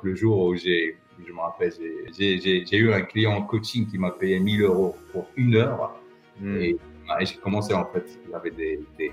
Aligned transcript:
exemple, 0.00 0.08
le 0.08 0.14
jour 0.14 0.46
où 0.46 0.56
j'ai, 0.56 0.96
je 1.26 1.32
me 1.32 1.40
rappelle, 1.40 1.72
j'ai 2.16 2.76
eu 2.76 2.92
un 2.92 3.02
client 3.02 3.32
en 3.32 3.42
coaching 3.42 3.86
qui 3.86 3.98
m'a 3.98 4.10
payé 4.10 4.38
1000 4.38 4.62
euros 4.62 4.96
pour 5.12 5.26
une 5.36 5.56
heure. 5.56 5.94
Hmm. 6.40 6.56
Et, 6.56 6.76
j'ai 7.20 7.36
commencé, 7.36 7.74
en 7.74 7.86
fait, 7.86 8.18
j'avais 8.30 8.50
des, 8.50 8.80
des, 8.96 9.12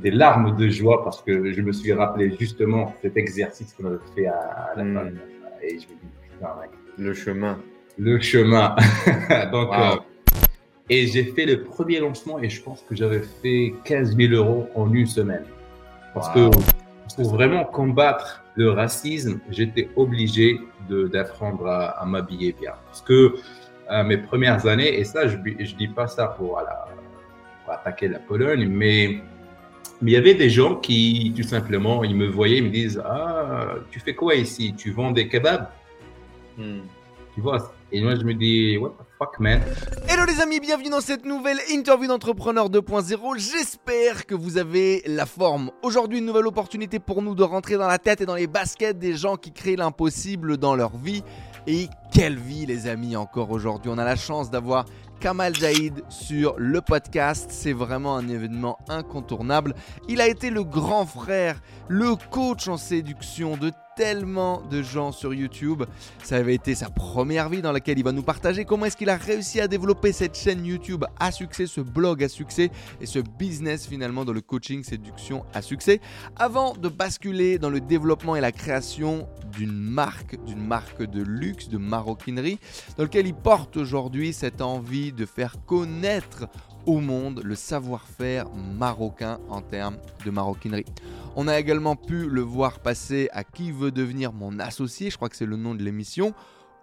des, 0.00 0.10
larmes 0.10 0.56
de 0.56 0.68
joie 0.68 1.04
parce 1.04 1.22
que 1.22 1.52
je 1.52 1.62
me 1.62 1.72
suis 1.72 1.92
rappelé 1.92 2.36
justement 2.38 2.92
cet 3.00 3.16
exercice 3.16 3.72
qu'on 3.72 3.86
avait 3.86 3.98
fait 4.16 4.26
à, 4.26 4.72
la 4.76 4.82
fin. 4.82 5.04
Hmm. 5.04 5.18
Et 5.62 5.78
je 5.78 5.86
me 5.86 5.94
dis, 5.94 6.08
putain, 6.32 6.54
mec. 6.60 6.70
Le 6.98 7.14
chemin. 7.14 7.58
Le 7.98 8.20
chemin. 8.20 8.74
Donc, 9.52 9.72
euh, 9.72 9.96
et 10.88 11.06
j'ai 11.06 11.24
fait 11.24 11.46
le 11.46 11.62
premier 11.62 12.00
lancement 12.00 12.38
et 12.40 12.48
je 12.48 12.62
pense 12.62 12.82
que 12.82 12.94
j'avais 12.94 13.22
fait 13.22 13.74
15 13.84 14.16
000 14.16 14.32
euros 14.34 14.68
en 14.74 14.92
une 14.92 15.06
semaine. 15.06 15.44
Parce 16.14 16.28
que 16.30 16.50
pour 17.16 17.30
vraiment 17.30 17.64
combattre 17.64 18.45
le 18.56 18.70
racisme, 18.70 19.38
j'étais 19.50 19.88
obligé 19.96 20.60
d'apprendre 20.88 21.66
à, 21.66 22.04
m'habiller 22.06 22.52
bien. 22.52 22.72
Parce 22.86 23.02
que 23.02 23.36
euh, 23.90 24.04
mes 24.04 24.16
premières 24.16 24.66
années, 24.66 24.98
et 24.98 25.04
ça, 25.04 25.28
je 25.28 25.36
ne 25.36 25.76
dis 25.76 25.88
pas 25.88 26.08
ça 26.08 26.28
pour, 26.28 26.60
pour, 27.64 27.72
attaquer 27.74 28.08
la 28.08 28.18
Pologne, 28.18 28.66
mais 28.68 29.20
mais 30.02 30.10
il 30.10 30.14
y 30.14 30.18
avait 30.18 30.34
des 30.34 30.50
gens 30.50 30.76
qui, 30.76 31.32
tout 31.34 31.42
simplement, 31.42 32.04
ils 32.04 32.14
me 32.14 32.26
voyaient, 32.26 32.58
ils 32.58 32.64
me 32.64 32.70
disent 32.70 33.02
Ah, 33.04 33.76
tu 33.90 33.98
fais 33.98 34.14
quoi 34.14 34.34
ici? 34.34 34.74
Tu 34.76 34.90
vends 34.90 35.10
des 35.10 35.26
kebabs? 35.26 35.70
Hmm. 36.58 36.80
Tu 37.34 37.40
vois 37.40 37.74
Et 37.90 38.02
moi, 38.02 38.14
je 38.14 38.22
me 38.22 38.34
dis 38.34 38.76
What 38.76 38.90
the 38.90 39.05
Hello 39.18 40.26
les 40.26 40.42
amis, 40.42 40.60
bienvenue 40.60 40.90
dans 40.90 41.00
cette 41.00 41.24
nouvelle 41.24 41.58
interview 41.70 42.06
d'entrepreneur 42.06 42.68
2.0. 42.68 43.38
J'espère 43.38 44.26
que 44.26 44.34
vous 44.34 44.58
avez 44.58 45.02
la 45.06 45.24
forme. 45.24 45.70
Aujourd'hui, 45.82 46.18
une 46.18 46.26
nouvelle 46.26 46.46
opportunité 46.46 46.98
pour 46.98 47.22
nous 47.22 47.34
de 47.34 47.42
rentrer 47.42 47.78
dans 47.78 47.86
la 47.86 47.98
tête 47.98 48.20
et 48.20 48.26
dans 48.26 48.34
les 48.34 48.46
baskets 48.46 48.98
des 48.98 49.16
gens 49.16 49.36
qui 49.36 49.52
créent 49.52 49.76
l'impossible 49.76 50.58
dans 50.58 50.74
leur 50.74 50.94
vie. 50.98 51.22
Et 51.66 51.88
quelle 52.12 52.38
vie, 52.38 52.66
les 52.66 52.88
amis, 52.88 53.16
encore 53.16 53.50
aujourd'hui. 53.50 53.90
On 53.90 53.96
a 53.96 54.04
la 54.04 54.16
chance 54.16 54.50
d'avoir 54.50 54.84
Kamal 55.18 55.54
Jaïd 55.54 56.04
sur 56.10 56.54
le 56.58 56.82
podcast. 56.82 57.46
C'est 57.50 57.72
vraiment 57.72 58.16
un 58.16 58.28
événement 58.28 58.76
incontournable. 58.86 59.74
Il 60.08 60.20
a 60.20 60.28
été 60.28 60.50
le 60.50 60.62
grand 60.62 61.06
frère, 61.06 61.62
le 61.88 62.16
coach 62.30 62.68
en 62.68 62.76
séduction 62.76 63.56
de 63.56 63.72
tellement 63.96 64.62
de 64.70 64.82
gens 64.82 65.10
sur 65.10 65.32
YouTube. 65.34 65.82
Ça 66.22 66.36
avait 66.36 66.54
été 66.54 66.74
sa 66.74 66.90
première 66.90 67.48
vie 67.48 67.62
dans 67.62 67.72
laquelle 67.72 67.98
il 67.98 68.04
va 68.04 68.12
nous 68.12 68.22
partager 68.22 68.64
comment 68.66 68.84
est-ce 68.84 68.96
qu'il 68.96 69.08
a 69.08 69.16
réussi 69.16 69.58
à 69.60 69.68
développer 69.68 70.12
cette 70.12 70.36
chaîne 70.36 70.64
YouTube 70.64 71.04
à 71.18 71.32
succès, 71.32 71.66
ce 71.66 71.80
blog 71.80 72.22
à 72.22 72.28
succès 72.28 72.70
et 73.00 73.06
ce 73.06 73.18
business 73.18 73.86
finalement 73.86 74.24
dans 74.24 74.34
le 74.34 74.42
coaching 74.42 74.84
séduction 74.84 75.44
à 75.54 75.62
succès. 75.62 76.00
Avant 76.36 76.74
de 76.74 76.88
basculer 76.88 77.58
dans 77.58 77.70
le 77.70 77.80
développement 77.80 78.36
et 78.36 78.40
la 78.40 78.52
création 78.52 79.26
d'une 79.56 79.72
marque, 79.72 80.36
d'une 80.44 80.64
marque 80.64 81.02
de 81.02 81.22
luxe, 81.22 81.68
de 81.68 81.78
maroquinerie, 81.78 82.58
dans 82.98 83.04
lequel 83.04 83.26
il 83.26 83.34
porte 83.34 83.78
aujourd'hui 83.78 84.34
cette 84.34 84.60
envie 84.60 85.12
de 85.12 85.24
faire 85.24 85.56
connaître 85.64 86.48
au 86.84 87.00
monde 87.00 87.40
le 87.44 87.54
savoir-faire 87.54 88.46
marocain 88.50 89.38
en 89.48 89.60
termes 89.62 89.96
de 90.24 90.30
maroquinerie. 90.30 90.84
On 91.38 91.48
a 91.48 91.58
également 91.58 91.96
pu 91.96 92.30
le 92.30 92.40
voir 92.40 92.80
passer 92.80 93.28
à 93.30 93.44
Qui 93.44 93.70
veut 93.70 93.90
devenir 93.90 94.32
mon 94.32 94.58
associé, 94.58 95.10
je 95.10 95.16
crois 95.16 95.28
que 95.28 95.36
c'est 95.36 95.44
le 95.44 95.58
nom 95.58 95.74
de 95.74 95.82
l'émission, 95.82 96.32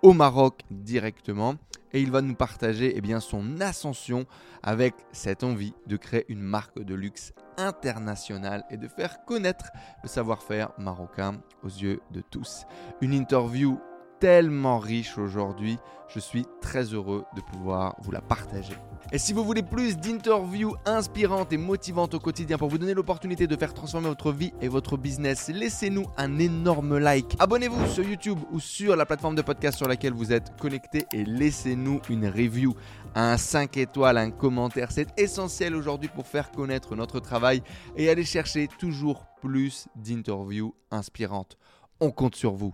au 0.03 0.13
Maroc 0.13 0.61
directement. 0.69 1.55
Et 1.91 2.01
il 2.01 2.11
va 2.11 2.21
nous 2.21 2.35
partager 2.35 2.93
eh 2.95 3.01
bien, 3.01 3.19
son 3.19 3.61
ascension 3.61 4.27
avec 4.61 4.93
cette 5.11 5.43
envie 5.43 5.73
de 5.87 5.97
créer 5.97 6.25
une 6.27 6.41
marque 6.41 6.79
de 6.79 6.93
luxe 6.93 7.33
internationale 7.57 8.63
et 8.69 8.77
de 8.77 8.87
faire 8.87 9.25
connaître 9.25 9.71
le 10.03 10.07
savoir-faire 10.07 10.69
marocain 10.77 11.41
aux 11.63 11.69
yeux 11.69 12.01
de 12.11 12.21
tous. 12.21 12.65
Une 13.01 13.13
interview 13.13 13.79
tellement 14.23 14.79
riche 14.79 15.17
aujourd'hui. 15.17 15.77
Je 16.07 16.17
suis 16.17 16.45
très 16.61 16.83
heureux 16.85 17.25
de 17.35 17.41
pouvoir 17.41 17.97
vous 18.03 18.11
la 18.13 18.21
partager. 18.21 18.73
Et 19.11 19.17
si 19.17 19.33
vous 19.33 19.43
voulez 19.43 19.63
plus 19.63 19.97
d'interviews 19.97 20.77
inspirantes 20.85 21.51
et 21.51 21.57
motivantes 21.57 22.13
au 22.13 22.19
quotidien 22.19 22.57
pour 22.57 22.69
vous 22.69 22.77
donner 22.77 22.93
l'opportunité 22.93 23.47
de 23.47 23.55
faire 23.57 23.73
transformer 23.73 24.07
votre 24.07 24.31
vie 24.31 24.53
et 24.61 24.69
votre 24.69 24.95
business, 24.95 25.49
laissez-nous 25.53 26.05
un 26.15 26.39
énorme 26.39 26.99
like. 26.99 27.35
Abonnez-vous 27.37 27.85
sur 27.87 28.05
YouTube 28.05 28.39
ou 28.53 28.61
sur 28.61 28.95
la 28.95 29.05
plateforme 29.05 29.35
de 29.35 29.41
podcast 29.41 29.77
sur 29.77 29.89
laquelle 29.89 30.13
vous 30.13 30.31
êtes 30.31 30.55
connecté 30.57 31.05
et 31.11 31.25
laissez-nous 31.25 31.99
une 32.09 32.25
review, 32.25 32.73
un 33.15 33.35
5 33.35 33.75
étoiles, 33.75 34.17
un 34.17 34.31
commentaire. 34.31 34.93
C'est 34.93 35.19
essentiel 35.19 35.75
aujourd'hui 35.75 36.07
pour 36.07 36.27
faire 36.27 36.49
connaître 36.49 36.95
notre 36.95 37.19
travail 37.19 37.61
et 37.97 38.09
aller 38.09 38.23
chercher 38.23 38.69
toujours 38.79 39.25
plus 39.41 39.89
d'interviews 39.97 40.73
inspirantes. 40.91 41.57
On 41.99 42.11
compte 42.11 42.37
sur 42.37 42.53
vous. 42.53 42.73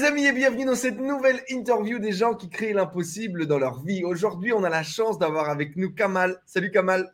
Les 0.00 0.06
amis 0.06 0.24
et 0.24 0.32
bienvenue 0.32 0.64
dans 0.64 0.74
cette 0.74 0.98
nouvelle 0.98 1.42
interview 1.50 1.98
des 1.98 2.12
gens 2.12 2.32
qui 2.32 2.48
créent 2.48 2.72
l'impossible 2.72 3.46
dans 3.46 3.58
leur 3.58 3.82
vie. 3.82 4.02
Aujourd'hui, 4.02 4.50
on 4.50 4.64
a 4.64 4.70
la 4.70 4.82
chance 4.82 5.18
d'avoir 5.18 5.50
avec 5.50 5.76
nous 5.76 5.92
Kamal. 5.92 6.40
Salut 6.46 6.70
Kamal. 6.70 7.12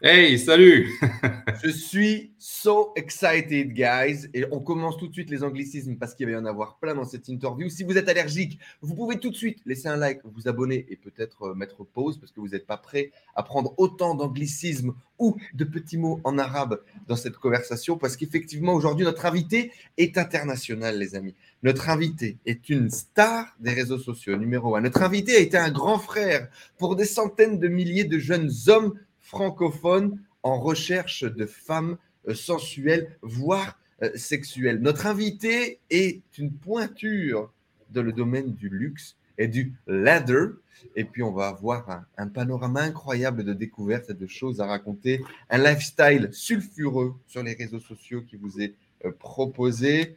Hey, 0.00 0.38
salut 0.38 0.96
Je 1.64 1.70
suis 1.70 2.30
so 2.38 2.92
excited, 2.94 3.72
guys. 3.72 4.28
Et 4.32 4.44
on 4.52 4.60
commence 4.60 4.96
tout 4.96 5.08
de 5.08 5.12
suite 5.12 5.28
les 5.28 5.42
anglicismes 5.42 5.96
parce 5.96 6.14
qu'il 6.14 6.26
va 6.26 6.32
y 6.32 6.36
en 6.36 6.44
avoir 6.44 6.78
plein 6.78 6.94
dans 6.94 7.04
cette 7.04 7.26
interview. 7.26 7.68
Si 7.68 7.82
vous 7.82 7.98
êtes 7.98 8.08
allergique, 8.08 8.60
vous 8.80 8.94
pouvez 8.94 9.18
tout 9.18 9.30
de 9.30 9.34
suite 9.34 9.58
laisser 9.66 9.88
un 9.88 9.96
like, 9.96 10.20
vous 10.22 10.46
abonner 10.46 10.86
et 10.88 10.94
peut-être 10.94 11.48
euh, 11.48 11.54
mettre 11.54 11.82
pause 11.82 12.16
parce 12.16 12.30
que 12.30 12.38
vous 12.38 12.50
n'êtes 12.50 12.64
pas 12.64 12.76
prêt 12.76 13.10
à 13.34 13.42
prendre 13.42 13.74
autant 13.76 14.14
d'anglicismes 14.14 14.94
ou 15.18 15.36
de 15.52 15.64
petits 15.64 15.98
mots 15.98 16.20
en 16.22 16.38
arabe 16.38 16.80
dans 17.08 17.16
cette 17.16 17.36
conversation 17.36 17.98
parce 17.98 18.16
qu'effectivement, 18.16 18.74
aujourd'hui, 18.74 19.04
notre 19.04 19.26
invité 19.26 19.72
est 19.96 20.16
international, 20.16 20.96
les 20.96 21.16
amis. 21.16 21.34
Notre 21.64 21.88
invité 21.90 22.36
est 22.46 22.68
une 22.68 22.88
star 22.88 23.56
des 23.58 23.72
réseaux 23.72 23.98
sociaux, 23.98 24.36
numéro 24.36 24.76
un. 24.76 24.80
Notre 24.80 25.02
invité 25.02 25.34
a 25.34 25.40
été 25.40 25.56
un 25.56 25.72
grand 25.72 25.98
frère 25.98 26.46
pour 26.78 26.94
des 26.94 27.04
centaines 27.04 27.58
de 27.58 27.66
milliers 27.66 28.04
de 28.04 28.20
jeunes 28.20 28.52
hommes 28.68 28.94
francophone 29.28 30.18
en 30.42 30.58
recherche 30.58 31.22
de 31.24 31.44
femmes 31.44 31.98
euh, 32.28 32.34
sensuelles, 32.34 33.16
voire 33.20 33.78
euh, 34.02 34.10
sexuelles. 34.14 34.78
Notre 34.80 35.06
invité 35.06 35.80
est 35.90 36.22
une 36.38 36.52
pointure 36.52 37.52
dans 37.90 38.02
le 38.02 38.12
domaine 38.12 38.54
du 38.54 38.70
luxe 38.70 39.16
et 39.36 39.46
du 39.46 39.74
leather. 39.86 40.52
Et 40.96 41.04
puis, 41.04 41.22
on 41.22 41.32
va 41.32 41.48
avoir 41.48 42.04
un, 42.16 42.28
panorama 42.28 42.80
incroyable 42.82 43.44
de 43.44 43.52
découvertes 43.52 44.10
et 44.10 44.14
de 44.14 44.26
choses 44.26 44.60
à 44.60 44.66
raconter. 44.66 45.20
Un 45.50 45.58
lifestyle 45.58 46.30
sulfureux 46.32 47.14
sur 47.26 47.42
les 47.42 47.54
réseaux 47.54 47.80
sociaux 47.80 48.22
qui 48.22 48.36
vous 48.36 48.60
est 48.60 48.74
euh, 49.04 49.12
proposé. 49.12 50.16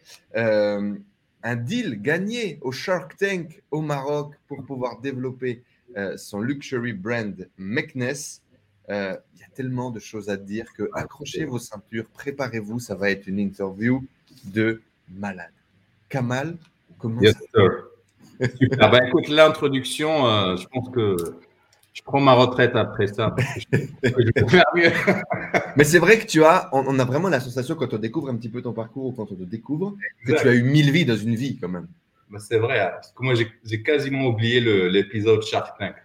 un 1.44 1.56
deal 1.56 2.02
gagné 2.02 2.60
au 2.62 2.72
Shark 2.72 3.18
Tank 3.18 3.62
au 3.72 3.82
Maroc 3.82 4.36
pour 4.48 4.64
pouvoir 4.64 5.02
développer 5.02 5.64
son 6.16 6.40
luxury 6.40 6.94
brand 6.94 7.50
Mekness. 7.58 8.42
Euh, 8.90 9.16
il 9.36 9.40
y 9.40 9.44
a 9.44 9.48
tellement 9.54 9.92
de 9.92 10.00
choses 10.00 10.30
à 10.30 10.38
dire 10.38 10.66
que 10.74 10.90
accrochez 10.94 11.46
vos 11.46 11.60
ceintures, 11.60 12.06
préparez-vous, 12.14 12.80
ça 12.80 12.96
va 12.96 13.12
être 13.12 13.28
une 13.28 13.40
interview 13.40 14.04
de 14.46 14.82
malade. 15.10 15.52
Kamal, 16.10 16.58
comment 16.98 17.22
yes, 17.22 17.36
ça 17.54 17.62
Super. 18.58 18.90
bah, 18.90 19.06
écoute, 19.06 19.28
l'introduction, 19.28 20.28
euh, 20.28 20.58
je 20.58 20.66
pense 20.68 20.90
que 20.90 21.16
je 21.94 22.02
prends 22.02 22.20
ma 22.20 22.34
retraite 22.34 22.76
après 22.76 23.08
ça. 23.08 23.36
Mais 25.76 25.84
c'est 25.84 26.00
vrai 26.00 26.18
que 26.18 26.26
tu 26.26 26.44
as, 26.44 26.70
on, 26.74 26.98
a 26.98 27.06
vraiment 27.06 27.30
la 27.30 27.40
sensation 27.40 27.76
quand 27.76 27.94
on 27.94 27.98
découvre 27.98 28.30
un 28.30 28.36
petit 28.36 28.50
peu 28.50 28.62
ton 28.62 28.74
parcours 28.74 29.06
ou 29.06 29.12
quand 29.12 29.32
on 29.32 29.36
te 29.36 29.44
découvre, 29.44 29.96
que 30.26 30.34
tu 30.34 30.48
as 30.48 30.54
eu 30.54 30.64
mille 30.64 30.92
vies 30.92 31.06
dans 31.06 31.16
une 31.16 31.36
vie 31.36 31.58
quand 31.60 31.70
même. 31.70 31.88
Bah, 32.30 32.40
c'est 32.40 32.58
vrai, 32.58 32.80
hein, 32.80 32.92
parce 32.94 33.12
que 33.12 33.24
moi 33.24 33.34
j'ai 33.36 33.84
quasiment 33.84 34.26
oublié 34.26 34.60
l'épisode 34.90 35.44
Shark 35.44 35.78
Tank 35.78 35.96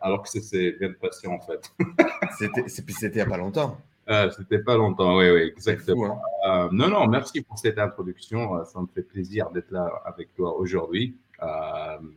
alors 0.00 0.22
que 0.22 0.28
c'est 0.28 0.72
bien 0.72 0.92
passé 0.92 1.26
en 1.26 1.40
fait. 1.40 1.72
c'était, 2.38 2.68
c'était 2.68 3.08
il 3.08 3.14
n'y 3.14 3.20
a 3.20 3.26
pas 3.26 3.36
longtemps. 3.36 3.78
Euh, 4.10 4.28
c'était 4.36 4.58
pas 4.58 4.76
longtemps, 4.76 5.16
oui, 5.18 5.30
oui, 5.30 5.42
exactement. 5.42 6.20
Hein. 6.44 6.66
Euh, 6.66 6.68
non, 6.72 6.88
non, 6.88 7.06
merci 7.06 7.42
pour 7.42 7.58
cette 7.58 7.78
introduction. 7.78 8.56
Euh, 8.56 8.64
ça 8.64 8.80
me 8.80 8.88
fait 8.92 9.02
plaisir 9.02 9.50
d'être 9.50 9.70
là 9.70 9.88
avec 10.04 10.34
toi 10.34 10.56
aujourd'hui. 10.56 11.14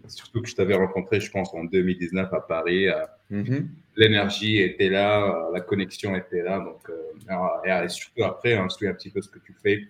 surtout 0.08 0.42
que 0.42 0.50
je 0.50 0.56
t'avais 0.56 0.75
rencontré, 0.75 1.19
je 1.19 1.30
pense, 1.30 1.54
en 1.54 1.66
2019 1.66 2.34
à 2.34 2.40
Paris. 2.42 2.88
Mm-hmm. 3.31 3.66
L'énergie 3.96 4.58
était 4.58 4.90
là, 4.90 5.50
la 5.54 5.62
connexion 5.62 6.16
était 6.16 6.42
là. 6.42 6.60
Donc, 6.60 6.90
et, 7.66 7.90
surtout 7.90 8.24
après, 8.24 8.58
on 8.58 8.69
suit 8.69 8.88
un 8.88 8.94
petit 8.94 9.12
peu 9.12 9.22
ce 9.22 9.30
que 9.30 9.40
tu 9.40 9.54
fais 9.62 9.88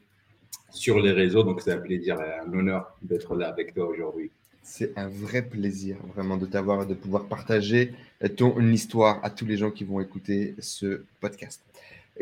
sur 0.72 1.00
les 1.00 1.14
réseaux. 1.14 1.44
Donc, 1.44 1.62
c'est 1.62 1.72
un 1.72 1.78
plaisir 1.78 2.20
et 2.22 2.40
un 2.46 2.52
honneur 2.52 2.98
d'être 3.02 3.34
là 3.36 3.48
avec 3.48 3.74
toi 3.74 3.88
aujourd'hui. 3.88 4.30
C'est 4.64 4.98
un 4.98 5.10
vrai 5.10 5.42
plaisir 5.42 5.98
vraiment 6.16 6.38
de 6.38 6.46
t'avoir 6.46 6.84
et 6.84 6.86
de 6.86 6.94
pouvoir 6.94 7.26
partager 7.26 7.94
ton 8.38 8.60
histoire 8.72 9.20
à 9.24 9.30
tous 9.30 9.46
les 9.46 9.58
gens 9.58 9.72
qui 9.72 9.84
vont 9.84 10.00
écouter 10.00 10.56
ce 10.60 11.04
podcast. 11.20 11.62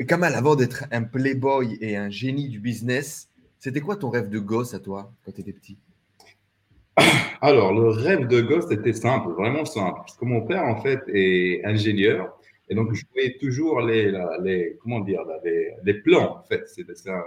Kamal, 0.07 0.33
avant 0.33 0.55
d'être 0.55 0.85
un 0.91 1.03
playboy 1.03 1.77
et 1.81 1.95
un 1.97 2.09
génie 2.09 2.49
du 2.49 2.59
business, 2.59 3.29
c'était 3.59 3.81
quoi 3.81 3.95
ton 3.95 4.09
rêve 4.09 4.29
de 4.29 4.39
gosse 4.39 4.73
à 4.73 4.79
toi 4.79 5.11
quand 5.23 5.33
tu 5.33 5.41
étais 5.41 5.53
petit? 5.53 5.77
Alors, 7.41 7.73
le 7.73 7.89
rêve 7.89 8.27
de 8.27 8.41
gosse 8.41 8.71
était 8.71 8.93
simple, 8.93 9.33
vraiment 9.33 9.65
simple. 9.65 9.97
Parce 9.97 10.17
que 10.17 10.25
mon 10.25 10.41
père, 10.41 10.63
en 10.63 10.81
fait, 10.81 11.01
est 11.13 11.63
ingénieur 11.63 12.35
Et 12.69 12.75
donc, 12.75 12.93
je 12.93 13.03
voyais 13.13 13.37
toujours 13.39 13.81
les, 13.81 14.11
les 14.41 14.77
comment 14.81 15.01
dire, 15.01 15.21
les, 15.43 15.75
les, 15.83 15.93
plans, 15.93 16.39
en 16.39 16.43
fait. 16.43 16.63
C'est 16.67 16.85
un 17.07 17.21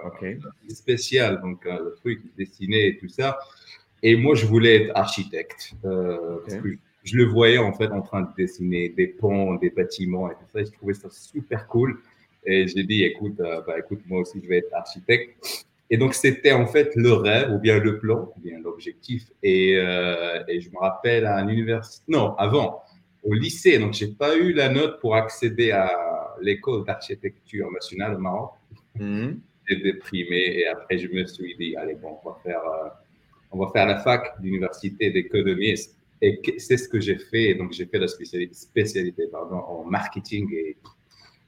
spécial, 0.68 1.40
donc 1.40 1.64
euh, 1.66 1.78
le 1.84 1.94
truc 2.00 2.20
dessiné 2.36 2.88
et 2.88 2.96
tout 2.96 3.08
ça. 3.08 3.38
Et 4.06 4.16
moi, 4.16 4.34
je 4.34 4.44
voulais 4.44 4.82
être 4.82 4.92
architecte. 4.94 5.72
Euh, 5.86 6.36
parce 6.46 6.60
que 6.60 6.68
je, 7.04 7.16
le 7.16 7.24
voyais, 7.24 7.56
en 7.56 7.72
fait, 7.72 7.90
en 7.90 8.02
train 8.02 8.20
de 8.20 8.28
dessiner 8.36 8.90
des 8.90 9.06
ponts, 9.06 9.54
des 9.54 9.70
bâtiments 9.70 10.30
et 10.30 10.34
tout 10.34 10.46
ça. 10.52 10.60
Et 10.60 10.66
je 10.66 10.72
trouvais 10.72 10.92
ça 10.92 11.08
super 11.10 11.66
cool. 11.68 11.98
Et 12.44 12.68
j'ai 12.68 12.84
dit, 12.84 13.02
écoute, 13.02 13.40
euh, 13.40 13.62
bah, 13.66 13.78
écoute, 13.78 14.00
moi 14.06 14.20
aussi, 14.20 14.42
je 14.42 14.46
vais 14.48 14.58
être 14.58 14.74
architecte. 14.74 15.66
Et 15.88 15.96
donc, 15.96 16.12
c'était 16.12 16.52
en 16.52 16.66
fait 16.66 16.94
le 16.96 17.14
rêve, 17.14 17.50
ou 17.52 17.58
bien 17.58 17.78
le 17.78 17.98
plan, 17.98 18.30
ou 18.36 18.40
bien 18.40 18.58
l'objectif. 18.60 19.24
Et, 19.42 19.74
euh, 19.76 20.44
et, 20.48 20.60
je 20.60 20.68
me 20.68 20.78
rappelle 20.78 21.24
à 21.24 21.42
l'université, 21.42 22.04
non, 22.08 22.34
avant, 22.36 22.82
au 23.22 23.32
lycée. 23.32 23.78
Donc, 23.78 23.94
j'ai 23.94 24.08
pas 24.08 24.36
eu 24.36 24.52
la 24.52 24.68
note 24.68 25.00
pour 25.00 25.16
accéder 25.16 25.70
à 25.70 25.90
l'école 26.42 26.84
d'architecture 26.84 27.72
nationale 27.72 28.16
au 28.16 28.18
Maroc. 28.18 28.52
Mhm. 29.00 29.40
J'ai 29.66 29.76
déprimé 29.76 30.58
et 30.58 30.66
après, 30.66 30.98
je 30.98 31.08
me 31.08 31.24
suis 31.24 31.56
dit, 31.56 31.74
allez, 31.74 31.94
bon, 31.94 32.18
on 32.22 32.28
va 32.28 32.38
faire, 32.44 32.60
euh, 32.60 32.88
on 33.54 33.64
va 33.64 33.70
faire 33.72 33.86
la 33.86 33.98
fac 33.98 34.40
d'université 34.40 35.10
d'économie. 35.10 35.74
Et 36.20 36.40
c'est 36.58 36.76
ce 36.76 36.88
que 36.88 37.00
j'ai 37.00 37.18
fait. 37.18 37.54
Donc, 37.54 37.72
j'ai 37.72 37.86
fait 37.86 37.98
la 37.98 38.08
spécialité, 38.08 38.54
spécialité 38.54 39.24
pardon, 39.30 39.56
en 39.56 39.84
marketing 39.84 40.52
et 40.52 40.76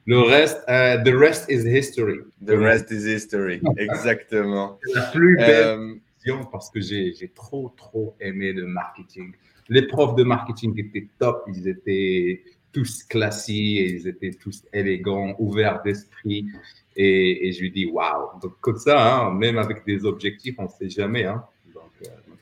le 0.08 0.20
reste, 0.20 0.58
uh, 0.68 1.02
the 1.02 1.12
rest 1.12 1.50
is 1.50 1.66
history. 1.66 2.20
The 2.44 2.56
rest 2.56 2.92
is 2.92 3.04
history, 3.04 3.60
exactement. 3.76 4.78
la 4.94 5.02
plus 5.10 5.36
belle 5.36 5.98
euh, 6.28 6.44
parce 6.52 6.70
que 6.70 6.80
j'ai 6.80 7.32
trop, 7.34 7.74
trop 7.76 8.14
aimé 8.20 8.52
le 8.52 8.66
marketing. 8.66 9.32
Les 9.68 9.82
profs 9.82 10.14
de 10.14 10.22
marketing 10.22 10.78
étaient 10.78 11.08
top, 11.18 11.44
ils 11.48 11.66
étaient 11.66 12.44
tous 12.72 13.02
classiques, 13.02 13.90
ils 13.90 14.06
étaient 14.06 14.30
tous 14.30 14.62
élégants, 14.72 15.34
ouverts 15.40 15.82
d'esprit. 15.82 16.46
Et, 16.94 17.48
et, 17.48 17.52
je 17.52 17.62
lui 17.62 17.72
dis, 17.72 17.86
waouh. 17.86 18.38
Donc, 18.40 18.60
comme 18.60 18.78
ça, 18.78 19.24
hein, 19.24 19.34
même 19.34 19.58
avec 19.58 19.84
des 19.86 20.04
objectifs, 20.04 20.54
on 20.58 20.64
ne 20.64 20.68
sait 20.68 20.88
jamais. 20.88 21.24
Hein. 21.24 21.44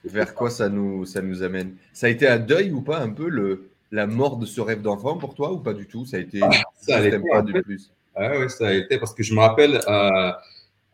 Vers 0.05 0.35
quoi 0.35 0.51
ça 0.51 0.69
nous, 0.69 1.06
ça 1.06 1.23
nous 1.23 1.43
amène 1.43 1.77
Ça 1.93 2.06
a 2.06 2.11
été 2.11 2.29
un 2.29 2.39
deuil 2.39 2.71
ou 2.73 2.83
pas 2.83 3.01
un 3.01 3.11
peu 3.11 3.29
le, 3.29 3.71
la 3.91 4.06
mort 4.06 4.37
de 4.37 4.45
ce 4.45 4.61
rêve 4.61 4.83
d'enfant 4.83 5.17
pour 5.17 5.35
toi 5.35 5.53
ou 5.53 5.59
pas 5.59 5.73
du 5.73 5.87
tout? 5.87 6.05
Ça 6.05 6.19
a 6.19 6.21
été 6.21 6.41
ah, 6.43 6.51
ça 6.77 6.99
a 6.99 7.06
été, 7.06 7.19
pas 7.19 7.43
de 7.43 7.61
plus. 7.61 7.91
Ah 8.15 8.33
oui, 8.39 8.51
ça 8.51 8.69
a 8.69 8.73
été 8.73 8.99
parce 8.99 9.15
que 9.15 9.23
je 9.23 9.35
me 9.35 9.41
rappelle, 9.41 9.77
euh, 9.77 10.33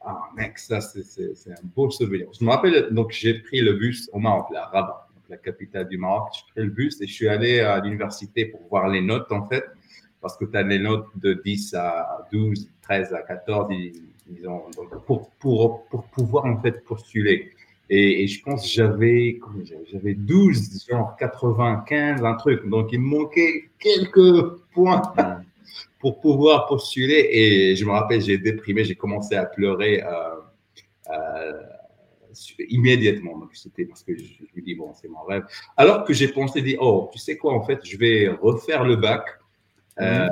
ah, 0.02 0.20
mec, 0.36 0.58
ça 0.58 0.80
c'est 0.80 1.50
un 1.50 1.66
beau 1.74 1.90
souvenir. 1.90 2.28
Je 2.38 2.44
me 2.44 2.50
rappelle, 2.50 2.88
donc 2.92 3.10
j'ai 3.10 3.34
pris 3.34 3.60
le 3.60 3.74
bus 3.74 4.08
au 4.12 4.18
Maroc, 4.18 4.46
la 4.52 4.66
Rabat, 4.66 5.08
donc 5.14 5.24
la 5.28 5.36
capitale 5.38 5.88
du 5.88 5.98
Maroc. 5.98 6.28
J'ai 6.34 6.52
pris 6.52 6.64
le 6.64 6.70
bus 6.70 7.00
et 7.00 7.06
je 7.06 7.12
suis 7.12 7.28
allé 7.28 7.60
à 7.60 7.80
l'université 7.80 8.46
pour 8.46 8.60
voir 8.68 8.88
les 8.88 9.02
notes 9.02 9.30
en 9.32 9.44
fait, 9.46 9.64
parce 10.20 10.36
que 10.36 10.44
tu 10.44 10.56
as 10.56 10.62
les 10.62 10.78
notes 10.78 11.06
de 11.16 11.34
10 11.34 11.74
à 11.74 12.26
12, 12.32 12.70
13 12.82 13.12
à 13.12 13.22
14, 13.22 13.72
ils, 13.72 14.48
ont, 14.48 14.62
donc 14.76 15.04
pour, 15.04 15.30
pour, 15.32 15.84
pour 15.88 16.04
pouvoir 16.04 16.44
en 16.46 16.60
fait 16.60 16.84
postuler. 16.84 17.52
Et, 17.92 18.28
je 18.28 18.40
pense 18.42 18.72
j'avais, 18.72 19.40
j'avais 19.90 20.14
12, 20.14 20.86
genre 20.88 21.16
95, 21.18 22.24
un 22.24 22.34
truc. 22.34 22.68
Donc, 22.68 22.90
il 22.92 23.00
me 23.00 23.18
manquait 23.18 23.70
quelques 23.80 24.58
points 24.72 25.02
pour 25.98 26.20
pouvoir 26.20 26.66
postuler. 26.66 27.28
Et 27.32 27.76
je 27.76 27.84
me 27.84 27.90
rappelle, 27.90 28.20
j'ai 28.20 28.38
déprimé, 28.38 28.84
j'ai 28.84 28.94
commencé 28.94 29.34
à 29.34 29.44
pleurer 29.44 30.04
euh, 30.04 30.36
euh, 31.10 31.62
immédiatement. 32.68 33.36
Donc, 33.36 33.50
c'était 33.54 33.86
parce 33.86 34.04
que 34.04 34.16
je, 34.16 34.22
me 34.54 34.62
dis, 34.62 34.76
bon, 34.76 34.92
c'est 34.94 35.08
mon 35.08 35.24
rêve. 35.24 35.44
Alors 35.76 36.04
que 36.04 36.14
j'ai 36.14 36.28
pensé, 36.28 36.62
dit, 36.62 36.76
oh, 36.78 37.10
tu 37.12 37.18
sais 37.18 37.36
quoi, 37.36 37.54
en 37.54 37.64
fait, 37.64 37.80
je 37.84 37.96
vais 37.96 38.28
refaire 38.28 38.84
le 38.84 38.94
bac. 38.94 39.24
Euh, 39.98 40.26
mhm 40.26 40.30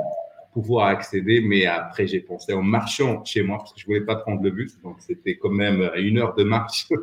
pouvoir 0.61 0.87
accéder. 0.87 1.41
Mais 1.41 1.65
après, 1.65 2.07
j'ai 2.07 2.19
pensé 2.19 2.53
en 2.53 2.61
marchant 2.61 3.23
chez 3.23 3.41
moi 3.41 3.57
parce 3.59 3.73
que 3.73 3.79
je 3.79 3.85
voulais 3.85 4.01
pas 4.01 4.17
prendre 4.17 4.41
le 4.43 4.51
bus. 4.51 4.77
Donc, 4.83 4.97
c'était 4.99 5.37
quand 5.37 5.49
même 5.49 5.89
une 5.95 6.17
heure 6.19 6.35
de 6.35 6.43
marche. 6.43 6.87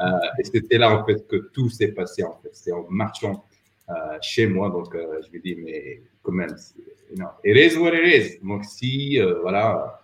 Euh, 0.00 0.38
et 0.38 0.44
c'était 0.44 0.78
là, 0.78 0.90
en 0.96 1.04
fait, 1.04 1.26
que 1.28 1.36
tout 1.36 1.68
s'est 1.70 1.92
passé, 1.92 2.22
en 2.24 2.36
fait. 2.42 2.50
C'est 2.52 2.72
en 2.72 2.84
marchant 2.90 3.44
euh, 3.88 3.92
chez 4.20 4.46
moi. 4.46 4.68
Donc, 4.68 4.94
euh, 4.94 5.20
je 5.24 5.36
me 5.36 5.42
dis, 5.42 5.56
mais 5.56 6.02
quand 6.22 6.32
même, 6.32 6.54
non. 7.16 7.28
It 7.44 7.56
is 7.56 7.76
what 7.78 7.92
it 7.94 8.06
is. 8.06 8.46
Donc, 8.46 8.64
si, 8.64 9.18
voilà, 9.42 10.00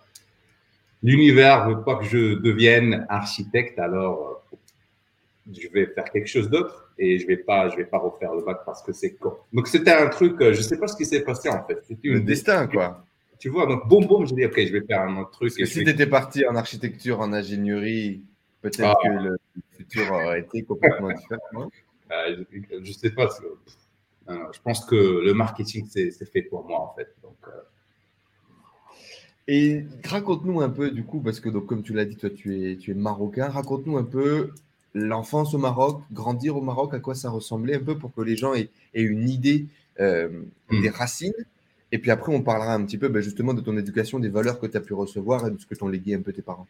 l'univers 1.03 1.69
veut 1.69 1.83
pas 1.83 1.95
que 1.95 2.05
je 2.05 2.35
devienne 2.35 3.05
architecte, 3.09 3.77
alors 3.79 4.40
je 5.49 5.67
vais 5.69 5.87
faire 5.87 6.05
quelque 6.05 6.27
chose 6.27 6.49
d'autre 6.49 6.91
et 6.97 7.17
je 7.17 7.27
vais 7.27 7.37
pas, 7.37 7.69
je 7.69 7.77
vais 7.77 7.85
pas 7.85 7.97
refaire 7.97 8.33
le 8.33 8.43
bac 8.43 8.59
parce 8.65 8.83
que 8.83 8.93
c'est 8.93 9.15
con. 9.15 9.35
Donc 9.53 9.67
c'était 9.67 9.91
un 9.91 10.07
truc, 10.07 10.39
euh, 10.41 10.53
je 10.53 10.61
sais 10.61 10.77
pas 10.77 10.87
ce 10.87 10.95
qui 10.95 11.05
s'est 11.05 11.23
passé 11.23 11.49
en 11.49 11.65
fait. 11.65 11.81
C'était 11.87 12.09
le 12.09 12.21
destin 12.21 12.67
quoi. 12.67 13.03
Tu 13.39 13.49
vois, 13.49 13.65
donc 13.65 13.87
boum 13.87 14.05
boum, 14.05 14.27
j'ai 14.27 14.35
dit 14.35 14.45
ok, 14.45 14.59
je 14.59 14.71
vais 14.71 14.85
faire 14.85 15.01
un 15.01 15.17
autre 15.17 15.31
truc. 15.31 15.53
Et 15.59 15.65
si 15.65 15.83
tu 15.83 15.89
étais 15.89 16.05
parti 16.05 16.45
en 16.45 16.55
architecture, 16.55 17.19
en 17.19 17.33
ingénierie, 17.33 18.21
peut-être 18.61 18.95
ah. 18.95 18.95
que 19.03 19.09
le 19.09 19.37
futur 19.71 20.11
aurait 20.11 20.41
été 20.41 20.63
complètement 20.63 21.11
différent. 21.11 21.69
Euh, 22.13 22.43
je, 22.51 22.77
ne 22.79 22.93
sais 22.93 23.11
pas. 23.11 23.29
Euh, 24.27 24.35
je 24.51 24.59
pense 24.59 24.83
que 24.83 24.97
le 24.97 25.33
marketing 25.33 25.87
c'est 25.89 26.11
fait 26.29 26.41
pour 26.41 26.67
moi 26.67 26.81
en 26.81 26.93
fait. 26.93 27.15
Donc, 27.23 27.37
Et 29.47 29.85
raconte-nous 30.03 30.59
un 30.59 30.69
peu 30.69 30.91
du 30.91 31.05
coup, 31.05 31.21
parce 31.21 31.39
que 31.39 31.47
donc, 31.47 31.67
comme 31.67 31.83
tu 31.83 31.93
l'as 31.93 32.03
dit, 32.03 32.17
toi 32.17 32.29
tu 32.29 32.69
es, 32.69 32.75
tu 32.75 32.91
es 32.91 32.95
marocain, 32.95 33.47
raconte-nous 33.47 33.97
un 33.97 34.03
peu 34.03 34.51
l'enfance 34.93 35.53
au 35.53 35.57
Maroc, 35.57 36.01
grandir 36.11 36.57
au 36.57 36.61
Maroc, 36.61 36.93
à 36.93 36.99
quoi 36.99 37.15
ça 37.15 37.29
ressemblait 37.29 37.75
un 37.75 37.83
peu 37.83 37.97
pour 37.97 38.13
que 38.13 38.21
les 38.21 38.35
gens 38.35 38.53
aient, 38.53 38.69
une 38.93 39.29
idée 39.29 39.65
euh, 39.99 40.29
hmm. 40.69 40.81
des 40.81 40.89
racines. 40.89 41.33
Et 41.91 41.97
puis 41.97 42.11
après, 42.11 42.33
on 42.33 42.41
parlera 42.41 42.73
un 42.73 42.85
petit 42.85 42.97
peu 42.97 43.09
ben, 43.09 43.21
justement 43.21 43.53
de 43.53 43.61
ton 43.61 43.77
éducation, 43.77 44.19
des 44.19 44.29
valeurs 44.29 44.59
que 44.59 44.67
tu 44.67 44.77
as 44.77 44.81
pu 44.81 44.93
recevoir 44.93 45.47
et 45.47 45.51
de 45.51 45.59
ce 45.59 45.65
que 45.65 45.75
t'ont 45.75 45.87
légué 45.87 46.15
un 46.15 46.21
peu 46.21 46.31
tes 46.31 46.41
parents. 46.41 46.67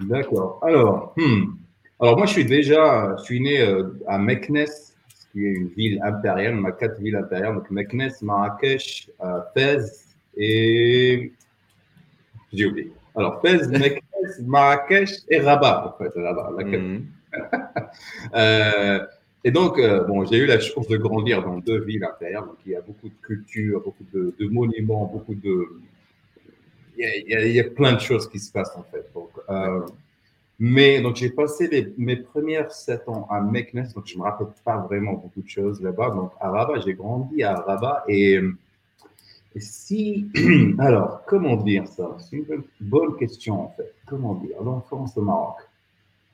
D'accord. 0.00 0.60
Alors, 0.62 1.14
hmm. 1.16 1.56
Alors 1.98 2.18
moi, 2.18 2.26
je 2.26 2.32
suis 2.32 2.44
déjà, 2.44 3.16
je 3.18 3.24
suis 3.24 3.40
né 3.40 3.60
euh, 3.60 3.84
à 4.06 4.18
Meknes, 4.18 4.66
qui 5.32 5.46
est 5.46 5.52
une 5.52 5.68
ville 5.68 6.00
impériale, 6.02 6.58
on 6.58 6.64
a 6.64 6.72
quatre 6.72 7.00
villes 7.00 7.16
impériales, 7.16 7.54
donc 7.54 7.70
Meknes, 7.70 8.12
Marrakech, 8.22 9.10
euh, 9.24 9.40
Fès 9.54 10.06
et... 10.36 11.32
J'ai 12.52 12.66
oublié. 12.66 12.92
Alors, 13.14 13.40
Fès, 13.40 13.66
Meknes, 13.68 14.00
Marrakech 14.44 15.10
et 15.28 15.40
Rabat, 15.40 15.86
en 15.86 15.98
fait, 15.98 16.12
Rabat, 16.14 16.64
mhm. 16.64 17.06
euh, 18.34 19.06
et 19.44 19.50
donc, 19.50 19.78
euh, 19.78 20.02
bon, 20.04 20.24
j'ai 20.24 20.38
eu 20.38 20.46
la 20.46 20.58
chance 20.58 20.88
de 20.88 20.96
grandir 20.96 21.42
dans 21.42 21.58
deux 21.58 21.84
villes 21.84 22.04
intérieures, 22.04 22.46
donc 22.46 22.56
il 22.66 22.72
y 22.72 22.76
a 22.76 22.80
beaucoup 22.80 23.08
de 23.08 23.14
culture, 23.22 23.80
beaucoup 23.80 24.04
de, 24.12 24.34
monuments, 24.48 25.04
beaucoup 25.06 25.34
de. 25.34 25.68
Il 26.98 27.24
y, 27.28 27.60
a, 27.60 27.64
plein 27.64 27.92
de 27.92 28.00
choses 28.00 28.28
qui 28.28 28.38
se 28.38 28.50
passent, 28.50 28.74
en 28.74 28.82
fait. 28.84 29.06
Donc, 29.14 29.30
euh, 29.50 29.86
mais 30.58 31.00
donc, 31.02 31.16
j'ai 31.16 31.28
passé 31.28 31.92
mes 31.98 32.16
premières 32.16 32.72
sept 32.72 33.06
ans 33.06 33.26
à 33.30 33.42
Meknes, 33.42 33.86
donc 33.94 34.06
je 34.06 34.14
ne 34.14 34.20
me 34.20 34.24
rappelle 34.24 34.48
pas 34.64 34.78
vraiment 34.78 35.12
beaucoup 35.12 35.42
de 35.42 35.48
choses 35.48 35.82
là-bas. 35.82 36.10
Donc, 36.10 36.32
à 36.40 36.50
Rabat, 36.50 36.80
j'ai 36.80 36.94
grandi 36.94 37.42
à 37.42 37.54
Rabat 37.54 38.04
et 38.08 38.40
si, 39.60 40.26
alors, 40.78 41.22
comment 41.26 41.56
dire 41.56 41.86
ça? 41.86 42.16
C'est 42.18 42.36
une 42.36 42.62
bonne 42.80 43.16
question 43.16 43.64
en 43.64 43.74
fait. 43.76 43.94
Comment 44.06 44.34
dire? 44.34 44.62
L'enfance 44.62 45.16
au 45.16 45.22
Maroc. 45.22 45.56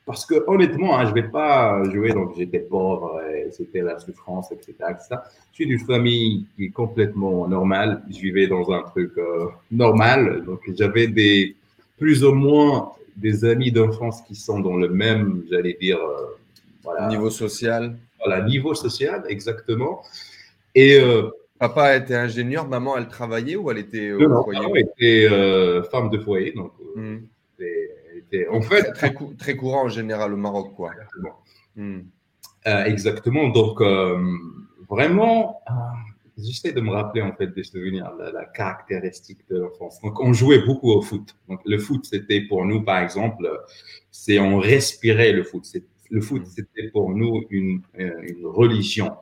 Parce 0.05 0.27
que 0.27 0.45
honnêtement, 0.49 0.99
hein, 0.99 1.05
je 1.05 1.11
ne 1.11 1.15
vais 1.15 1.29
pas 1.29 1.85
jouer, 1.85 2.13
donc 2.13 2.35
j'étais 2.37 2.59
pauvre, 2.59 3.21
c'était 3.53 3.83
la 3.83 3.99
souffrance, 4.01 4.51
etc., 4.51 4.75
Je 5.11 5.55
suis 5.55 5.67
d'une 5.67 5.79
famille 5.79 6.47
qui 6.57 6.65
est 6.65 6.71
complètement 6.71 7.47
normale. 7.47 8.03
Je 8.11 8.19
vivais 8.19 8.49
dans 8.49 8.69
un 8.73 8.83
truc 8.83 9.13
euh, 9.17 9.47
normal. 9.71 10.43
Donc 10.45 10.61
j'avais 10.75 11.07
des, 11.07 11.55
plus 11.99 12.25
ou 12.25 12.33
moins 12.33 12.91
des 13.17 13.45
amis 13.45 13.71
d'enfance 13.71 14.23
qui 14.23 14.35
sont 14.35 14.59
dans 14.59 14.77
le 14.77 14.89
même, 14.89 15.45
j'allais 15.51 15.77
dire, 15.81 15.99
euh, 15.99 16.37
voilà. 16.83 17.09
Niveau 17.09 17.31
social. 17.31 17.97
Voilà, 18.19 18.45
niveau 18.45 18.75
social, 18.75 19.25
exactement. 19.29 20.03
Et 20.75 20.99
euh, 20.99 21.31
Papa 21.63 21.95
était 21.95 22.17
ingénieur, 22.17 22.67
maman, 22.67 22.97
elle 22.97 23.07
travaillait 23.07 23.55
ou 23.55 23.71
elle 23.71 23.79
était 23.79 24.11
au 24.11 24.19
non, 24.19 24.43
foyer 24.43 24.59
Maman 24.59 24.75
était 24.75 25.29
euh, 25.31 25.85
femme 25.85 26.11
de 26.11 26.19
foyer. 26.19 26.51
Donc, 26.51 26.73
euh, 26.97 27.21
hmm. 27.21 28.53
en 28.53 28.61
fait, 28.63 28.93
très, 28.95 29.15
très, 29.39 29.55
courant 29.55 29.85
en 29.85 29.89
général 29.89 30.35
au 30.35 30.37
Maroc. 30.37 30.75
Quoi. 30.75 30.91
Exactement. 30.91 31.39
Euh, 32.67 32.85
exactement. 32.85 33.49
Donc, 33.51 33.81
vraiment, 34.91 35.61
j'essaie 36.37 36.73
de 36.73 36.81
me 36.81 36.91
rappeler 36.91 37.23
en 37.23 37.33
fait 37.33 37.55
des 37.55 37.63
souvenirs, 37.63 38.11
la, 38.19 38.33
la 38.33 38.45
caractéristique 38.45 39.49
de 39.49 39.59
l'enfance. 39.59 40.01
Donc, 40.03 40.19
on 40.19 40.33
jouait 40.33 40.65
beaucoup 40.67 40.91
au 40.91 41.01
foot. 41.01 41.37
Donc, 41.49 41.61
le 41.65 41.79
foot, 41.79 42.05
c'était 42.07 42.41
pour 42.41 42.65
nous, 42.65 42.83
par 42.83 42.99
exemple, 42.99 43.49
c'est 44.11 44.41
on 44.41 44.59
respirait 44.59 45.31
le 45.31 45.45
foot. 45.45 45.65
Le 46.11 46.21
foot, 46.21 46.43
hmm. 46.43 46.47
c'était 46.47 46.89
pour 46.91 47.11
nous 47.11 47.45
une, 47.51 47.83
une 47.95 48.47
religion. 48.47 49.13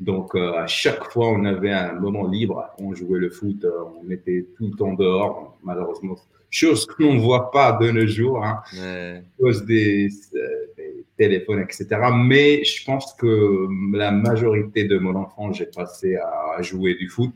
Donc, 0.00 0.34
euh, 0.34 0.54
à 0.54 0.66
chaque 0.66 1.04
fois, 1.10 1.30
on 1.30 1.44
avait 1.44 1.72
un 1.72 1.94
moment 1.94 2.26
libre, 2.26 2.68
on 2.78 2.94
jouait 2.94 3.20
le 3.20 3.30
foot, 3.30 3.64
euh, 3.64 3.70
on 4.02 4.10
était 4.10 4.46
tout 4.56 4.68
le 4.68 4.76
temps 4.76 4.94
dehors, 4.94 5.56
malheureusement. 5.62 6.16
Chose 6.50 6.86
que 6.86 7.02
l'on 7.02 7.14
ne 7.14 7.20
voit 7.20 7.50
pas 7.50 7.72
de 7.80 7.90
nos 7.90 8.06
jours, 8.06 8.44
hein, 8.44 8.62
à 8.80 9.20
cause 9.38 9.64
des, 9.64 10.08
euh, 10.34 10.66
des, 10.76 11.04
téléphones, 11.16 11.60
etc. 11.60 11.86
Mais 12.14 12.64
je 12.64 12.84
pense 12.84 13.14
que 13.14 13.68
la 13.96 14.10
majorité 14.10 14.84
de 14.84 14.98
mon 14.98 15.14
enfance, 15.14 15.58
j'ai 15.58 15.66
passé 15.66 16.16
à 16.16 16.60
jouer 16.60 16.94
du 16.94 17.08
foot. 17.08 17.34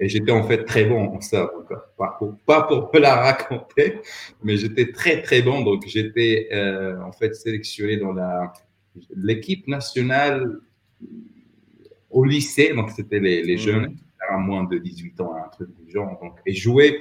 Et 0.00 0.08
j'étais 0.08 0.30
en 0.30 0.44
fait 0.44 0.64
très 0.64 0.84
bon 0.84 1.16
en 1.16 1.20
ça. 1.20 1.50
Donc, 1.54 1.76
pas, 1.96 2.16
pour, 2.18 2.36
pas 2.46 2.62
pour 2.62 2.90
la 2.94 3.16
raconter, 3.16 4.00
mais 4.44 4.56
j'étais 4.56 4.92
très 4.92 5.22
très 5.22 5.42
bon. 5.42 5.62
Donc 5.62 5.84
j'étais 5.86 6.48
euh, 6.52 7.00
en 7.02 7.12
fait 7.12 7.34
sélectionné 7.34 7.96
dans 7.96 8.12
la 8.12 8.52
l'équipe 9.14 9.66
nationale 9.66 10.60
au 12.10 12.24
lycée. 12.24 12.72
Donc 12.74 12.90
c'était 12.90 13.20
les, 13.20 13.42
les, 13.42 13.56
jeunes 13.56 13.86
mmh. 13.86 14.34
à 14.34 14.36
moins 14.38 14.64
de 14.64 14.78
18 14.78 15.20
ans, 15.20 15.34
un 15.34 15.48
truc 15.48 15.68
du 15.84 15.90
genre. 15.90 16.18
Donc, 16.22 16.34
et 16.46 16.54
jouer 16.54 17.00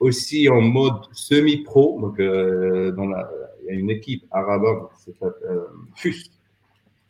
aussi 0.00 0.48
en 0.48 0.60
mode 0.60 1.02
semi-pro. 1.12 2.00
Donc 2.00 2.20
euh, 2.20 2.92
dans 2.92 3.06
la, 3.06 3.28
il 3.62 3.66
y 3.66 3.76
a 3.76 3.80
une 3.80 3.90
équipe 3.90 4.24
arabe, 4.30 4.88
c'est 4.96 5.14
euh, 5.22 5.66
FUS 5.94 6.30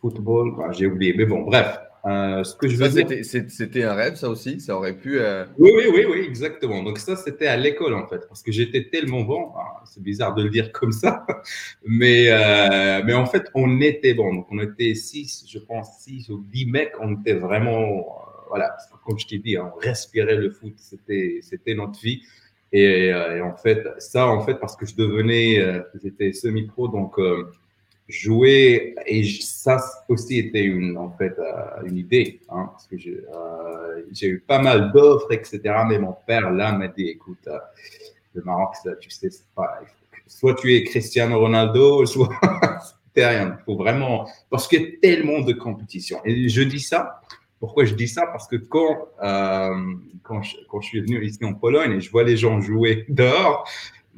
football. 0.00 0.54
J'ai 0.72 0.86
oublié, 0.86 1.14
mais 1.16 1.24
bon, 1.24 1.42
bref. 1.42 1.78
Euh, 2.06 2.44
ce 2.44 2.54
que 2.54 2.68
je 2.68 2.76
veux 2.76 2.88
dire... 2.88 3.24
C'était 3.24 3.84
un 3.84 3.94
rêve, 3.94 4.14
ça 4.14 4.28
aussi 4.28 4.60
Ça 4.60 4.76
aurait 4.76 4.96
pu. 4.96 5.20
Euh, 5.20 5.44
oui, 5.58 5.70
oui, 5.74 5.84
oui, 5.92 6.06
oui, 6.08 6.24
exactement. 6.26 6.82
Donc, 6.82 6.98
ça, 6.98 7.16
c'était 7.16 7.46
à 7.46 7.56
l'école, 7.56 7.94
en 7.94 8.06
fait, 8.06 8.26
parce 8.28 8.42
que 8.42 8.52
j'étais 8.52 8.88
tellement 8.88 9.22
bon. 9.22 9.50
C'est 9.84 10.02
bizarre 10.02 10.34
de 10.34 10.42
le 10.42 10.50
dire 10.50 10.72
comme 10.72 10.92
ça, 10.92 11.26
mais, 11.86 12.26
euh, 12.28 13.02
mais 13.04 13.14
en 13.14 13.26
fait, 13.26 13.44
on 13.54 13.80
était 13.80 14.14
bon. 14.14 14.34
Donc, 14.34 14.46
on 14.50 14.60
était 14.60 14.94
six, 14.94 15.44
je 15.48 15.58
pense, 15.58 15.98
six 16.00 16.28
ou 16.30 16.44
dix 16.52 16.66
mecs. 16.66 16.92
On 17.00 17.20
était 17.20 17.34
vraiment. 17.34 18.06
voilà, 18.48 18.76
comme 19.04 19.18
je 19.18 19.26
t'ai 19.26 19.38
dit, 19.38 19.56
hein, 19.56 19.72
on 19.74 19.78
respirait 19.78 20.36
le 20.36 20.50
foot. 20.50 20.74
C'était 20.76 21.74
notre 21.74 22.00
vie. 22.00 22.22
Et, 22.70 23.06
et, 23.06 23.40
en 23.40 23.56
fait, 23.56 23.82
ça, 23.98 24.28
en 24.28 24.40
fait, 24.42 24.54
parce 24.54 24.76
que 24.76 24.86
je 24.86 24.94
devenais. 24.94 25.82
J'étais 26.02 26.32
semi-pro, 26.32 26.88
donc 26.88 27.18
jouer 28.08 28.94
et 29.06 29.22
ça 29.24 29.78
aussi 30.08 30.38
était 30.38 30.64
une 30.64 30.96
en 30.96 31.10
fait 31.10 31.38
euh, 31.38 31.82
une 31.84 31.98
idée 31.98 32.40
hein, 32.48 32.70
parce 32.72 32.86
que 32.86 32.96
euh, 32.96 34.02
j'ai 34.12 34.28
eu 34.28 34.40
pas 34.40 34.60
mal 34.60 34.92
d'offres 34.92 35.30
etc 35.30 35.60
mais 35.86 35.98
mon 35.98 36.16
père 36.26 36.50
là 36.50 36.72
m'a 36.72 36.88
dit 36.88 37.08
écoute 37.08 37.46
euh, 37.48 37.58
le 38.32 38.42
Maroc 38.42 38.76
ça, 38.82 38.96
tu 38.96 39.10
sais 39.10 39.28
pas 39.54 39.80
soit 40.26 40.54
tu 40.54 40.74
es 40.74 40.84
Cristiano 40.84 41.38
Ronaldo 41.38 42.06
soit 42.06 42.30
t'es 43.14 43.26
rien. 43.26 43.58
Faut 43.66 43.76
vraiment 43.76 44.26
parce 44.48 44.66
qu'il 44.66 44.80
y 44.80 44.84
a 44.84 44.88
tellement 45.02 45.40
de 45.40 45.52
compétition 45.52 46.20
et 46.24 46.48
je 46.48 46.62
dis 46.62 46.80
ça 46.80 47.20
pourquoi 47.60 47.84
je 47.84 47.94
dis 47.94 48.06
ça? 48.06 48.24
Parce 48.26 48.46
que 48.46 48.54
quand 48.54 49.08
quand 50.22 50.42
je, 50.42 50.56
quand 50.68 50.80
je 50.80 50.86
suis 50.86 51.00
venu 51.00 51.24
ici 51.24 51.44
en 51.44 51.54
Pologne 51.54 51.92
et 51.92 52.00
je 52.00 52.10
vois 52.10 52.22
les 52.22 52.36
gens 52.36 52.60
jouer 52.60 53.04
dehors 53.08 53.68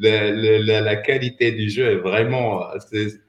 la, 0.00 0.80
la, 0.80 0.96
qualité 0.96 1.52
du 1.52 1.68
jeu 1.68 1.92
est 1.92 1.96
vraiment. 1.96 2.64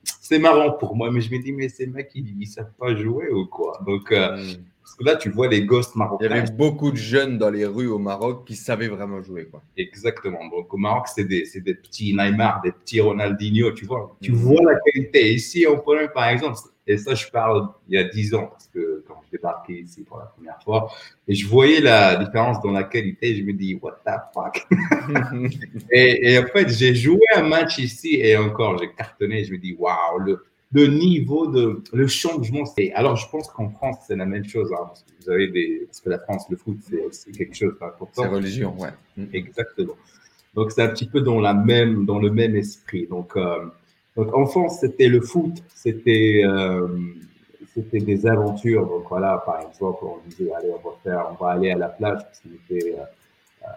C'est 0.03 0.39
marrant 0.39 0.71
pour 0.71 0.95
moi, 0.95 1.11
mais 1.11 1.21
je 1.21 1.31
me 1.31 1.41
dis, 1.41 1.51
mais 1.51 1.69
ces 1.69 1.87
mecs, 1.87 2.11
ils 2.15 2.37
ne 2.37 2.45
savent 2.45 2.71
pas 2.79 2.95
jouer 2.95 3.29
ou 3.29 3.45
quoi? 3.45 3.81
Donc, 3.85 4.11
euh, 4.11 4.37
hmm. 4.37 4.63
parce 4.81 4.95
que 4.95 5.03
là, 5.03 5.15
tu 5.17 5.29
vois 5.29 5.47
les 5.47 5.65
gosses 5.65 5.95
marocains. 5.95 6.25
Il 6.25 6.35
y 6.35 6.39
avait 6.39 6.51
beaucoup 6.51 6.91
de 6.91 6.97
jeunes 6.97 7.37
dans 7.37 7.49
les 7.49 7.65
rues 7.65 7.87
au 7.87 7.99
Maroc 7.99 8.47
qui 8.47 8.55
savaient 8.55 8.87
vraiment 8.87 9.21
jouer. 9.21 9.47
Quoi. 9.51 9.61
Exactement. 9.75 10.47
Donc, 10.49 10.73
au 10.73 10.77
Maroc, 10.77 11.07
c'est 11.13 11.25
des, 11.25 11.45
des, 11.53 11.75
petits 11.75 12.15
Neymar, 12.15 12.61
des 12.61 12.71
petits 12.71 13.01
Ronaldinho, 13.01 13.71
tu 13.73 13.85
vois. 13.85 14.15
Tu 14.21 14.31
hmm. 14.31 14.35
vois 14.35 14.61
la 14.63 14.79
qualité. 14.79 15.33
Ici, 15.33 15.67
en 15.67 15.77
Pologne, 15.77 16.09
par 16.13 16.29
exemple, 16.29 16.57
et 16.91 16.97
ça, 16.97 17.15
je 17.15 17.27
parle 17.29 17.69
il 17.87 17.95
y 17.95 17.97
a 17.97 18.03
10 18.03 18.35
ans, 18.35 18.47
parce 18.47 18.67
que 18.67 19.03
quand 19.07 19.21
je 19.25 19.37
débarquais 19.37 19.79
ici 19.81 20.03
pour 20.03 20.17
la 20.19 20.25
première 20.25 20.61
fois, 20.63 20.91
et 21.27 21.33
je 21.33 21.47
voyais 21.47 21.79
la 21.79 22.17
différence 22.17 22.61
dans 22.61 22.71
la 22.71 22.83
qualité, 22.83 23.35
je 23.35 23.43
me 23.43 23.53
dis, 23.53 23.79
what 23.81 23.99
the 24.05 24.11
fuck? 24.33 24.67
et, 25.91 26.37
en 26.37 26.47
fait, 26.47 26.69
j'ai 26.69 26.93
joué 26.95 27.21
un 27.35 27.43
match 27.43 27.77
ici 27.79 28.15
et 28.15 28.35
encore, 28.35 28.77
j'ai 28.79 28.91
cartonné, 28.91 29.45
je 29.45 29.53
me 29.53 29.57
dis, 29.57 29.73
waouh, 29.77 30.19
le, 30.19 30.43
le 30.73 30.87
niveau 30.87 31.47
de 31.47 31.81
le 31.93 32.07
changement. 32.07 32.65
C'est 32.65 32.93
alors 32.93 33.17
je 33.17 33.29
pense 33.29 33.49
qu'en 33.49 33.69
France 33.69 33.97
c'est 34.07 34.15
la 34.15 34.25
même 34.25 34.45
chose 34.45 34.71
hein, 34.71 34.85
parce 34.87 35.03
que 35.03 35.11
vous 35.21 35.29
avez 35.29 35.49
des 35.49 35.83
parce 35.85 35.99
que 35.99 36.09
la 36.09 36.19
France 36.19 36.45
le 36.49 36.55
foot 36.55 36.77
c'est 37.11 37.31
quelque 37.31 37.55
chose 37.55 37.73
d'important. 37.79 38.23
C'est 38.23 38.29
religion, 38.29 38.73
ouais. 38.79 38.91
Exactement. 39.33 39.97
Donc 40.55 40.71
c'est 40.71 40.81
un 40.81 40.87
petit 40.87 41.07
peu 41.07 41.19
dans 41.19 41.41
la 41.41 41.53
même 41.53 42.05
dans 42.05 42.19
le 42.19 42.29
même 42.29 42.55
esprit. 42.55 43.05
Donc 43.07 43.35
euh, 43.35 43.65
donc, 44.15 44.35
enfance, 44.35 44.79
c'était 44.79 45.07
le 45.07 45.21
foot, 45.21 45.63
c'était 45.73 46.41
euh, 46.45 46.87
c'était 47.73 47.99
des 47.99 48.25
aventures. 48.27 48.85
Donc, 48.85 49.03
voilà, 49.09 49.37
par 49.45 49.61
exemple, 49.61 50.03
on 50.03 50.17
disait, 50.27 50.51
allez, 50.53 50.69
on 50.71 50.89
va, 50.89 50.95
faire, 51.03 51.27
on 51.31 51.43
va 51.43 51.51
aller 51.51 51.71
à 51.71 51.77
la 51.77 51.89
plage, 51.89 52.21
parce 52.23 52.39
qu'il 52.39 52.55
était, 52.55 52.95
euh, 52.95 53.03
euh, 53.63 53.67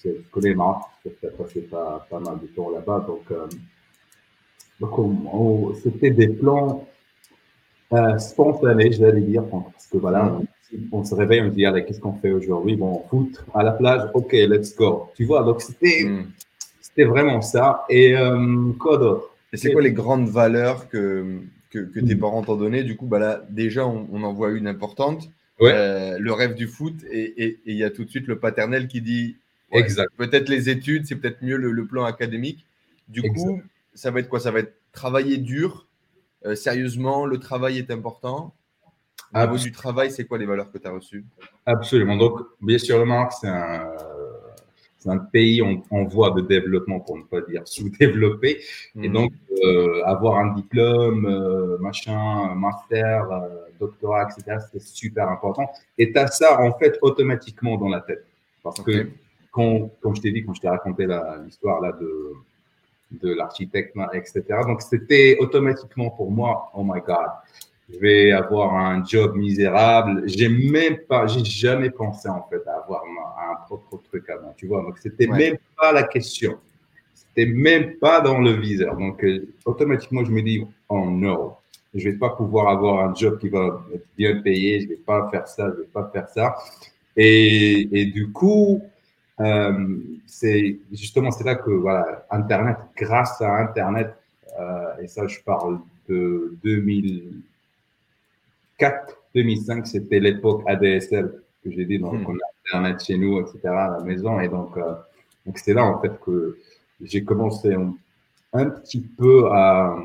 tu 0.00 0.10
sais, 0.10 0.16
je 0.16 0.30
connais 0.30 0.50
le 0.50 0.56
Maroc, 0.56 0.82
j'ai 1.04 1.28
passé 1.30 1.60
pas, 1.62 2.06
pas 2.10 2.20
mal 2.20 2.38
de 2.40 2.46
temps 2.48 2.70
là-bas. 2.70 3.04
Donc, 3.06 3.24
euh, 3.30 3.46
donc 4.80 5.76
c'était 5.82 6.10
des 6.10 6.28
plans 6.28 6.86
euh, 7.92 8.18
spontanés, 8.18 8.92
je 8.92 9.04
vais 9.04 9.20
dire, 9.20 9.44
parce 9.48 9.86
que 9.86 9.96
voilà, 9.98 10.40
on, 10.90 11.04
se 11.04 11.14
réveille, 11.14 11.40
on 11.42 11.50
se 11.50 11.54
dit, 11.54 11.64
allez, 11.64 11.84
qu'est-ce 11.84 12.00
qu'on 12.00 12.14
fait 12.14 12.32
aujourd'hui? 12.32 12.76
Bon, 12.76 13.04
foot, 13.08 13.44
à 13.54 13.62
la 13.62 13.72
plage, 13.72 14.10
ok, 14.12 14.32
let's 14.32 14.74
go. 14.74 15.10
Tu 15.14 15.24
vois, 15.24 15.44
donc 15.44 15.62
c'était 15.62 16.04
mm. 16.04 16.32
c'était 16.80 17.04
vraiment 17.04 17.40
ça. 17.40 17.84
Et 17.88 18.14
quoi 18.78 18.98
d'autre? 18.98 19.31
Et 19.52 19.56
c'est 19.56 19.72
quoi 19.72 19.82
les 19.82 19.92
grandes 19.92 20.28
valeurs 20.28 20.88
que, 20.88 21.40
que, 21.70 22.00
tes 22.00 22.14
mm. 22.14 22.18
parents 22.18 22.42
t'ont 22.42 22.56
données? 22.56 22.84
Du 22.84 22.96
coup, 22.96 23.06
bah 23.06 23.18
là, 23.18 23.42
déjà, 23.50 23.86
on, 23.86 24.22
en 24.22 24.32
voit 24.32 24.50
une 24.50 24.66
importante. 24.66 25.30
Euh, 25.60 26.18
le 26.18 26.32
rêve 26.32 26.54
du 26.54 26.66
foot. 26.66 26.94
Et 27.10 27.60
il 27.66 27.76
y 27.76 27.84
a 27.84 27.90
tout 27.90 28.04
de 28.04 28.10
suite 28.10 28.26
le 28.26 28.38
paternel 28.38 28.88
qui 28.88 29.00
dit 29.00 29.36
peut-être 30.16 30.48
les 30.48 30.68
études, 30.68 31.06
c'est 31.06 31.16
peut-être 31.16 31.42
mieux 31.42 31.56
le, 31.56 31.86
plan 31.86 32.04
académique. 32.04 32.66
Du 33.08 33.22
coup, 33.22 33.62
ça 33.94 34.10
va 34.10 34.20
être 34.20 34.28
quoi? 34.28 34.40
Ça 34.40 34.50
va 34.50 34.60
être 34.60 34.74
travailler 34.92 35.38
dur, 35.38 35.86
euh, 36.44 36.54
sérieusement, 36.54 37.26
le 37.26 37.38
travail 37.38 37.78
est 37.78 37.90
important. 37.90 38.54
Au 39.34 39.40
niveau 39.40 39.56
du 39.56 39.72
travail, 39.72 40.10
c'est 40.10 40.26
quoi 40.26 40.36
les 40.36 40.44
valeurs 40.44 40.70
que 40.70 40.76
tu 40.76 40.86
as 40.86 40.90
reçues? 40.90 41.24
Absolument. 41.64 42.16
Donc, 42.16 42.40
bien 42.60 42.76
sûr, 42.76 42.98
le 42.98 43.06
Maroc, 43.06 43.32
c'est 43.40 43.48
un, 43.48 43.88
un 45.06 45.18
pays 45.18 45.62
en, 45.62 46.04
voie 46.04 46.30
de 46.30 46.40
développement, 46.40 47.00
pour 47.00 47.16
ne 47.18 47.22
pas 47.22 47.40
dire 47.42 47.62
sous-développé. 47.64 48.60
Et 48.96 49.08
mhm. 49.08 49.12
donc, 49.12 49.32
euh, 49.64 50.02
avoir 50.04 50.38
un 50.38 50.54
diplôme, 50.54 51.26
euh, 51.26 51.78
machin, 51.78 52.54
master, 52.54 53.30
euh, 53.30 53.48
doctorat, 53.80 54.28
etc., 54.30 54.58
c'est 54.72 54.82
super 54.82 55.28
important. 55.28 55.70
Et 55.98 56.12
tu 56.12 56.18
as 56.18 56.28
ça, 56.28 56.60
en 56.60 56.72
fait, 56.78 56.98
automatiquement 57.02 57.76
dans 57.76 57.88
la 57.88 58.00
tête. 58.00 58.24
Parce 58.62 58.80
que, 58.80 59.08
quand, 59.50 59.90
comme 60.00 60.16
je 60.16 60.22
t'ai 60.22 60.32
dit, 60.32 60.44
quand 60.44 60.54
je 60.54 60.60
t'ai 60.60 60.68
raconté 60.68 61.06
l'histoire 61.44 61.80
là 61.80 61.92
de, 62.00 62.32
de 63.20 63.34
l'architecte, 63.34 63.96
etc., 64.14 64.42
donc 64.66 64.82
c'était 64.82 65.36
automatiquement 65.38 66.10
pour 66.10 66.30
moi, 66.30 66.70
oh 66.74 66.82
my 66.82 67.00
God, 67.00 67.28
je 67.92 67.98
vais 67.98 68.32
avoir 68.32 68.74
un 68.74 69.04
job 69.04 69.36
misérable. 69.36 70.22
J'ai 70.26 70.48
même 70.48 70.98
pas, 71.08 71.26
j'ai 71.26 71.44
jamais 71.44 71.90
pensé 71.90 72.28
en 72.28 72.46
fait 72.48 72.66
à 72.66 72.78
avoir 72.78 73.02
un, 73.04 73.54
propre 73.66 74.02
truc 74.08 74.28
à 74.30 74.38
moi, 74.40 74.54
tu 74.56 74.66
vois. 74.66 74.82
Donc 74.82 74.98
c'était 74.98 75.26
même 75.26 75.56
pas 75.76 75.92
la 75.92 76.04
question. 76.04 76.58
C'était 77.14 77.50
même 77.50 77.94
pas 77.96 78.20
dans 78.20 78.38
le 78.38 78.52
viseur. 78.52 78.96
Donc 78.96 79.22
euh, 79.24 79.46
automatiquement 79.64 80.24
je 80.24 80.30
me 80.30 80.42
dis 80.42 80.66
oh 80.88 81.06
non, 81.08 81.54
je 81.94 82.08
vais 82.08 82.16
pas 82.16 82.30
pouvoir 82.30 82.68
avoir 82.68 83.04
un 83.08 83.14
job 83.14 83.38
qui 83.38 83.48
va 83.48 83.82
être 83.94 84.06
bien 84.16 84.40
payé. 84.40 84.80
Je 84.80 84.88
vais 84.88 84.96
pas 84.96 85.28
faire 85.30 85.46
ça, 85.46 85.70
je 85.74 85.82
vais 85.82 85.88
pas 85.88 86.10
faire 86.12 86.28
ça. 86.28 86.56
Et, 87.16 87.88
et 87.92 88.06
du 88.06 88.32
coup, 88.32 88.82
euh, 89.40 89.98
c'est 90.26 90.78
justement 90.92 91.30
c'est 91.30 91.44
là 91.44 91.56
que 91.56 91.70
voilà, 91.70 92.26
Internet, 92.30 92.76
grâce 92.96 93.40
à 93.40 93.56
Internet, 93.58 94.14
euh, 94.58 95.02
et 95.02 95.08
ça 95.08 95.26
je 95.26 95.40
parle 95.40 95.80
de 96.08 96.56
2000 96.62 97.42
2005, 99.34 99.86
c'était 99.86 100.20
l'époque 100.20 100.62
ADSL 100.66 101.42
que 101.64 101.70
j'ai 101.70 101.84
dit, 101.84 101.98
donc 101.98 102.28
on 102.28 102.34
a 102.34 102.52
Internet 102.66 103.04
chez 103.04 103.16
nous, 103.16 103.40
etc., 103.40 103.60
à 103.64 103.96
la 103.98 104.04
maison. 104.04 104.40
Et 104.40 104.48
donc, 104.48 104.76
euh, 104.76 104.94
donc 105.46 105.58
c'est 105.58 105.74
là, 105.74 105.84
en 105.84 106.00
fait, 106.00 106.12
que 106.24 106.58
j'ai 107.00 107.24
commencé 107.24 107.74
un, 108.52 108.70
petit 108.70 109.00
peu 109.00 109.48
à, 109.50 109.96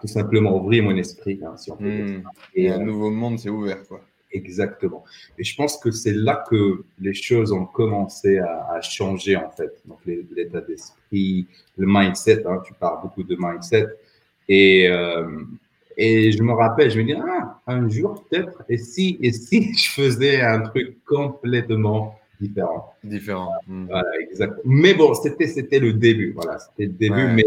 tout 0.00 0.06
simplement 0.06 0.56
ouvrir 0.56 0.84
mon 0.84 0.96
esprit, 0.96 1.40
hein, 1.44 1.56
si 1.56 1.70
on 1.70 1.76
peut 1.76 1.90
dire 1.90 2.18
hmm. 2.18 2.22
Et 2.54 2.70
un 2.70 2.80
euh, 2.80 2.84
nouveau 2.84 3.10
monde 3.10 3.38
s'est 3.38 3.48
ouvert, 3.48 3.86
quoi. 3.86 4.00
Exactement. 4.30 5.04
Et 5.38 5.44
je 5.44 5.56
pense 5.56 5.78
que 5.78 5.90
c'est 5.90 6.12
là 6.12 6.44
que 6.50 6.84
les 7.00 7.14
choses 7.14 7.50
ont 7.50 7.64
commencé 7.64 8.38
à, 8.38 8.78
changer, 8.82 9.36
en 9.36 9.50
fait. 9.50 9.80
Donc, 9.86 9.98
l'état 10.04 10.60
d'esprit, 10.60 11.46
le 11.78 11.86
mindset, 11.86 12.46
hein, 12.46 12.60
tu 12.64 12.74
parles 12.74 13.00
beaucoup 13.02 13.22
de 13.22 13.36
mindset. 13.38 13.86
Et, 14.48 14.86
euh, 14.86 15.44
et 16.00 16.30
je 16.30 16.42
me 16.44 16.52
rappelle, 16.52 16.90
je 16.92 17.00
me 17.00 17.04
dis, 17.04 17.14
ah, 17.14 17.60
un 17.66 17.88
jour 17.88 18.24
peut-être, 18.30 18.62
et 18.68 18.78
si, 18.78 19.18
et 19.20 19.32
si 19.32 19.74
je 19.76 19.90
faisais 19.90 20.40
un 20.40 20.60
truc 20.60 21.04
complètement 21.04 22.14
différent. 22.40 22.94
Différent. 23.02 23.52
Hmm. 23.66 23.86
Voilà, 23.86 24.08
exact. 24.20 24.54
Mais 24.64 24.94
bon, 24.94 25.12
c'était, 25.14 25.48
c'était 25.48 25.80
le 25.80 25.92
début. 25.94 26.32
Voilà, 26.36 26.60
c'était 26.60 26.84
le 26.84 26.92
début. 26.92 27.26
Mais, 27.34 27.44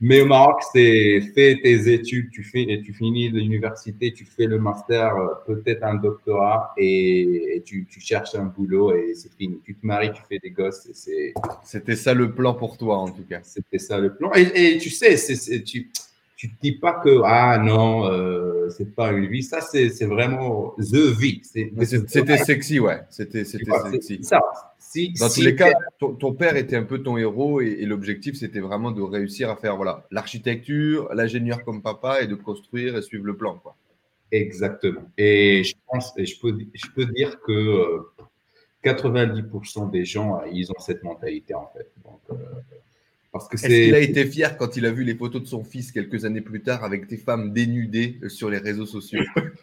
mais 0.00 0.20
au 0.20 0.26
Maroc, 0.26 0.62
c'est 0.72 1.20
fais 1.32 1.58
tes 1.62 1.92
études, 1.92 2.30
tu 2.30 2.42
fais, 2.42 2.62
et 2.62 2.82
tu 2.82 2.92
finis 2.92 3.30
l'université, 3.30 4.12
tu 4.12 4.24
fais 4.24 4.46
le 4.46 4.58
master, 4.58 5.16
euh, 5.16 5.28
peut-être 5.46 5.84
un 5.84 5.94
doctorat, 5.94 6.74
et, 6.76 7.62
tu, 7.64 7.86
tu, 7.88 8.00
cherches 8.00 8.34
un 8.34 8.46
boulot 8.46 8.94
et 8.96 9.14
c'est 9.14 9.32
fini. 9.32 9.60
Tu 9.64 9.76
te 9.76 9.86
maries, 9.86 10.10
tu 10.12 10.22
fais 10.28 10.40
des 10.40 10.50
gosses. 10.50 10.86
Et 10.86 10.92
c'est... 10.92 11.34
C'était 11.62 11.96
ça 11.96 12.14
le 12.14 12.34
plan 12.34 12.52
pour 12.52 12.76
toi, 12.76 12.98
en 12.98 13.08
tout 13.08 13.24
cas. 13.30 13.40
C'était 13.44 13.78
ça 13.78 13.98
le 13.98 14.12
plan. 14.14 14.32
Et, 14.34 14.74
et 14.74 14.78
tu 14.78 14.90
sais, 14.90 15.16
c'est, 15.16 15.62
tu 15.62 15.88
tu 16.36 16.50
te 16.50 16.60
dis 16.60 16.72
pas 16.72 17.00
que 17.02 17.22
ah 17.24 17.58
non, 17.58 18.10
euh, 18.10 18.68
c'est 18.68 18.94
pas 18.94 19.10
une 19.12 19.26
vie. 19.26 19.42
Ça, 19.42 19.60
c'est 19.62 20.04
vraiment 20.04 20.74
the 20.78 21.18
vie. 21.18 21.40
C'était 21.42 22.36
sexy, 22.36 22.78
ouais. 22.78 23.00
C'était 23.08 23.44
sexy. 23.44 24.22
Ça. 24.22 24.40
Si, 24.78 25.12
Dans 25.18 25.28
tous 25.28 25.42
les 25.42 25.56
cas, 25.56 25.72
ton, 25.98 26.32
père 26.34 26.56
était 26.56 26.76
un 26.76 26.84
peu 26.84 27.02
ton 27.02 27.16
héros 27.16 27.60
et, 27.60 27.84
l'objectif, 27.86 28.36
c'était 28.36 28.60
vraiment 28.60 28.92
de 28.92 29.02
réussir 29.02 29.50
à 29.50 29.56
faire 29.56 29.76
voilà 29.76 30.06
l'architecture, 30.12 31.12
l'ingénieur 31.12 31.64
comme 31.64 31.82
papa 31.82 32.22
et 32.22 32.28
de 32.28 32.36
construire 32.36 32.96
et 32.96 33.02
suivre 33.02 33.24
le 33.24 33.36
plan, 33.36 33.58
quoi. 33.58 33.74
Exactement. 34.30 35.10
Et 35.18 35.64
je 35.64 35.74
pense, 35.86 36.12
et 36.16 36.26
je 36.26 36.38
peux, 36.40 36.56
je 36.74 36.86
peux 36.94 37.06
dire 37.06 37.40
que 37.40 38.00
90% 38.84 39.86
euh, 39.86 39.90
des 39.90 40.04
gens, 40.04 40.42
ils 40.44 40.70
ont 40.70 40.78
cette 40.78 41.02
mentalité 41.02 41.54
en 41.54 41.68
fait. 41.74 41.90
Donc, 42.04 42.20
euh, 42.30 42.34
est-ce 43.52 43.66
qu'il 43.66 43.94
a 43.94 44.00
été 44.00 44.24
fier 44.26 44.56
quand 44.56 44.76
il 44.76 44.86
a 44.86 44.90
vu 44.90 45.04
les 45.04 45.14
photos 45.14 45.42
de 45.42 45.46
son 45.46 45.64
fils 45.64 45.92
quelques 45.92 46.24
années 46.24 46.40
plus 46.40 46.62
tard 46.62 46.84
avec 46.84 47.06
des 47.06 47.16
femmes 47.16 47.52
dénudées 47.52 48.18
sur 48.28 48.50
les 48.50 48.58
réseaux 48.58 48.86
sociaux? 48.86 49.22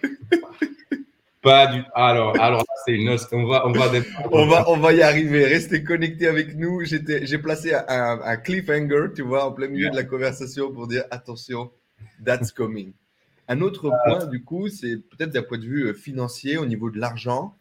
Pas 1.43 1.67
du 1.67 1.81
Alors, 1.93 2.39
alors 2.39 2.63
c'est 2.85 2.93
une 2.93 3.09
autre. 3.09 3.27
On 3.33 3.45
va, 3.45 3.67
on 3.67 3.73
va, 3.73 3.91
on 4.31 4.45
va, 4.45 4.69
on 4.69 4.77
va 4.77 4.93
y 4.93 5.01
arriver. 5.01 5.45
Restez 5.45 5.83
connectés 5.83 6.27
avec 6.27 6.55
nous. 6.55 6.83
J'ai 6.85 7.37
placé 7.37 7.73
un, 7.73 8.37
cliffhanger, 8.37 9.07
tu 9.13 9.23
vois, 9.23 9.45
en 9.45 9.51
plein 9.51 9.67
milieu 9.67 9.89
de 9.89 9.95
la 9.95 10.05
conversation 10.05 10.71
pour 10.71 10.87
dire 10.87 11.03
attention, 11.11 11.69
that's 12.25 12.53
coming. 12.53 12.93
Un 13.49 13.59
autre 13.59 13.87
euh. 13.87 13.91
point, 14.05 14.25
du 14.25 14.41
coup, 14.41 14.69
c'est 14.69 14.95
peut-être 14.95 15.31
d'un 15.31 15.43
point 15.43 15.57
de 15.57 15.65
vue 15.65 15.87
euh, 15.87 15.93
financier, 15.93 16.57
au 16.57 16.65
niveau 16.65 16.89
de 16.89 16.97
l'argent, 16.97 17.57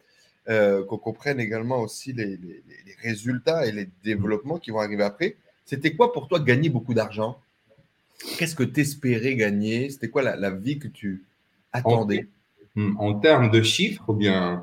euh, 0.49 0.85
qu'on 0.85 0.99
comprenne 0.99 1.41
également 1.41 1.81
aussi 1.81 2.13
les, 2.13 2.37
les, 2.37 2.63
résultats 3.03 3.67
et 3.67 3.73
les 3.73 3.89
développements 4.05 4.59
qui 4.59 4.71
vont 4.71 4.79
arriver 4.79 5.03
après. 5.03 5.37
C'était 5.73 5.95
quoi 5.95 6.13
pour 6.13 6.29
toi 6.29 6.39
gagner 6.39 6.69
beaucoup 6.69 6.93
d'argent? 6.93 7.41
Qu'est-ce 8.37 8.55
que 8.55 8.63
tu 8.63 8.83
espérais 8.83 9.37
gagner? 9.37 9.89
C'était 9.89 10.11
quoi 10.11 10.21
la, 10.21 10.51
vie 10.51 10.79
que 10.79 10.87
tu 10.87 11.25
attendais? 11.73 12.29
Hmm, 12.75 12.95
en, 12.99 13.15
termes 13.15 13.51
de 13.51 13.63
chiffres 13.63 14.05
ou 14.09 14.13
bien? 14.13 14.57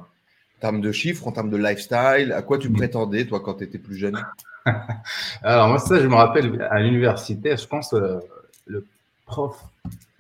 En 0.58 0.60
termes 0.62 0.82
de 0.82 0.92
chiffres, 0.92 1.28
en 1.28 1.32
termes 1.32 1.50
de 1.50 1.58
lifestyle, 1.58 2.32
à 2.32 2.44
quoi 2.44 2.60
tu 2.60 2.70
prétendais 2.70 3.26
toi 3.26 3.40
quand 3.40 3.56
tu 3.56 3.64
étais 3.64 3.80
plus 3.80 3.96
jeune? 3.96 4.24
Alors 5.42 5.70
moi 5.70 5.80
ça 5.80 6.00
je 6.00 6.06
me 6.06 6.14
rappelle 6.14 6.62
à 6.70 6.80
l'université, 6.80 7.58
je 7.58 7.66
pense 7.66 7.92
euh, 7.96 8.20
le 8.68 8.86
prof 9.26 9.60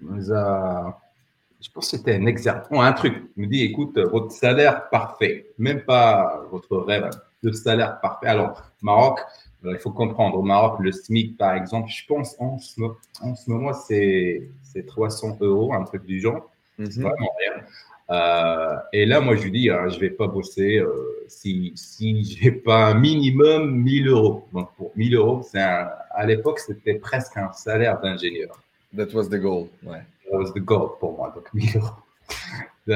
nous 0.01 0.33
a 0.33 0.99
je 1.61 1.69
pense 1.69 1.91
que 1.91 1.97
c'était 1.97 2.15
un 2.15 2.25
exercice, 2.25 2.67
un 2.71 2.93
truc. 2.93 3.29
Il 3.37 3.43
me 3.43 3.47
dit, 3.47 3.61
écoute, 3.63 3.99
votre 3.99 4.31
salaire 4.31 4.89
parfait, 4.89 5.49
même 5.59 5.81
pas 5.81 6.45
votre 6.49 6.77
rêve, 6.77 7.09
le 7.43 7.51
salaire 7.51 7.99
parfait. 7.99 8.27
Alors, 8.27 8.63
Maroc, 8.81 9.19
il 9.63 9.77
faut 9.79 9.91
comprendre, 9.91 10.37
au 10.37 10.41
Maroc, 10.41 10.79
le 10.79 10.91
SMIC, 10.91 11.37
par 11.37 11.53
exemple, 11.55 11.89
je 11.89 12.05
pense 12.07 12.35
en 12.39 12.57
ce, 12.59 12.81
en 13.21 13.35
ce 13.35 13.49
moment, 13.49 13.73
c'est 13.73 14.49
300 14.87 15.37
euros, 15.41 15.73
un 15.73 15.83
truc 15.83 16.05
du 16.05 16.19
genre. 16.19 16.49
C'est 16.77 16.97
mhm. 16.97 17.03
vraiment 17.03 17.31
rien. 17.39 17.63
Euh, 18.11 18.75
et 18.93 19.05
là, 19.05 19.19
moi, 19.21 19.35
je 19.35 19.43
lui 19.43 19.51
dis, 19.51 19.69
hein, 19.69 19.87
je 19.89 19.95
ne 19.95 19.99
vais 19.99 20.09
pas 20.09 20.27
bosser 20.27 20.77
euh, 20.77 21.25
si, 21.27 21.73
si 21.75 22.23
je 22.23 22.43
n'ai 22.43 22.51
pas 22.51 22.87
un 22.87 22.93
minimum 22.95 23.75
1000 23.83 24.07
euros. 24.07 24.47
Donc, 24.53 24.71
pour 24.77 24.91
1000 24.95 25.15
euros, 25.15 25.41
un, 25.53 25.87
à 26.11 26.25
l'époque, 26.25 26.59
c'était 26.59 26.95
presque 26.95 27.37
un 27.37 27.51
salaire 27.51 27.99
d'ingénieur. 28.01 28.59
That 28.95 29.13
was 29.13 29.27
the 29.29 29.39
goal, 29.39 29.67
ouais. 29.83 30.01
That 30.31 30.37
was 30.37 30.53
the 30.53 30.59
goal 30.59 30.91
pour 30.99 31.15
moi, 31.15 31.31
donc 31.35 31.53
1000 31.53 31.77
euros 31.77 31.91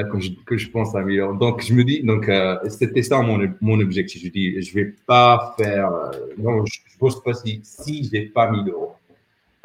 que 0.01 0.19
je, 0.19 0.31
que 0.45 0.57
je 0.57 0.69
pense 0.69 0.95
à 0.95 1.01
million. 1.03 1.33
Donc, 1.33 1.61
je 1.61 1.73
me 1.73 1.83
dis, 1.83 2.01
donc, 2.01 2.27
euh, 2.27 2.57
c'était 2.69 3.03
ça 3.03 3.21
mon, 3.21 3.39
mon, 3.61 3.79
objectif. 3.79 4.23
Je 4.23 4.29
dis, 4.29 4.59
je 4.61 4.73
vais 4.73 4.93
pas 5.05 5.53
faire, 5.57 5.91
euh, 5.91 6.11
non, 6.37 6.65
je 6.65 6.79
ne 6.79 6.99
bosse 6.99 7.21
pas 7.21 7.33
si, 7.33 7.61
si 7.63 8.03
je 8.05 8.11
n'ai 8.11 8.25
pas 8.25 8.49
1000 8.49 8.69
euros 8.69 8.95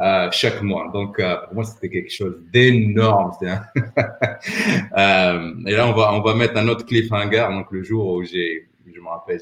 euh, 0.01 0.29
chaque 0.31 0.63
mois. 0.63 0.91
Donc, 0.93 1.17
pour 1.17 1.55
moi, 1.55 1.65
c'était 1.65 1.89
quelque 1.89 2.13
chose 2.13 2.37
d'énorme. 2.53 3.33
et 3.43 3.47
là, 4.95 5.89
on 5.89 5.93
va, 5.93 6.13
on 6.13 6.21
va 6.21 6.35
mettre 6.35 6.57
un 6.59 6.69
autre 6.69 6.85
cliffhanger. 6.85 7.47
Donc, 7.51 7.73
le 7.73 7.83
jour 7.83 8.07
où 8.15 8.25
j'ai, 8.25 8.69
je 8.93 9.01
me 9.01 9.09
rappelle, 9.09 9.41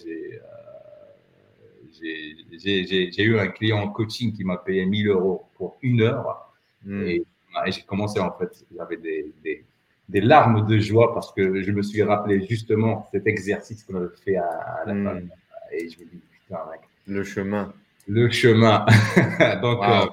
j'ai, 2.01 3.11
j'ai 3.13 3.23
eu 3.23 3.39
un 3.39 3.49
client 3.49 3.79
en 3.79 3.89
coaching 3.89 4.33
qui 4.33 4.45
m'a 4.45 4.59
payé 4.59 4.87
1000 4.87 5.09
euros 5.09 5.47
pour 5.57 5.79
une 5.83 6.03
heure. 6.03 6.53
Hmm. 6.85 7.03
Et, 7.07 7.23
et 7.67 7.73
j'ai 7.73 7.83
commencé, 7.83 8.21
en 8.21 8.33
fait, 8.39 8.65
j'avais 8.77 8.99
des, 8.99 9.33
des 9.43 9.65
des 10.09 10.21
larmes 10.21 10.67
de 10.67 10.79
joie 10.79 11.15
parce 11.15 11.33
que 11.33 11.63
je 11.63 11.73
me 11.73 11.83
suis 11.83 12.03
rappelé 12.03 12.47
justement 12.47 13.09
cet 13.11 13.27
exercice 13.27 13.83
qu'on 13.85 13.97
avait 13.97 14.07
fait 14.25 14.37
à, 14.37 14.85
la 14.87 14.93
fin. 14.93 15.15
Hmm. 15.15 15.29
Et 15.73 15.89
je 15.89 15.99
me 15.99 16.05
dis, 16.05 16.21
putain, 16.45 16.61
mec. 16.71 16.81
Le 17.09 17.25
chemin. 17.25 17.73
Le 18.09 18.31
chemin. 18.31 18.87
donc, 19.63 19.83
euh, 19.83 20.07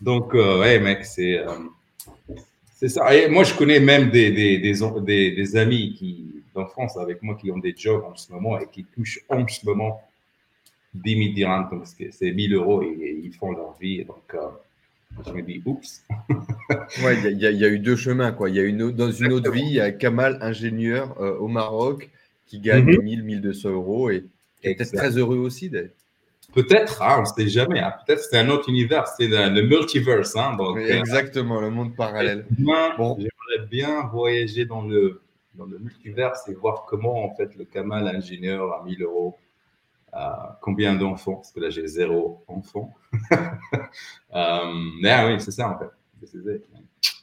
donc 0.00 0.34
euh, 0.34 0.60
ouais, 0.60 0.78
mec, 0.78 1.04
c'est. 1.04 1.38
Euh, 1.38 1.58
c'est 2.72 2.88
ça. 2.88 3.14
Et 3.14 3.28
moi, 3.28 3.44
je 3.44 3.54
connais 3.54 3.80
même 3.80 4.10
des, 4.10 4.30
des, 4.30 4.58
des, 4.58 5.30
des, 5.30 5.56
amis 5.56 5.94
qui, 5.94 6.42
d'enfance 6.54 6.96
avec 6.96 7.22
moi 7.22 7.36
qui 7.36 7.50
ont 7.50 7.58
des 7.58 7.74
jobs 7.76 8.04
en 8.04 8.14
ce 8.14 8.32
moment 8.32 8.58
et 8.58 8.66
qui 8.66 8.84
touchent 8.84 9.20
en 9.28 9.46
ce 9.46 9.64
moment 9.64 10.02
10 10.94 11.16
000 11.16 11.34
dirhams, 11.34 11.68
donc 11.70 11.86
c'est 11.86 12.32
1000 12.32 12.54
euros 12.54 12.82
et, 12.82 13.20
ils 13.24 13.32
font 13.32 13.52
leur 13.52 13.76
vie. 13.78 14.04
Donc, 14.04 14.36
je 15.26 15.32
me 15.32 15.42
dis, 15.42 15.62
oups. 15.64 16.04
ouais, 17.04 17.32
il 17.32 17.38
y, 17.38 17.46
a 17.46 17.68
eu 17.68 17.78
deux 17.78 17.96
chemins. 17.96 18.32
Quoi. 18.32 18.50
Il 18.50 18.56
y 18.56 18.60
a 18.60 18.62
une, 18.62 18.90
dans 18.90 19.10
une 19.10 19.32
autre 19.32 19.50
vie, 19.50 19.62
il 19.62 19.74
y 19.74 19.80
a 19.80 19.92
Kamal, 19.92 20.38
ingénieur 20.40 21.20
euh, 21.20 21.36
au 21.38 21.48
Maroc, 21.48 22.10
qui 22.46 22.60
gagne 22.60 22.84
1000, 22.84 23.20
mhm. 23.20 23.24
1200 23.24 23.70
euros 23.70 24.10
et, 24.10 24.24
peut-être 24.62 24.92
très 24.92 25.16
heureux 25.16 25.38
aussi. 25.38 25.70
Peut-être, 26.54 27.02
hein, 27.02 27.16
on 27.18 27.20
ne 27.22 27.26
sait 27.26 27.48
jamais. 27.48 27.80
Hein. 27.80 27.92
Peut-être 28.06 28.22
c'est 28.22 28.38
un 28.38 28.48
autre 28.48 28.68
univers, 28.68 29.06
c'est 29.08 29.26
le, 29.26 29.62
multiverse. 29.62 30.36
Hein, 30.36 30.56
donc, 30.56 30.78
euh, 30.78 30.98
exactement, 30.98 31.60
le 31.60 31.70
monde 31.70 31.94
parallèle. 31.96 32.46
J'aimerais 32.58 33.66
bien 33.70 34.06
voyager 34.06 34.64
dans 34.64 34.82
le, 34.82 35.20
dans 35.54 35.66
le 35.66 35.78
multiverse 35.78 36.48
et 36.48 36.54
voir 36.54 36.84
comment 36.86 37.24
en 37.24 37.34
fait 37.34 37.54
le 37.56 37.64
Kamal 37.64 38.08
ingénieur 38.08 38.72
à 38.72 38.84
1000 38.84 39.02
euros 39.02 39.36
combien 40.60 40.94
d'enfants, 40.94 41.36
parce 41.36 41.52
que 41.52 41.60
là 41.60 41.70
j'ai 41.70 41.86
zéro 41.86 42.44
enfant. 42.48 42.92
Euh, 44.34 44.74
mais 45.00 45.10
ah 45.10 45.28
oui, 45.28 45.40
c'est 45.40 45.52
ça 45.52 45.70
en 45.70 45.78
fait. 45.78 46.60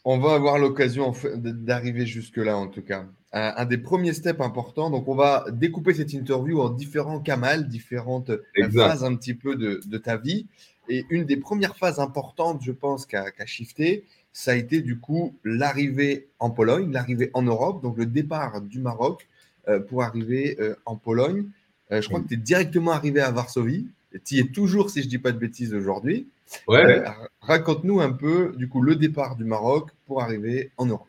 On 0.06 0.18
va 0.18 0.34
avoir 0.34 0.58
l'occasion 0.58 1.14
d'arriver 1.36 2.06
jusque-là 2.06 2.56
en 2.56 2.68
tout 2.68 2.82
cas. 2.82 3.06
Un, 3.34 3.66
des 3.66 3.78
premiers 3.78 4.14
steps 4.14 4.40
importants, 4.40 4.90
donc 4.90 5.10
on 5.10 5.16
va 5.16 5.46
découper 5.52 5.94
cette 5.94 6.14
interview 6.14 6.62
en 6.62 6.70
différents 6.70 7.20
camals, 7.20 7.68
différentes 7.68 8.30
euh, 8.30 8.70
phases 8.74 9.04
un 9.04 9.14
petit 9.18 9.34
peu 9.34 9.58
de, 9.58 9.98
ta 9.98 10.16
vie. 10.16 10.48
Et 10.88 11.04
une 11.10 11.26
des 11.26 11.36
premières 11.36 11.76
phases 11.76 12.00
importantes, 12.00 12.62
je 12.64 12.72
pense, 12.72 13.06
qu'a 13.06 13.46
shifté, 13.46 14.06
ça 14.32 14.52
a 14.52 14.56
été 14.56 14.82
du 14.82 14.98
coup 14.98 15.36
l'arrivée 15.44 16.30
en 16.40 16.50
Pologne, 16.50 16.94
l'arrivée 16.94 17.30
en 17.34 17.42
Europe, 17.42 17.84
donc 17.84 17.98
le 17.98 18.06
départ 18.06 18.62
du 18.62 18.80
Maroc 18.80 19.28
euh, 19.68 19.82
pour 19.82 20.04
arriver 20.04 20.58
en 20.86 20.96
Pologne. 20.96 21.50
Euh, 21.92 22.02
je 22.02 22.08
crois 22.08 22.22
que 22.22 22.28
tu 22.28 22.36
es 22.36 22.38
directement 22.38 22.92
arrivé 22.92 23.20
à 23.22 23.32
Varsovie. 23.32 23.88
Tu 24.26 24.36
y 24.36 24.40
es 24.40 24.48
toujours, 24.48 24.90
si 24.90 25.02
je 25.02 25.06
ne 25.06 25.10
dis 25.10 25.18
pas 25.18 25.32
de 25.32 25.38
bêtises, 25.38 25.74
aujourd'hui. 25.74 26.28
Ouais. 26.68 27.00
Euh, 27.00 27.10
raconte-nous 27.42 28.02
un 28.02 28.12
peu, 28.12 28.54
du 28.58 28.68
coup, 28.68 28.82
le 28.82 28.96
départ 28.96 29.36
du 29.36 29.46
Maroc 29.46 29.90
pour 30.06 30.22
arriver 30.22 30.72
en 30.78 30.86
Europe. 30.86 31.08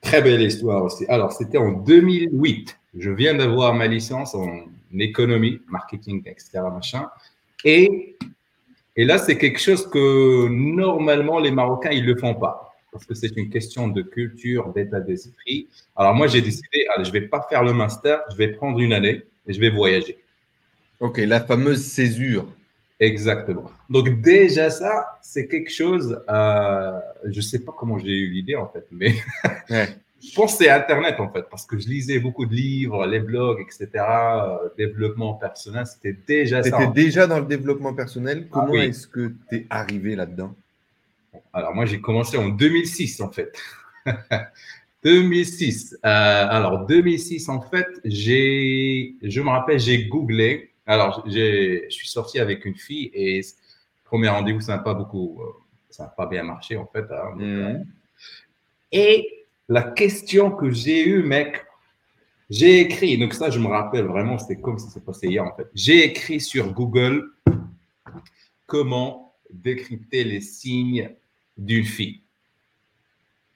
Très 0.00 0.22
belle 0.22 0.42
histoire 0.42 0.84
aussi. 0.84 1.04
Alors, 1.06 1.32
c'était 1.32 1.58
en 1.58 1.72
2008. 1.72 2.78
Je 2.96 3.10
viens 3.10 3.34
d'avoir 3.34 3.74
ma 3.74 3.86
licence 3.86 4.34
en 4.34 4.48
économie, 4.98 5.60
marketing, 5.68 6.22
etc. 6.26 6.60
Machin. 6.72 7.08
Et, 7.64 8.16
et 8.96 9.04
là, 9.04 9.18
c'est 9.18 9.36
quelque 9.36 9.60
chose 9.60 9.88
que 9.88 10.48
normalement, 10.48 11.38
les 11.38 11.50
Marocains, 11.50 11.90
ils 11.90 12.06
ne 12.06 12.12
le 12.12 12.18
font 12.18 12.34
pas 12.34 12.67
parce 12.92 13.04
que 13.04 13.14
c'est 13.14 13.36
une 13.36 13.50
question 13.50 13.88
de 13.88 14.02
culture, 14.02 14.72
d'état 14.72 15.00
d'esprit. 15.00 15.68
Alors 15.96 16.14
moi, 16.14 16.26
j'ai 16.26 16.40
décidé, 16.40 16.86
allez, 16.94 17.04
je 17.04 17.12
ne 17.12 17.20
vais 17.20 17.28
pas 17.28 17.46
faire 17.48 17.62
le 17.62 17.72
master, 17.72 18.20
je 18.30 18.36
vais 18.36 18.48
prendre 18.48 18.78
une 18.80 18.92
année 18.92 19.22
et 19.46 19.52
je 19.52 19.60
vais 19.60 19.70
voyager. 19.70 20.18
Ok, 21.00 21.18
la 21.18 21.40
fameuse 21.40 21.84
césure. 21.84 22.46
Exactement. 23.00 23.70
Donc 23.88 24.20
déjà 24.20 24.70
ça, 24.70 25.18
c'est 25.22 25.46
quelque 25.46 25.70
chose, 25.70 26.20
euh, 26.28 26.92
je 27.24 27.36
ne 27.36 27.42
sais 27.42 27.60
pas 27.60 27.72
comment 27.76 27.98
j'ai 27.98 28.10
eu 28.10 28.30
l'idée 28.30 28.56
en 28.56 28.68
fait, 28.68 28.86
mais 28.90 29.14
je 29.70 30.34
pense 30.34 30.52
que 30.52 30.64
c'est 30.64 30.70
Internet 30.70 31.20
en 31.20 31.30
fait, 31.30 31.44
parce 31.48 31.64
que 31.64 31.78
je 31.78 31.86
lisais 31.86 32.18
beaucoup 32.18 32.44
de 32.44 32.54
livres, 32.54 33.06
les 33.06 33.20
blogs, 33.20 33.60
etc., 33.60 33.88
euh, 33.94 34.68
développement 34.76 35.34
personnel, 35.34 35.86
c'était 35.86 36.16
déjà 36.26 36.64
ça. 36.64 36.76
Tu 36.76 36.82
étais 36.82 36.92
déjà 36.92 37.28
dans 37.28 37.38
le 37.38 37.46
développement 37.46 37.94
personnel, 37.94 38.46
ah 38.46 38.50
comment 38.52 38.74
est-ce 38.74 39.06
que 39.06 39.32
tu 39.48 39.56
es 39.56 39.66
arrivé 39.70 40.16
là-dedans? 40.16 40.52
Alors, 41.52 41.74
moi, 41.74 41.86
j'ai 41.86 42.00
commencé 42.00 42.36
en 42.36 42.48
2006, 42.48 43.20
en 43.20 43.30
fait. 43.30 43.56
2006. 45.02 45.94
Euh, 45.94 45.98
alors, 46.04 46.86
2006, 46.86 47.48
en 47.48 47.60
fait, 47.60 47.86
j'ai, 48.04 49.14
je 49.22 49.40
me 49.40 49.48
rappelle, 49.48 49.78
j'ai 49.78 50.06
googlé. 50.06 50.72
Alors, 50.86 51.24
je 51.26 51.86
suis 51.88 52.08
sorti 52.08 52.38
avec 52.38 52.64
une 52.64 52.74
fille 52.74 53.10
et 53.12 53.42
premier 54.04 54.28
rendez-vous, 54.28 54.60
ça 54.60 54.76
n'a 54.76 54.82
pas 54.82 54.94
beaucoup, 54.94 55.40
euh, 55.40 55.44
ça 55.90 56.04
n'a 56.04 56.08
pas 56.08 56.26
bien 56.26 56.42
marché, 56.42 56.76
en 56.76 56.86
fait. 56.86 57.04
Hein. 57.10 57.34
Mhm. 57.36 57.86
Et 58.92 59.28
la 59.68 59.82
question 59.82 60.50
que 60.50 60.70
j'ai 60.70 61.06
eue, 61.06 61.22
mec, 61.22 61.64
j'ai 62.48 62.80
écrit, 62.80 63.18
donc 63.18 63.34
ça, 63.34 63.50
je 63.50 63.58
me 63.58 63.66
rappelle 63.66 64.06
vraiment, 64.06 64.38
c'était 64.38 64.60
comme 64.60 64.78
ça 64.78 64.88
s'est 64.88 65.04
passé 65.04 65.28
hier, 65.28 65.44
en 65.44 65.54
fait. 65.54 65.68
J'ai 65.74 66.04
écrit 66.04 66.40
sur 66.40 66.72
Google 66.72 67.30
comment 68.66 69.34
décrypter 69.50 70.24
les 70.24 70.40
signes 70.40 71.10
d'une 71.58 71.84
fille. 71.84 72.22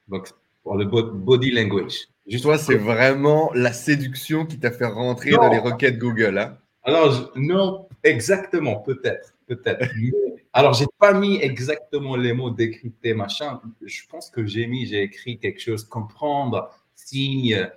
Donc, 0.09 0.29
pour 0.63 0.77
le 0.77 0.85
body 0.85 1.51
language. 1.53 2.09
Juste 2.27 2.45
Toi, 2.45 2.59
c'est 2.59 2.77
vraiment 2.77 3.51
la 3.55 3.73
séduction 3.73 4.47
qui 4.47 4.59
t'a 4.59 4.71
fait 4.71 4.87
rentrer 4.87 5.31
dans 5.31 5.49
les 5.49 5.59
requêtes 5.59 5.99
Google. 5.99 6.39
Hein 6.39 6.59
Alors, 6.85 7.33
non, 7.35 7.89
exactement, 8.05 8.77
peut-être. 8.77 9.35
Peut-être. 9.47 9.89
Alors, 10.53 10.75
j'ai 10.75 10.87
pas 10.99 11.15
mis 11.15 11.37
exactement 11.41 12.15
les 12.15 12.33
mots 12.33 12.51
décrypter, 12.51 13.15
machin. 13.15 13.61
Je 13.85 14.03
pense 14.09 14.31
que 14.31 14.47
j'ai 14.47 14.67
mis, 14.67 14.87
j'ai 14.87 15.03
écrit 15.03 15.39
quelque 15.39 15.61
chose, 15.61 15.85
comprendre, 15.85 16.71
signe, 16.95 17.69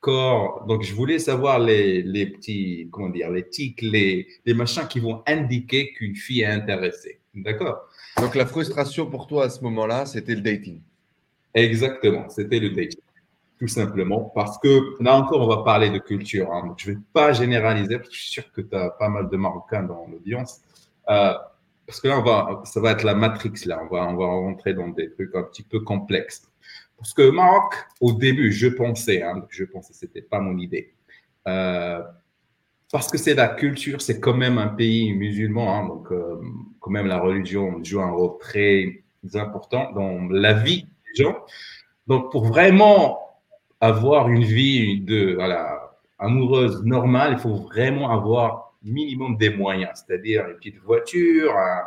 corps. 0.00 0.64
Donc, 0.66 0.82
je 0.82 0.94
voulais 0.94 1.18
savoir 1.18 1.58
les, 1.58 2.02
les 2.02 2.26
petits, 2.26 2.88
comment 2.90 3.10
dire, 3.10 3.30
les 3.30 3.48
tics, 3.48 3.82
les, 3.82 4.26
les 4.44 4.54
machins 4.54 4.88
qui 4.88 4.98
vont 4.98 5.22
indiquer 5.26 5.92
qu'une 5.92 6.16
fille 6.16 6.40
est 6.40 6.46
intéressée. 6.46 7.20
D'accord? 7.34 7.88
Donc, 8.18 8.34
la 8.34 8.46
frustration 8.46 9.06
pour 9.10 9.26
toi 9.26 9.44
à 9.44 9.50
ce 9.50 9.62
moment-là, 9.62 10.06
c'était 10.06 10.34
le 10.34 10.40
dating. 10.40 10.80
Exactement, 11.54 12.28
c'était 12.28 12.58
le 12.58 12.70
dating. 12.70 13.00
Tout 13.58 13.68
simplement. 13.68 14.32
Parce 14.34 14.58
que 14.58 15.02
là 15.02 15.16
encore, 15.16 15.40
on 15.40 15.46
va 15.46 15.62
parler 15.62 15.90
de 15.90 15.98
culture. 15.98 16.52
Hein. 16.52 16.74
je 16.76 16.90
ne 16.90 16.96
vais 16.96 17.00
pas 17.12 17.32
généraliser, 17.32 17.96
parce 17.96 18.08
que 18.08 18.14
je 18.14 18.20
suis 18.20 18.32
sûr 18.32 18.52
que 18.52 18.60
tu 18.60 18.74
as 18.74 18.90
pas 18.90 19.08
mal 19.08 19.28
de 19.28 19.36
Marocains 19.36 19.84
dans 19.84 20.06
l'audience. 20.10 20.60
Euh, 21.08 21.34
parce 21.86 22.00
que 22.00 22.08
là, 22.08 22.62
ça 22.64 22.80
va 22.80 22.92
être 22.92 23.04
la 23.04 23.14
matrix, 23.14 23.52
là. 23.66 23.80
On 23.82 23.94
va, 23.94 24.06
on 24.08 24.16
va 24.16 24.26
rentrer 24.26 24.74
dans 24.74 24.88
des 24.88 25.10
trucs 25.12 25.34
un 25.34 25.42
petit 25.42 25.62
peu 25.62 25.80
complexes. 25.80 26.42
Parce 26.96 27.14
que 27.14 27.30
Maroc, 27.30 27.74
au 28.00 28.12
début, 28.12 28.52
je 28.52 28.68
pensais, 28.68 29.22
hein, 29.22 29.44
je 29.50 29.64
pensais, 29.64 29.92
c'était 29.92 30.22
pas 30.22 30.38
mon 30.38 30.56
idée. 30.58 30.94
Euh, 31.48 32.00
parce 32.92 33.08
que 33.08 33.16
c'est 33.16 33.34
la 33.34 33.48
culture, 33.48 34.02
c'est 34.02 34.20
quand 34.20 34.34
même 34.34 34.58
un 34.58 34.68
pays 34.68 35.14
musulman, 35.14 35.74
hein, 35.74 35.88
donc 35.88 36.12
euh, 36.12 36.38
quand 36.78 36.90
même 36.90 37.06
la 37.06 37.18
religion 37.18 37.82
joue 37.82 38.02
un 38.02 38.10
rôle 38.10 38.36
très 38.38 39.02
important 39.34 39.90
dans 39.92 40.28
la 40.28 40.52
vie 40.52 40.84
des 40.84 41.24
gens. 41.24 41.38
Donc 42.06 42.30
pour 42.30 42.44
vraiment 42.44 43.18
avoir 43.80 44.28
une 44.28 44.44
vie 44.44 45.00
de 45.00 45.34
voilà, 45.34 45.94
amoureuse 46.18 46.84
normale, 46.84 47.32
il 47.32 47.38
faut 47.38 47.54
vraiment 47.54 48.10
avoir 48.10 48.74
minimum 48.82 49.38
des 49.38 49.48
moyens, 49.48 50.04
c'est-à-dire 50.06 50.46
une 50.48 50.56
petite 50.56 50.78
voiture, 50.80 51.56
un, 51.56 51.84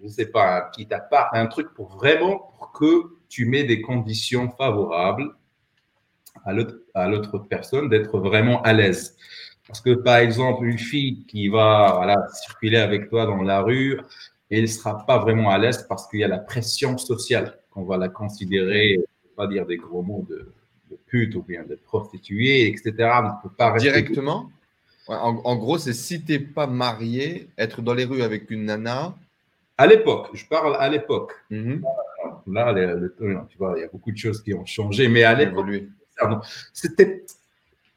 je 0.00 0.06
ne 0.06 0.08
sais 0.08 0.26
pas, 0.26 0.58
un 0.58 0.60
petit 0.72 0.92
appart, 0.92 1.28
un 1.34 1.46
truc 1.46 1.72
pour 1.72 1.88
vraiment 1.96 2.52
pour 2.58 2.72
que 2.72 3.16
tu 3.28 3.44
mets 3.44 3.62
des 3.62 3.80
conditions 3.80 4.50
favorables 4.50 5.30
à 6.44 6.52
l'autre 6.52 7.38
personne 7.48 7.88
d'être 7.88 8.18
vraiment 8.18 8.60
à 8.62 8.72
l'aise. 8.72 9.16
Parce 9.68 9.82
que 9.82 9.90
par 9.90 10.16
exemple, 10.16 10.64
une 10.64 10.78
fille 10.78 11.24
qui 11.26 11.48
va 11.48 11.92
voilà, 11.96 12.26
circuler 12.32 12.78
avec 12.78 13.10
toi 13.10 13.26
dans 13.26 13.42
la 13.42 13.60
rue, 13.60 14.00
elle 14.50 14.62
ne 14.62 14.66
sera 14.66 15.04
pas 15.06 15.18
vraiment 15.18 15.50
à 15.50 15.58
l'aise 15.58 15.84
parce 15.86 16.08
qu'il 16.08 16.20
y 16.20 16.24
a 16.24 16.28
la 16.28 16.38
pression 16.38 16.96
sociale 16.96 17.58
qu'on 17.70 17.84
va 17.84 17.98
la 17.98 18.08
considérer, 18.08 18.96
ne 18.96 19.36
pas 19.36 19.46
dire 19.46 19.66
des 19.66 19.76
gros 19.76 20.02
mots 20.02 20.26
de, 20.28 20.50
pute 21.06 21.34
ou 21.34 21.42
bien 21.42 21.64
de 21.64 21.74
prostituée, 21.74 22.66
etc. 22.68 22.92
On 22.98 23.48
peut 23.48 23.54
pas 23.54 23.76
Directement? 23.78 24.50
En, 25.06 25.56
gros, 25.56 25.78
c'est 25.78 25.94
si 25.94 26.22
tu 26.22 26.32
n'es 26.32 26.38
pas 26.38 26.66
marié, 26.66 27.48
être 27.56 27.80
dans 27.80 27.94
les 27.94 28.04
rues 28.04 28.22
avec 28.22 28.50
une 28.50 28.66
nana. 28.66 29.14
À 29.78 29.86
l'époque, 29.86 30.28
je 30.34 30.44
parle 30.44 30.76
à 30.78 30.88
l'époque. 30.90 31.32
Mhm. 31.50 31.82
Là, 32.46 32.74
tu 33.18 33.58
vois, 33.58 33.74
il 33.76 33.80
y 33.80 33.84
a 33.84 33.88
beaucoup 33.88 34.12
de 34.12 34.18
choses 34.18 34.42
qui 34.42 34.52
ont 34.52 34.66
changé, 34.66 35.08
mais 35.08 35.22
à 35.22 35.34
l'époque, 35.34 35.66
c'était 36.74 37.24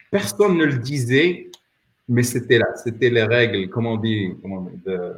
personne 0.09 0.57
ne 0.57 0.65
le 0.65 0.77
disait, 0.77 1.50
mais 2.11 2.23
c'était 2.23 2.57
là, 2.57 2.67
c'était 2.75 3.09
les 3.09 3.23
règles, 3.23 3.69
comment 3.69 3.93
on 3.93 3.97
dit, 3.97 4.33
comment 4.41 4.69
de 4.85 5.13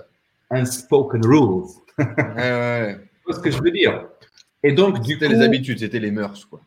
unspoken 0.52 1.26
rules. 1.26 1.66
ouais, 1.98 2.98
ce 3.32 3.40
que 3.40 3.50
je 3.50 3.62
veux 3.64 3.72
dire? 3.72 4.08
Et 4.62 4.74
donc, 4.74 5.02
du 5.02 5.14
C'était 5.14 5.28
les 5.28 5.42
habitudes, 5.42 5.80
c'était 5.80 6.00
les 6.00 6.12
mœurs, 6.12 6.46
quoi. 6.46 6.62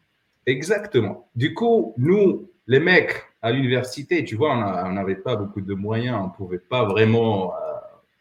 Exactement. 0.44 1.28
Du 1.36 1.54
coup, 1.54 1.94
nous, 1.96 2.50
les 2.66 2.80
mecs, 2.80 3.22
à 3.40 3.52
l'université, 3.52 4.24
tu 4.24 4.34
vois, 4.34 4.52
on 4.86 4.92
n'avait 4.92 5.14
pas 5.14 5.36
beaucoup 5.36 5.60
de 5.60 5.74
moyens, 5.74 6.18
on 6.20 6.24
ne 6.24 6.32
pouvait 6.32 6.58
pas 6.58 6.84
vraiment, 6.84 7.52
euh, 7.52 7.56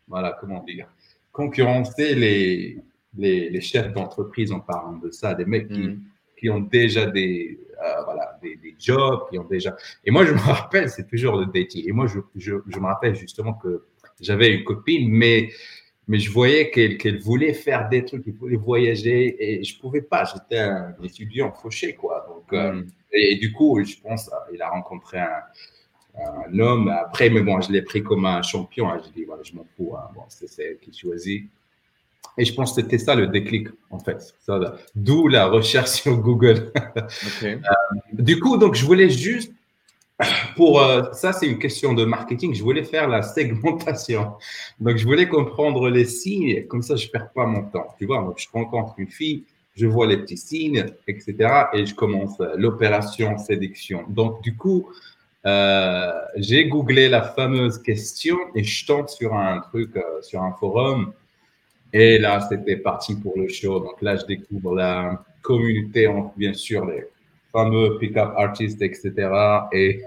voilà, 0.08 0.38
comment 0.40 0.64
dire, 0.64 0.88
concurrencer 1.32 2.14
les, 2.14 2.78
les, 3.18 3.62
chefs 3.62 3.92
d'entreprise 3.94 4.52
en 4.52 4.60
parlant 4.60 4.98
de 4.98 5.10
ça, 5.10 5.34
des 5.34 5.46
mecs 5.46 5.70
qui, 5.70 5.88
mm. 5.88 6.02
qui 6.38 6.50
ont 6.52 6.60
déjà 6.60 7.08
des, 7.08 7.60
euh, 7.86 8.04
voilà, 8.04 8.38
des, 8.42 8.76
jobs, 8.80 9.30
qui 9.30 9.38
ont 9.38 9.44
déjà. 9.46 9.76
Et 10.04 10.12
moi, 10.12 10.26
je 10.26 10.34
me 10.34 10.40
rappelle, 10.40 10.90
c'est 10.90 11.08
toujours 11.08 11.38
le 11.38 11.46
dating. 11.46 11.88
Et 11.88 11.92
moi, 11.92 12.08
je, 12.08 12.20
je, 12.36 12.56
je 12.68 12.80
me 12.80 12.86
rappelle 12.86 13.16
justement 13.16 13.54
que 13.54 13.86
j'avais 14.20 14.54
une 14.54 14.64
copine, 14.64 15.10
mais 15.10 15.50
mais 16.08 16.20
je 16.20 16.32
voyais 16.32 16.70
qu'elle 16.70 17.20
voulait 17.20 17.54
faire 17.54 17.90
des 17.90 18.06
trucs, 18.06 18.24
qu'elle 18.24 18.36
voulait 18.36 18.58
voyager 18.58 19.36
et 19.40 19.64
je 19.64 19.80
pouvais 19.80 20.04
pas. 20.04 20.24
J'étais 20.26 20.60
un 20.60 20.96
étudiant 21.04 21.52
fauché, 21.52 21.96
quoi. 21.96 22.26
Donc, 22.30 22.54
euh, 22.54 22.74
mm. 22.74 22.88
et, 23.14 23.36
du 23.38 23.52
coup, 23.52 23.84
je 23.84 23.96
pense, 24.02 24.30
il 24.54 24.62
a 24.62 24.70
rencontré 24.70 25.20
un, 25.20 25.42
un 26.18 26.60
homme. 26.60 26.90
Après, 26.90 27.30
mais 27.30 27.42
bon, 27.42 27.60
je 27.60 27.72
l'ai 27.72 27.82
pris 27.82 28.04
comme 28.04 28.26
un 28.26 28.44
champion. 28.44 28.90
Hein. 28.90 29.02
Je 29.04 29.12
dis, 29.12 29.26
voilà, 29.26 29.42
je 29.44 29.54
m'en 29.54 29.66
fous. 29.76 29.96
Hein. 29.98 30.10
Bon, 30.14 30.22
c'est 30.28 30.64
elle 30.64 30.78
qui 30.78 30.94
choisit. 30.94 31.50
Et 32.38 32.46
je 32.46 32.54
pense 32.54 32.74
que 32.74 32.82
c'était 32.82 32.98
ça 32.98 33.16
le 33.16 33.28
déclic, 33.28 33.68
en 33.90 34.00
fait. 34.00 34.36
D'où 34.96 35.28
la 35.28 35.48
recherche 35.48 35.90
sur 36.02 36.18
Google. 36.18 36.72
Okay. 37.38 37.54
Euh, 37.54 37.60
du 38.14 38.40
coup, 38.40 38.58
donc, 38.58 38.76
je 38.76 38.86
voulais 38.86 39.10
juste 39.10 39.52
pour 40.56 40.82
euh, 40.82 41.12
ça, 41.12 41.34
c'est 41.34 41.48
une 41.48 41.60
question 41.60 41.94
de 41.94 42.06
marketing. 42.06 42.54
Je 42.54 42.64
voulais 42.64 42.84
faire 42.84 43.08
la 43.08 43.22
segmentation. 43.22 44.34
Donc, 44.80 44.98
je 44.98 45.06
voulais 45.06 45.28
comprendre 45.28 45.90
les 45.90 46.06
signes. 46.06 46.66
Comme 46.68 46.82
ça, 46.82 46.96
je 46.96 47.08
perds 47.08 47.32
pas 47.34 47.46
mon 47.46 47.64
temps. 47.64 47.88
Tu 47.98 48.06
vois, 48.06 48.20
donc 48.20 48.38
je 48.38 48.48
rencontre 48.52 48.96
une 48.98 49.10
fille, 49.10 49.44
je 49.76 49.86
vois 49.88 50.08
les 50.08 50.18
petits 50.18 50.38
signes, 50.38 50.86
etc. 51.08 51.36
Et 51.74 51.86
je 51.86 51.94
commence 51.94 52.38
l'opération 52.56 53.38
séduction. 53.38 54.04
Donc, 54.08 54.42
du 54.42 54.56
coup, 54.56 54.88
euh, 55.46 56.12
j'ai 56.38 56.68
googlé 56.68 57.08
la 57.08 57.22
fameuse 57.22 57.78
question 57.78 58.38
et 58.56 58.64
je 58.64 58.86
tombe 58.86 59.08
sur 59.08 59.36
un 59.36 59.60
truc, 59.60 59.96
euh, 59.96 60.22
sur 60.22 60.42
un 60.42 60.54
forum. 60.54 61.14
Et 61.98 62.18
là, 62.18 62.46
c'était 62.50 62.76
parti 62.76 63.16
pour 63.16 63.38
le 63.38 63.48
show. 63.48 63.80
Donc 63.80 64.02
là, 64.02 64.18
je 64.18 64.26
découvre 64.26 64.76
la 64.76 65.24
communauté, 65.42 66.14
bien 66.36 66.54
sûr, 66.54 66.86
les 66.86 67.06
fameux 67.54 67.98
pick-up 68.00 68.34
artist, 68.36 68.82
etc. 68.82 69.14
Et, 69.72 70.02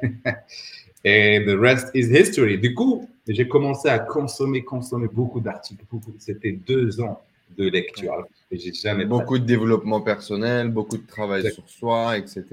et 1.05 1.43
the 1.47 1.59
rest 1.59 1.89
is 1.95 2.15
history. 2.15 2.59
Du 2.59 2.75
coup, 2.75 3.09
j'ai 3.27 3.49
commencé 3.49 3.89
à 3.89 4.01
consommer, 4.01 4.65
consommer 4.65 5.09
beaucoup 5.11 5.41
d'articles. 5.41 5.83
C'était 6.19 6.53
deux 6.53 7.01
ans 7.01 7.23
de 7.57 7.71
lecture. 7.71 8.27
Et 8.51 8.59
j'ai 8.59 8.75
jamais 8.75 9.07
beaucoup 9.07 9.39
de 9.39 9.47
développement 9.47 10.03
personnel, 10.03 10.69
beaucoup 10.69 10.99
de 10.99 11.07
travail 11.07 11.51
sur 11.51 11.67
soi, 11.71 12.19
etc. 12.19 12.45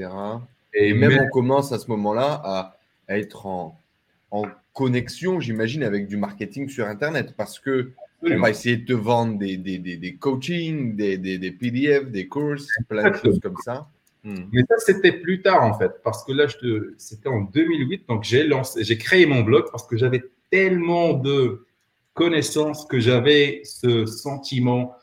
Et, 0.74 0.94
même, 0.94 1.20
on 1.22 1.30
commence 1.30 1.74
à 1.74 1.80
ce 1.80 1.88
moment-là 1.92 2.42
à, 2.42 2.78
être 3.10 3.48
en, 3.48 3.78
en 4.32 4.44
connexion, 4.74 5.42
j'imagine, 5.42 5.84
avec 5.84 6.08
du 6.08 6.16
marketing 6.16 6.70
sur 6.70 6.88
Internet 6.88 7.34
parce 7.36 7.60
que 7.60 7.92
on 8.32 8.40
va 8.40 8.50
essayer 8.50 8.78
de 8.78 8.86
te 8.86 8.94
vendre 8.94 9.38
des, 9.38 9.58
des, 9.58 9.78
des, 9.78 9.98
des 9.98 10.16
coachings, 10.16 10.96
des, 10.96 11.18
des, 11.18 11.52
PDF, 11.52 12.10
des 12.10 12.28
courses, 12.28 12.68
plein 12.90 13.12
de 13.12 13.16
choses 13.16 13.40
comme 13.40 13.58
ça. 13.64 13.88
Hmm. 14.24 14.46
Mais 14.52 14.64
ça, 14.68 14.76
c'était 14.80 15.12
plus 15.12 15.42
tard, 15.42 15.64
en 15.64 15.78
fait, 15.78 15.92
parce 16.04 16.24
que 16.24 16.32
là, 16.32 16.48
c'était 16.98 17.30
en 17.30 17.42
2008, 17.42 18.08
donc 18.08 18.24
j'ai 18.24 18.44
lancé, 18.44 18.84
j'ai 18.84 18.98
créé 18.98 19.26
mon 19.26 19.42
blog 19.42 19.66
parce 19.72 19.86
que 19.86 19.98
j'avais 19.98 20.24
tellement 20.50 21.14
de 21.14 21.66
connaissances 22.14 22.86
que 22.86 23.00
j'avais 23.00 23.62
ce 23.64 24.06
sentiment, 24.06 24.96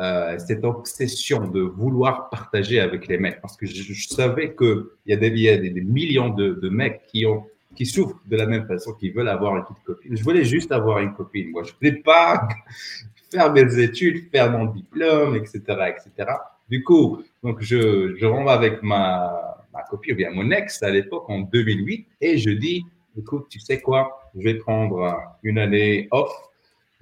euh, 0.00 0.36
cette 0.38 0.64
obsession 0.64 1.48
de 1.48 1.60
vouloir 1.60 2.28
partager 2.28 2.80
avec 2.80 3.06
les 3.06 3.16
mecs, 3.16 3.40
parce 3.40 3.56
que 3.56 3.66
je, 3.66 4.08
savais 4.08 4.54
qu'il 4.54 4.84
y 5.06 5.14
a 5.14 5.16
des, 5.16 5.30
des, 5.30 5.70
des 5.70 5.80
millions 5.80 6.28
de, 6.28 6.50
de, 6.50 6.68
mecs 6.68 7.06
qui 7.06 7.24
ont 7.24 7.46
qui 7.76 7.86
souffrent 7.86 8.20
de 8.26 8.36
la 8.36 8.46
même 8.46 8.66
façon, 8.66 8.92
qui 8.92 9.10
veulent 9.10 9.28
avoir 9.28 9.56
une 9.56 9.62
petite 9.62 9.84
copine. 9.84 10.16
Je 10.16 10.24
voulais 10.24 10.44
juste 10.44 10.72
avoir 10.72 10.98
une 10.98 11.14
copine. 11.14 11.50
Moi, 11.50 11.62
je 11.62 11.70
ne 11.70 11.76
voulais 11.76 12.02
pas 12.02 12.48
faire 13.30 13.52
mes 13.52 13.78
études, 13.78 14.28
faire 14.30 14.50
mon 14.50 14.66
diplôme, 14.66 15.36
etc., 15.36 15.60
etc. 15.88 16.32
Du 16.68 16.82
coup, 16.82 17.22
donc 17.42 17.60
je, 17.60 18.16
je 18.16 18.26
rentre 18.26 18.50
avec 18.50 18.82
ma, 18.82 19.64
copine, 19.88 20.14
ou 20.14 20.16
bien 20.16 20.30
mon 20.30 20.50
ex 20.50 20.82
à 20.82 20.90
l'époque 20.90 21.28
en 21.28 21.40
2008, 21.40 22.06
et 22.20 22.38
je 22.38 22.50
dis, 22.50 22.84
écoute, 23.16 23.46
tu 23.48 23.60
sais 23.60 23.80
quoi, 23.80 24.30
je 24.34 24.42
vais 24.42 24.54
prendre 24.54 25.14
une 25.42 25.58
année 25.58 26.08
off, 26.10 26.32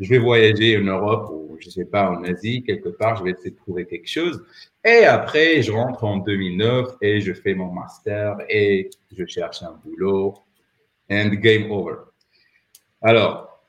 je 0.00 0.08
vais 0.10 0.18
voyager 0.18 0.76
en 0.76 0.82
Europe 0.82 1.30
ou 1.32 1.56
je 1.60 1.70
sais 1.70 1.84
pas 1.84 2.10
en 2.10 2.24
Asie 2.24 2.62
quelque 2.62 2.88
part, 2.88 3.16
je 3.16 3.24
vais 3.24 3.30
essayer 3.30 3.50
de 3.50 3.56
trouver 3.56 3.86
quelque 3.86 4.08
chose. 4.08 4.44
Et 4.84 5.04
après, 5.04 5.62
je 5.62 5.72
rentre 5.72 6.04
en 6.04 6.18
2009 6.18 6.96
et 7.00 7.20
je 7.20 7.32
fais 7.32 7.54
mon 7.54 7.72
master 7.72 8.36
et 8.48 8.90
je 9.16 9.24
cherche 9.24 9.62
un 9.62 9.78
boulot. 9.84 10.34
And 11.10 11.28
game 11.40 11.70
over. 11.70 11.96
Alors, 13.02 13.60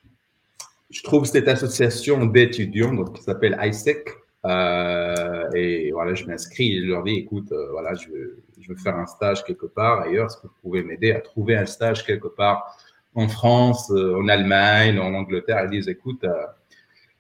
je 0.89 1.03
trouve 1.03 1.25
cette 1.25 1.47
association 1.47 2.25
d'étudiants 2.25 3.03
qui 3.05 3.21
s'appelle 3.21 3.57
ISEC 3.61 4.07
euh, 4.45 5.49
et 5.53 5.91
voilà, 5.91 6.13
je 6.13 6.25
m'inscris 6.25 6.77
et 6.77 6.81
je 6.81 6.87
leur 6.87 7.03
dis, 7.03 7.15
écoute, 7.15 7.51
euh, 7.51 7.71
voilà, 7.71 7.95
je 7.95 8.07
veux, 8.09 8.43
je 8.59 8.69
veux, 8.69 8.75
faire 8.75 8.95
un 8.95 9.07
stage 9.07 9.43
quelque 9.43 9.65
part 9.65 10.01
ailleurs. 10.01 10.27
Est-ce 10.27 10.37
que 10.37 10.43
vous 10.43 10.53
pouvez 10.61 10.83
m'aider 10.83 11.11
à 11.11 11.21
trouver 11.21 11.57
un 11.57 11.65
stage 11.65 12.05
quelque 12.05 12.27
part 12.27 12.77
en 13.15 13.27
France, 13.27 13.89
euh, 13.91 14.15
en 14.15 14.27
Allemagne, 14.27 14.99
en 14.99 15.13
Angleterre? 15.15 15.63
Ils 15.65 15.71
disent, 15.71 15.89
écoute, 15.89 16.23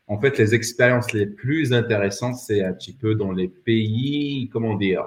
en 0.07 0.19
fait, 0.19 0.37
les 0.37 0.53
expériences 0.53 1.13
les 1.13 1.25
plus 1.25 1.73
intéressantes, 1.73 2.35
c'est 2.35 2.63
un 2.63 2.73
petit 2.73 2.93
peu 2.93 3.15
dans 3.15 3.31
les 3.31 3.47
pays, 3.47 4.47
comment 4.53 4.75
dire, 4.75 5.05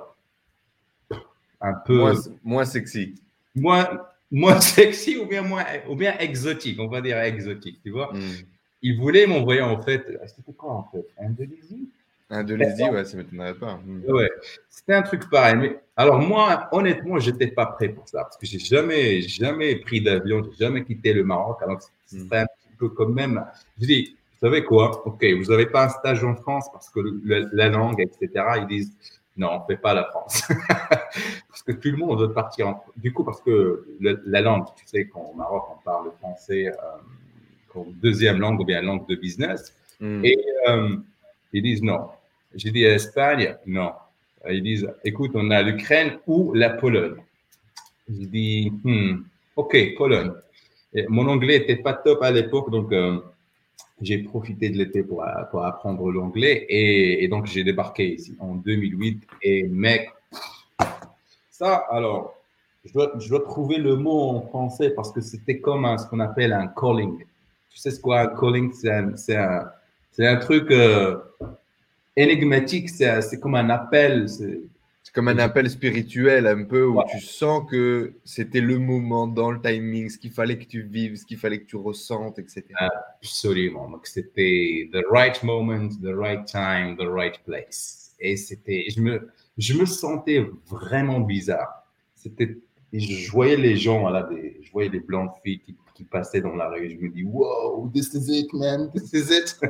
un 1.60 1.74
peu 1.74 2.12
moins, 2.42 2.64
sexy. 2.64 3.14
Moins, 3.54 3.86
moins 4.30 4.60
sexy 4.60 5.16
ou 5.16 5.26
bien 5.26 5.42
moins 5.42 5.64
ou 5.88 5.94
bien 5.94 6.16
exotique, 6.18 6.78
on 6.80 6.88
va 6.88 7.00
dire 7.00 7.18
exotique, 7.18 7.80
tu 7.82 7.90
vois. 7.90 8.12
Hmm. 8.12 8.44
Il 8.82 8.98
voulait 8.98 9.26
m'envoyer 9.26 9.60
en 9.60 9.80
fait, 9.82 10.04
c'était 10.26 10.52
quoi 10.52 10.72
en 10.72 10.88
fait 10.92 11.06
Indonésie? 11.20 11.88
Indonésie, 12.30 12.84
ouais, 12.84 13.04
ça 13.04 13.16
m'étonnerait 13.16 13.54
pas. 13.54 13.80
Hmm. 13.84 14.02
Ouais, 14.08 14.30
c'était 14.68 14.94
un 14.94 15.02
truc 15.02 15.28
pareil. 15.30 15.56
Mais 15.56 15.80
alors 15.96 16.20
moi, 16.20 16.68
honnêtement, 16.72 17.18
j'étais 17.18 17.48
pas 17.48 17.66
prêt 17.66 17.88
pour 17.88 18.08
ça 18.08 18.24
parce 18.24 18.36
que 18.36 18.46
j'ai 18.46 18.58
jamais, 18.58 19.22
jamais 19.22 19.76
pris 19.76 20.00
d'avion, 20.00 20.42
j'ai 20.44 20.64
jamais 20.64 20.84
quitté 20.84 21.12
le 21.12 21.24
Maroc. 21.24 21.58
Alors 21.62 21.80
c'était 22.04 22.24
hmm. 22.24 22.42
un 22.42 22.46
petit 22.46 22.76
peu 22.78 22.88
quand 22.90 23.08
même. 23.08 23.44
Je 23.80 23.86
dis, 23.86 24.16
vous 24.40 24.46
savez 24.46 24.64
quoi? 24.64 25.06
Ok, 25.06 25.24
vous 25.24 25.50
n'avez 25.50 25.66
pas 25.66 25.86
un 25.86 25.88
stage 25.88 26.22
en 26.22 26.36
France 26.36 26.66
parce 26.72 26.90
que 26.90 27.00
la 27.52 27.68
langue, 27.68 28.00
etc. 28.00 28.44
Ils 28.58 28.66
disent 28.66 28.92
non, 29.38 29.50
on 29.52 29.60
ne 29.60 29.64
fait 29.66 29.80
pas 29.80 29.94
la 29.94 30.04
France. 30.04 30.42
que 31.68 31.72
tout 31.72 31.90
le 31.90 31.96
monde 31.98 32.18
veut 32.20 32.32
partir. 32.32 32.68
En... 32.68 32.84
Du 32.96 33.12
coup, 33.12 33.24
parce 33.24 33.40
que 33.42 33.86
la 34.00 34.40
langue, 34.40 34.64
tu 34.76 34.86
sais, 34.86 35.06
qu'au 35.06 35.34
Maroc, 35.36 35.64
on 35.72 35.82
parle 35.82 36.06
le 36.06 36.10
français 36.12 36.68
euh, 36.68 36.72
comme 37.68 37.92
deuxième 38.02 38.38
langue 38.40 38.60
ou 38.60 38.64
bien 38.64 38.80
langue 38.80 39.06
de 39.06 39.14
business. 39.14 39.74
Hmm. 40.00 40.24
Et 40.24 40.38
euh, 40.68 40.96
ils 41.52 41.62
disent 41.62 41.82
non. 41.82 42.08
J'ai 42.54 42.70
dit 42.70 42.84
Espagne, 42.84 43.56
non. 43.66 43.92
Ils 44.48 44.62
disent, 44.62 44.90
écoute, 45.04 45.32
on 45.34 45.50
a 45.50 45.62
l'Ukraine 45.62 46.18
ou 46.26 46.54
la 46.54 46.70
Pologne. 46.70 47.16
J'ai 48.08 48.26
dit, 48.26 48.72
hmm, 48.84 49.24
ok, 49.56 49.76
Pologne. 49.96 50.32
Et 50.94 51.04
mon 51.08 51.28
anglais 51.28 51.58
n'était 51.58 51.76
pas 51.76 51.92
top 51.92 52.22
à 52.22 52.30
l'époque, 52.30 52.70
donc 52.70 52.90
euh, 52.92 53.18
j'ai 54.00 54.18
profité 54.18 54.70
de 54.70 54.78
l'été 54.78 55.02
pour, 55.02 55.22
pour 55.50 55.64
apprendre 55.64 56.10
l'anglais 56.10 56.64
et, 56.70 57.28
donc 57.28 57.44
j'ai 57.46 57.64
débarqué 57.64 58.14
ici 58.14 58.34
en 58.38 58.54
2008 58.54 59.22
et 59.42 59.64
mec, 59.64 60.08
ça 61.58 61.86
alors, 61.90 62.34
je 62.84 62.92
dois, 62.92 63.12
je 63.18 63.28
dois 63.28 63.42
trouver 63.42 63.78
le 63.78 63.96
mot 63.96 64.30
en 64.30 64.42
français 64.42 64.90
parce 64.90 65.10
que 65.10 65.20
c'était 65.20 65.58
comme 65.58 65.84
un, 65.84 65.98
ce 65.98 66.06
qu'on 66.06 66.20
appelle 66.20 66.52
un 66.52 66.68
calling. 66.68 67.18
Tu 67.70 67.78
sais 67.78 67.90
ce 67.90 68.00
quoi 68.00 68.20
un 68.20 68.26
calling 68.28 68.72
C'est 68.72 68.90
un, 68.90 69.14
un, 69.28 69.64
un, 70.18 70.36
truc 70.36 70.70
euh, 70.70 71.16
énigmatique, 72.16 72.88
c'est 72.88 73.40
comme 73.40 73.56
un 73.56 73.70
appel. 73.70 74.28
C'est 74.28 75.12
comme 75.12 75.28
un 75.28 75.38
appel 75.38 75.68
spirituel 75.68 76.46
un 76.46 76.64
peu 76.64 76.84
où 76.84 77.02
tu 77.10 77.18
sens 77.20 77.68
que 77.68 78.12
c'était 78.24 78.60
le 78.60 78.78
moment 78.78 79.26
dans 79.26 79.50
le 79.50 79.60
timing, 79.60 80.08
ce 80.10 80.18
qu'il 80.18 80.30
fallait 80.30 80.58
que 80.58 80.66
tu 80.66 80.82
vives, 80.82 81.16
ce 81.16 81.24
qu'il 81.24 81.38
fallait 81.38 81.60
que 81.60 81.66
tu 81.66 81.76
ressentes, 81.76 82.38
etc. 82.38 82.62
Absolument. 83.20 83.90
Donc 83.90 84.06
c'était 84.06 84.88
the 84.92 85.02
right 85.10 85.42
moment, 85.42 85.88
the 86.02 86.14
right 86.14 86.44
time, 86.44 86.96
the 86.96 87.08
right 87.08 87.42
place. 87.44 88.14
Et 88.20 88.36
c'était, 88.36 88.84
je 88.94 89.00
me, 89.00 89.28
je 89.58 89.74
me 89.74 89.84
sentais 89.84 90.46
vraiment 90.66 91.20
bizarre. 91.20 91.84
C'était, 92.14 92.58
je 92.92 93.30
voyais 93.30 93.56
les 93.56 93.76
gens, 93.76 94.00
voilà, 94.00 94.22
des, 94.22 94.60
je 94.62 94.70
voyais 94.72 94.88
des 94.88 95.00
blancs 95.00 95.32
filles 95.44 95.60
qui, 95.60 95.76
qui, 95.94 96.04
passaient 96.04 96.40
dans 96.40 96.54
la 96.54 96.68
rue. 96.68 96.90
Je 96.90 96.96
me 96.96 97.10
dis, 97.10 97.24
wow, 97.24 97.90
this 97.92 98.14
is 98.14 98.30
it, 98.30 98.52
man, 98.54 98.90
this 98.92 99.12
is 99.12 99.32
it. 99.32 99.60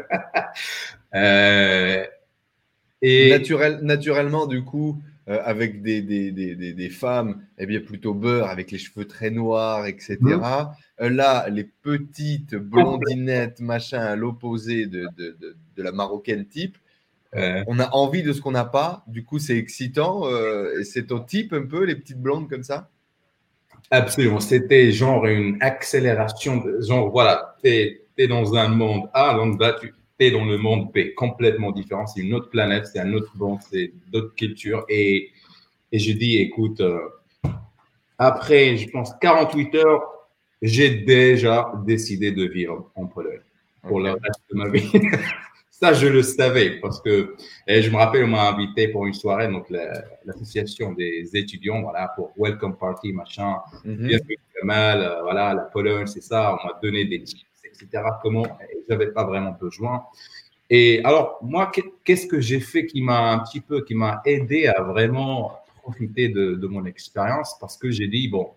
euh, 1.14 2.04
et 3.00 3.30
Naturel, 3.30 3.80
naturellement, 3.82 4.46
du 4.46 4.62
coup, 4.62 5.00
euh, 5.28 5.40
avec 5.44 5.82
des, 5.82 6.00
des, 6.00 6.32
des, 6.32 6.54
des, 6.54 6.90
femmes 6.90 7.42
eh 7.58 7.66
bien, 7.66 7.80
plutôt 7.80 8.14
beurre, 8.14 8.48
avec 8.48 8.70
les 8.70 8.78
cheveux 8.78 9.06
très 9.06 9.30
noirs, 9.30 9.86
etc. 9.86 10.16
Mhm. 10.20 10.40
Euh, 11.00 11.10
là, 11.10 11.48
les 11.50 11.64
petites 11.64 12.54
blondinettes, 12.54 13.60
machin, 13.60 14.00
à 14.00 14.16
l'opposé 14.16 14.86
de, 14.86 15.06
de, 15.16 15.36
de, 15.76 15.82
la 15.82 15.92
marocaine 15.92 16.46
type. 16.46 16.78
Euh, 17.34 17.62
on 17.66 17.78
a 17.78 17.90
envie 17.94 18.22
de 18.22 18.32
ce 18.32 18.40
qu'on 18.40 18.52
n'a 18.52 18.64
pas. 18.64 19.04
Du 19.06 19.24
coup, 19.24 19.38
c'est 19.38 19.56
excitant. 19.56 20.28
et 20.28 20.84
c'est 20.84 21.12
au 21.12 21.20
type 21.20 21.52
un 21.52 21.66
peu, 21.66 21.84
les 21.84 21.94
petites 21.94 22.20
blondes 22.20 22.48
comme 22.48 22.62
ça? 22.62 22.90
Absolument. 23.90 24.40
C'était 24.40 24.92
genre 24.92 25.26
une 25.26 25.56
accélération. 25.60 26.62
genre, 26.80 27.10
voilà, 27.10 27.56
tu 27.62 27.70
es, 28.16 28.28
dans 28.28 28.54
un 28.54 28.68
monde 28.68 29.08
A, 29.14 29.34
donc 29.34 29.60
là, 29.60 29.76
tu 29.80 29.92
dans 30.30 30.44
le 30.44 30.58
monde 30.58 30.92
P, 30.92 31.14
complètement 31.14 31.72
différent. 31.72 32.06
C'est 32.06 32.20
une 32.20 32.34
autre 32.34 32.50
planète, 32.50 32.86
c'est 32.86 32.98
un 32.98 33.12
autre 33.12 33.32
monde, 33.36 33.60
c'est 33.70 33.92
d'autres 34.10 34.34
cultures. 34.34 34.84
Et, 34.88 35.30
et 35.92 35.98
je 35.98 36.12
dis, 36.12 36.36
écoute, 36.36 36.80
euh, 36.80 36.98
après, 38.18 38.76
je 38.76 38.88
pense, 38.90 39.12
48 39.20 39.74
heures, 39.76 40.02
j'ai 40.60 40.90
déjà 40.90 41.72
décidé 41.86 42.32
de 42.32 42.44
vivre 42.44 42.90
en 42.96 43.06
Pologne 43.06 43.40
pour 43.82 44.00
le 44.00 44.10
reste 44.10 44.42
de 44.50 44.56
ma 44.56 44.68
vie. 44.68 44.90
Ça, 45.80 45.92
je 45.92 46.08
le 46.08 46.22
savais 46.24 46.80
parce 46.80 47.00
que 47.00 47.36
et 47.68 47.82
je 47.82 47.90
me 47.90 47.96
rappelle, 47.96 48.24
on 48.24 48.28
m'a 48.28 48.48
invité 48.48 48.88
pour 48.88 49.06
une 49.06 49.14
soirée, 49.14 49.46
donc 49.46 49.70
l'association 50.24 50.92
des 50.92 51.30
étudiants, 51.34 51.82
voilà, 51.82 52.08
pour 52.16 52.32
Welcome 52.36 52.76
Party, 52.76 53.12
machin. 53.12 53.58
Mm 53.84 54.08
Bien 54.08 54.18
mal, 54.64 55.02
euh, 55.02 55.22
voilà, 55.22 55.54
la 55.54 55.62
Pologne, 55.62 56.08
c'est 56.08 56.22
ça. 56.22 56.52
On 56.52 56.66
m'a 56.66 56.80
donné 56.82 57.04
des 57.04 57.22
etc. 57.64 58.02
Comment? 58.22 58.46
J'avais 58.88 59.12
pas 59.12 59.24
vraiment 59.24 59.52
besoin. 59.52 60.04
Et 60.68 61.00
alors, 61.04 61.38
moi, 61.42 61.70
qu'est-ce 62.04 62.26
que 62.26 62.40
j'ai 62.40 62.58
fait 62.58 62.86
qui 62.86 63.00
m'a 63.00 63.30
un 63.30 63.38
petit 63.38 63.60
peu, 63.60 63.84
qui 63.84 63.94
m'a 63.94 64.20
aidé 64.24 64.66
à 64.66 64.82
vraiment 64.82 65.60
profiter 65.82 66.28
de, 66.28 66.66
mon 66.66 66.84
expérience? 66.86 67.56
Parce 67.60 67.76
que 67.76 67.90
j'ai 67.90 68.08
dit, 68.08 68.26
bon, 68.26 68.50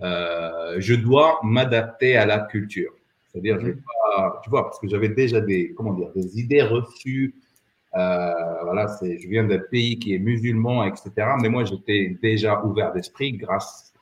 euh, 0.00 0.76
je 0.78 0.94
dois 0.94 1.40
m'adapter 1.42 2.16
à 2.16 2.24
la 2.24 2.38
culture. 2.40 2.92
C'est-à-dire, 3.34 3.58
je 3.60 3.72
pas, 3.72 4.40
tu 4.44 4.50
vois, 4.50 4.64
parce 4.64 4.78
que 4.78 4.86
j'avais 4.86 5.08
déjà 5.08 5.40
des, 5.40 5.74
comment 5.74 5.92
dire, 5.92 6.10
des 6.14 6.38
idées 6.38 6.62
reçues. 6.62 7.34
Euh, 7.96 8.32
voilà, 8.62 8.86
c'est, 8.88 9.18
je 9.18 9.28
viens 9.28 9.44
d'un 9.44 9.58
pays 9.58 9.98
qui 9.98 10.14
est 10.14 10.20
musulman, 10.20 10.84
etc. 10.84 11.10
Mais 11.42 11.48
moi, 11.48 11.64
j'étais 11.64 12.16
déjà 12.22 12.62
ouvert 12.64 12.92
d'esprit 12.92 13.32
grâce 13.32 13.92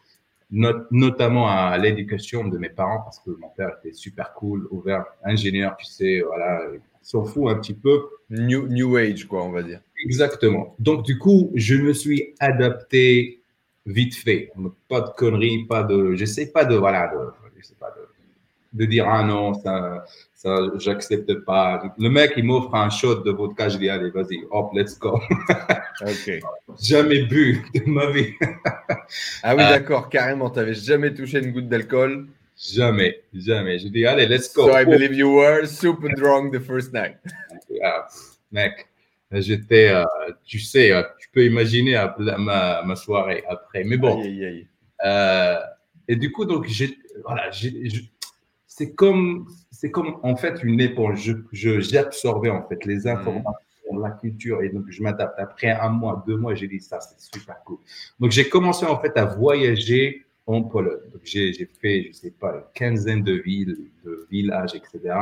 notamment 0.90 1.48
à 1.48 1.78
l'éducation 1.78 2.46
de 2.46 2.58
mes 2.58 2.68
parents, 2.68 3.00
parce 3.00 3.20
que 3.20 3.30
mon 3.30 3.48
père 3.56 3.70
était 3.78 3.94
super 3.94 4.34
cool, 4.34 4.68
ouvert, 4.70 5.06
ingénieur, 5.24 5.74
tu 5.78 5.86
sais, 5.86 6.20
voilà, 6.20 6.60
s'en 7.00 7.24
fout 7.24 7.50
un 7.50 7.54
petit 7.56 7.74
peu. 7.74 8.02
New, 8.28 8.68
new 8.68 8.96
Age, 8.96 9.26
quoi, 9.26 9.44
on 9.44 9.50
va 9.50 9.62
dire. 9.62 9.80
Exactement. 10.04 10.74
Donc, 10.78 11.04
du 11.04 11.18
coup, 11.18 11.50
je 11.54 11.74
me 11.76 11.94
suis 11.94 12.34
adapté 12.38 13.42
vite 13.86 14.14
fait. 14.14 14.52
Pas 14.88 15.00
de 15.00 15.10
conneries, 15.10 15.64
pas 15.64 15.82
de. 15.84 16.14
Je 16.14 16.24
sais 16.24 16.52
pas 16.52 16.64
de. 16.64 16.76
Voilà, 16.76 17.08
de, 17.08 17.18
je 17.58 17.66
sais 17.66 17.74
pas 17.78 17.90
de 17.90 18.01
de 18.72 18.84
dire 18.86 19.06
ah 19.08 19.22
non, 19.22 19.54
ça, 19.54 20.04
ça 20.34 20.56
j'accepte 20.78 21.32
pas. 21.44 21.82
Le 21.98 22.08
mec, 22.08 22.32
il 22.36 22.44
m'offre 22.44 22.74
un 22.74 22.90
shot 22.90 23.22
de 23.22 23.30
vodka, 23.30 23.68
je 23.68 23.78
dis 23.78 23.88
allez, 23.88 24.10
vas-y, 24.10 24.44
hop, 24.50 24.70
let's 24.74 24.98
go. 24.98 25.20
Jamais 26.82 27.22
bu 27.22 27.62
de 27.74 27.88
ma 27.88 28.10
vie. 28.10 28.32
ah 29.42 29.54
oui, 29.54 29.62
euh, 29.62 29.68
d'accord, 29.68 30.08
carrément, 30.08 30.50
tu 30.50 30.58
n'avais 30.58 30.74
jamais 30.74 31.12
touché 31.12 31.38
une 31.38 31.52
goutte 31.52 31.68
d'alcool? 31.68 32.26
Jamais, 32.56 33.22
jamais. 33.34 33.78
Je 33.78 33.88
dis 33.88 34.06
allez, 34.06 34.26
let's 34.26 34.52
go. 34.54 34.66
So 34.66 34.76
I 34.76 34.84
believe 34.84 35.14
you 35.14 35.28
were 35.28 35.66
super 35.66 36.10
drunk 36.16 36.52
the 36.52 36.60
first 36.60 36.92
night. 36.92 37.16
Ah, 37.84 38.06
mec, 38.52 38.86
j'étais, 39.32 39.88
euh, 39.88 40.04
tu 40.44 40.60
sais, 40.60 40.92
euh, 40.92 41.02
tu 41.18 41.28
peux 41.30 41.44
imaginer 41.44 41.96
ma, 42.38 42.82
ma, 42.84 42.94
soirée 42.94 43.42
après. 43.48 43.82
Mais 43.82 43.96
bon. 43.96 44.20
Aïe, 44.22 44.44
aïe, 44.44 44.68
aïe. 45.02 45.58
et 46.06 46.14
du 46.14 46.30
coup, 46.30 46.44
donc, 46.44 46.68
j'ai, 46.68 46.96
voilà, 47.24 47.50
j'ai, 47.50 47.90
c'est 48.74 48.94
comme, 48.94 49.46
c'est 49.70 49.90
comme 49.90 50.16
en 50.22 50.34
fait 50.34 50.62
une 50.62 50.80
éponge. 50.80 51.36
Je, 51.52 51.96
absorbé 51.96 52.48
en 52.48 52.66
fait 52.66 52.84
les 52.86 53.06
informations, 53.06 53.52
la 54.00 54.10
culture 54.12 54.62
et 54.62 54.70
donc 54.70 54.84
je 54.88 55.02
m'adapte. 55.02 55.38
Après 55.38 55.70
un 55.70 55.90
mois, 55.90 56.24
deux 56.26 56.38
mois, 56.38 56.54
j'ai 56.54 56.68
dit 56.68 56.80
ça, 56.80 56.98
c'est 57.00 57.20
super 57.36 57.62
cool. 57.64 57.76
Donc 58.18 58.30
j'ai 58.30 58.48
commencé 58.48 58.86
en 58.86 58.98
fait 58.98 59.14
à 59.18 59.26
voyager 59.26 60.24
en 60.46 60.62
Pologne. 60.62 61.00
J'ai, 61.22 61.52
j'ai 61.52 61.68
fait, 61.80 62.08
je 62.08 62.12
sais 62.12 62.30
pas, 62.30 62.54
une 62.54 62.62
quinzaine 62.72 63.22
de 63.22 63.34
villes, 63.34 63.76
de 64.06 64.26
villages, 64.30 64.74
etc. 64.74 65.16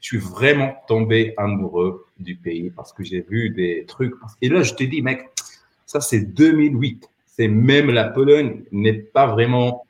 Je 0.00 0.08
suis 0.08 0.18
vraiment 0.18 0.74
tombé 0.88 1.34
amoureux 1.36 2.04
du 2.18 2.34
pays 2.34 2.70
parce 2.70 2.92
que 2.92 3.04
j'ai 3.04 3.20
vu 3.20 3.50
des 3.50 3.84
trucs. 3.86 4.14
Et 4.42 4.48
là, 4.48 4.62
je 4.62 4.74
te 4.74 4.82
dis, 4.82 5.02
mec, 5.02 5.28
ça 5.86 6.00
c'est 6.00 6.22
2008. 6.22 7.08
C'est 7.26 7.48
même 7.48 7.90
la 7.90 8.08
Pologne 8.08 8.64
n'est 8.72 8.94
pas 8.94 9.28
vraiment 9.28 9.84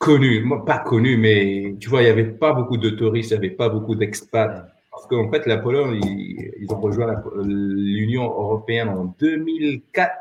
connu, 0.00 0.42
pas 0.64 0.78
connu, 0.78 1.18
mais 1.18 1.76
tu 1.78 1.90
vois, 1.90 2.00
il 2.00 2.06
n'y 2.06 2.10
avait 2.10 2.24
pas 2.24 2.54
beaucoup 2.54 2.78
de 2.78 2.88
touristes, 2.88 3.30
il 3.30 3.38
n'y 3.38 3.46
avait 3.46 3.54
pas 3.54 3.68
beaucoup 3.68 3.94
d'expats. 3.94 4.66
Parce 4.90 5.06
qu'en 5.06 5.30
fait, 5.30 5.46
la 5.46 5.58
Pologne, 5.58 6.00
ils, 6.02 6.66
ont 6.72 6.80
rejoint 6.80 7.22
l'Union 7.44 8.24
européenne 8.24 8.88
en 8.88 9.14
2004, 9.20 10.12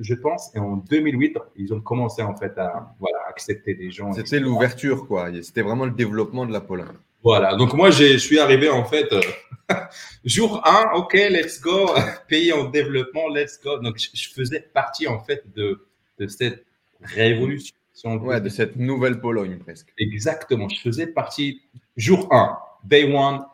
je 0.00 0.14
pense, 0.14 0.50
et 0.54 0.58
en 0.58 0.76
2008, 0.78 1.38
ils 1.56 1.72
ont 1.72 1.80
commencé 1.80 2.22
en 2.22 2.36
fait 2.36 2.58
à 2.58 2.92
voilà, 2.98 3.18
accepter 3.28 3.74
des 3.74 3.92
gens. 3.92 4.12
C'était 4.12 4.40
l'ouverture, 4.40 5.06
quoi. 5.06 5.28
C'était 5.42 5.62
vraiment 5.62 5.84
le 5.84 5.92
développement 5.92 6.44
de 6.44 6.52
la 6.52 6.60
Pologne. 6.60 6.98
Voilà, 7.22 7.54
donc 7.54 7.72
moi, 7.74 7.90
je 7.90 8.16
suis 8.18 8.40
arrivé 8.40 8.68
en 8.68 8.84
fait, 8.84 9.12
euh, 9.12 9.20
jour 10.24 10.60
1, 10.66 10.96
ok, 10.96 11.14
let's 11.30 11.60
go, 11.60 11.90
pays 12.28 12.52
en 12.52 12.64
développement, 12.64 13.28
let's 13.28 13.60
go. 13.62 13.78
Donc, 13.78 13.96
je 13.98 14.28
faisais 14.28 14.60
partie 14.74 15.06
en 15.06 15.20
fait 15.20 15.44
de, 15.54 15.86
de 16.18 16.26
cette 16.26 16.64
révolution 17.00 17.76
ouais, 18.04 18.40
de 18.40 18.48
cette 18.48 18.76
nouvelle 18.76 19.20
Pologne 19.20 19.58
presque. 19.58 19.92
Exactement. 19.98 20.68
Je 20.68 20.80
faisais 20.80 21.06
partie, 21.06 21.62
jour 21.96 22.28
1, 22.32 22.58
day 22.84 23.12
one, 23.12 23.44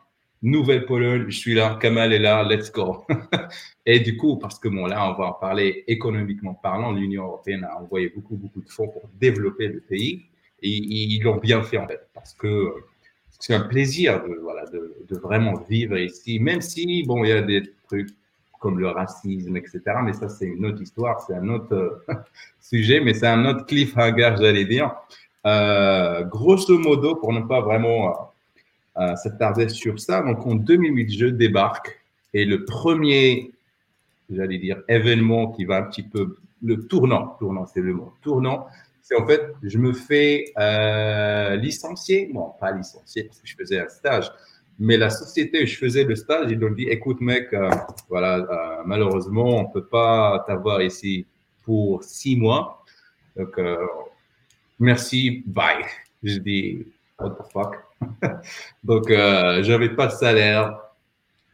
Nouvelle-Pologne, 0.43 1.25
je 1.29 1.37
suis 1.37 1.55
là, 1.55 1.79
Kamal 1.81 2.13
est 2.13 2.19
là, 2.19 2.45
let's 2.45 2.71
go. 2.71 3.05
et 3.87 4.01
du 4.01 4.17
coup, 4.17 4.37
parce 4.37 4.59
que 4.59 4.69
bon, 4.69 4.87
là, 4.87 5.11
on 5.11 5.19
va 5.19 5.29
en 5.29 5.33
parler 5.33 5.85
économiquement 5.89 6.55
parlant, 6.55 6.93
l'Union 6.93 7.25
européenne 7.25 7.65
a 7.65 7.81
envoyé 7.81 8.11
beaucoup, 8.11 8.37
beaucoup 8.37 8.61
de 8.61 8.69
fonds 8.69 8.89
pour 8.89 9.09
développer 9.19 9.69
le 9.69 9.81
pays. 9.81 10.27
Et 10.63 10.69
ils 10.69 11.23
l'ont 11.23 11.39
bien 11.39 11.63
fait, 11.63 11.79
en 11.79 11.87
fait, 11.87 12.09
parce 12.15 12.35
que 12.35 12.75
c'est 13.41 13.55
un 13.55 13.61
plaisir 13.61 14.23
de, 14.23 14.35
voilà, 14.37 14.65
de, 14.67 14.97
de, 15.09 15.17
vraiment 15.19 15.55
vivre 15.69 15.99
ici, 15.99 16.39
même 16.39 16.61
si, 16.61 17.03
bon, 17.05 17.25
il 17.25 17.29
y 17.29 17.33
a 17.33 17.43
des 17.43 17.63
trucs 17.89 18.09
comme 18.61 18.79
le 18.79 18.89
racisme, 18.89 19.57
etc. 19.57 19.81
Mais 20.05 20.13
ça, 20.13 20.29
c'est 20.29 20.47
une 20.47 20.67
autre 20.67 20.83
histoire, 20.83 21.21
c'est 21.21 21.35
un 21.35 21.49
autre 21.49 22.05
sujet, 22.61 23.01
mais 23.01 23.15
c'est 23.15 23.27
un 23.27 23.45
autre 23.47 23.67
cliffhanger, 23.67 24.37
j'allais 24.39 24.65
dire. 24.65 24.95
Euh, 25.47 26.25
grosso 26.25 26.77
modo, 26.79 27.17
pour 27.17 27.33
ne 27.33 27.41
pas 27.41 27.61
vraiment 27.61 28.09
euh, 28.09 29.03
euh, 29.03 29.17
s'attarder 29.17 29.69
sur 29.69 30.01
ça, 30.01 30.23
donc 30.23 30.45
en 30.47 30.57
2008, 30.57 31.11
je 31.13 31.27
débarque 31.27 32.01
et 32.35 32.45
le 32.45 32.65
premier, 32.65 33.53
j'allais 34.29 34.59
dire, 34.59 34.83
événement 34.89 35.53
qui 35.53 35.65
va 35.65 35.77
un 35.77 35.83
petit 35.83 36.03
peu, 36.03 36.37
le 36.63 36.87
tournant, 36.87 37.37
tournant, 37.39 37.67
c'est 37.67 37.81
le 37.81 37.95
mot, 37.95 38.13
tournant, 38.23 38.67
c'est 39.03 39.15
en 39.15 39.27
fait, 39.27 39.53
je 39.63 39.79
me 39.79 39.93
fais 39.93 40.53
euh, 40.59 41.55
licencier, 41.57 42.29
bon, 42.35 42.53
pas 42.59 42.73
licencier 42.73 43.25
parce 43.25 43.41
que 43.41 43.47
je 43.47 43.55
faisais 43.55 43.81
un 43.81 43.89
stage, 43.89 44.33
mais 44.79 44.97
la 44.97 45.11
société 45.11 45.63
où 45.63 45.67
je 45.67 45.77
faisais 45.77 46.05
le 46.05 46.15
stage, 46.15 46.51
ils 46.51 46.63
ont 46.65 46.71
dit, 46.71 46.85
écoute 46.85 47.21
mec, 47.21 47.53
euh, 47.53 47.71
voilà, 48.09 48.37
euh, 48.37 48.83
malheureusement, 48.85 49.61
on 49.61 49.63
ne 49.69 49.73
peut 49.73 49.87
pas 49.87 50.45
t'avoir 50.47 50.83
ici 50.83 51.27
pour 51.65 52.05
six 52.05 52.37
mois. 52.37 52.85
Donc, 53.37 53.59
euh, 53.59 53.77
merci, 54.79 55.43
bye. 55.47 55.85
Je 56.23 56.39
dis, 56.39 56.87
what 57.19 57.31
the 57.31 57.53
fuck? 57.53 57.77
Donc, 58.85 59.11
euh, 59.11 59.63
j'avais 59.63 59.91
pas 59.91 60.07
de 60.09 60.13
salaire. 60.13 60.79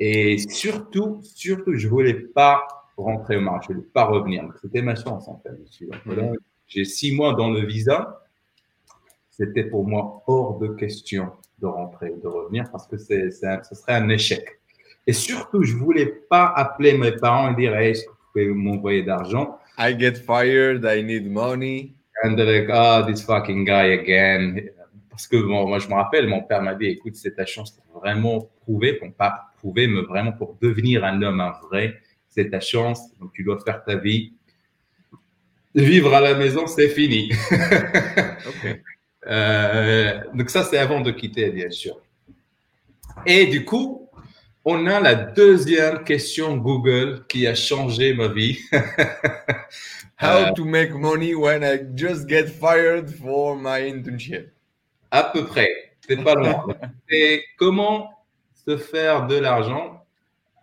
Et 0.00 0.38
surtout, 0.38 1.20
surtout, 1.22 1.74
je 1.76 1.88
voulais 1.88 2.14
pas 2.14 2.66
rentrer 2.96 3.36
au 3.36 3.40
marché, 3.40 3.68
je 3.70 3.74
voulais 3.74 3.88
pas 3.92 4.04
revenir. 4.04 4.44
C'était 4.60 4.82
ma 4.82 4.96
chance, 4.96 5.28
en 5.28 5.40
fait. 5.42 5.56
J'ai 6.66 6.84
six 6.84 7.14
mois 7.14 7.34
dans 7.34 7.50
le 7.50 7.64
visa. 7.64 8.21
C'était 9.32 9.64
pour 9.64 9.88
moi 9.88 10.22
hors 10.26 10.58
de 10.58 10.68
question 10.68 11.32
de 11.58 11.66
rentrer, 11.66 12.12
de 12.22 12.28
revenir, 12.28 12.64
parce 12.70 12.86
que 12.86 12.98
c'est, 12.98 13.30
ce 13.30 13.74
serait 13.74 13.94
un 13.94 14.08
échec. 14.10 14.44
Et 15.06 15.12
surtout, 15.12 15.64
je 15.64 15.74
voulais 15.74 16.06
pas 16.06 16.52
appeler 16.54 16.96
mes 16.98 17.12
parents 17.12 17.50
et 17.50 17.56
dire, 17.56 17.74
hey, 17.74 17.90
est-ce 17.90 18.04
que 18.04 18.10
vous 18.10 18.16
pouvez 18.32 18.46
m'envoyer 18.48 19.02
d'argent? 19.02 19.58
I 19.78 19.96
get 19.98 20.14
fired, 20.14 20.84
I 20.84 21.02
need 21.02 21.30
money. 21.30 21.94
And 22.22 22.36
they're 22.36 22.46
like, 22.46 22.70
oh, 22.72 23.04
this 23.06 23.22
fucking 23.24 23.64
guy 23.64 23.92
again. 23.92 24.60
Parce 25.08 25.26
que 25.26 25.36
bon, 25.36 25.66
moi, 25.66 25.78
je 25.78 25.88
me 25.88 25.94
rappelle, 25.94 26.28
mon 26.28 26.42
père 26.42 26.62
m'a 26.62 26.74
dit, 26.74 26.86
écoute, 26.86 27.14
c'est 27.16 27.34
ta 27.34 27.46
chance 27.46 27.70
pour 27.72 28.00
vraiment 28.00 28.50
prouver, 28.60 28.94
pour 28.94 29.12
pas 29.14 29.46
prouver, 29.56 29.86
mais 29.86 30.02
vraiment 30.02 30.32
pour 30.32 30.56
devenir 30.60 31.04
un 31.04 31.22
homme, 31.22 31.40
un 31.40 31.54
vrai. 31.70 31.94
C'est 32.28 32.50
ta 32.50 32.60
chance. 32.60 33.16
Donc, 33.18 33.32
tu 33.32 33.44
dois 33.44 33.58
faire 33.64 33.82
ta 33.82 33.96
vie. 33.96 34.34
Vivre 35.74 36.14
à 36.14 36.20
la 36.20 36.34
maison, 36.34 36.66
c'est 36.66 36.88
fini. 36.88 37.32
okay. 37.50 38.82
Euh, 39.26 40.20
donc 40.34 40.50
ça, 40.50 40.64
c'est 40.64 40.78
avant 40.78 41.00
de 41.00 41.10
quitter, 41.10 41.50
bien 41.50 41.70
sûr. 41.70 42.00
Et 43.26 43.46
du 43.46 43.64
coup, 43.64 44.08
on 44.64 44.86
a 44.86 45.00
la 45.00 45.14
deuxième 45.14 46.04
question 46.04 46.56
Google 46.56 47.24
qui 47.28 47.46
a 47.46 47.54
changé 47.54 48.14
ma 48.14 48.28
vie. 48.28 48.58
How 50.20 50.50
euh, 50.50 50.52
to 50.52 50.64
make 50.64 50.92
money 50.92 51.34
when 51.34 51.64
I 51.64 51.80
just 51.96 52.28
get 52.28 52.46
fired 52.46 53.10
for 53.10 53.56
my 53.56 53.80
internship? 53.80 54.52
À 55.10 55.24
peu 55.24 55.44
près, 55.44 55.68
c'est 56.06 56.22
pas 56.22 56.34
loin. 56.34 56.64
Et 57.10 57.42
comment 57.58 58.08
se 58.66 58.76
faire 58.76 59.26
de 59.26 59.36
l'argent 59.36 60.04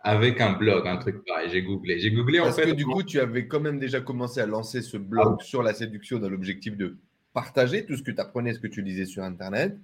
avec 0.02 0.40
un 0.40 0.54
blog, 0.54 0.88
un 0.88 0.96
truc 0.96 1.26
pareil? 1.26 1.50
J'ai 1.52 1.62
googlé. 1.62 2.00
J'ai 2.00 2.12
googlé 2.12 2.40
Parce 2.40 2.52
en 2.52 2.62
fait. 2.62 2.68
que 2.68 2.76
du 2.76 2.86
coup, 2.86 3.04
tu 3.04 3.20
avais 3.20 3.48
quand 3.48 3.60
même 3.60 3.80
déjà 3.80 4.00
commencé 4.00 4.40
à 4.40 4.46
lancer 4.46 4.82
ce 4.82 4.96
blog 4.96 5.38
ah. 5.40 5.44
sur 5.44 5.62
la 5.62 5.74
séduction 5.74 6.20
dans 6.20 6.30
l'objectif 6.30 6.78
de 6.78 6.98
partager 7.34 7.86
tout 7.86 7.96
ce 7.96 8.04
que 8.04 8.12
tu 8.12 8.20
apprenais, 8.20 8.54
ce 8.54 8.60
que 8.60 8.68
tu 8.68 8.82
lisais 8.82 9.06
sur 9.06 9.24
Internet, 9.24 9.78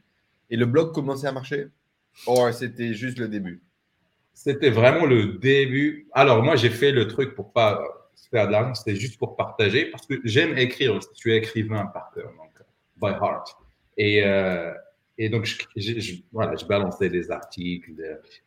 et 0.49 0.57
le 0.57 0.65
blog 0.65 0.93
commençait 0.93 1.27
à 1.27 1.31
marcher? 1.31 1.67
Ou 2.27 2.51
c'était 2.51 2.93
juste 2.93 3.19
le 3.19 3.27
début 3.27 3.61
C'était 4.33 4.69
vraiment 4.69 5.05
le 5.05 5.33
début. 5.33 6.07
Alors, 6.13 6.43
moi, 6.43 6.55
j'ai 6.55 6.69
fait 6.69 6.91
le 6.91 7.07
truc 7.07 7.35
pour 7.35 7.51
pas 7.51 7.83
se 8.15 8.29
faire 8.29 8.47
de 8.47 8.51
l'argent, 8.53 8.73
c'était 8.73 8.95
juste 8.95 9.17
pour 9.17 9.35
partager, 9.35 9.85
parce 9.87 10.05
que 10.05 10.21
j'aime 10.23 10.57
écrire. 10.57 10.99
Je 11.01 11.07
suis 11.13 11.33
écrivain 11.33 11.85
par 11.87 12.11
cœur, 12.13 12.31
donc 12.37 12.51
by 12.97 13.13
heart. 13.21 13.55
Et, 13.97 14.23
euh, 14.23 14.73
donc, 15.31 15.47
voilà, 16.31 16.55
je 16.55 16.65
balançais 16.65 17.09
des 17.09 17.31
articles, 17.31 17.91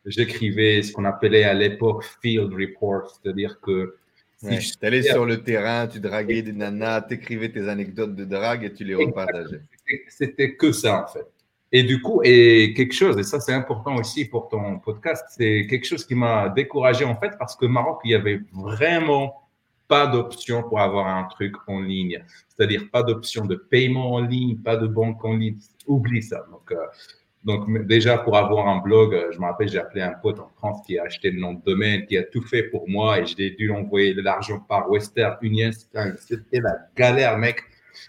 j'écrivais 0.05 0.83
ce 0.83 0.91
qu'on 0.91 1.05
appelait 1.05 1.43
à 1.43 1.53
l'époque 1.53 2.03
field 2.21 2.53
report, 2.53 3.09
c'est-à-dire 3.09 3.59
que 3.59 3.95
si 4.41 4.77
tu 4.77 4.85
allais 4.85 5.03
sur 5.03 5.25
le 5.25 5.43
terrain, 5.43 5.87
tu 5.87 5.99
draguais 5.99 6.41
des 6.41 6.53
nanas, 6.53 7.01
tu 7.01 7.15
écrivais 7.15 7.51
tes 7.51 7.67
anecdotes 7.67 8.15
de 8.15 8.25
drague 8.25 8.63
et 8.63 8.73
tu 8.73 8.83
les 8.83 8.95
repartageais. 8.95 9.61
C'était 10.07 10.55
que 10.55 10.71
ça, 10.71 11.03
en 11.03 11.07
fait. 11.07 11.27
Et 11.71 11.83
du 11.83 12.01
coup, 12.01 12.21
et 12.23 12.73
quelque 12.75 12.93
chose, 12.93 13.17
et 13.19 13.23
ça 13.23 13.39
c'est 13.39 13.53
important 13.53 13.95
aussi 13.97 14.25
pour 14.25 14.49
ton 14.49 14.79
podcast, 14.79 15.23
c'est 15.29 15.67
quelque 15.69 15.85
chose 15.85 16.03
qui 16.03 16.15
m'a 16.15 16.49
découragé 16.49 17.05
en 17.05 17.15
fait 17.15 17.37
parce 17.37 17.55
que 17.55 17.67
Maroc, 17.67 17.99
il 18.05 18.11
y 18.11 18.15
avait 18.15 18.41
vraiment 18.51 19.49
pas 19.87 20.07
d'option 20.07 20.63
pour 20.63 20.79
avoir 20.79 21.07
un 21.07 21.25
truc 21.25 21.55
en 21.67 21.79
ligne. 21.81 22.23
C'est-à-dire 22.47 22.89
pas 22.91 23.03
d'option 23.03 23.45
de 23.45 23.55
paiement 23.55 24.13
en 24.13 24.19
ligne, 24.19 24.57
pas 24.57 24.77
de 24.77 24.87
banque 24.87 25.23
en 25.23 25.33
ligne. 25.35 25.57
Oublie 25.85 26.23
ça. 26.23 26.45
Donc, 26.51 26.71
euh, 26.71 26.77
donc, 27.43 27.85
déjà, 27.87 28.17
pour 28.17 28.35
avoir 28.35 28.67
un 28.67 28.79
blog, 28.79 29.13
euh, 29.13 29.31
je 29.31 29.39
me 29.39 29.45
rappelle, 29.45 29.69
j'ai 29.69 29.79
appelé 29.79 30.01
un 30.01 30.11
pote 30.11 30.39
en 30.39 30.49
France 30.57 30.81
qui 30.85 30.99
a 30.99 31.03
acheté 31.03 31.31
le 31.31 31.39
nom 31.39 31.53
de 31.53 31.63
domaine, 31.63 32.05
qui 32.05 32.17
a 32.17 32.23
tout 32.23 32.41
fait 32.41 32.63
pour 32.63 32.89
moi 32.89 33.19
et 33.19 33.25
j'ai 33.25 33.51
dû 33.51 33.67
l'envoyer 33.67 34.13
de 34.13 34.21
l'argent 34.21 34.59
par 34.59 34.89
Western 34.89 35.37
Union. 35.41 35.71
C'était 36.19 36.59
la 36.59 36.75
galère, 36.97 37.37
mec. 37.37 37.61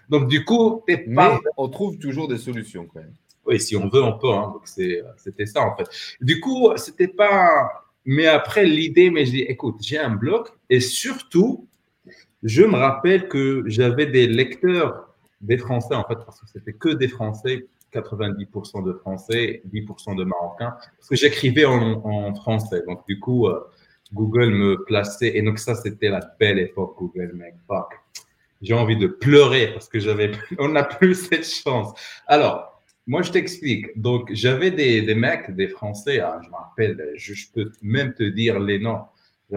Donc, 0.09 0.27
du 0.27 0.43
coup, 0.43 0.83
pas... 1.15 1.39
on 1.57 1.69
trouve 1.69 1.97
toujours 1.97 2.27
des 2.27 2.37
solutions 2.37 2.85
quand 2.93 2.99
même. 2.99 3.13
Oui, 3.45 3.59
si 3.59 3.75
on 3.75 3.87
veut, 3.87 4.03
on 4.03 4.17
peut. 4.17 4.33
Hein. 4.33 4.53
Donc, 4.53 4.63
euh, 4.79 5.01
c'était 5.15 5.45
ça, 5.45 5.61
en 5.61 5.75
fait. 5.77 5.87
Du 6.19 6.41
coup, 6.41 6.69
c'était 6.75 7.07
pas. 7.07 7.85
Mais 8.03 8.27
après, 8.27 8.65
l'idée, 8.65 9.09
mais 9.11 9.25
je 9.25 9.31
dis, 9.31 9.41
écoute, 9.41 9.77
j'ai 9.81 9.97
un 9.97 10.09
blog 10.09 10.47
et 10.69 10.81
surtout, 10.81 11.67
je 12.43 12.63
me 12.63 12.75
rappelle 12.75 13.29
que 13.29 13.63
j'avais 13.67 14.07
des 14.07 14.27
lecteurs, 14.27 15.15
des 15.39 15.57
Français, 15.57 15.95
en 15.95 16.03
fait, 16.03 16.15
parce 16.25 16.41
que 16.41 16.47
c'était 16.47 16.73
que 16.73 16.89
des 16.89 17.07
Français 17.07 17.67
90% 17.93 18.83
de 18.83 18.93
Français, 18.93 19.61
10% 19.71 20.15
de 20.15 20.23
Marocains, 20.23 20.75
parce 20.97 21.09
que 21.09 21.15
j'écrivais 21.15 21.65
en, 21.65 22.33
français. 22.35 22.83
Donc, 22.87 23.05
du 23.07 23.19
coup, 23.19 23.47
euh, 23.47 23.59
Google 24.13 24.51
me 24.51 24.83
plaçait. 24.83 25.31
Et 25.35 25.41
donc, 25.41 25.59
ça, 25.59 25.75
c'était 25.75 26.09
la 26.09 26.21
belle 26.39 26.59
époque, 26.59 26.95
Google, 26.97 27.31
mec. 27.33 27.55
J'ai 28.61 28.73
envie 28.73 28.97
de 28.97 29.07
pleurer 29.07 29.73
parce 29.73 29.87
que 29.87 29.99
j'avais, 29.99 30.31
on 30.59 30.69
n'a 30.69 30.83
plus 30.83 31.15
cette 31.29 31.47
chance. 31.47 31.93
Alors, 32.27 32.81
moi, 33.07 33.21
je 33.23 33.31
t'explique. 33.31 33.99
Donc, 33.99 34.29
j'avais 34.31 34.71
des, 34.71 35.15
mecs, 35.15 35.51
des 35.51 35.67
Français, 35.67 36.21
hein, 36.21 36.39
je 36.43 36.49
me 36.49 36.55
rappelle, 36.55 37.13
je, 37.15 37.33
peux 37.53 37.71
même 37.81 38.13
te 38.13 38.23
dire 38.23 38.59
les 38.59 38.79
noms. 38.79 39.01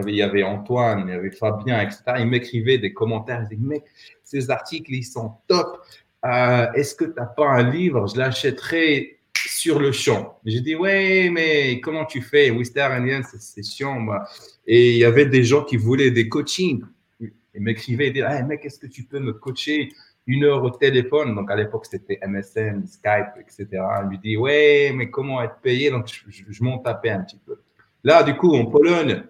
Il 0.07 0.15
y 0.17 0.23
avait 0.23 0.43
Antoine, 0.43 1.05
il 1.07 1.11
y 1.11 1.15
avait 1.15 1.31
Fabien, 1.31 1.81
etc. 1.81 2.03
Ils 2.19 2.27
m'écrivaient 2.27 2.79
des 2.79 2.93
commentaires. 2.93 3.43
Ils 3.43 3.57
disaient, 3.57 3.69
mec, 3.69 3.85
ces 4.25 4.51
articles, 4.51 4.93
ils 4.93 5.05
sont 5.05 5.35
top. 5.47 5.87
Euh, 6.25 6.73
est-ce 6.73 6.95
que 6.95 7.05
tu 7.05 7.15
n'as 7.17 7.27
pas 7.27 7.47
un 7.47 7.71
livre 7.71 8.07
Je 8.07 8.19
l'achèterai 8.19 9.19
sur 9.37 9.79
le 9.79 9.93
champ. 9.93 10.39
J'ai 10.45 10.61
dit, 10.61 10.75
ouais, 10.75 11.31
mais 11.31 11.81
comment 11.81 12.05
tu 12.05 12.23
fais? 12.23 12.51
Wister 12.51 12.89
c'est 13.29 13.63
chiant. 13.63 14.01
Moi. 14.01 14.25
Et 14.67 14.93
il 14.93 14.99
y 14.99 15.05
avait 15.05 15.27
des 15.27 15.45
gens 15.45 15.65
qui 15.65 15.77
voulaient 15.77 16.11
des 16.11 16.29
coachings. 16.29 16.83
Ils 17.21 17.61
m'écrivaient, 17.61 18.09
ils 18.09 18.15
disaient, 18.15 18.27
hey, 18.27 18.43
mec, 18.43 18.65
est-ce 18.65 18.79
que 18.79 18.87
tu 18.87 19.05
peux 19.05 19.21
me 19.21 19.33
coacher 19.33 19.93
une 20.27 20.45
heure 20.45 20.65
au 20.65 20.71
téléphone? 20.71 21.35
Donc 21.35 21.51
à 21.51 21.57
l'époque, 21.57 21.87
c'était 21.87 22.19
MSN, 22.27 22.87
Skype, 22.87 23.37
etc. 23.41 23.67
Il 24.03 24.09
lui 24.09 24.19
dit, 24.19 24.37
ouais, 24.37 24.93
mais 24.95 25.11
comment 25.11 25.43
être 25.43 25.59
payé? 25.63 25.91
Donc 25.91 26.09
je, 26.29 26.65
m'en 26.65 26.79
tapais 26.79 27.11
un 27.11 27.21
petit 27.21 27.39
peu. 27.45 27.61
Là, 28.03 28.23
du 28.23 28.35
coup, 28.35 28.55
en 28.55 28.67
Pologne. 28.67 29.25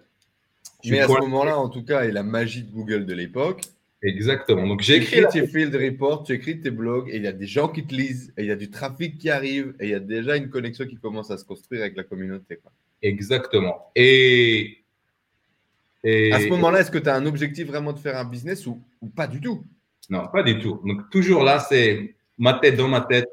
Mais 0.85 0.99
à 0.99 1.07
ce 1.07 1.13
moment-là, 1.13 1.57
en 1.57 1.69
tout 1.69 1.83
cas, 1.83 2.03
et 2.03 2.11
la 2.11 2.23
magie 2.23 2.63
de 2.63 2.71
Google 2.71 3.05
de 3.05 3.13
l'époque, 3.13 3.61
Exactement. 4.01 4.67
Donc, 4.67 4.81
j'ai 4.81 4.97
écrit 4.97 5.23
tes 5.31 5.47
field 5.47 5.75
reports, 5.75 6.23
tu 6.23 6.33
écris 6.33 6.59
tes 6.59 6.71
blogs, 6.71 7.09
et 7.09 7.17
il 7.17 7.23
y 7.23 7.27
a 7.27 7.31
des 7.31 7.47
gens 7.47 7.67
qui 7.67 7.85
te 7.85 7.93
lisent, 7.93 8.33
et 8.37 8.43
il 8.43 8.47
y 8.47 8.51
a 8.51 8.55
du 8.55 8.69
trafic 8.69 9.17
qui 9.17 9.29
arrive, 9.29 9.73
et 9.79 9.85
il 9.85 9.89
y 9.89 9.95
a 9.95 9.99
déjà 9.99 10.35
une 10.35 10.49
connexion 10.49 10.85
qui 10.85 10.97
commence 10.97 11.31
à 11.31 11.37
se 11.37 11.45
construire 11.45 11.81
avec 11.81 11.95
la 11.95 12.03
communauté. 12.03 12.59
Exactement. 13.01 13.91
Et, 13.95 14.83
À 16.03 16.39
ce 16.39 16.49
moment-là, 16.49 16.81
est-ce 16.81 16.91
que 16.91 16.99
tu 16.99 17.09
as 17.09 17.15
un 17.15 17.25
objectif 17.25 17.67
vraiment 17.67 17.93
de 17.93 17.99
faire 17.99 18.17
un 18.17 18.25
business 18.25 18.67
ou, 18.67 18.81
pas 19.15 19.27
du 19.27 19.41
tout? 19.41 19.63
Non, 20.09 20.27
pas 20.27 20.43
du 20.43 20.59
tout. 20.59 20.79
Donc, 20.85 21.09
toujours 21.09 21.43
là, 21.43 21.59
c'est 21.59 22.15
ma 22.37 22.53
tête 22.53 22.75
dans 22.75 22.87
ma 22.87 23.01
tête. 23.01 23.27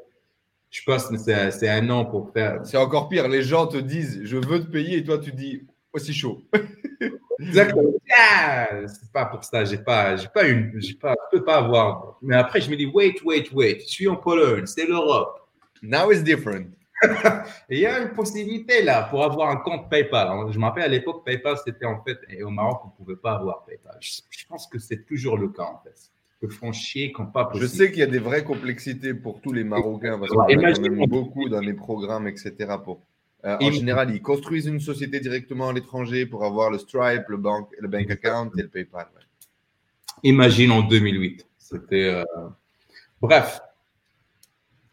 Je 0.70 0.82
pense 0.84 1.08
que 1.08 1.18
c'est 1.18 1.68
un 1.68 1.90
an 1.90 2.06
pour 2.06 2.32
faire. 2.32 2.64
C'est 2.64 2.78
encore 2.78 3.10
pire. 3.10 3.28
Les 3.28 3.42
gens 3.42 3.66
te 3.66 3.76
disent, 3.76 4.22
je 4.24 4.38
veux 4.38 4.60
te 4.60 4.70
payer, 4.70 4.98
et 4.98 5.04
toi, 5.04 5.18
tu 5.18 5.32
dis, 5.32 5.66
aussi 5.92 6.14
chaud. 6.14 6.42
Exactement. 7.46 7.92
Ah, 8.16 8.68
c'est 8.86 9.12
pas 9.12 9.26
pour 9.26 9.44
ça. 9.44 9.64
J'ai 9.64 9.78
pas, 9.78 10.16
j'ai 10.16 10.28
pas 10.28 10.46
une, 10.46 10.72
j'ai 10.76 10.94
pas, 10.94 11.14
je 11.32 11.38
peux 11.38 11.44
pas 11.44 11.56
avoir. 11.56 12.18
Mais 12.22 12.36
après, 12.36 12.60
je 12.60 12.70
me 12.70 12.76
dis, 12.76 12.86
wait, 12.86 13.16
wait, 13.24 13.50
wait. 13.52 13.80
Je 13.80 13.92
suis 13.92 14.08
en 14.08 14.16
Pologne, 14.16 14.66
c'est 14.66 14.86
l'Europe. 14.86 15.48
Now 15.82 16.12
it's 16.12 16.22
different. 16.22 16.70
il 17.68 17.78
y 17.78 17.86
a 17.86 18.00
une 18.00 18.12
possibilité 18.12 18.82
là 18.82 19.02
pour 19.10 19.24
avoir 19.24 19.50
un 19.50 19.56
compte 19.56 19.90
PayPal. 19.90 20.52
Je 20.52 20.58
me 20.58 20.64
rappelle 20.64 20.84
à 20.84 20.88
l'époque, 20.88 21.24
PayPal, 21.24 21.56
c'était 21.64 21.84
en 21.84 22.02
fait, 22.02 22.18
et 22.28 22.42
au 22.42 22.50
Maroc, 22.50 22.82
on 22.84 22.88
ne 22.88 22.92
pouvait 22.92 23.20
pas 23.20 23.34
avoir 23.34 23.64
PayPal. 23.64 23.96
Je, 24.00 24.46
pense 24.48 24.66
que 24.68 24.78
c'est 24.78 25.04
toujours 25.04 25.36
le 25.36 25.48
cas 25.48 25.64
en 25.64 25.80
fait. 25.82 25.96
Que 26.40 26.48
font 26.48 26.72
chier 26.72 27.12
quand 27.12 27.26
pas 27.26 27.46
possible. 27.46 27.68
Je 27.68 27.70
sais 27.70 27.90
qu'il 27.90 28.00
y 28.00 28.04
a 28.04 28.06
des 28.06 28.18
vraies 28.18 28.44
complexités 28.44 29.14
pour 29.14 29.40
tous 29.40 29.52
les 29.52 29.64
Marocains, 29.64 30.18
parce 30.18 30.30
qu'on 30.30 30.42
a 30.42 31.06
beaucoup 31.06 31.48
dans 31.48 31.60
les 31.60 31.74
programmes, 31.74 32.26
etc. 32.26 32.52
Pour, 32.82 33.02
euh, 33.44 33.56
en 33.60 33.70
général, 33.72 34.14
ils 34.14 34.22
construisent 34.22 34.66
une 34.66 34.80
société 34.80 35.18
directement 35.18 35.70
à 35.70 35.72
l'étranger 35.72 36.26
pour 36.26 36.44
avoir 36.44 36.70
le 36.70 36.78
Stripe, 36.78 37.24
le 37.28 37.36
bank, 37.36 37.68
le 37.78 37.88
bank 37.88 38.10
account 38.10 38.50
et 38.56 38.62
le 38.62 38.68
PayPal. 38.68 39.06
Imagine 40.22 40.70
en 40.70 40.82
2008. 40.82 41.44
C'était. 41.58 42.04
Euh, 42.04 42.24
bref, 43.20 43.60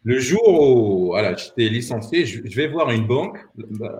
le 0.04 0.18
jour 0.18 0.41
où 0.47 1.06
voilà, 1.08 1.36
j'étais 1.36 1.70
licencié, 1.70 2.26
je, 2.26 2.41
vais 2.56 2.68
voir 2.68 2.89
une 2.89 3.06
banque, 3.06 3.38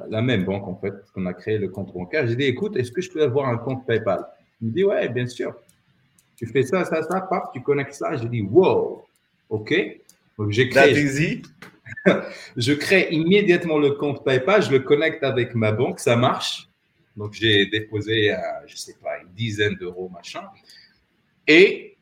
la, 0.10 0.22
même 0.22 0.46
banque 0.46 0.68
en 0.68 0.76
fait, 0.76 0.94
qu'on 1.14 1.26
a 1.28 1.34
créé 1.34 1.58
le 1.58 1.70
compte 1.70 1.94
bancaire. 1.94 2.26
J'ai 2.28 2.36
dit, 2.36 2.46
écoute, 2.46 2.76
est-ce 2.78 2.92
que 2.92 3.02
je 3.02 3.12
peux 3.12 3.22
avoir 3.22 3.50
un 3.50 3.58
compte 3.58 3.86
PayPal? 3.86 4.26
Il 4.62 4.70
me 4.70 4.74
dit, 4.74 4.84
ouais, 4.84 5.10
bien 5.10 5.28
sûr. 5.28 5.54
Tu 6.38 6.48
fais 6.48 6.64
ça, 6.64 6.86
ça, 6.86 7.04
ça, 7.04 7.22
paf, 7.22 7.52
tu 7.54 7.62
connectes 7.62 7.94
ça. 7.94 8.16
J'ai 8.16 8.30
dit, 8.30 8.42
wow, 8.42 9.06
ok. 9.50 9.74
Donc 10.38 10.52
j'ai 10.52 10.70
créé. 10.70 11.42
je 12.58 12.74
crée 12.74 13.10
immédiatement 13.12 13.78
le 13.78 13.92
compte 13.92 14.24
PayPal, 14.24 14.62
je 14.62 14.72
le 14.72 14.80
connecte 14.80 15.24
avec 15.24 15.56
ma 15.56 15.72
banque, 15.72 16.00
ça 16.00 16.16
marche. 16.16 16.68
Donc 17.16 17.34
j'ai 17.34 17.66
déposé, 17.66 18.34
je 18.66 18.76
sais 18.76 18.96
pas, 19.02 19.20
une 19.22 19.34
dizaine 19.34 19.76
d'euros, 19.76 20.10
machin. 20.10 20.44
Et 21.48 21.98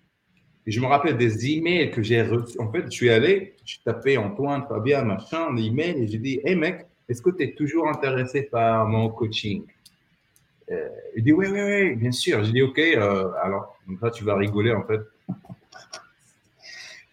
je 0.68 0.82
me 0.82 0.86
rappelle 0.86 1.18
des 1.18 1.50
emails 1.50 1.92
que 1.92 2.04
j'ai 2.04 2.22
reçus. 2.22 2.60
En 2.60 2.72
fait, 2.72 2.84
je 2.86 2.90
suis 2.90 3.10
allé, 3.10 3.56
je 3.66 3.78
tapé 3.86 4.18
Antoine, 4.18 4.66
Fabien, 4.68 5.04
machin, 5.04 5.54
l'email, 5.56 6.04
et 6.04 6.08
j'ai 6.08 6.18
dit, 6.18 6.42
hey 6.44 6.56
mec, 6.56 6.86
est-ce 7.08 7.22
que 7.22 7.30
tu 7.30 7.44
es 7.44 7.54
toujours 7.54 7.88
intéressé 7.88 8.44
par 8.44 8.86
mon 8.86 9.10
coaching? 9.10 9.64
Euh, 10.70 10.90
Il 11.16 11.24
dit, 11.24 11.32
oui, 11.32 11.48
oui, 11.50 11.62
oui, 11.62 11.96
bien 11.96 12.12
sûr. 12.12 12.44
J'ai 12.44 12.52
dit, 12.52 12.62
OK, 12.62 12.80
euh, 12.80 13.32
alors, 13.42 13.78
donc 13.88 14.02
là, 14.02 14.12
tu 14.12 14.26
vas 14.26 14.36
rigoler, 14.36 14.74
en 14.74 14.84
fait. 14.84 15.00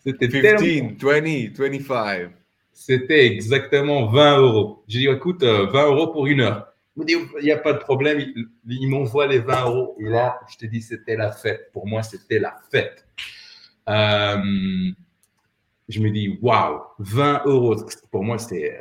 C'était 0.05 0.29
15, 0.29 0.61
20, 1.01 1.57
25. 1.57 2.31
C'était 2.87 3.25
exactement 3.25 4.09
20 4.09 4.41
euros. 4.41 4.85
J'ai 4.89 4.99
dit, 4.99 5.09
écoute, 5.09 5.43
20 5.43 5.49
euh, 5.49 5.87
euros 5.87 6.09
pour 6.09 6.27
une 6.27 6.43
heure. 6.43 6.67
Il 6.99 7.07
dit, 7.07 7.15
il 7.41 7.45
n'y 7.45 7.51
a 7.51 7.57
pas 7.57 7.73
de 7.73 7.79
problème. 7.79 8.21
Il, 8.21 8.47
il 8.67 8.89
m'envoie 8.91 9.27
les 9.27 9.39
20 9.39 9.65
euros. 9.65 9.97
Et 10.01 10.05
là, 10.05 10.39
je 10.53 10.59
te 10.59 10.67
dis, 10.67 10.83
c'était 10.83 11.17
la 11.17 11.33
fête. 11.33 11.73
Pour 11.73 11.87
moi, 11.87 12.03
c'était 12.03 12.39
la 12.39 12.55
fête. 12.71 13.07
Euh, 13.89 14.93
je 15.89 15.99
me 15.99 16.11
dis, 16.11 16.39
waouh, 16.43 16.83
20 16.99 17.45
euros. 17.47 17.77
Pour 18.11 18.23
moi, 18.23 18.37
c'est 18.37 18.79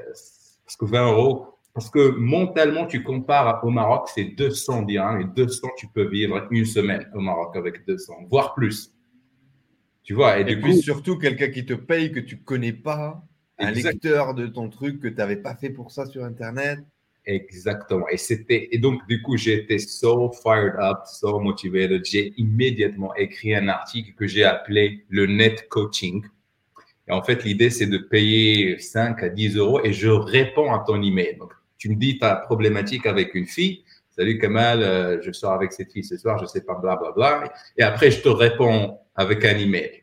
parce 0.65 0.75
que 0.75 0.83
20 0.83 1.11
euros, 1.13 1.47
parce 1.73 1.89
que 1.89 2.09
mentalement, 2.17 2.85
tu 2.85 3.03
compares 3.03 3.63
au 3.63 3.69
Maroc, 3.69 4.09
c'est 4.13 4.25
200 4.25 4.81
dirhams 4.81 5.21
et 5.21 5.25
200, 5.33 5.69
tu 5.77 5.87
peux 5.87 6.09
vivre 6.09 6.45
une 6.51 6.65
semaine 6.65 7.09
au 7.13 7.21
Maroc 7.21 7.55
avec 7.55 7.85
200, 7.87 8.15
voire 8.29 8.53
plus. 8.53 8.93
Tu 10.03 10.13
vois, 10.13 10.39
et, 10.39 10.59
puis 10.59 10.75
surtout 10.75 11.17
quelqu'un 11.17 11.47
qui 11.47 11.65
te 11.65 11.73
paye 11.73 12.11
que 12.11 12.19
tu 12.19 12.43
connais 12.43 12.73
pas, 12.73 13.23
un 13.63 13.71
lecteur 13.71 14.33
de 14.33 14.47
ton 14.47 14.69
truc 14.69 14.99
que 14.99 15.07
tu 15.07 15.15
n'avais 15.15 15.37
pas 15.37 15.55
fait 15.55 15.69
pour 15.69 15.91
ça 15.91 16.05
sur 16.05 16.23
Internet. 16.23 16.79
Exactement. 17.25 18.07
Et 18.09 18.17
c'était 18.17 18.67
et 18.71 18.77
donc 18.77 19.07
du 19.07 19.21
coup 19.21 19.37
j'étais 19.37 19.77
so 19.77 20.31
fired 20.43 20.75
up, 20.77 20.99
so 21.05 21.39
motivated. 21.39 22.03
J'ai 22.03 22.33
immédiatement 22.37 23.15
écrit 23.15 23.55
un 23.55 23.69
article 23.69 24.13
que 24.13 24.27
j'ai 24.27 24.43
appelé 24.43 25.05
le 25.09 25.25
net 25.27 25.69
coaching. 25.69 26.25
Et 27.07 27.13
en 27.13 27.23
fait 27.23 27.45
l'idée 27.45 27.69
c'est 27.69 27.87
de 27.87 27.97
payer 27.97 28.77
5 28.77 29.23
à 29.23 29.29
10 29.29 29.55
euros 29.55 29.79
et 29.85 29.93
je 29.93 30.09
réponds 30.09 30.73
à 30.73 30.83
ton 30.85 31.01
email. 31.01 31.37
Donc 31.37 31.53
tu 31.77 31.89
me 31.89 31.95
dis 31.95 32.17
ta 32.19 32.35
problématique 32.35 33.05
avec 33.05 33.35
une 33.35 33.47
fille. 33.47 33.83
Salut 34.09 34.37
Kamal, 34.37 34.83
euh, 34.83 35.21
je 35.21 35.31
sors 35.31 35.53
avec 35.53 35.71
cette 35.71 35.91
fille 35.91 36.03
ce 36.03 36.17
soir, 36.17 36.37
je 36.39 36.45
sais 36.45 36.61
pas, 36.61 36.75
bla 36.75 36.97
bla 36.97 37.11
bla. 37.13 37.53
Et 37.77 37.83
après 37.83 38.11
je 38.11 38.21
te 38.21 38.29
réponds 38.29 38.97
avec 39.15 39.45
un 39.45 39.57
email. 39.57 40.02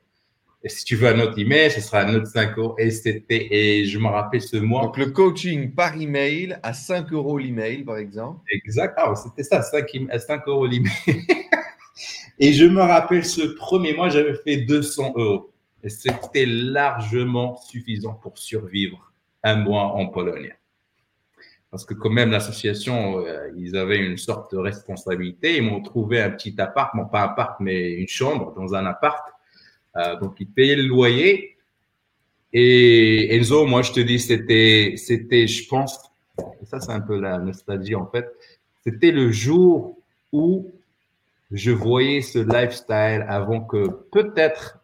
Et 0.62 0.68
si 0.68 0.84
tu 0.84 0.94
veux 0.96 1.08
un 1.08 1.18
autre 1.20 1.38
email, 1.38 1.70
ce 1.70 1.80
sera 1.80 2.02
un 2.02 2.14
autre 2.14 2.26
5 2.26 2.58
euros. 2.58 2.74
Et 2.78 2.90
c'était, 2.90 3.48
et 3.50 3.86
je 3.86 3.98
me 3.98 4.08
rappelle 4.08 4.42
ce 4.42 4.58
mois. 4.58 4.82
Donc, 4.82 4.98
le 4.98 5.10
coaching 5.10 5.74
par 5.74 5.98
email 5.98 6.58
à 6.62 6.74
5 6.74 7.10
euros 7.12 7.38
l'email, 7.38 7.82
par 7.82 7.96
exemple. 7.96 8.40
Exact. 8.50 8.94
Ah, 8.98 9.14
c'était 9.14 9.42
ça, 9.42 9.62
5, 9.62 9.86
5 10.18 10.48
euros 10.48 10.66
l'email. 10.66 10.92
et 12.38 12.52
je 12.52 12.66
me 12.66 12.82
rappelle 12.82 13.24
ce 13.24 13.42
premier 13.54 13.94
mois, 13.94 14.10
j'avais 14.10 14.34
fait 14.34 14.58
200 14.58 15.14
euros. 15.16 15.50
Et 15.82 15.88
c'était 15.88 16.44
largement 16.44 17.56
suffisant 17.56 18.12
pour 18.12 18.36
survivre 18.36 19.12
un 19.42 19.56
mois 19.56 19.94
en 19.94 20.08
Pologne. 20.08 20.54
Parce 21.70 21.86
que 21.86 21.94
quand 21.94 22.10
même, 22.10 22.32
l'association, 22.32 23.24
euh, 23.24 23.48
ils 23.56 23.76
avaient 23.76 24.04
une 24.04 24.18
sorte 24.18 24.52
de 24.52 24.58
responsabilité. 24.58 25.56
Ils 25.56 25.62
m'ont 25.62 25.80
trouvé 25.80 26.20
un 26.20 26.30
petit 26.30 26.60
appart, 26.60 26.94
non 26.94 27.06
pas 27.06 27.22
un 27.22 27.24
appart, 27.26 27.60
mais 27.60 27.92
une 27.92 28.08
chambre 28.08 28.52
dans 28.54 28.74
un 28.74 28.84
appart 28.84 29.24
donc, 30.20 30.36
ils 30.40 30.48
payaient 30.48 30.76
le 30.76 30.86
loyer. 30.86 31.56
Et 32.52 33.36
Enzo, 33.36 33.66
moi, 33.66 33.82
je 33.82 33.92
te 33.92 34.00
dis, 34.00 34.18
c'était, 34.18 34.94
c'était, 34.96 35.46
je 35.46 35.68
pense, 35.68 36.10
ça, 36.64 36.80
c'est 36.80 36.92
un 36.92 37.00
peu 37.00 37.20
la 37.20 37.38
nostalgie 37.38 37.94
en 37.94 38.06
fait. 38.06 38.26
C'était 38.84 39.10
le 39.12 39.30
jour 39.30 39.98
où 40.32 40.72
je 41.50 41.70
voyais 41.70 42.22
ce 42.22 42.38
lifestyle 42.38 43.24
avant 43.28 43.60
que 43.60 43.88
peut-être, 44.12 44.78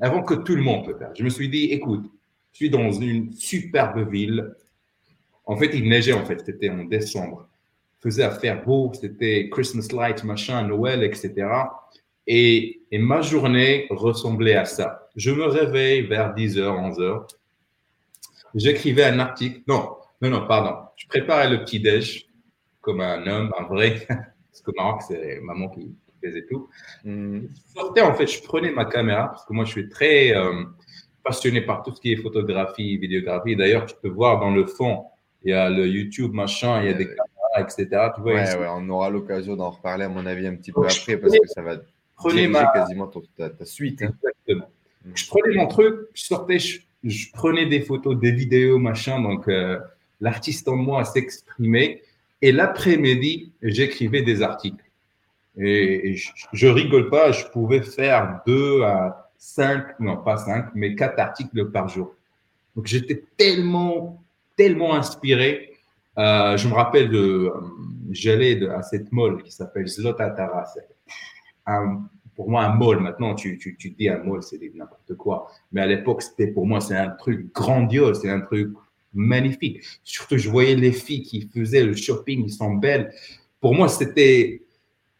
avant 0.00 0.22
que 0.22 0.34
tout 0.34 0.56
le 0.56 0.62
monde 0.62 0.86
peut-être. 0.86 1.16
Je 1.16 1.24
me 1.24 1.28
suis 1.28 1.48
dit, 1.48 1.64
écoute, 1.66 2.10
je 2.52 2.56
suis 2.56 2.70
dans 2.70 2.90
une 2.90 3.32
superbe 3.34 4.10
ville. 4.10 4.54
En 5.44 5.56
fait, 5.56 5.70
il 5.74 5.88
neigeait 5.88 6.12
en 6.12 6.24
fait, 6.24 6.42
c'était 6.44 6.70
en 6.70 6.84
décembre. 6.84 7.48
Il 7.98 8.02
faisait 8.04 8.22
à 8.22 8.30
faire 8.30 8.64
beau, 8.64 8.90
c'était 8.98 9.48
Christmas 9.50 9.88
light, 9.92 10.24
machin, 10.24 10.66
Noël, 10.66 11.02
etc. 11.02 11.46
Et, 12.32 12.80
ma 12.92 13.22
journée 13.22 13.88
ressemblait 13.90 14.54
à 14.54 14.64
ça. 14.64 15.08
Je 15.16 15.32
me 15.32 15.46
réveille 15.46 16.02
vers 16.02 16.32
10h, 16.32 16.60
11h. 16.60 17.26
J'écrivais 18.54 19.02
un 19.02 19.18
article. 19.18 19.62
Non, 19.66 19.96
non, 20.22 20.30
non, 20.30 20.46
pardon. 20.46 20.76
Je 20.94 21.08
préparais 21.08 21.50
le 21.50 21.64
petit-déj 21.64 22.28
comme 22.80 23.00
un 23.00 23.26
homme, 23.26 23.52
un 23.58 23.64
vrai. 23.64 24.06
Parce 24.08 24.62
que 24.64 24.70
Maroc, 24.76 25.02
c'est 25.08 25.40
maman 25.40 25.70
qui, 25.70 25.92
faisait 26.22 26.46
tout. 26.48 26.68
Hmm. 27.02 27.40
Je 27.74 27.80
sortais, 27.80 28.02
en 28.02 28.14
fait, 28.14 28.28
je 28.28 28.40
prenais 28.42 28.70
ma 28.70 28.84
caméra 28.84 29.28
parce 29.28 29.46
que 29.46 29.54
moi, 29.54 29.64
je 29.64 29.70
suis 29.70 29.88
très 29.88 30.36
euh, 30.36 30.64
passionné 31.24 31.62
par 31.62 31.82
tout 31.82 31.94
ce 31.94 32.00
qui 32.00 32.12
est 32.12 32.16
photographie, 32.16 32.98
vidéographie. 32.98 33.56
D'ailleurs, 33.56 33.86
tu 33.86 33.94
peux 34.02 34.10
voir 34.10 34.38
dans 34.38 34.50
le 34.50 34.66
fond, 34.66 35.06
il 35.42 35.50
y 35.50 35.54
a 35.54 35.70
le 35.70 35.86
YouTube, 35.88 36.34
machin, 36.34 36.82
il 36.82 36.86
y 36.86 36.90
a 36.90 36.92
des 36.92 37.06
caméras, 37.06 37.60
etc. 37.60 38.10
Tu 38.14 38.20
vois, 38.20 38.34
ouais, 38.34 38.56
ouais, 38.56 38.66
on 38.70 38.86
aura 38.90 39.08
l'occasion 39.08 39.56
d'en 39.56 39.70
reparler, 39.70 40.04
à 40.04 40.08
mon 40.10 40.26
avis, 40.26 40.46
un 40.46 40.56
petit 40.56 40.72
peu 40.72 40.82
après 40.82 41.16
parce 41.16 41.32
que 41.32 41.46
ça 41.46 41.62
va 41.62 41.76
prenais 42.20 42.48
ma... 42.48 42.66
quasiment 42.66 43.10
ta, 43.36 43.64
suite. 43.64 44.02
Hein. 44.02 44.12
Exactement. 44.22 44.70
Mm. 45.04 45.10
Je 45.14 45.26
prenais 45.28 45.54
mon 45.56 45.66
truc, 45.66 45.94
je 46.14 46.22
sortais, 46.22 46.58
je, 46.58 47.32
prenais 47.32 47.66
des 47.66 47.80
photos, 47.80 48.18
des 48.18 48.32
vidéos, 48.32 48.78
machin. 48.78 49.20
Donc, 49.20 49.48
euh, 49.48 49.78
l'artiste 50.20 50.68
en 50.68 50.76
moi 50.76 51.04
s'exprimait. 51.04 52.02
Et 52.42 52.52
l'après-midi, 52.52 53.52
j'écrivais 53.62 54.22
des 54.22 54.42
articles. 54.42 54.84
Et, 55.58 56.14
je, 56.16 56.30
je, 56.52 56.66
rigole 56.68 57.10
pas, 57.10 57.32
je 57.32 57.44
pouvais 57.46 57.82
faire 57.82 58.40
deux 58.46 58.82
à 58.82 59.30
cinq, 59.36 59.98
non 59.98 60.16
pas 60.18 60.36
cinq, 60.36 60.66
mais 60.74 60.94
quatre 60.94 61.18
articles 61.18 61.70
par 61.70 61.88
jour. 61.88 62.14
Donc, 62.76 62.86
j'étais 62.86 63.24
tellement, 63.36 64.22
tellement 64.56 64.94
inspiré. 64.94 65.70
Euh, 66.18 66.56
je 66.56 66.68
me 66.68 66.74
rappelle 66.74 67.08
de, 67.10 67.18
euh, 67.18 67.52
j'allais 68.10 68.68
à 68.68 68.82
cette 68.82 69.10
mall 69.12 69.42
qui 69.42 69.52
s'appelle 69.52 69.88
Pour 72.36 72.48
moi, 72.48 72.64
un 72.64 72.74
mall, 72.74 73.00
maintenant, 73.00 73.34
tu, 73.34 73.58
tu, 73.58 73.76
tu 73.76 73.90
dis 73.90 74.08
un 74.08 74.22
mall, 74.22 74.42
c'est 74.42 74.58
n'importe 74.74 75.14
quoi. 75.14 75.50
Mais 75.72 75.82
à 75.82 75.86
l'époque, 75.86 76.22
c'était 76.22 76.46
pour 76.46 76.66
moi, 76.66 76.80
c'est 76.80 76.96
un 76.96 77.10
truc 77.10 77.52
grandiose, 77.52 78.20
c'est 78.22 78.30
un 78.30 78.40
truc 78.40 78.70
magnifique. 79.12 79.82
Surtout, 80.04 80.38
je 80.38 80.48
voyais 80.48 80.74
les 80.74 80.92
filles 80.92 81.22
qui 81.22 81.48
faisaient 81.54 81.84
le 81.84 81.94
shopping, 81.94 82.44
ils 82.44 82.52
sont 82.52 82.74
belles. 82.74 83.12
Pour 83.60 83.74
moi, 83.74 83.88
c'était, 83.88 84.62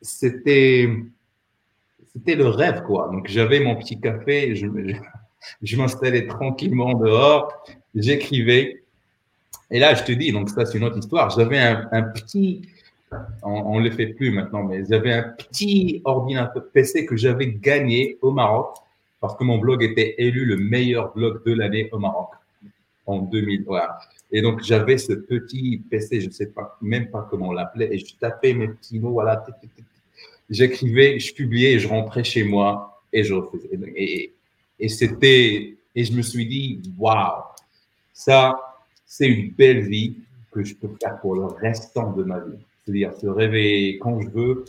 c'était, 0.00 0.88
c'était 2.12 2.36
le 2.36 2.46
rêve, 2.46 2.82
quoi. 2.86 3.10
Donc, 3.12 3.28
j'avais 3.28 3.60
mon 3.60 3.76
petit 3.76 4.00
café, 4.00 4.54
je, 4.54 4.66
je, 5.62 5.76
m'installais 5.76 6.26
tranquillement 6.26 6.94
dehors, 6.94 7.64
j'écrivais. 7.94 8.82
Et 9.70 9.78
là, 9.78 9.94
je 9.94 10.04
te 10.04 10.12
dis, 10.12 10.32
donc 10.32 10.48
ça, 10.48 10.64
c'est 10.64 10.78
une 10.78 10.84
autre 10.84 10.98
histoire. 10.98 11.30
J'avais 11.30 11.58
un 11.58 12.02
petit, 12.14 12.62
on 13.42 13.80
ne 13.80 13.84
le 13.84 13.90
fait 13.90 14.08
plus 14.08 14.30
maintenant, 14.30 14.62
mais 14.64 14.84
j'avais 14.88 15.12
un 15.12 15.22
petit 15.22 16.00
ordinateur 16.04 16.64
PC 16.72 17.06
que 17.06 17.16
j'avais 17.16 17.48
gagné 17.48 18.18
au 18.22 18.30
Maroc 18.30 18.76
parce 19.20 19.36
que 19.36 19.44
mon 19.44 19.58
blog 19.58 19.82
était 19.82 20.14
élu 20.18 20.44
le 20.44 20.56
meilleur 20.56 21.12
blog 21.12 21.44
de 21.44 21.52
l'année 21.52 21.88
au 21.92 21.98
Maroc 21.98 22.30
en 23.06 23.18
2000. 23.18 23.64
Voilà. 23.64 23.98
Et 24.32 24.42
donc, 24.42 24.62
j'avais 24.62 24.96
ce 24.96 25.12
petit 25.12 25.82
PC, 25.90 26.20
je 26.20 26.26
ne 26.26 26.32
sais 26.32 26.50
même 26.80 27.10
pas 27.10 27.26
comment 27.28 27.48
on 27.48 27.80
et 27.80 27.98
je 27.98 28.14
tapais 28.16 28.54
mes 28.54 28.68
petits 28.68 29.00
mots, 29.00 29.12
voilà, 29.12 29.44
j'écrivais, 30.48 31.18
je 31.18 31.34
publiais, 31.34 31.78
je 31.78 31.88
rentrais 31.88 32.24
chez 32.24 32.44
moi 32.44 33.02
et 33.12 33.24
je 33.24 33.34
refaisais. 33.34 33.78
Et, 33.96 34.32
et 34.78 34.88
c'était, 34.88 35.76
et 35.94 36.04
je 36.04 36.12
me 36.12 36.22
suis 36.22 36.46
dit, 36.46 36.80
waouh, 36.96 37.42
ça, 38.12 38.58
c'est 39.04 39.26
une 39.26 39.50
belle 39.50 39.80
vie 39.88 40.16
que 40.52 40.62
je 40.62 40.74
peux 40.74 40.90
faire 41.02 41.20
pour 41.20 41.34
le 41.34 41.46
restant 41.46 42.12
de 42.12 42.22
ma 42.22 42.38
vie. 42.38 42.58
C'est-à-dire 42.84 43.14
se 43.14 43.26
réveiller 43.26 43.98
quand 43.98 44.20
je 44.20 44.28
veux, 44.28 44.64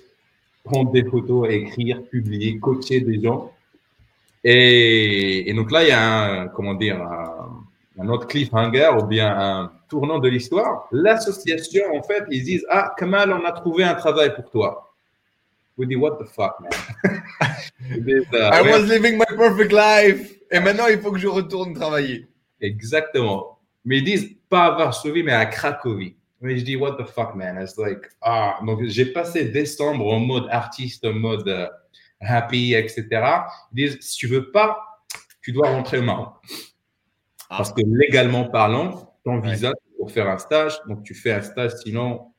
prendre 0.64 0.92
des 0.92 1.04
photos, 1.04 1.50
écrire, 1.50 2.04
publier, 2.04 2.60
coacher 2.60 3.02
des 3.02 3.22
gens. 3.22 3.52
Et, 4.44 5.52
donc 5.56 5.72
là, 5.72 5.84
il 5.84 5.90
y 5.90 5.92
a 5.92 6.42
un, 6.42 6.48
comment 6.48 6.74
dire, 6.74 7.02
un, 7.02 8.10
autre 8.10 8.28
cliffhanger 8.28 8.90
ou 9.00 9.06
bien 9.06 9.30
un 9.38 9.72
tournant 9.90 10.20
de 10.20 10.28
l'histoire. 10.28 10.88
L'association, 10.92 11.84
en 11.94 12.02
fait, 12.02 12.24
ils 12.32 12.44
disent 12.44 12.66
Ah, 12.70 12.94
Kamal, 12.98 13.32
on 13.32 13.46
a 13.46 13.52
trouvé 13.52 13.84
un 13.84 13.94
travail 13.94 14.34
pour 14.34 14.50
toi. 14.50 14.94
Vous 15.78 15.86
dites 15.86 15.98
What 15.98 16.18
the 16.20 16.28
fuck, 16.28 16.56
man? 16.60 16.72
I 17.92 18.62
was 18.62 18.88
living 18.88 19.18
my 19.18 19.38
perfect 19.38 19.72
life. 19.72 20.38
Et 20.52 20.60
maintenant, 20.60 20.88
il 20.88 21.00
faut 21.00 21.12
que 21.12 21.20
je 21.20 21.28
retourne 21.28 21.74
travailler. 21.74 22.28
Exactement. 22.60 23.60
Mais 23.86 23.98
ils 23.98 24.04
disent 24.04 24.36
pas 24.50 24.66
à 24.66 24.72
Varsovie, 24.72 25.24
mais 25.24 25.34
à 25.34 25.46
Cracovie. 25.46 26.16
Mais 26.42 26.58
je 26.58 26.66
dis, 26.66 26.76
what 26.76 26.98
the 26.98 27.06
fuck, 27.06 27.36
man? 27.36 27.62
It's 27.62 27.78
like, 27.78 28.10
ah, 28.22 28.60
donc 28.66 28.84
j'ai 28.86 29.06
passé 29.06 29.46
décembre 29.46 30.12
en 30.12 30.20
mode 30.20 30.48
artiste, 30.50 31.06
en 31.06 31.14
mode 31.14 31.48
euh, 31.48 31.68
happy, 32.20 32.74
etc. 32.74 33.08
Ils 33.74 33.88
disent, 33.88 33.98
si 34.02 34.18
tu 34.18 34.28
veux 34.28 34.52
pas, 34.52 34.78
tu 35.42 35.52
dois 35.52 35.70
rentrer 35.70 36.00
au 36.00 36.04
Maroc. 36.04 36.34
Ah. 37.50 37.58
Parce 37.58 37.72
que 37.72 37.82
légalement 37.86 38.46
parlant, 38.46 39.16
ton 39.24 39.40
visa, 39.40 39.72
pour 39.98 40.12
faire 40.12 40.28
un 40.28 40.40
stage, 40.40 40.80
donc 40.88 41.04
tu 41.04 41.14
fais 41.14 41.32
un 41.32 41.44
stage, 41.44 41.74
sinon, 41.84 42.32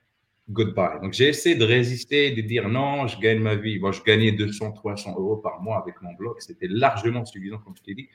goodbye. 0.50 1.00
Donc 1.00 1.12
j'ai 1.12 1.28
essayé 1.28 1.54
de 1.54 1.64
résister, 1.64 2.32
de 2.32 2.40
dire 2.40 2.68
non, 2.68 3.06
je 3.06 3.18
gagne 3.20 3.38
ma 3.38 3.54
vie. 3.54 3.78
Moi, 3.78 3.92
je 3.92 4.02
gagnais 4.02 4.32
200, 4.32 4.72
300 4.72 5.14
euros 5.16 5.36
par 5.36 5.60
mois 5.60 5.78
avec 5.80 6.00
mon 6.02 6.12
blog. 6.14 6.36
C'était 6.40 6.68
largement 6.68 7.24
suffisant, 7.24 7.58
comme 7.58 7.76
je 7.76 7.82
t'ai 7.82 7.94
dit. 7.94 8.08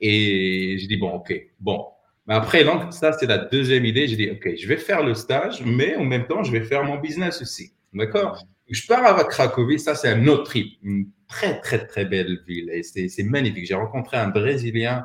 Et 0.00 0.76
j'ai 0.78 0.86
dit, 0.88 0.96
bon, 0.96 1.12
ok, 1.12 1.32
bon, 1.60 1.86
mais 2.26 2.34
après, 2.34 2.64
donc, 2.64 2.92
ça, 2.92 3.12
c'est 3.12 3.26
la 3.26 3.38
deuxième 3.38 3.84
idée. 3.84 4.06
J'ai 4.06 4.16
dit, 4.16 4.30
OK, 4.30 4.48
je 4.56 4.66
vais 4.68 4.76
faire 4.76 5.02
le 5.02 5.14
stage, 5.14 5.62
mais 5.64 5.96
en 5.96 6.04
même 6.04 6.26
temps, 6.26 6.44
je 6.44 6.52
vais 6.52 6.62
faire 6.62 6.84
mon 6.84 6.98
business 6.98 7.42
aussi. 7.42 7.72
D'accord? 7.92 8.44
Je 8.68 8.86
pars 8.86 9.18
à 9.18 9.24
Cracovie. 9.24 9.80
Ça, 9.80 9.94
c'est 9.94 10.08
un 10.08 10.26
autre 10.28 10.44
trip. 10.44 10.78
Une 10.82 11.08
très, 11.28 11.60
très, 11.60 11.86
très 11.86 12.04
belle 12.04 12.40
ville. 12.46 12.70
Et 12.70 12.82
c'est 12.82 13.22
magnifique. 13.24 13.66
J'ai 13.66 13.74
rencontré 13.74 14.16
un 14.16 14.28
Brésilien, 14.28 15.04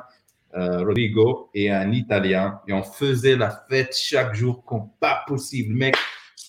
euh, 0.54 0.84
Rodrigo, 0.84 1.50
et 1.54 1.70
un 1.70 1.92
Italien. 1.92 2.60
Et 2.68 2.72
on 2.72 2.82
faisait 2.82 3.36
la 3.36 3.50
fête 3.68 3.96
chaque 3.96 4.34
jour 4.34 4.64
comme 4.64 4.88
pas 5.00 5.24
possible. 5.26 5.74
Mec, 5.74 5.96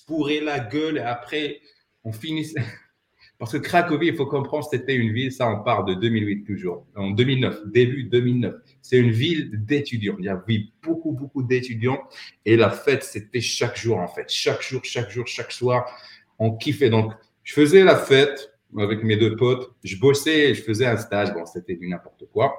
pourrait 0.10 0.42
la 0.42 0.60
gueule. 0.60 0.98
Et 0.98 1.02
après, 1.02 1.62
on 2.04 2.12
finissait. 2.12 2.64
Parce 3.38 3.54
que 3.54 3.58
Cracovie, 3.58 4.08
il 4.08 4.16
faut 4.16 4.26
comprendre, 4.26 4.68
c'était 4.70 4.96
une 4.96 5.14
ville, 5.14 5.32
ça 5.32 5.50
on 5.50 5.64
part 5.64 5.86
de 5.86 5.94
2008 5.94 6.44
toujours, 6.44 6.86
en 6.94 7.12
2009, 7.12 7.68
début 7.68 8.04
2009. 8.04 8.54
C'est 8.90 8.98
une 8.98 9.12
ville 9.12 9.52
d'étudiants. 9.54 10.16
Il 10.18 10.26
y 10.26 10.30
avait 10.30 10.64
beaucoup, 10.82 11.12
beaucoup 11.12 11.44
d'étudiants 11.44 12.00
et 12.44 12.58
la 12.58 12.72
fête, 12.72 13.04
c'était 13.04 13.40
chaque 13.40 13.78
jour 13.78 14.00
en 14.00 14.08
fait. 14.08 14.26
Chaque 14.30 14.64
jour, 14.64 14.82
chaque 14.84 15.12
jour, 15.12 15.28
chaque 15.28 15.52
soir, 15.52 15.86
on 16.40 16.58
kiffait. 16.58 16.90
Donc, 16.90 17.14
je 17.44 17.54
faisais 17.54 17.84
la 17.84 17.96
fête 17.96 18.52
avec 18.80 19.04
mes 19.04 19.16
deux 19.16 19.36
potes, 19.36 19.76
je 19.84 19.96
bossais, 19.96 20.56
je 20.56 20.64
faisais 20.64 20.88
un 20.88 20.98
stage, 20.98 21.32
bon, 21.36 21.46
c'était 21.46 21.76
du 21.76 21.88
n'importe 21.88 22.24
quoi, 22.34 22.56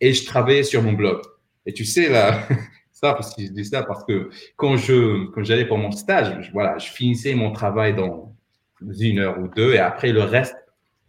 et 0.00 0.14
je 0.14 0.24
travaillais 0.24 0.62
sur 0.62 0.82
mon 0.82 0.94
blog. 0.94 1.20
Et 1.66 1.74
tu 1.74 1.84
sais, 1.84 2.08
là, 2.08 2.48
ça, 2.90 3.12
parce 3.12 3.34
que 3.34 3.42
je 3.42 3.48
dis 3.48 3.66
ça, 3.66 3.82
parce 3.82 4.04
que 4.06 4.30
quand 4.56 4.78
je, 4.78 5.26
quand 5.32 5.44
j'allais 5.44 5.66
pour 5.66 5.76
mon 5.76 5.90
stage, 5.90 6.50
voilà, 6.54 6.78
je 6.78 6.90
finissais 6.92 7.34
mon 7.34 7.52
travail 7.52 7.94
dans 7.94 8.34
une 8.80 9.18
heure 9.18 9.38
ou 9.38 9.48
deux. 9.48 9.74
Et 9.74 9.80
après, 9.80 10.12
le 10.12 10.22
reste, 10.22 10.56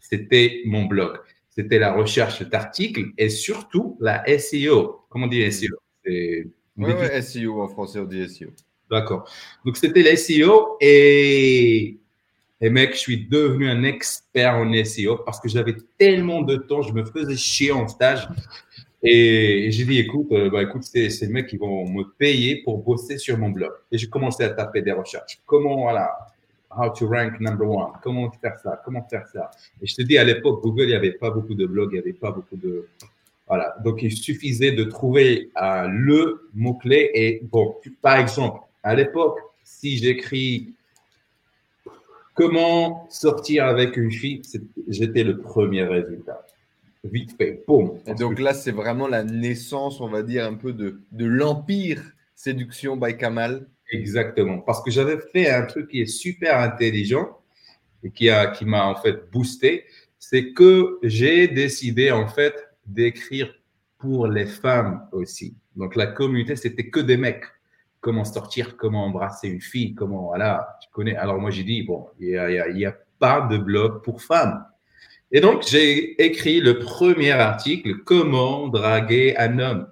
c'était 0.02 0.64
mon 0.66 0.84
blog. 0.84 1.18
C'était 1.56 1.80
la 1.80 1.94
recherche 1.94 2.42
d'articles 2.42 3.12
et 3.18 3.30
surtout 3.30 3.98
la 4.02 4.26
SEO. 4.38 5.06
Comment 5.10 5.26
on 5.26 5.30
dit 5.30 5.50
SEO 5.50 5.78
Oui, 6.06 6.52
ouais, 6.78 7.22
SEO 7.22 7.62
en 7.62 7.70
français, 7.70 8.00
on 8.00 8.04
dit 8.06 8.28
SEO. 8.28 8.50
D'accord. 8.92 9.30
Donc, 9.64 9.78
c'était 9.78 10.04
la 10.04 10.18
SEO 10.18 10.76
et, 10.82 11.98
et 12.60 12.70
mec, 12.70 12.94
je 12.94 13.00
suis 13.00 13.26
devenu 13.28 13.70
un 13.70 13.84
expert 13.84 14.56
en 14.56 14.72
SEO 14.84 15.20
parce 15.26 15.40
que 15.40 15.48
j'avais 15.48 15.78
tellement 15.98 16.42
de 16.42 16.58
temps, 16.58 16.82
je 16.82 16.92
me 16.92 17.06
faisais 17.06 17.38
chier 17.38 17.72
en 17.72 17.88
stage. 17.88 18.28
Et 19.02 19.70
j'ai 19.72 19.86
dit, 19.86 20.00
écoute, 20.00 20.28
euh, 20.32 20.50
bah, 20.50 20.62
écoute, 20.64 20.84
c'est 20.84 21.10
ces 21.10 21.28
mecs 21.28 21.48
qui 21.48 21.58
vont 21.58 21.88
me 21.88 22.04
payer 22.18 22.64
pour 22.64 22.80
bosser 22.80 23.18
sur 23.18 23.38
mon 23.38 23.50
blog. 23.50 23.72
Et 23.92 23.98
j'ai 23.98 24.08
commencé 24.08 24.44
à 24.44 24.50
taper 24.50 24.82
des 24.82 24.92
recherches. 24.92 25.40
Comment, 25.46 25.84
voilà, 25.84 26.35
how 26.78 26.90
to 26.90 27.08
rank 27.08 27.40
number 27.40 27.68
one, 27.68 27.92
comment 28.04 28.30
faire 28.42 28.58
ça, 28.60 28.82
comment 28.84 29.06
faire 29.10 29.28
ça? 29.28 29.52
Et 29.82 29.88
je 29.88 29.96
te 29.96 30.02
dis, 30.02 30.18
à 30.18 30.24
l'époque, 30.24 30.62
Google, 30.62 30.84
il 30.84 30.88
n'y 30.90 30.94
avait 30.96 31.14
pas 31.14 31.32
beaucoup 31.32 31.56
de 31.56 31.66
blogs, 31.66 31.90
il 31.92 31.96
n'y 31.96 32.00
avait 32.00 32.14
pas 32.14 32.32
beaucoup 32.32 32.58
de... 32.58 32.88
Voilà, 33.48 33.76
donc 33.84 34.02
il 34.02 34.12
suffisait 34.12 34.72
de 34.72 34.84
trouver 34.86 35.52
euh, 35.62 35.88
le 35.88 36.50
mot-clé. 36.56 37.12
Et 37.14 37.42
bon, 37.44 37.76
par 38.02 38.18
exemple, 38.18 38.60
à 38.82 38.96
l'époque, 38.96 39.38
si 39.64 39.98
j'écris 39.98 40.74
comment 42.34 43.08
sortir 43.10 43.66
avec 43.66 43.98
une 43.98 44.12
fille, 44.12 44.42
j'étais 44.88 45.24
le 45.24 45.38
premier 45.40 45.84
résultat. 45.84 46.46
Vite 47.04 47.36
fait, 47.38 47.64
boum. 47.68 48.00
Et 48.08 48.16
donc 48.16 48.40
là, 48.40 48.56
c'est 48.56 48.72
vraiment 48.72 49.08
la 49.08 49.24
naissance, 49.24 50.02
on 50.02 50.10
va 50.10 50.24
dire, 50.24 50.46
un 50.46 50.56
peu 50.56 50.74
de, 50.74 51.02
de 51.12 51.26
l'empire 51.26 52.02
séduction 52.34 52.98
by 52.98 53.16
Kamal 53.16 53.68
Exactement. 53.92 54.60
Parce 54.60 54.84
que 54.84 54.92
j'avais 54.92 55.20
fait 55.32 55.50
un 55.50 55.66
truc 55.66 55.90
qui 55.90 56.02
est 56.02 56.06
super 56.06 56.60
intelligent 56.60 57.40
et 58.04 58.12
qui 58.12 58.30
a, 58.30 58.48
qui 58.48 58.66
m'a 58.66 58.86
en 58.86 58.96
fait 58.96 59.30
boosté. 59.32 59.86
C'est 60.20 60.54
que 60.54 60.98
j'ai 61.04 61.48
décidé 61.48 62.12
en 62.12 62.28
fait 62.28 62.56
d'écrire 62.86 63.54
pour 63.98 64.28
les 64.28 64.46
femmes 64.46 65.08
aussi. 65.12 65.56
Donc 65.76 65.96
la 65.96 66.08
communauté, 66.08 66.56
c'était 66.56 66.90
que 66.90 67.00
des 67.00 67.18
mecs. 67.18 67.46
Comment 68.02 68.24
sortir, 68.24 68.78
comment 68.78 69.06
embrasser 69.06 69.48
une 69.48 69.62
fille, 69.62 69.96
comment, 69.96 70.28
voilà, 70.28 70.78
tu 70.82 70.90
connais. 70.92 71.16
Alors 71.16 71.40
moi, 71.40 71.50
j'ai 71.50 71.64
dit, 71.64 71.82
bon, 71.82 72.08
il 72.20 72.30
n'y 72.30 72.38
a, 72.38 72.70
y 72.70 72.86
a 72.86 72.96
pas 73.18 73.42
de 73.42 73.58
blog 73.58 74.04
pour 74.04 74.22
femmes. 74.22 74.64
Et 75.32 75.42
donc, 75.42 75.64
j'ai 75.68 76.24
écrit 76.24 76.62
le 76.62 76.78
premier 76.78 77.32
article, 77.32 78.04
Comment 78.04 78.68
draguer 78.68 79.36
un 79.38 79.58
homme. 79.58 79.88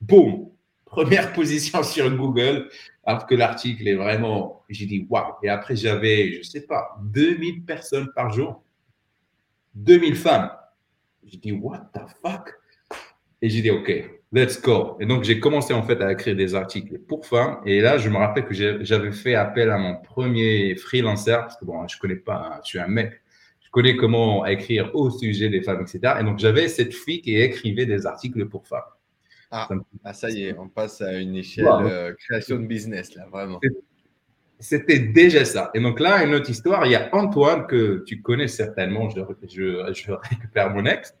Boum, 0.00 0.48
première 0.94 1.32
position 1.40 1.82
sur 1.82 2.08
Google 2.16 2.68
alors 3.04 3.26
que 3.26 3.34
l'article 3.34 3.86
est 3.88 3.94
vraiment, 3.94 4.62
j'ai 4.68 4.86
dit 4.86 5.06
waouh. 5.10 5.34
Et 5.42 5.48
après, 5.48 5.76
j'avais, 5.76 6.32
je 6.32 6.42
sais 6.42 6.62
pas, 6.62 6.96
2000 7.02 7.64
personnes 7.64 8.10
par 8.14 8.32
jour, 8.32 8.62
2000 9.74 10.16
femmes. 10.16 10.50
J'ai 11.24 11.38
dit 11.38 11.52
what 11.52 11.90
the 11.92 12.00
fuck? 12.22 12.54
Et 13.42 13.50
j'ai 13.50 13.60
dit 13.60 13.70
ok, 13.70 13.90
let's 14.32 14.60
go. 14.62 14.96
Et 15.00 15.06
donc, 15.06 15.24
j'ai 15.24 15.40
commencé 15.40 15.74
en 15.74 15.82
fait 15.82 16.00
à 16.00 16.12
écrire 16.12 16.36
des 16.36 16.54
articles 16.54 16.98
pour 16.98 17.26
femmes. 17.26 17.58
Et 17.66 17.80
là, 17.80 17.98
je 17.98 18.08
me 18.08 18.16
rappelle 18.16 18.46
que 18.46 18.54
j'avais 18.54 19.12
fait 19.12 19.34
appel 19.34 19.70
à 19.70 19.78
mon 19.78 19.96
premier 19.96 20.76
freelancer, 20.76 21.36
parce 21.40 21.56
que 21.56 21.64
bon, 21.64 21.86
je 21.88 21.98
connais 21.98 22.16
pas, 22.16 22.60
je 22.62 22.68
suis 22.68 22.78
un 22.78 22.88
mec. 22.88 23.20
Je 23.60 23.70
connais 23.70 23.96
comment 23.96 24.46
écrire 24.46 24.94
au 24.94 25.10
sujet 25.10 25.48
des 25.48 25.60
femmes, 25.60 25.82
etc. 25.82 26.14
Et 26.20 26.24
donc, 26.24 26.38
j'avais 26.38 26.68
cette 26.68 26.94
fille 26.94 27.20
qui 27.20 27.36
écrivait 27.36 27.86
des 27.86 28.06
articles 28.06 28.46
pour 28.46 28.66
femmes. 28.66 28.93
Ah, 29.56 29.68
ah, 30.02 30.12
ça 30.12 30.30
y 30.30 30.46
est, 30.46 30.58
on 30.58 30.68
passe 30.68 31.00
à 31.00 31.12
une 31.12 31.36
échelle 31.36 31.68
euh, 31.68 32.12
création 32.18 32.56
de 32.56 32.66
business, 32.66 33.14
là, 33.14 33.26
vraiment. 33.30 33.60
C'était 34.58 34.98
déjà 34.98 35.44
ça. 35.44 35.70
Et 35.74 35.80
donc 35.80 36.00
là, 36.00 36.24
une 36.24 36.34
autre 36.34 36.50
histoire, 36.50 36.84
il 36.86 36.90
y 36.90 36.96
a 36.96 37.08
Antoine 37.14 37.68
que 37.68 38.02
tu 38.04 38.20
connais 38.20 38.48
certainement, 38.48 39.08
je, 39.10 39.20
je, 39.48 40.12
récupère 40.12 40.70
mon 40.70 40.84
ex. 40.86 41.14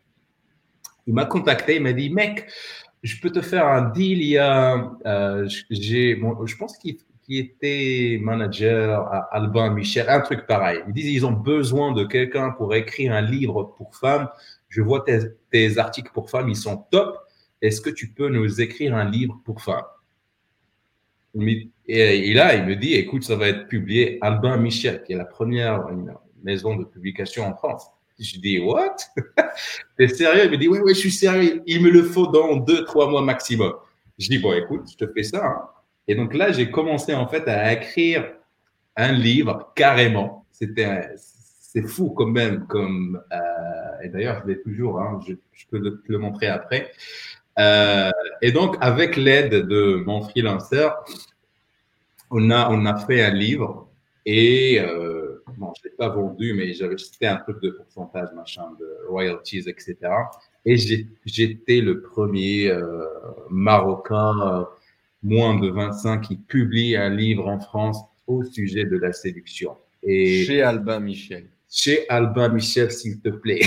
Il 1.06 1.14
m'a 1.14 1.26
contacté, 1.26 1.76
il 1.76 1.82
m'a 1.82 1.92
dit, 1.92 2.10
mec, 2.10 2.48
je 3.04 3.20
peux 3.20 3.30
te 3.30 3.40
faire 3.40 3.68
un 3.68 3.90
deal. 3.90 4.20
Il 4.20 4.28
y 4.30 4.38
a, 4.38 4.90
euh, 5.06 5.48
j'ai, 5.70 6.16
je 6.16 6.56
pense 6.56 6.76
qu'il 6.78 6.98
était 7.28 8.18
manager 8.20 9.00
à 9.12 9.28
Albin 9.30 9.70
Michel, 9.70 10.06
un 10.08 10.22
truc 10.22 10.44
pareil. 10.48 10.80
Ils 10.88 10.92
disent 10.92 11.12
ils 11.12 11.24
ont 11.24 11.32
besoin 11.32 11.92
de 11.92 12.02
quelqu'un 12.02 12.50
pour 12.50 12.74
écrire 12.74 13.12
un 13.12 13.22
livre 13.22 13.74
pour 13.76 13.94
femmes. 13.94 14.28
Je 14.68 14.82
vois 14.82 15.04
tes, 15.04 15.20
tes 15.52 15.78
articles 15.78 16.10
pour 16.12 16.30
femmes, 16.30 16.48
ils 16.48 16.56
sont 16.56 16.78
top 16.90 17.23
est-ce 17.64 17.80
que 17.80 17.90
tu 17.90 18.08
peux 18.08 18.28
nous 18.28 18.60
écrire 18.60 18.94
un 18.94 19.08
livre 19.08 19.40
pour 19.44 19.62
femmes 19.62 19.84
et, 21.86 22.32
là, 22.32 22.54
il 22.54 22.64
me 22.64 22.76
dit, 22.76 22.94
écoute, 22.94 23.24
ça 23.24 23.34
va 23.34 23.48
être 23.48 23.66
publié 23.66 24.18
Albin 24.20 24.56
Michel, 24.56 25.02
qui 25.02 25.14
est 25.14 25.16
la 25.16 25.24
première 25.24 25.84
maison 26.44 26.76
de 26.76 26.84
publication 26.84 27.44
en 27.44 27.56
France. 27.56 27.88
Je 28.20 28.38
dis, 28.38 28.60
what? 28.60 28.94
T'es 29.98 30.06
sérieux? 30.06 30.44
Il 30.44 30.50
me 30.52 30.56
dit, 30.56 30.68
ouais, 30.68 30.80
ouais, 30.80 30.94
je 30.94 31.00
suis 31.00 31.10
sérieux. 31.10 31.62
Il 31.66 31.82
me 31.82 31.90
le 31.90 32.04
faut 32.04 32.28
dans 32.28 32.56
deux, 32.56 32.84
trois 32.84 33.10
mois 33.10 33.22
maximum. 33.22 33.72
Je 34.16 34.28
dis, 34.28 34.38
bon, 34.38 34.52
écoute, 34.52 34.82
je 34.92 35.04
te 35.04 35.12
fais 35.12 35.24
ça. 35.24 35.44
Hein. 35.44 35.68
Et 36.06 36.14
donc 36.14 36.34
là, 36.34 36.52
j'ai 36.52 36.70
commencé 36.70 37.14
en 37.14 37.26
fait 37.26 37.48
à 37.48 37.72
écrire 37.72 38.32
un 38.94 39.12
livre 39.12 39.72
carrément. 39.74 40.46
C'était, 40.52 41.08
c'est 41.16 41.82
fou 41.82 42.10
quand 42.10 42.26
même. 42.26 42.66
Comme, 42.68 43.20
euh, 43.32 44.04
et 44.04 44.08
d'ailleurs, 44.08 44.42
je 44.44 44.52
l'ai 44.52 44.62
toujours. 44.62 45.00
Hein, 45.00 45.18
je, 45.26 45.34
peux 45.68 45.80
te 45.80 46.12
le 46.12 46.18
montrer 46.18 46.46
après. 46.46 46.92
Euh, 47.58 48.10
et 48.42 48.52
donc, 48.52 48.76
avec 48.80 49.16
l'aide 49.16 49.66
de 49.66 50.02
mon 50.04 50.22
freelancer, 50.22 50.90
on 52.30 52.50
a, 52.50 52.70
on 52.70 52.84
a 52.86 52.96
fait 52.98 53.22
un 53.22 53.30
livre 53.32 53.88
et, 54.26 54.80
euh, 54.80 55.42
bon, 55.56 55.72
je 55.76 55.86
ne 55.86 55.90
l'ai 55.90 55.96
pas 55.96 56.08
vendu, 56.08 56.54
mais 56.54 56.72
j'avais, 56.72 56.96
c'était 56.96 57.26
un 57.26 57.36
truc 57.36 57.60
de 57.62 57.70
pourcentage, 57.70 58.28
machin, 58.34 58.64
de 58.80 59.08
royalties, 59.08 59.64
etc. 59.68 59.96
Et 60.64 60.76
j'étais 61.26 61.80
le 61.80 62.00
premier 62.00 62.70
euh, 62.70 63.04
Marocain 63.50 64.66
moins 65.22 65.58
de 65.58 65.68
25 65.68 66.20
qui 66.20 66.36
publie 66.36 66.96
un 66.96 67.10
livre 67.10 67.48
en 67.48 67.60
France 67.60 67.98
au 68.26 68.44
sujet 68.44 68.84
de 68.84 68.96
la 68.96 69.12
séduction. 69.12 69.76
Et 70.02 70.44
chez 70.44 70.62
Albin 70.62 71.00
Michel. 71.00 71.48
Chez 71.70 72.08
Albin 72.08 72.48
Michel, 72.50 72.90
s'il 72.92 73.20
te 73.20 73.30
plaît. 73.30 73.62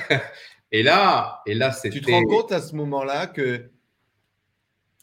et 0.72 0.82
là, 0.82 1.42
et 1.46 1.54
là, 1.54 1.74
Tu 1.82 2.00
te 2.00 2.10
rends 2.10 2.24
compte 2.24 2.52
à 2.52 2.60
ce 2.60 2.74
moment-là 2.76 3.26
que 3.26 3.70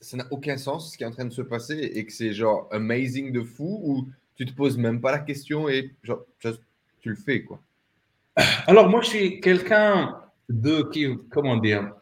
ça 0.01 0.18
n'a 0.18 0.26
aucun 0.32 0.57
sens 0.57 0.91
ce 0.91 0.97
qui 0.97 1.03
est 1.03 1.07
en 1.07 1.12
train 1.12 1.26
de 1.26 1.34
se 1.34 1.43
passer 1.43 1.78
et 1.78 2.05
que 2.05 2.12
c'est 2.12 2.34
genre 2.34 2.68
amazing 2.72 3.32
de 3.32 3.43
fou 3.43 3.80
ou 3.84 4.07
tu 4.36 4.45
te 4.45 4.53
poses 4.53 4.78
même 4.78 4.99
pas 4.99 5.12
la 5.12 5.20
question 5.20 5.70
et 5.70 5.93
genre, 6.03 6.26
tu 6.99 7.09
le 7.09 7.16
fais 7.16 7.43
quoi. 7.43 7.59
Alors 8.68 8.89
moi 8.89 9.01
je 9.01 9.09
suis 9.09 9.41
quelqu'un 9.41 10.20
de 10.49 10.89
qui 10.91 11.07
comment 11.30 11.57
dire 11.57 11.93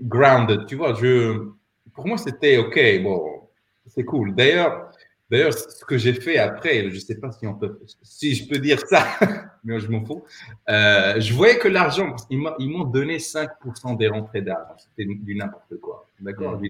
grounded, 0.00 0.66
tu 0.66 0.76
vois, 0.76 0.94
je 0.94 1.48
pour 1.94 2.06
moi 2.06 2.16
c'était 2.16 2.56
OK, 2.56 2.80
bon, 3.02 3.42
c'est 3.86 4.04
cool. 4.04 4.34
D'ailleurs 4.34 4.91
D'ailleurs, 5.32 5.54
ce 5.54 5.82
que 5.86 5.96
j'ai 5.96 6.12
fait 6.12 6.36
après, 6.36 6.90
je 6.90 6.94
ne 6.94 7.00
sais 7.00 7.14
pas 7.14 7.32
si 7.32 7.46
on 7.46 7.54
peut, 7.54 7.80
si 8.02 8.34
je 8.34 8.46
peux 8.46 8.58
dire 8.58 8.78
ça, 8.86 9.02
mais 9.64 9.80
je 9.80 9.90
m'en 9.90 10.04
fous. 10.04 10.22
Euh, 10.68 11.18
je 11.18 11.32
voyais 11.32 11.58
que 11.58 11.68
l'argent, 11.68 12.14
ils 12.28 12.68
m'ont 12.68 12.84
donné 12.84 13.16
5% 13.16 13.96
des 13.96 14.08
rentrées 14.08 14.42
d'argent. 14.42 14.74
C'était 14.76 15.10
du 15.10 15.34
n'importe 15.34 15.80
quoi. 15.80 16.06
D'accord? 16.20 16.60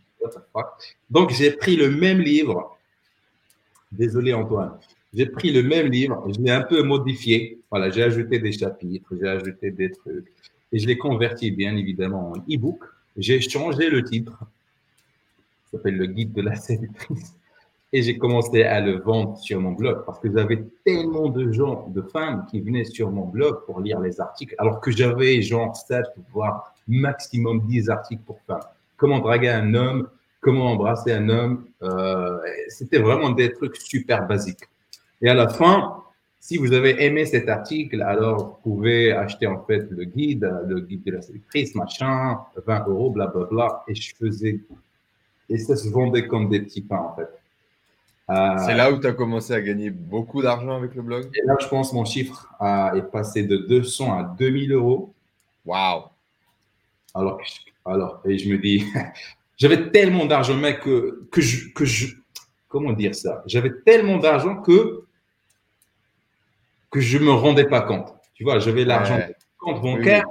Donc, 1.10 1.30
j'ai 1.30 1.50
pris 1.50 1.74
le 1.74 1.90
même 1.90 2.20
livre. 2.20 2.78
Désolé, 3.90 4.32
Antoine. 4.32 4.78
J'ai 5.12 5.26
pris 5.26 5.50
le 5.50 5.64
même 5.64 5.88
livre, 5.88 6.24
je 6.32 6.40
l'ai 6.40 6.52
un 6.52 6.62
peu 6.62 6.84
modifié. 6.84 7.58
Voilà, 7.68 7.90
j'ai 7.90 8.04
ajouté 8.04 8.38
des 8.38 8.52
chapitres, 8.52 9.12
j'ai 9.20 9.26
ajouté 9.26 9.72
des 9.72 9.90
trucs. 9.90 10.32
Et 10.70 10.78
je 10.78 10.86
l'ai 10.86 10.96
converti, 10.96 11.50
bien 11.50 11.76
évidemment, 11.76 12.30
en 12.30 12.36
e-book. 12.48 12.84
J'ai 13.16 13.40
changé 13.40 13.90
le 13.90 14.04
titre. 14.04 14.38
Ça 15.64 15.78
s'appelle 15.78 15.96
Le 15.96 16.06
guide 16.06 16.32
de 16.32 16.42
la 16.42 16.54
séductrice 16.54 17.34
et 17.92 18.02
j'ai 18.02 18.16
commencé 18.16 18.62
à 18.62 18.80
le 18.80 19.00
vendre 19.00 19.36
sur 19.36 19.60
mon 19.60 19.72
blog 19.72 20.04
parce 20.06 20.18
que 20.18 20.32
j'avais 20.32 20.64
tellement 20.84 21.28
de 21.28 21.52
gens, 21.52 21.88
de 21.88 22.00
femmes 22.00 22.46
qui 22.50 22.60
venaient 22.60 22.84
sur 22.84 23.10
mon 23.10 23.26
blog 23.26 23.64
pour 23.66 23.80
lire 23.80 24.00
les 24.00 24.20
articles, 24.20 24.54
alors 24.58 24.80
que 24.80 24.90
j'avais 24.90 25.42
genre 25.42 25.76
7, 25.76 26.04
voire 26.32 26.74
maximum 26.88 27.60
10 27.66 27.90
articles 27.90 28.22
pour 28.24 28.40
femmes. 28.46 28.64
Comment 28.96 29.18
draguer 29.18 29.50
un 29.50 29.74
homme, 29.74 30.08
comment 30.40 30.72
embrasser 30.72 31.12
un 31.12 31.28
homme. 31.28 31.66
Euh, 31.82 32.38
C'était 32.68 32.98
vraiment 32.98 33.30
des 33.30 33.52
trucs 33.52 33.76
super 33.76 34.26
basiques. 34.26 34.68
Et 35.20 35.28
à 35.28 35.34
la 35.34 35.48
fin, 35.48 36.02
si 36.40 36.56
vous 36.56 36.72
avez 36.72 37.04
aimé 37.04 37.26
cet 37.26 37.48
article, 37.48 38.02
alors 38.02 38.58
vous 38.64 38.70
pouvez 38.74 39.12
acheter 39.12 39.46
en 39.46 39.62
fait 39.64 39.86
le 39.90 40.04
guide, 40.04 40.50
le 40.66 40.80
guide 40.80 41.04
de 41.04 41.12
la 41.12 41.22
sélectrice, 41.22 41.74
machin, 41.74 42.38
20 42.66 42.88
euros, 42.88 43.10
blablabla. 43.10 43.48
Bla, 43.48 43.66
bla, 43.68 43.84
et 43.86 43.94
je 43.94 44.14
faisais. 44.16 44.60
Et 45.50 45.58
ça 45.58 45.76
se 45.76 45.90
vendait 45.90 46.26
comme 46.26 46.48
des 46.48 46.60
petits 46.60 46.80
pains 46.80 47.10
en 47.12 47.14
fait. 47.14 47.28
Euh, 48.32 48.56
c'est 48.64 48.74
là 48.74 48.90
où 48.90 48.98
tu 48.98 49.06
as 49.06 49.12
commencé 49.12 49.52
à 49.52 49.60
gagner 49.60 49.90
beaucoup 49.90 50.40
d'argent 50.40 50.74
avec 50.74 50.94
le 50.94 51.02
blog 51.02 51.28
Et 51.34 51.46
là, 51.46 51.56
je 51.60 51.66
pense 51.68 51.92
mon 51.92 52.04
chiffre 52.04 52.48
est 52.94 53.10
passé 53.10 53.42
de 53.42 53.56
200 53.56 54.18
à 54.18 54.22
2000 54.22 54.72
euros. 54.72 55.12
Waouh 55.66 56.04
alors, 57.14 57.38
alors, 57.84 58.22
et 58.24 58.38
je 58.38 58.48
me 58.48 58.56
dis, 58.56 58.84
j'avais 59.58 59.90
tellement 59.90 60.24
d'argent, 60.24 60.56
mec, 60.56 60.80
que, 60.80 61.28
que, 61.30 61.40
je, 61.42 61.72
que 61.74 61.84
je. 61.84 62.14
Comment 62.68 62.92
dire 62.92 63.14
ça? 63.14 63.42
J'avais 63.46 63.72
tellement 63.84 64.16
d'argent 64.16 64.56
que, 64.62 65.04
que 66.90 67.00
je 67.00 67.18
ne 67.18 67.24
me 67.24 67.32
rendais 67.32 67.66
pas 67.66 67.82
compte. 67.82 68.14
Tu 68.34 68.44
vois, 68.44 68.58
j'avais 68.60 68.86
l'argent 68.86 69.18
compte 69.58 69.82
bancaire, 69.82 70.24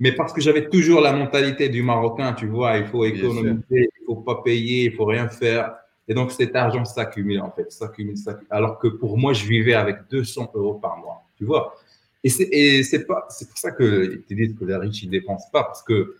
mais 0.00 0.12
parce 0.12 0.32
que 0.32 0.40
j'avais 0.40 0.68
toujours 0.68 1.00
la 1.00 1.12
mentalité 1.12 1.68
du 1.68 1.82
Marocain, 1.82 2.32
tu 2.32 2.48
vois, 2.48 2.78
il 2.78 2.86
faut 2.86 3.04
économiser, 3.04 3.62
il 3.70 4.00
ne 4.00 4.06
faut 4.06 4.16
pas 4.16 4.42
payer, 4.42 4.86
il 4.86 4.90
ne 4.90 4.96
faut 4.96 5.04
rien 5.04 5.28
faire. 5.28 5.76
Et 6.10 6.14
donc, 6.14 6.32
cet 6.32 6.56
argent 6.56 6.84
s'accumule, 6.84 7.40
en 7.40 7.52
fait, 7.52 7.70
s'accumule, 7.70 8.16
s'accumule. 8.16 8.48
Alors 8.50 8.80
que 8.80 8.88
pour 8.88 9.16
moi, 9.16 9.32
je 9.32 9.46
vivais 9.46 9.74
avec 9.74 9.98
200 10.10 10.50
euros 10.54 10.74
par 10.74 10.98
mois, 10.98 11.22
tu 11.38 11.44
vois. 11.44 11.76
Et 12.24 12.82
c'est 12.82 13.06
pas, 13.06 13.26
c'est 13.30 13.48
pour 13.48 13.56
ça 13.56 13.70
que 13.70 14.20
tu 14.26 14.34
dis 14.34 14.52
que 14.56 14.64
les 14.64 14.74
riches, 14.74 15.04
ils 15.04 15.08
dépensent 15.08 15.48
pas, 15.52 15.62
parce 15.62 15.84
que 15.84 16.16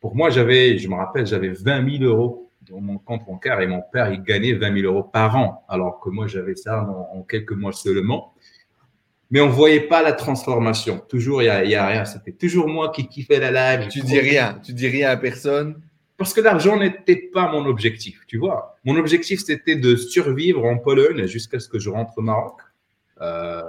pour 0.00 0.16
moi, 0.16 0.28
j'avais, 0.30 0.76
je 0.76 0.88
me 0.88 0.96
rappelle, 0.96 1.24
j'avais 1.24 1.50
20 1.50 1.98
000 1.98 2.02
euros 2.02 2.50
dans 2.68 2.80
mon 2.80 2.98
compte 2.98 3.24
bancaire 3.26 3.60
et 3.60 3.68
mon 3.68 3.80
père, 3.80 4.12
il 4.12 4.24
gagnait 4.24 4.54
20 4.54 4.80
000 4.80 4.92
euros 4.92 5.04
par 5.04 5.36
an, 5.36 5.64
alors 5.68 6.00
que 6.00 6.10
moi, 6.10 6.26
j'avais 6.26 6.56
ça 6.56 6.82
en, 6.82 7.22
quelques 7.22 7.52
mois 7.52 7.72
seulement. 7.72 8.34
Mais 9.30 9.40
on 9.40 9.50
voyait 9.50 9.82
pas 9.82 10.02
la 10.02 10.14
transformation. 10.14 11.00
Toujours, 11.08 11.42
il 11.42 11.46
y 11.46 11.48
a, 11.48 11.64
y 11.64 11.76
a, 11.76 11.86
rien. 11.86 12.04
C'était 12.06 12.32
toujours 12.32 12.66
moi 12.66 12.90
qui 12.90 13.06
kiffais 13.06 13.38
la 13.38 13.76
live. 13.76 13.88
Tu 13.88 14.00
dis 14.00 14.18
rien. 14.18 14.58
Tu 14.64 14.72
dis 14.72 14.88
rien 14.88 15.10
à 15.10 15.16
personne. 15.16 15.80
Parce 16.18 16.34
que 16.34 16.40
l'argent 16.40 16.76
n'était 16.76 17.30
pas 17.32 17.50
mon 17.50 17.64
objectif, 17.66 18.24
tu 18.26 18.38
vois. 18.38 18.76
Mon 18.84 18.96
objectif, 18.96 19.40
c'était 19.40 19.76
de 19.76 19.94
survivre 19.94 20.64
en 20.64 20.76
Pologne 20.76 21.26
jusqu'à 21.26 21.60
ce 21.60 21.68
que 21.68 21.78
je 21.78 21.88
rentre 21.88 22.12
au 22.16 22.22
Maroc. 22.22 22.56
Euh, 23.20 23.62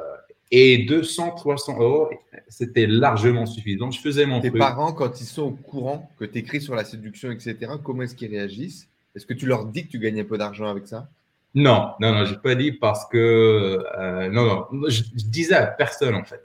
et 0.52 0.80
200, 0.80 1.36
300 1.36 1.80
euros, 1.80 2.10
c'était 2.48 2.88
largement 2.88 3.46
suffisant. 3.46 3.92
Je 3.92 4.02
faisais 4.02 4.26
mon 4.26 4.42
Tes 4.42 4.50
parents, 4.50 4.94
quand 4.94 5.22
ils 5.22 5.26
sont 5.26 5.44
au 5.44 5.52
courant 5.52 6.12
que 6.18 6.26
tu 6.26 6.40
écris 6.40 6.60
sur 6.60 6.74
la 6.74 6.84
séduction, 6.84 7.32
etc., 7.32 7.56
comment 7.84 8.02
est-ce 8.02 8.16
qu'ils 8.16 8.32
réagissent? 8.32 8.88
Est-ce 9.16 9.28
que 9.28 9.36
tu 9.36 9.46
leur 9.46 9.66
dis 9.66 9.86
que 9.86 9.92
tu 9.92 10.00
gagnes 10.00 10.22
un 10.22 10.26
peu 10.26 10.40
d'argent 10.40 10.66
avec 10.66 10.88
ça? 10.88 11.08
Non, 11.54 11.92
non, 12.00 12.14
non, 12.14 12.26
je 12.26 12.34
n'ai 12.34 12.40
pas 12.40 12.56
dit 12.56 12.72
parce 12.72 13.06
que. 13.06 13.84
Euh, 13.98 14.30
non, 14.30 14.66
non, 14.72 14.90
je, 14.90 15.04
disais 15.14 15.56
à 15.56 15.68
personne 15.68 16.16
en 16.16 16.24
fait. 16.24 16.44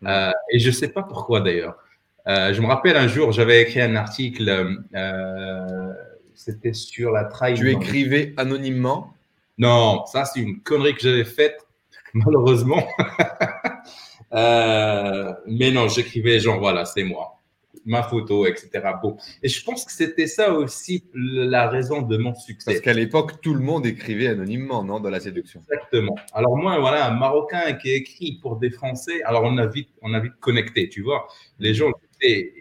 Hmm. 0.00 0.06
Euh, 0.08 0.32
et 0.50 0.58
je 0.58 0.68
ne 0.68 0.72
sais 0.74 0.88
pas 0.88 1.04
pourquoi 1.04 1.40
d'ailleurs. 1.40 1.76
Euh, 2.28 2.52
je 2.52 2.60
me 2.60 2.66
rappelle 2.66 2.96
un 2.96 3.06
jour, 3.06 3.30
j'avais 3.30 3.62
écrit 3.62 3.80
un 3.80 3.94
article, 3.94 4.48
euh, 4.94 5.92
c'était 6.34 6.72
sur 6.72 7.12
la 7.12 7.24
trahison. 7.24 7.62
Tu 7.62 7.70
écrivais 7.70 8.34
anonymement? 8.36 9.14
Non, 9.58 10.04
ça 10.06 10.24
c'est 10.24 10.40
une 10.40 10.60
connerie 10.60 10.94
que 10.94 11.00
j'avais 11.00 11.24
faite, 11.24 11.58
malheureusement. 12.14 12.86
Euh, 14.32 15.32
mais 15.46 15.70
non, 15.70 15.86
j'écrivais 15.86 16.40
genre 16.40 16.58
voilà, 16.58 16.84
c'est 16.84 17.04
moi 17.04 17.36
ma 17.86 18.02
photo, 18.02 18.46
etc. 18.46 18.70
Bon. 19.00 19.16
Et 19.42 19.48
je 19.48 19.64
pense 19.64 19.84
que 19.84 19.92
c'était 19.92 20.26
ça 20.26 20.52
aussi 20.52 21.04
la 21.14 21.68
raison 21.68 22.02
de 22.02 22.16
mon 22.16 22.34
succès. 22.34 22.72
Parce 22.72 22.80
qu'à 22.80 22.92
l'époque, 22.92 23.40
tout 23.40 23.54
le 23.54 23.60
monde 23.60 23.86
écrivait 23.86 24.26
anonymement, 24.26 24.82
non, 24.82 25.00
dans 25.00 25.08
la 25.08 25.20
séduction. 25.20 25.62
Exactement. 25.70 26.16
Alors 26.32 26.56
moi, 26.56 26.78
voilà, 26.80 27.06
un 27.06 27.16
Marocain 27.16 27.72
qui 27.74 27.92
écrit 27.92 28.40
pour 28.42 28.56
des 28.56 28.70
Français, 28.70 29.22
alors 29.22 29.44
on 29.44 29.56
a 29.56 29.66
vite, 29.66 29.88
on 30.02 30.12
a 30.12 30.20
vite 30.20 30.34
connecté, 30.40 30.88
tu 30.88 31.02
vois. 31.02 31.28
Les 31.60 31.72
gens, 31.72 31.92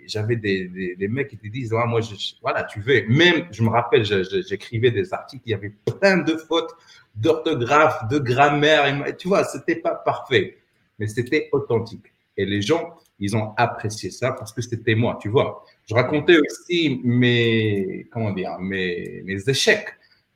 j'avais 0.08 0.36
des, 0.36 0.96
des, 0.98 1.08
mecs 1.08 1.30
qui 1.30 1.38
te 1.38 1.48
disent, 1.48 1.74
ah, 1.74 1.86
moi, 1.86 2.02
voilà, 2.42 2.64
tu 2.64 2.82
veux. 2.82 3.06
Même, 3.08 3.48
je 3.52 3.64
me 3.64 3.70
rappelle, 3.70 4.04
j'écrivais 4.04 4.92
des 4.92 5.14
articles, 5.14 5.44
il 5.46 5.52
y 5.52 5.54
avait 5.54 5.74
plein 6.00 6.18
de 6.18 6.36
fautes 6.36 6.76
d'orthographe, 7.16 8.08
de 8.10 8.20
grammaire, 8.20 9.16
tu 9.18 9.28
vois, 9.28 9.44
c'était 9.44 9.78
pas 9.78 9.96
parfait, 9.96 10.58
mais 11.00 11.08
c'était 11.08 11.50
authentique. 11.52 12.14
Et 12.38 12.46
les 12.46 12.62
gens, 12.62 12.96
ils 13.20 13.36
ont 13.36 13.54
apprécié 13.56 14.12
ça 14.12 14.34
parce 14.34 14.52
que 14.52 14.62
c'était 14.62 14.96
moi, 14.96 15.18
tu 15.22 15.30
vois. 15.30 15.64
Je 15.88 15.96
racontais 15.96 16.38
aussi 16.38 17.00
mes, 17.04 18.08
comment 18.12 18.32
dire, 18.32 18.58
mes, 18.60 19.22
mes 19.24 19.50
échecs. 19.50 19.88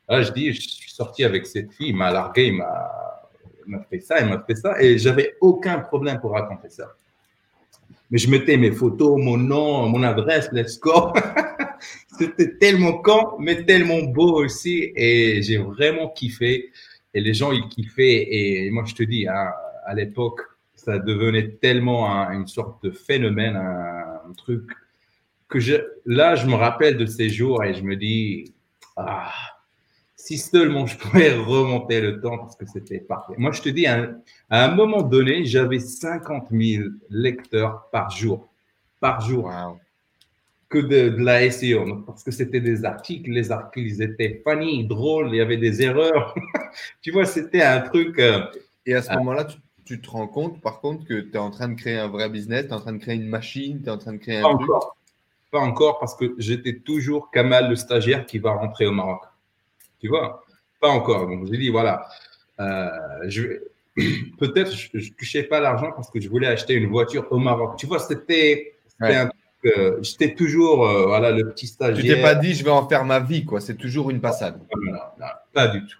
Là, 0.08 0.22
je 0.22 0.32
dis, 0.32 0.54
je 0.54 0.62
suis 0.62 0.92
sorti 0.92 1.24
avec 1.24 1.46
cette 1.46 1.72
fille, 1.74 1.90
il 1.90 1.96
m'a 1.96 2.12
largué, 2.12 2.48
il 2.48 2.56
m'a 2.56 3.84
fait 3.90 4.00
ça, 4.00 4.22
il 4.22 4.28
m'a 4.28 4.42
fait 4.42 4.56
ça, 4.56 4.82
et 4.82 4.98
j'avais 4.98 5.36
aucun 5.42 5.80
problème 5.80 6.20
pour 6.20 6.32
raconter 6.32 6.70
ça. 6.70 6.96
Mais 8.12 8.18
je 8.18 8.30
mettais 8.30 8.58
mes 8.58 8.72
photos, 8.72 9.22
mon 9.22 9.38
nom, 9.38 9.88
mon 9.88 10.04
adresse, 10.04 10.50
les 10.52 10.68
scores. 10.68 11.14
C'était 12.20 12.58
tellement 12.58 12.98
con, 13.02 13.38
mais 13.40 13.64
tellement 13.66 14.02
beau 14.04 14.44
aussi, 14.44 14.92
et 14.96 15.42
j'ai 15.42 15.58
vraiment 15.58 16.10
kiffé. 16.10 16.70
Et 17.14 17.22
les 17.22 17.34
gens, 17.34 17.52
ils 17.52 17.68
kiffaient. 17.70 18.28
Et 18.30 18.72
moi, 18.72 18.84
je 18.86 18.94
te 18.94 19.04
dis, 19.04 19.28
hein, 19.28 19.52
à 19.86 19.94
l'époque, 19.94 20.42
ça 20.76 20.98
devenait 21.00 21.50
tellement 21.62 22.08
une 22.32 22.48
sorte 22.48 22.84
de 22.84 22.92
phénomène, 22.92 23.56
un, 23.56 24.34
truc 24.38 24.70
que 25.48 25.60
je, 25.60 25.76
là, 26.06 26.36
je 26.36 26.46
me 26.46 26.54
rappelle 26.54 26.98
de 26.98 27.06
ces 27.06 27.30
jours 27.30 27.64
et 27.64 27.74
je 27.74 27.84
me 27.84 27.96
dis, 27.96 28.54
ah, 28.96 29.32
si 30.20 30.38
seulement 30.38 30.86
je 30.86 30.98
pouvais 30.98 31.34
remonter 31.34 32.02
le 32.02 32.20
temps 32.20 32.38
parce 32.38 32.58
que 32.58 32.66
c'était 32.66 33.00
parfait. 33.00 33.36
Moi, 33.38 33.54
je 33.54 33.62
te 33.62 33.70
dis, 33.70 33.88
à 33.88 34.12
un, 34.50 34.76
moment 34.76 35.02
donné, 35.02 35.46
j'avais 35.46 35.80
50 35.80 36.50
000 36.52 36.90
lecteurs 37.10 37.90
par 37.92 38.12
jour. 38.12 38.50
Par 39.00 39.22
jour. 39.22 39.50
Que 40.68 40.80
de, 40.80 41.24
la 41.24 41.50
SEO. 41.50 42.04
Parce 42.06 42.24
que 42.24 42.32
c'était 42.32 42.60
des 42.60 42.84
articles. 42.84 43.32
Les 43.32 43.50
articles, 43.50 43.88
ils 43.88 44.02
étaient 44.02 44.44
funny, 44.46 44.86
drôles. 44.86 45.30
Il 45.30 45.38
y 45.38 45.42
avait 45.42 45.58
des 45.58 45.82
erreurs. 45.82 46.36
tu 47.02 47.12
vois, 47.12 47.26
c'était 47.26 47.64
un 47.64 47.80
truc. 47.80 48.20
Euh, 48.20 48.42
et 48.86 48.96
à 48.96 49.02
ce 49.02 49.14
moment-là, 49.14 49.46
tu, 49.46 49.58
tu 49.86 50.02
te 50.02 50.10
rends 50.10 50.28
compte, 50.28 50.60
par 50.60 50.82
contre, 50.82 51.06
que 51.06 51.22
tu 51.22 51.32
es 51.32 51.38
en 51.38 51.50
train 51.50 51.70
de 51.70 51.76
créer 51.76 51.98
un 51.98 52.10
vrai 52.10 52.30
business, 52.30 52.66
tu 52.66 52.72
es 52.72 52.74
en 52.74 52.82
train 52.82 52.94
de 52.94 52.98
créer 53.00 53.16
une 53.16 53.30
machine, 53.30 53.82
tu 53.82 53.88
es 53.88 53.92
en 53.92 53.98
train 53.98 54.14
de 54.14 54.18
créer 54.18 54.40
un 54.40 54.44
Pas 54.44 54.50
truc 54.50 54.70
encore. 54.70 54.98
Pas 55.50 55.60
encore, 55.60 55.98
parce 55.98 56.14
que 56.14 56.36
j'étais 56.38 56.80
toujours 56.80 57.32
Kamal, 57.32 57.70
le 57.70 57.78
stagiaire, 57.78 58.26
qui 58.26 58.38
va 58.38 58.52
rentrer 58.52 58.86
au 58.86 58.92
Maroc. 58.92 59.22
Tu 60.02 60.08
vois 60.08 60.44
Pas 60.80 60.90
encore. 60.90 61.28
Donc, 61.28 61.46
j'ai 61.48 61.58
dit, 61.58 61.70
voilà, 61.70 62.08
euh, 62.60 62.90
je... 63.28 63.44
peut-être 64.40 64.72
je 64.72 64.98
ne 64.98 65.14
touchais 65.18 65.44
pas 65.44 65.60
l'argent 65.60 65.92
parce 65.92 66.10
que 66.10 66.22
je 66.22 66.30
voulais 66.30 66.48
acheter 66.48 66.74
une 66.74 66.88
voiture 66.88 67.28
au 67.32 67.38
Maroc. 67.38 67.78
Tu 67.78 67.86
vois, 67.86 68.00
c'était 68.00 68.76
un 69.02 69.30
euh, 69.66 69.98
j'étais 70.02 70.36
toujours 70.36 70.88
euh, 70.88 71.08
voilà, 71.08 71.32
le 71.32 71.50
petit 71.50 71.68
stagiaire. 71.68 72.02
Tu 72.02 72.10
t'es 72.10 72.22
pas 72.22 72.36
dit, 72.36 72.54
je 72.54 72.64
vais 72.64 72.72
en 72.72 72.88
faire 72.88 73.04
ma 73.04 73.20
vie, 73.20 73.44
quoi. 73.44 73.60
C'est 73.60 73.76
toujours 73.76 74.10
une 74.10 74.22
passade. 74.22 74.58
Non, 74.58 74.94
non, 74.94 75.00
non, 75.20 75.26
pas 75.54 75.68
du 75.68 75.82
tout. 75.86 75.98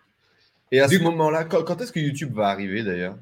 Et 0.72 0.80
à 0.80 0.88
Du 0.88 0.98
ce 0.98 1.04
moment-là, 1.04 1.44
quand, 1.44 1.64
quand 1.64 1.82
est-ce 1.82 1.92
que 1.92 2.00
YouTube 2.00 2.34
va 2.34 2.48
arriver 2.48 2.84
d'ailleurs? 2.84 3.18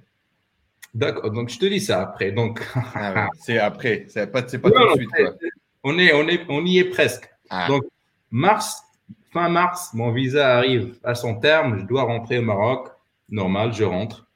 D'accord, 0.94 1.32
donc 1.32 1.50
je 1.50 1.58
te 1.58 1.66
dis 1.66 1.80
ça 1.80 2.02
après. 2.02 2.32
Donc, 2.32 2.62
Ah 2.94 3.14
ouais, 3.14 3.28
C'est 3.40 3.58
après, 3.58 4.06
c'est 4.10 4.28
pas, 4.28 4.42
pas 4.42 4.48
tout 4.48 4.60
de 4.60 4.96
suite. 4.96 5.10
Quoi. 5.10 5.34
on, 5.84 5.98
est, 5.98 6.14
on, 6.14 6.28
est, 6.28 6.42
on 6.50 6.66
y 6.66 6.80
est 6.80 6.90
presque. 6.90 7.30
Ah. 7.50 7.68
Donc, 7.68 7.84
mars, 8.30 8.84
fin 9.38 9.50
mars, 9.50 9.94
mon 9.94 10.12
visa 10.12 10.58
arrive 10.58 10.98
à 11.04 11.14
son 11.14 11.36
terme. 11.36 11.80
Je 11.80 11.86
dois 11.86 12.04
rentrer 12.04 12.40
au 12.40 12.42
Maroc. 12.42 12.90
Normal, 13.30 13.72
je 13.74 13.84
rentre. 13.84 14.28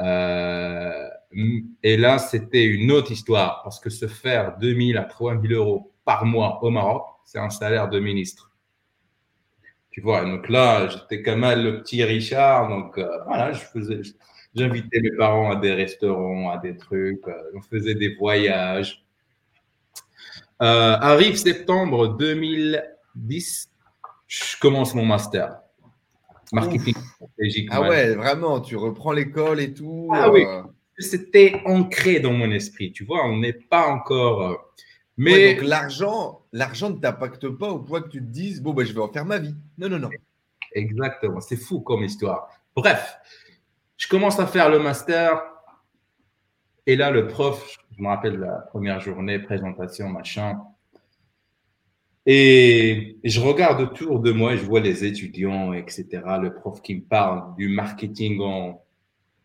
Euh, 0.00 1.08
et 1.82 1.96
là, 1.96 2.18
c'était 2.18 2.64
une 2.64 2.90
autre 2.90 3.12
histoire 3.12 3.62
parce 3.62 3.78
que 3.78 3.90
se 3.90 4.08
faire 4.08 4.58
2000 4.58 4.98
à 4.98 5.04
3000 5.04 5.52
euros 5.52 5.92
par 6.04 6.24
mois 6.24 6.58
au 6.64 6.70
Maroc, 6.70 7.04
c'est 7.24 7.38
un 7.38 7.50
salaire 7.50 7.88
de 7.88 8.00
ministre. 8.00 8.50
Tu 9.90 10.00
vois, 10.00 10.24
donc 10.24 10.48
là, 10.48 10.88
j'étais 10.88 11.22
quand 11.22 11.36
même 11.36 11.62
le 11.62 11.80
petit 11.82 12.02
Richard. 12.02 12.68
Donc, 12.68 12.98
euh, 12.98 13.08
voilà, 13.26 13.52
je 13.52 13.60
faisais, 13.60 14.00
j'invitais 14.54 15.00
mes 15.00 15.12
parents 15.12 15.52
à 15.52 15.56
des 15.56 15.74
restaurants, 15.74 16.50
à 16.50 16.58
des 16.58 16.76
trucs. 16.76 17.26
euh, 17.28 17.52
on 17.54 17.60
faisait 17.60 17.94
des 17.94 18.16
voyages. 18.16 19.04
Arrive 20.58 21.36
septembre 21.36 22.16
2010, 22.18 23.69
je 24.30 24.56
commence 24.60 24.94
mon 24.94 25.04
master. 25.04 25.60
Marketing 26.52 26.94
stratégique. 27.16 27.68
Ah 27.72 27.82
ouais, 27.82 28.14
vraiment, 28.14 28.60
tu 28.60 28.76
reprends 28.76 29.12
l'école 29.12 29.60
et 29.60 29.74
tout. 29.74 30.08
Ah 30.12 30.30
oui. 30.30 30.44
euh, 30.46 30.62
C'était 30.98 31.60
ancré 31.64 32.20
dans 32.20 32.32
mon 32.32 32.50
esprit, 32.52 32.92
tu 32.92 33.04
vois, 33.04 33.24
on 33.26 33.38
n'est 33.38 33.52
pas 33.52 33.88
encore. 33.88 34.42
euh, 34.42 34.50
ouais, 34.52 34.56
Mais 35.16 35.54
donc 35.54 35.64
l'argent, 35.64 36.42
l'argent 36.52 36.90
ne 36.90 36.96
t'impacte 37.00 37.48
pas 37.48 37.68
au 37.70 37.80
point 37.80 38.00
que 38.02 38.08
tu 38.08 38.18
te 38.20 38.30
dises, 38.30 38.62
bon, 38.62 38.72
bah, 38.72 38.84
je 38.84 38.92
vais 38.92 39.00
en 39.00 39.12
faire 39.12 39.24
ma 39.24 39.38
vie. 39.38 39.54
Non, 39.78 39.88
non, 39.88 39.98
non. 39.98 40.10
exactement, 40.74 41.40
c'est 41.40 41.56
fou 41.56 41.80
comme 41.80 42.04
histoire. 42.04 42.48
Bref, 42.76 43.16
je 43.96 44.06
commence 44.08 44.38
à 44.38 44.46
faire 44.46 44.70
le 44.70 44.78
master. 44.78 45.40
Et 46.86 46.94
là, 46.96 47.10
le 47.10 47.26
prof, 47.26 47.76
je 47.96 48.02
me 48.02 48.08
rappelle 48.08 48.38
la 48.38 48.58
première 48.70 49.00
journée, 49.00 49.38
présentation, 49.40 50.08
machin. 50.08 50.60
Et 52.26 53.16
je 53.24 53.40
regarde 53.40 53.80
autour 53.80 54.20
de 54.20 54.30
moi, 54.30 54.54
je 54.56 54.62
vois 54.62 54.80
les 54.80 55.04
étudiants, 55.04 55.72
etc. 55.72 56.06
Le 56.40 56.52
prof 56.52 56.82
qui 56.82 56.96
me 56.96 57.02
parle 57.02 57.54
du 57.56 57.68
marketing 57.68 58.40
en 58.40 58.84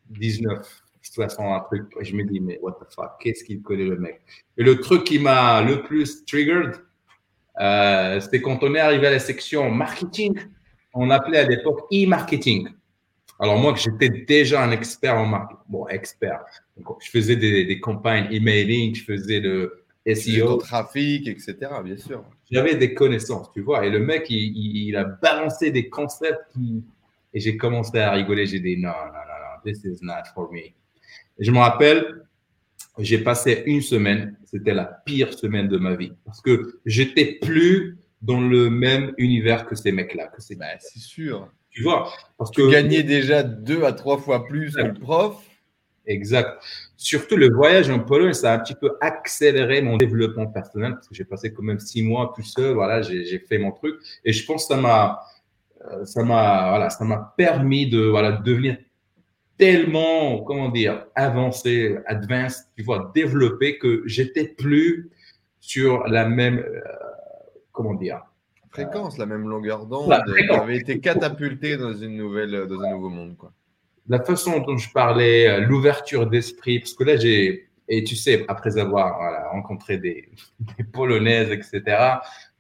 19, 0.10 0.60
60, 1.02 1.40
un 1.40 1.60
truc. 1.62 1.88
Et 2.00 2.06
je 2.06 2.16
me 2.16 2.24
dis, 2.24 2.40
mais 2.40 2.60
what 2.62 2.74
the 2.74 2.94
fuck, 2.94 3.12
qu'est-ce 3.20 3.44
qu'il 3.44 3.62
connaît 3.62 3.86
le 3.86 3.98
mec? 3.98 4.22
Et 4.58 4.64
le 4.64 4.80
truc 4.80 5.06
qui 5.06 5.20
m'a 5.20 5.62
le 5.62 5.84
plus 5.84 6.26
triggered, 6.26 6.76
euh, 7.62 8.20
c'était 8.20 8.42
quand 8.42 8.62
on 8.62 8.76
est 8.76 8.80
arrivé 8.80 9.08
à 9.08 9.12
la 9.12 9.20
section 9.20 9.72
marketing, 9.72 10.38
on 10.94 11.10
appelait 11.10 11.40
à 11.40 11.48
l'époque 11.48 11.88
e-marketing. 11.94 12.68
Alors 13.40 13.58
moi, 13.58 13.74
que 13.74 13.80
j'étais 13.80 14.10
déjà 14.10 14.64
un 14.64 14.72
expert 14.72 15.18
en 15.18 15.26
marketing, 15.26 15.64
bon, 15.70 15.88
expert. 15.88 16.44
Donc, 16.78 16.98
je 17.02 17.10
faisais 17.10 17.36
des, 17.36 17.66
des 17.66 17.80
campagnes 17.80 18.28
emailing, 18.32 18.96
je 18.96 19.04
faisais 19.04 19.40
le 19.40 19.86
SEO, 20.14 20.58
trafic, 20.58 21.28
etc. 21.28 21.56
Bien 21.84 21.98
sûr. 21.98 22.24
J'avais 22.52 22.76
des 22.76 22.94
connaissances, 22.94 23.52
tu 23.54 23.62
vois. 23.62 23.86
Et 23.86 23.90
le 23.90 24.00
mec, 24.00 24.28
il, 24.30 24.38
il- 24.38 24.88
il 24.90 24.96
a 24.96 25.04
balancé 25.04 25.72
des 25.72 25.90
concepts 25.90 26.52
qui... 26.54 26.84
Et 27.34 27.40
j'ai 27.40 27.58
commencé 27.58 28.00
à 28.00 28.12
rigoler. 28.12 28.46
J'ai 28.46 28.60
dit, 28.60 28.78
non, 28.78 28.90
non, 28.90 29.06
non, 29.12 29.12
non, 29.12 29.62
this 29.72 29.84
is 29.84 30.00
not 30.02 30.24
for 30.34 30.52
me. 30.54 30.60
Et 30.60 30.74
je 31.40 31.52
me 31.52 31.58
rappelle, 31.58 32.24
j'ai 32.98 33.18
passé 33.18 33.64
une 33.66 33.82
semaine. 33.82 34.38
C'était 34.46 34.74
la 34.74 34.86
pire 34.86 35.34
semaine 35.34 35.68
de 35.68 35.78
ma 35.78 35.96
vie. 35.96 36.14
Parce 36.24 36.40
que 36.42 36.80
j'étais 36.86 37.40
plus 37.42 37.98
dans 38.22 38.40
le 38.40 38.70
même 38.70 39.14
univers 39.18 39.66
que 39.66 39.76
ces 39.76 39.92
mecs-là. 39.92 40.28
Que 40.28 40.42
ces... 40.42 40.56
Bah, 40.56 40.66
c'est 40.80 41.00
sûr. 41.00 41.52
Tu 41.72 41.84
vois 41.84 42.10
Parce 42.38 42.52
Tu 42.52 42.62
que... 42.62 42.72
gagnais 42.72 43.04
déjà 43.04 43.44
deux 43.44 43.84
à 43.84 43.92
trois 43.92 44.18
fois 44.18 44.46
plus 44.46 44.74
que 44.76 44.82
le 44.82 44.94
prof. 44.94 45.36
Exact. 46.08 46.62
Surtout 46.98 47.36
le 47.36 47.52
voyage 47.52 47.90
en 47.90 48.00
Pologne, 48.00 48.34
ça 48.34 48.54
a 48.54 48.56
un 48.58 48.60
petit 48.60 48.76
peu 48.76 48.96
accéléré 49.02 49.82
mon 49.82 49.98
développement 49.98 50.48
personnel 50.48 50.94
parce 50.94 51.08
que 51.08 51.16
j'ai 51.16 51.26
passé 51.26 51.54
quand 51.54 51.64
même 51.64 51.80
six 51.80 52.04
mois 52.04 52.32
tout 52.36 52.44
seul. 52.44 52.74
Voilà, 52.74 53.02
j'ai 53.02 53.40
fait 53.40 53.58
mon 53.58 53.72
truc 53.72 53.96
et 54.24 54.32
je 54.32 54.46
pense 54.46 54.68
que 54.68 54.76
ça 54.76 54.80
m'a, 54.80 55.20
euh, 55.92 56.06
ça 56.06 56.24
m'a, 56.24 56.70
voilà, 56.70 56.90
ça 56.90 57.06
m'a 57.06 57.34
permis 57.38 57.90
de, 57.90 58.02
voilà, 58.02 58.34
de 58.34 58.44
devenir 58.44 58.78
tellement, 59.58 60.42
comment 60.42 60.70
dire, 60.70 61.06
avancé, 61.16 61.98
advanced, 62.06 62.68
tu 62.76 62.84
vois, 62.84 63.12
développé 63.16 63.78
que 63.78 64.04
j'étais 64.06 64.48
plus 64.48 65.10
sur 65.60 66.04
la 66.08 66.28
même, 66.28 66.60
euh, 66.60 66.82
comment 67.72 67.94
dire, 67.96 68.22
Fréquence, 68.72 69.18
la 69.18 69.26
même 69.26 69.48
longueur 69.48 69.86
d'onde. 69.86 70.08
Voilà, 70.08 70.26
Tu 70.26 70.32
fréquence. 70.32 70.60
avais 70.60 70.76
été 70.76 71.00
catapulté 71.00 71.78
dans 71.78 71.94
une 71.94 72.18
nouvelle, 72.18 72.68
dans 72.68 72.82
un 72.82 72.92
nouveau 72.92 73.08
monde, 73.08 73.38
quoi. 73.38 73.54
La 74.08 74.24
façon 74.24 74.60
dont 74.60 74.78
je 74.78 74.92
parlais, 74.92 75.48
euh, 75.48 75.60
l'ouverture 75.62 76.28
d'esprit, 76.28 76.80
parce 76.80 76.94
que 76.94 77.04
là, 77.04 77.18
j'ai, 77.18 77.68
et 77.88 78.04
tu 78.04 78.16
sais, 78.16 78.46
après 78.48 78.78
avoir 78.78 79.52
rencontré 79.52 79.98
des, 79.98 80.30
Polonaises, 80.94 81.52
etc., 81.52 81.82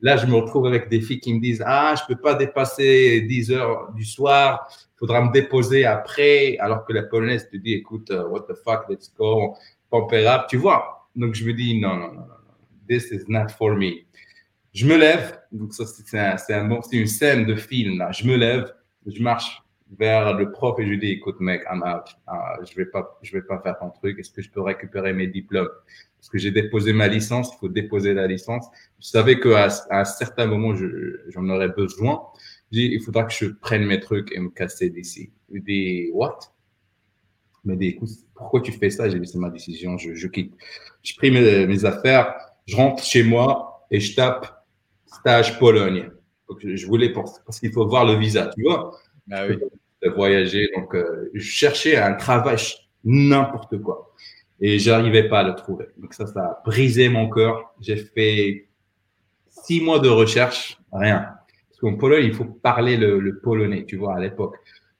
là, 0.01 0.17
je 0.17 0.25
me 0.25 0.35
retrouve 0.35 0.67
avec 0.67 0.89
des 0.89 1.01
filles 1.01 1.19
qui 1.19 1.33
me 1.33 1.39
disent 1.39 1.63
Ah, 1.65 1.95
je 1.97 2.13
peux 2.13 2.19
pas 2.19 2.35
dépasser 2.35 3.21
10 3.21 3.51
heures 3.51 3.91
du 3.93 4.03
soir, 4.03 4.67
il 4.95 4.99
faudra 4.99 5.21
me 5.21 5.31
déposer 5.31 5.85
après, 5.85 6.57
alors 6.59 6.85
que 6.85 6.93
la 6.93 7.03
Polonaise 7.03 7.49
te 7.49 7.57
dit 7.57 7.73
Écoute, 7.73 8.11
uh, 8.11 8.27
what 8.29 8.41
the 8.41 8.55
fuck, 8.63 8.85
let's 8.89 9.13
go, 9.17 9.55
pump 9.89 10.11
tu 10.49 10.57
vois. 10.57 11.09
Donc, 11.15 11.33
je 11.35 11.45
me 11.45 11.53
dis 11.53 11.79
Non, 11.79 11.95
non, 11.95 12.13
non, 12.13 12.21
non, 12.21 12.35
this 12.87 13.11
is 13.11 13.23
not 13.27 13.49
for 13.49 13.75
me. 13.75 14.05
Je 14.73 14.85
me 14.85 14.97
lève, 14.97 15.39
donc 15.51 15.73
ça, 15.73 15.85
c'est 15.85 16.19
un, 16.19 16.35
un 16.49 16.65
bon- 16.65 16.81
une 16.91 17.07
scène 17.07 17.45
de 17.45 17.55
film, 17.55 17.97
là. 17.97 18.11
Je 18.11 18.27
me 18.27 18.35
lève, 18.35 18.73
je 19.07 19.21
marche 19.23 19.61
vers 19.97 20.33
le 20.33 20.51
prof 20.51 20.79
et 20.79 20.83
je 20.85 20.89
lui 20.89 20.97
dis 20.99 21.11
écoute 21.11 21.39
mec 21.39 21.61
I'm 21.71 21.83
out. 21.83 22.07
Ah, 22.27 22.55
je 22.67 22.75
vais 22.75 22.85
pas 22.85 23.17
je 23.21 23.31
vais 23.33 23.41
pas 23.43 23.59
faire 23.59 23.77
ton 23.79 23.89
truc. 23.91 24.19
Est-ce 24.19 24.31
que 24.31 24.41
je 24.41 24.49
peux 24.49 24.61
récupérer 24.61 25.13
mes 25.13 25.27
diplômes? 25.27 25.69
Parce 26.17 26.29
que 26.29 26.37
j'ai 26.39 26.51
déposé 26.51 26.91
ma 26.93 27.07
licence 27.07 27.51
il 27.53 27.59
faut 27.59 27.69
déposer 27.69 28.13
la 28.13 28.27
licence. 28.27 28.65
Je 28.99 29.07
savais 29.07 29.39
que 29.39 29.49
à, 29.49 29.67
un 29.91 30.05
certain 30.05 30.47
moment 30.47 30.75
je- 30.75 31.19
j'en 31.29 31.47
aurais 31.49 31.69
besoin. 31.69 32.23
J'ai 32.71 32.89
dit 32.89 32.95
il 32.95 33.01
faudra 33.01 33.23
que 33.25 33.33
je 33.33 33.45
prenne 33.45 33.85
mes 33.85 33.99
trucs 33.99 34.31
et 34.33 34.39
me 34.39 34.49
casser 34.49 34.89
d'ici 34.89 35.31
il 35.51 35.63
dit 35.63 36.09
what 36.13 36.39
il 37.63 37.69
m'a 37.71 37.75
dit 37.75 37.87
écoute 37.87 38.09
pourquoi 38.35 38.61
tu 38.61 38.71
fais 38.71 38.89
ça? 38.89 39.09
J'ai 39.09 39.19
dit 39.19 39.27
c'est 39.27 39.37
ma 39.39 39.49
décision 39.49 39.97
je, 39.97 40.13
je 40.13 40.27
quitte. 40.27 40.53
J'ai 41.03 41.15
pris 41.15 41.31
mes, 41.31 41.65
mes 41.67 41.85
affaires 41.85 42.35
je 42.67 42.75
rentre 42.75 43.03
chez 43.03 43.23
moi 43.23 43.85
et 43.91 43.99
je 43.99 44.15
tape 44.15 44.65
stage 45.05 45.59
Pologne. 45.59 46.09
Donc, 46.49 46.59
je 46.61 46.75
je 46.75 46.87
voulais 46.87 47.11
pour- 47.11 47.39
parce 47.45 47.59
qu'il 47.59 47.71
faut 47.71 47.87
voir 47.87 48.05
le 48.05 48.15
visa 48.15 48.51
tu 48.55 48.63
vois 48.63 48.91
Ah 49.31 49.45
oui. 49.47 49.57
de 50.03 50.09
voyager. 50.09 50.69
Donc, 50.75 50.95
euh, 50.95 51.29
je 51.33 51.43
cherchais 51.43 51.97
un 51.97 52.13
travail, 52.13 52.57
n'importe 53.03 53.81
quoi. 53.81 54.13
Et 54.59 54.79
j'arrivais 54.79 55.27
pas 55.27 55.39
à 55.39 55.43
le 55.43 55.55
trouver. 55.55 55.87
Donc, 55.97 56.13
ça, 56.13 56.27
ça 56.27 56.39
a 56.41 56.61
brisé 56.65 57.09
mon 57.09 57.29
cœur. 57.29 57.73
J'ai 57.81 57.97
fait 57.97 58.67
six 59.49 59.81
mois 59.81 59.99
de 59.99 60.09
recherche, 60.09 60.77
rien. 60.91 61.29
Parce 61.69 61.79
qu'en 61.81 61.95
Pologne, 61.95 62.25
il 62.25 62.33
faut 62.33 62.45
parler 62.45 62.97
le, 62.97 63.19
le 63.19 63.39
polonais, 63.39 63.85
tu 63.85 63.97
vois, 63.97 64.15
à 64.15 64.19
l'époque, 64.19 64.55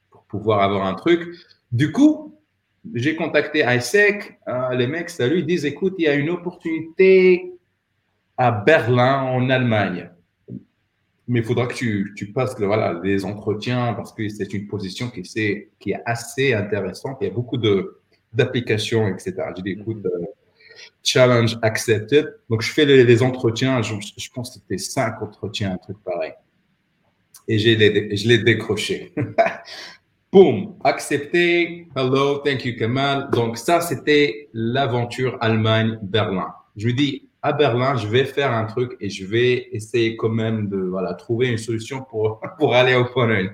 pour 0.09 0.23
pouvoir 0.23 0.61
avoir 0.61 0.86
un 0.86 0.95
truc. 0.95 1.30
Du 1.71 1.91
coup, 1.91 2.36
j'ai 2.93 3.15
contacté 3.15 3.63
ISEC. 3.65 4.39
Euh, 4.47 4.76
les 4.76 4.88
mecs, 4.88 5.09
salut, 5.09 5.39
ils 5.39 5.45
disent, 5.45 5.65
écoute, 5.65 5.95
il 5.97 6.05
y 6.05 6.07
a 6.07 6.13
une 6.15 6.30
opportunité 6.30 7.53
à 8.38 8.51
Berlin, 8.51 9.21
en 9.21 9.49
Allemagne. 9.49 10.09
Mais 11.28 11.39
il 11.39 11.45
faudra 11.45 11.65
que 11.67 11.73
tu, 11.73 12.13
tu 12.15 12.32
passes 12.32 12.57
le, 12.59 12.67
voilà, 12.67 12.95
des 12.95 13.26
entretiens 13.26 13.93
parce 13.93 14.13
que 14.13 14.28
c'est 14.30 14.53
une 14.53 14.67
position 14.67 15.09
qui, 15.09 15.26
c'est- 15.26 15.69
qui 15.80 15.91
est 15.91 16.01
assez 16.05 16.53
intéressante. 16.53 17.17
Il 17.21 17.28
y 17.28 17.32
a 17.32 17.34
beaucoup 17.34 17.57
d'applications, 18.34 19.07
etc. 19.07 19.34
J'ai 19.55 19.63
dit, 19.63 19.71
écoute, 19.71 20.05
euh, 20.05 20.26
challenge 21.03 21.57
accepted. 21.63 22.36
Donc, 22.49 22.61
je 22.61 22.71
fais 22.71 22.86
les, 22.86 23.03
les 23.03 23.23
entretiens. 23.23 23.82
Je, 23.82 23.95
je 24.17 24.30
pense 24.34 24.49
que 24.49 24.55
c'était 24.55 24.78
cinq 24.78 25.21
entretiens, 25.21 25.71
un 25.73 25.78
truc 25.78 25.97
pareil. 26.03 26.34
Et 27.47 27.57
les- 27.57 28.15
je 28.15 28.28
l'ai 28.28 28.39
décroché. 28.39 29.13
Boum, 30.32 30.76
accepté. 30.84 31.88
Hello, 31.95 32.39
thank 32.39 32.65
you, 32.65 32.76
Kamal. 32.78 33.30
Donc, 33.32 33.57
ça, 33.57 33.80
c'était 33.82 34.49
l'aventure 34.53 35.38
Allemagne-Berlin. 35.41 36.53
Je 36.76 36.88
me 36.88 36.93
dis, 36.93 37.24
à 37.46 37.54
Berlin, 37.54 37.96
je 37.96 38.08
vais 38.08 38.26
faire 38.26 38.52
un 38.52 38.66
truc 38.66 38.98
et 39.00 39.08
je 39.08 39.24
vais 39.24 39.68
essayer 39.72 40.16
quand 40.16 40.30
même 40.30 40.68
de 40.68 40.78
voilà, 40.78 41.14
trouver 41.14 41.48
une 41.48 41.60
solution 41.60 42.02
pour, 42.02 42.41
pour 42.58 42.74
aller 42.74 42.96
au 42.96 43.06
Pologne. 43.06 43.54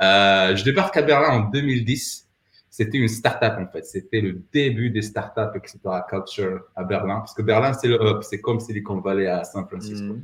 Euh, 0.00 0.54
je 0.54 0.62
débarque 0.62 0.96
à 0.96 1.02
Berlin 1.02 1.30
en 1.30 1.50
2010. 1.50 2.28
C'était 2.70 2.98
une 2.98 3.08
start-up 3.08 3.54
en 3.58 3.66
fait. 3.66 3.84
C'était 3.86 4.20
le 4.20 4.40
début 4.52 4.90
des 4.90 5.02
start-up, 5.02 5.56
etc. 5.56 5.78
Culture 6.08 6.60
à 6.76 6.84
Berlin. 6.84 7.16
Parce 7.16 7.34
que 7.34 7.42
Berlin, 7.42 7.72
c'est 7.72 7.88
le 7.88 8.00
hub. 8.00 8.22
C'est 8.22 8.40
comme 8.40 8.60
Silicon 8.60 9.00
Valley 9.00 9.26
à 9.26 9.42
San 9.42 9.66
Francisco. 9.66 10.14
Mhm. 10.14 10.22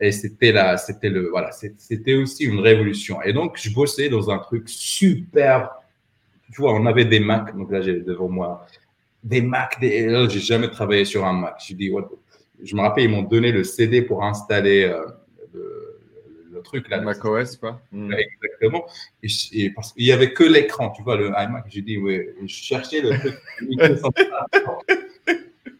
Et 0.00 0.10
c'était 0.10 0.50
là, 0.50 0.76
c'était 0.78 1.10
le, 1.10 1.28
voilà, 1.28 1.52
c'était 1.52 2.14
aussi 2.14 2.44
une 2.44 2.58
révolution. 2.58 3.22
Et 3.22 3.32
donc, 3.32 3.56
je 3.56 3.72
bossais 3.72 4.08
dans 4.08 4.30
un 4.30 4.38
truc 4.38 4.68
super. 4.68 5.70
Tu 6.52 6.60
vois, 6.60 6.74
on 6.74 6.86
avait 6.86 7.04
des 7.04 7.20
Macs. 7.20 7.56
Donc 7.56 7.70
là, 7.70 7.80
j'ai 7.80 8.00
devant 8.00 8.28
moi 8.28 8.66
des 9.22 9.40
Macs. 9.42 9.78
Des, 9.80 10.28
j'ai 10.28 10.40
jamais 10.40 10.68
travaillé 10.68 11.04
sur 11.04 11.24
un 11.24 11.32
Mac. 11.32 11.62
Je 11.64 11.74
dis, 11.74 11.88
what, 11.88 12.10
je 12.62 12.76
me 12.76 12.80
rappelle, 12.80 13.04
ils 13.04 13.10
m'ont 13.10 13.22
donné 13.22 13.52
le 13.52 13.64
CD 13.64 14.02
pour 14.02 14.24
installer 14.24 14.84
euh, 14.84 15.04
le, 15.54 16.60
truc 16.62 16.88
là. 16.88 17.00
macOS, 17.00 17.56
quoi. 17.56 17.80
Hmm. 17.90 18.12
exactement. 18.12 18.86
Et, 19.22 19.70
parce 19.70 19.92
qu'il 19.92 20.04
n'y 20.04 20.12
avait 20.12 20.32
que 20.32 20.44
l'écran, 20.44 20.90
tu 20.90 21.02
vois, 21.02 21.16
le 21.16 21.26
iMac. 21.26 21.64
J'ai 21.68 21.82
dit, 21.82 21.98
ouais, 21.98 22.34
je 22.40 22.54
cherchais 22.54 23.00
le 23.00 23.18
truc. 23.18 23.34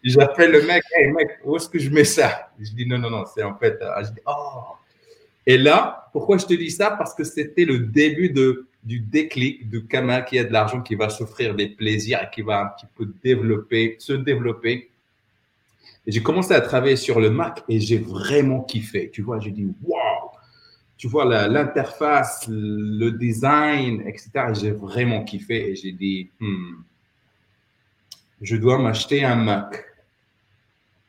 J'appelle 0.02 0.50
le 0.50 0.62
mec, 0.62 0.82
hey 0.96 1.12
mec, 1.12 1.38
où 1.44 1.56
est-ce 1.56 1.68
que 1.68 1.78
je 1.78 1.88
mets 1.88 2.02
ça? 2.02 2.50
Je 2.58 2.72
dis, 2.72 2.84
non, 2.84 2.98
non, 2.98 3.10
non, 3.10 3.24
c'est 3.32 3.44
en 3.44 3.56
fait. 3.56 3.78
Je 4.02 4.10
dis, 4.10 4.20
oh. 4.26 4.74
Et 5.46 5.56
là, 5.56 6.08
pourquoi 6.12 6.38
je 6.38 6.46
te 6.46 6.54
dis 6.54 6.70
ça? 6.70 6.90
Parce 6.90 7.14
que 7.14 7.22
c'était 7.22 7.64
le 7.64 7.78
début 7.78 8.30
de, 8.30 8.66
du 8.82 8.98
déclic 8.98 9.70
de 9.70 9.78
Kamal 9.78 10.24
qui 10.24 10.38
a 10.38 10.44
de 10.44 10.52
l'argent, 10.52 10.80
qui 10.80 10.96
va 10.96 11.08
s'offrir 11.08 11.54
des 11.54 11.68
plaisirs 11.68 12.20
et 12.22 12.34
qui 12.34 12.42
va 12.42 12.60
un 12.60 12.66
petit 12.66 12.86
peu 12.94 13.06
développer, 13.22 13.96
se 13.98 14.12
développer 14.12 14.91
j'ai 16.06 16.22
commencé 16.22 16.52
à 16.52 16.60
travailler 16.60 16.96
sur 16.96 17.20
le 17.20 17.30
Mac 17.30 17.62
et 17.68 17.80
j'ai 17.80 17.98
vraiment 17.98 18.62
kiffé. 18.62 19.10
Tu 19.10 19.22
vois, 19.22 19.38
j'ai 19.38 19.50
dit, 19.50 19.66
waouh! 19.82 20.30
Tu 20.96 21.08
vois, 21.08 21.24
l'interface, 21.48 22.46
le 22.48 23.10
design, 23.10 24.02
etc. 24.06 24.30
J'ai 24.54 24.70
vraiment 24.70 25.24
kiffé 25.24 25.70
et 25.70 25.74
j'ai 25.74 25.92
dit, 25.92 26.30
hmm, 26.38 26.74
je 28.40 28.56
dois 28.56 28.78
m'acheter 28.78 29.24
un 29.24 29.36
Mac. 29.36 29.84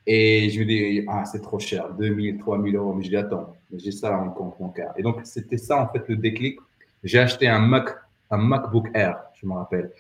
Et 0.06 0.50
je 0.50 0.60
me 0.60 0.66
dis, 0.66 1.06
ah, 1.08 1.24
c'est 1.26 1.42
trop 1.42 1.60
cher, 1.60 1.94
2000, 1.94 2.38
3000 2.40 2.76
euros. 2.76 2.94
Mais 2.94 3.04
je 3.04 3.10
dis, 3.10 3.16
attends, 3.16 3.56
j'ai 3.74 3.92
ça 3.92 4.12
mon 4.12 4.32
compte 4.32 4.56
bancaire. 4.60 4.94
Et 4.98 5.04
donc, 5.04 5.22
c'était 5.24 5.58
ça, 5.58 5.82
en 5.82 5.88
fait, 5.88 6.08
le 6.08 6.18
déclic. 6.18 6.60
J'ai 7.04 7.20
acheté 7.20 7.48
un 7.48 7.60
Mac, 7.60 7.90
un 8.30 8.38
MacBook 8.38 8.88
Air, 8.94 9.18
je 9.36 9.46
me 9.46 9.54
rappelle. 9.54 9.92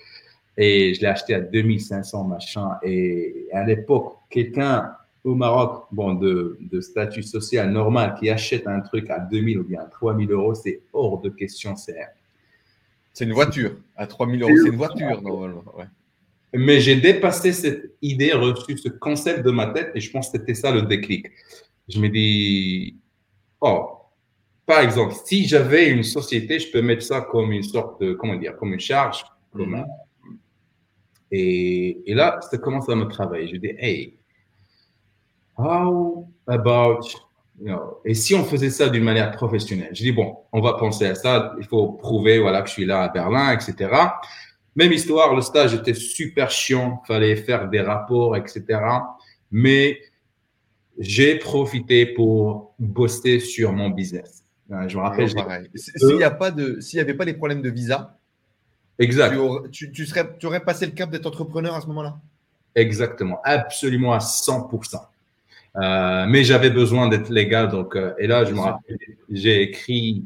Et 0.57 0.93
je 0.93 1.01
l'ai 1.01 1.07
acheté 1.07 1.33
à 1.33 1.41
2500, 1.41 2.23
machin. 2.25 2.71
Et 2.83 3.47
à 3.51 3.63
l'époque, 3.63 4.17
quelqu'un 4.29 4.91
au 5.23 5.35
Maroc, 5.35 5.85
bon, 5.91 6.15
de, 6.15 6.57
de, 6.59 6.81
statut 6.81 7.23
social 7.23 7.71
normal, 7.71 8.15
qui 8.19 8.29
achète 8.29 8.67
un 8.67 8.81
truc 8.81 9.09
à 9.09 9.19
2000 9.19 9.59
ou 9.59 9.63
bien 9.63 9.81
à 9.81 9.85
3000 9.85 10.31
euros, 10.31 10.53
c'est 10.53 10.81
hors 10.91 11.21
de 11.21 11.29
question. 11.29 11.75
C'est 11.75 13.25
une 13.25 13.33
voiture. 13.33 13.77
À 13.95 14.05
3000 14.05 14.43
euros, 14.43 14.51
c'est 14.61 14.69
une 14.69 14.75
voiture, 14.75 15.21
normalement. 15.21 15.63
Ouais. 15.77 15.85
Mais 16.53 16.81
j'ai 16.81 16.97
dépassé 16.97 17.51
cette 17.51 17.95
idée, 18.01 18.33
reçu 18.33 18.77
ce 18.77 18.89
concept 18.89 19.43
de 19.43 19.51
ma 19.51 19.67
tête, 19.67 19.91
et 19.95 19.99
je 19.99 20.11
pense 20.11 20.29
que 20.29 20.37
c'était 20.37 20.53
ça 20.53 20.71
le 20.71 20.83
déclic. 20.83 21.27
Je 21.89 21.99
me 21.99 22.09
dis, 22.09 22.97
oh, 23.61 23.89
par 24.65 24.81
exemple, 24.81 25.15
si 25.25 25.47
j'avais 25.47 25.89
une 25.89 26.03
société, 26.03 26.59
je 26.59 26.71
peux 26.71 26.81
mettre 26.81 27.03
ça 27.03 27.21
comme 27.21 27.51
une 27.51 27.63
sorte 27.63 28.01
de, 28.01 28.13
comment 28.13 28.35
dire, 28.35 28.55
comme 28.55 28.73
une 28.73 28.79
charge, 28.79 29.25
comme 29.51 29.71
mhm. 29.71 29.85
Et, 31.35 32.13
là, 32.13 32.39
ça 32.41 32.59
commence 32.59 32.87
à 32.89 32.95
me 32.95 33.05
travailler. 33.05 33.47
Je 33.47 33.57
dis, 33.57 33.73
hey, 33.79 34.19
how 35.57 36.27
about, 36.45 37.07
you 37.59 37.65
know, 37.65 37.97
et 38.05 38.13
si 38.13 38.35
on 38.35 38.43
faisait 38.43 38.69
ça 38.69 38.87
d'une 38.87 39.03
manière 39.03 39.31
professionnelle? 39.31 39.89
Je 39.93 40.03
dis, 40.03 40.11
bon, 40.11 40.37
on 40.51 40.61
va 40.61 40.73
penser 40.73 41.07
à 41.07 41.15
ça, 41.15 41.55
il 41.59 41.65
faut 41.65 41.93
prouver 41.93 42.37
voilà, 42.37 42.61
que 42.61 42.67
je 42.67 42.73
suis 42.73 42.85
là 42.85 43.01
à 43.01 43.09
Berlin, 43.09 43.51
etc. 43.51 43.89
Même 44.75 44.91
histoire, 44.91 45.33
le 45.33 45.41
stage 45.41 45.73
était 45.73 45.95
super 45.95 46.51
chiant, 46.51 47.01
fallait 47.07 47.35
faire 47.35 47.67
des 47.67 47.81
rapports, 47.81 48.37
etc. 48.37 48.79
Mais 49.49 49.99
j'ai 50.99 51.39
profité 51.39 52.05
pour 52.05 52.75
bosser 52.77 53.39
sur 53.39 53.73
mon 53.73 53.89
business. 53.89 54.45
Je 54.69 54.97
me 54.97 55.01
rappelle. 55.01 55.29
S'il 55.75 56.15
n'y 56.15 56.23
a 56.23 56.31
pas 56.31 56.51
de, 56.51 56.79
s'il 56.79 56.97
n'y 56.97 57.01
avait 57.01 57.15
pas 57.15 57.25
les 57.25 57.33
problèmes 57.33 57.63
de 57.63 57.71
visa, 57.71 58.19
Exact. 58.99 59.35
Tu, 59.71 60.05
serais, 60.05 60.37
tu 60.37 60.45
aurais 60.45 60.63
passé 60.63 60.85
le 60.85 60.91
cap 60.91 61.09
d'être 61.09 61.25
entrepreneur 61.25 61.73
à 61.73 61.81
ce 61.81 61.87
moment-là? 61.87 62.17
Exactement, 62.75 63.39
absolument 63.43 64.13
à 64.13 64.19
100%. 64.19 65.01
Euh, 65.75 66.25
mais 66.27 66.43
j'avais 66.43 66.69
besoin 66.69 67.07
d'être 67.07 67.29
légal. 67.29 67.69
Donc, 67.69 67.95
euh, 67.95 68.13
et 68.19 68.27
là, 68.27 68.45
je 68.45 68.53
me 68.53 68.59
rappelle, 68.59 68.97
j'ai 69.29 69.61
écrit, 69.63 70.23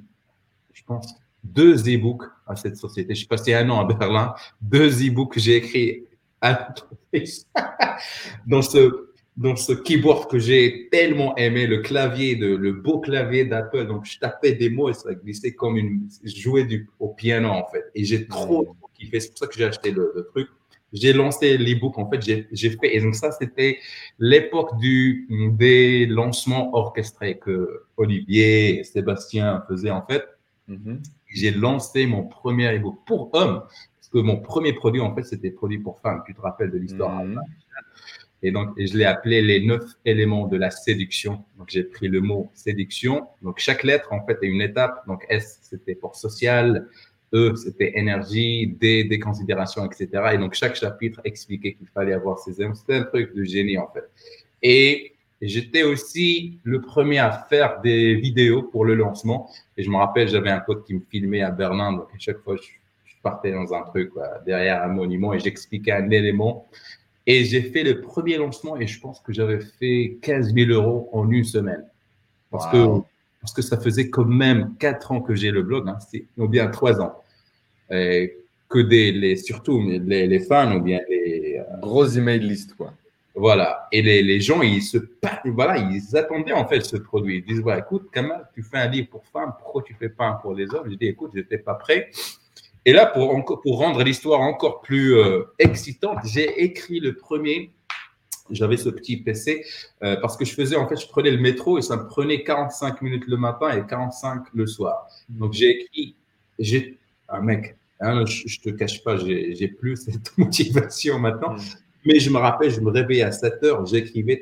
je 0.73 0.83
pense, 0.83 1.15
deux 1.43 1.87
e-books 1.87 2.23
à 2.45 2.55
cette 2.55 2.77
société. 2.77 3.13
Je 3.13 3.19
suis 3.19 3.27
passé 3.27 3.53
un 3.53 3.69
an 3.69 3.79
à 3.79 3.93
Berlin, 3.93 4.33
deux 4.61 5.07
e-books 5.07 5.33
que 5.33 5.39
j'ai 5.39 5.55
écrits 5.55 6.03
à 6.41 6.73
dans 8.47 8.61
ce 8.61 9.06
dans 9.37 9.55
ce 9.55 9.71
keyboard 9.71 10.29
que 10.29 10.39
j'ai 10.39 10.89
tellement 10.91 11.35
aimé, 11.37 11.67
le 11.67 11.77
clavier, 11.77 12.35
de, 12.35 12.47
le 12.47 12.73
beau 12.73 12.99
clavier 12.99 13.45
d'Apple. 13.45 13.85
Donc, 13.85 14.05
je 14.05 14.17
tapais 14.17 14.53
des 14.53 14.69
mots 14.69 14.89
et 14.89 14.93
ça 14.93 15.13
glissait 15.13 15.53
comme 15.53 15.77
une. 15.77 16.09
Je 16.23 16.41
jouais 16.41 16.65
du, 16.65 16.89
au 16.99 17.09
piano, 17.09 17.49
en 17.49 17.67
fait. 17.71 17.85
Et 17.93 18.03
j'ai 18.03 18.27
trop, 18.27 18.63
trop 18.63 18.89
kiffé. 18.95 19.19
C'est 19.19 19.29
pour 19.29 19.37
ça 19.37 19.47
que 19.47 19.53
j'ai 19.55 19.65
acheté 19.65 19.91
le, 19.91 20.27
truc. 20.31 20.49
J'ai 20.91 21.13
lancé 21.13 21.57
l'e-book, 21.57 21.99
en 21.99 22.09
fait, 22.09 22.21
j'ai 22.51 22.69
fait. 22.71 22.95
Et 22.95 22.99
donc, 22.99 23.13
ça, 23.13 23.31
c'était 23.31 23.77
l'époque 24.17 24.75
du, 24.79 25.27
des 25.51 26.07
lancements 26.07 26.75
orchestrés 26.75 27.37
que 27.37 27.83
Olivier 27.95 28.79
et 28.79 28.83
Sébastien 28.83 29.63
faisaient, 29.67 29.91
en 29.91 30.03
fait. 30.03 30.25
Mm-hmm. 30.67 30.97
J'ai 31.27 31.51
lancé 31.51 32.07
mon 32.07 32.23
premier 32.23 32.75
e-book 32.75 32.99
pour 33.05 33.29
hommes. 33.33 33.61
Parce 33.99 34.09
que 34.11 34.17
mon 34.17 34.37
premier 34.37 34.73
produit, 34.73 35.01
en 35.01 35.13
fait, 35.13 35.23
c'était 35.23 35.51
produit 35.51 35.77
pour 35.77 35.99
femmes. 35.99 36.23
Tu 36.25 36.33
te 36.33 36.41
rappelles 36.41 36.71
de 36.71 36.77
l'histoire. 36.77 37.23
Mm-hmm. 37.23 37.39
Et 38.43 38.51
donc, 38.51 38.69
je 38.77 38.95
l'ai 38.95 39.05
appelé 39.05 39.41
les 39.41 39.65
neuf 39.65 39.83
éléments 40.05 40.47
de 40.47 40.57
la 40.57 40.69
séduction. 40.69 41.43
Donc, 41.57 41.69
j'ai 41.69 41.83
pris 41.83 42.07
le 42.07 42.21
mot 42.21 42.51
séduction. 42.53 43.27
Donc, 43.41 43.57
chaque 43.57 43.83
lettre, 43.83 44.13
en 44.13 44.25
fait, 44.25 44.37
est 44.43 44.47
une 44.47 44.61
étape. 44.61 45.05
Donc, 45.07 45.25
S, 45.29 45.59
c'était 45.63 45.95
pour 45.95 46.15
social. 46.15 46.87
E, 47.33 47.55
c'était 47.55 47.97
énergie. 47.97 48.67
D, 48.79 49.05
des 49.05 49.19
considérations, 49.19 49.85
etc. 49.85 50.33
Et 50.33 50.37
donc, 50.37 50.53
chaque 50.53 50.75
chapitre 50.75 51.19
expliquait 51.25 51.73
qu'il 51.73 51.87
fallait 51.87 52.13
avoir 52.13 52.37
ces 52.37 52.59
éléments. 52.59 52.75
C'était 52.75 52.97
un 52.97 53.03
truc 53.03 53.33
de 53.35 53.43
génie, 53.43 53.77
en 53.79 53.87
fait. 53.87 54.07
Et 54.61 55.13
j'étais 55.41 55.83
aussi 55.83 56.59
le 56.63 56.81
premier 56.81 57.17
à 57.17 57.31
faire 57.49 57.81
des 57.81 58.15
vidéos 58.15 58.61
pour 58.61 58.85
le 58.85 58.93
lancement. 58.93 59.49
Et 59.77 59.83
je 59.83 59.89
me 59.89 59.97
rappelle, 59.97 60.27
j'avais 60.27 60.51
un 60.51 60.59
pote 60.59 60.85
qui 60.85 60.93
me 60.93 61.01
filmait 61.09 61.41
à 61.41 61.49
Berlin. 61.49 61.91
Donc, 61.93 62.09
à 62.13 62.19
chaque 62.19 62.39
fois, 62.39 62.55
je, 62.55 62.67
partais 63.23 63.51
dans 63.51 63.73
un 63.73 63.81
truc, 63.81 64.11
derrière 64.45 64.83
un 64.83 64.87
monument 64.87 65.33
et 65.33 65.39
j'expliquais 65.39 65.91
un 65.91 66.09
élément. 66.11 66.69
Et 67.29 67.43
j'ai 67.43 67.61
fait 67.61 67.83
le 67.83 67.99
premier 67.99 68.37
lancement 68.37 68.77
et 68.77 68.87
je 68.87 68.99
pense 68.99 69.19
que 69.19 69.33
j'avais 69.33 69.59
fait 69.59 70.17
15 70.21 70.53
000 70.53 70.71
euros 70.71 71.09
en 71.11 71.29
une 71.29 71.43
semaine. 71.43 71.83
Parce, 72.49 72.71
que, 72.71 73.01
parce 73.41 73.53
que 73.53 73.61
ça 73.61 73.77
faisait 73.77 74.09
quand 74.09 74.25
même 74.25 74.73
4 74.79 75.11
ans 75.11 75.21
que 75.21 75.35
j'ai 75.35 75.51
le 75.51 75.61
blog, 75.61 75.89
hein, 75.89 75.97
ou 76.37 76.47
bien 76.47 76.67
3 76.67 77.01
ans. 77.01 77.21
Et 77.91 78.37
que 78.69 78.79
des, 78.79 79.11
les, 79.11 79.35
surtout 79.35 79.81
les, 79.81 80.27
les 80.27 80.39
fans 80.39 80.75
ou 80.75 80.81
bien 80.81 80.99
les. 81.09 81.57
Euh, 81.59 81.77
Gros 81.79 82.05
email 82.05 82.39
list, 82.39 82.73
quoi. 82.75 82.93
Voilà. 83.35 83.87
Et 83.91 84.01
les, 84.01 84.23
les, 84.23 84.41
gens, 84.41 84.61
ils 84.61 84.81
se 84.81 84.97
voilà, 85.45 85.77
ils 85.77 86.17
attendaient 86.17 86.53
en 86.53 86.67
fait 86.67 86.81
ce 86.81 86.97
produit. 86.97 87.37
Ils 87.37 87.45
disent, 87.45 87.61
voilà, 87.61 87.81
écoute, 87.81 88.09
Kamal, 88.11 88.49
tu 88.53 88.63
fais 88.63 88.77
un 88.77 88.87
livre 88.87 89.09
pour 89.09 89.25
femmes, 89.25 89.53
pourquoi 89.59 89.83
tu 89.83 89.93
fais 89.93 90.09
pas 90.09 90.25
un 90.25 90.33
pour 90.33 90.53
les 90.53 90.73
hommes? 90.73 90.89
Je 90.89 90.95
dis, 90.95 91.07
écoute, 91.07 91.31
j'étais 91.35 91.59
pas 91.59 91.75
prêt. 91.75 92.09
Et 92.87 92.93
là, 92.93 93.05
pour, 93.05 93.43
pour 93.61 93.79
rendre 93.79 94.01
l'histoire 94.01 94.39
encore 94.39 94.79
plus 94.79 95.17
euh, 95.17 95.43
excitante, 95.59 96.19
j'ai 96.23 96.63
écrit 96.63 97.01
le 97.01 97.17
premier. 97.17 97.73
J'avais 98.49 98.77
ce 98.77 98.87
petit 98.87 99.17
PC 99.17 99.65
euh, 100.03 100.15
parce 100.21 100.37
que 100.37 100.45
je 100.45 100.53
faisais, 100.53 100.77
en 100.77 100.87
fait, 100.87 100.95
je 100.95 101.05
prenais 101.05 101.31
le 101.31 101.37
métro 101.37 101.77
et 101.77 101.81
ça 101.81 101.97
me 101.97 102.07
prenait 102.07 102.45
45 102.45 103.01
minutes 103.01 103.25
le 103.27 103.35
matin 103.35 103.77
et 103.77 103.85
45 103.85 104.43
le 104.53 104.65
soir. 104.65 105.05
Donc, 105.27 105.51
j'ai 105.51 105.81
écrit, 105.81 106.15
j'ai, 106.59 106.97
un 107.27 107.41
mec, 107.41 107.75
hein, 107.99 108.23
je, 108.25 108.43
je, 108.47 108.61
te 108.61 108.69
cache 108.69 109.03
pas, 109.03 109.17
j'ai 109.17 109.67
plus 109.67 109.97
cette 110.05 110.37
motivation 110.37 111.19
maintenant. 111.19 111.55
Mm. 111.55 111.61
Mais 112.05 112.21
je 112.21 112.29
me 112.29 112.37
rappelle, 112.37 112.71
je 112.71 112.79
me 112.79 112.89
réveillais 112.89 113.23
à 113.23 113.33
7 113.33 113.65
heures, 113.65 113.85
j'écrivais 113.85 114.41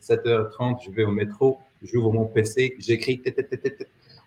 7h30, 0.00 0.78
je 0.82 0.90
vais 0.92 1.04
au 1.04 1.10
métro, 1.10 1.58
j'ouvre 1.82 2.10
mon 2.10 2.24
PC, 2.24 2.74
j'écris, 2.78 3.22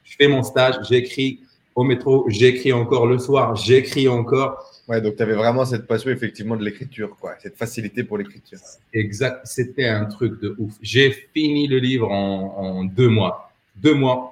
je 0.04 0.16
fais 0.16 0.28
mon 0.28 0.44
stage, 0.44 0.76
j'écris, 0.88 1.40
au 1.76 1.84
métro, 1.84 2.26
j'écris 2.28 2.74
encore 2.74 3.08
le 3.08 3.20
soir, 3.20 3.56
j'écris 3.56 4.08
encore. 4.08 4.66
Ouais, 4.88 5.02
donc 5.02 5.16
tu 5.16 5.24
avais 5.24 5.36
vraiment 5.36 5.66
cette 5.66 5.88
passion 5.88 6.12
effectivement 6.12 6.56
de 6.56 6.66
l'écriture, 6.66 7.16
quoi, 7.20 7.36
cette 7.42 7.58
facilité 7.58 8.04
pour 8.04 8.18
l'écriture. 8.18 8.58
Exact, 8.94 9.42
c'était 9.46 9.88
un 9.88 10.06
truc 10.06 10.42
de 10.42 10.56
ouf. 10.58 10.74
J'ai 10.82 11.12
fini 11.12 11.68
le 11.68 11.78
livre 11.78 12.12
en, 12.12 12.84
deux 12.84 13.10
mois. 13.10 13.52
Deux 13.76 13.94
mois, 13.94 14.32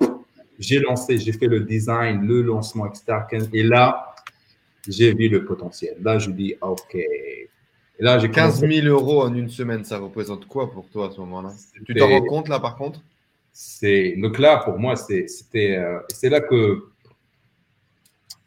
j'ai 0.60 0.80
lancé, 0.80 1.18
j'ai 1.18 1.32
fait 1.32 1.48
le 1.48 1.62
design, 1.62 2.26
le 2.26 2.42
lancement, 2.42 2.88
etc. 2.88 3.48
Et 3.54 3.64
là, 3.64 4.16
j'ai 4.88 5.14
vu 5.14 5.30
le 5.30 5.46
potentiel. 5.46 5.96
Là, 6.02 6.18
je 6.20 6.32
dis, 6.32 6.56
OK. 6.62 6.96
Et 6.96 8.04
là, 8.04 8.20
j'ai 8.20 8.30
15 8.30 8.60
000 8.60 8.88
euros 8.88 9.22
en 9.22 9.34
une 9.34 9.50
semaine, 9.50 9.84
ça 9.84 10.00
représente 10.00 10.48
quoi 10.48 10.72
pour 10.72 10.88
toi 10.90 11.08
à 11.08 11.12
ce 11.12 11.20
moment-là? 11.22 11.54
Tu 11.86 11.96
t'en 11.96 12.08
rends 12.08 12.26
compte 12.26 12.50
là, 12.50 12.60
par 12.60 12.76
contre? 12.76 13.02
C'est 13.60 14.16
donc 14.18 14.38
là 14.38 14.58
pour 14.58 14.78
moi, 14.78 14.96
c'était 14.96 15.78
euh, 15.78 15.98
c'est 16.10 16.30
là 16.30 16.42
que 16.42 16.84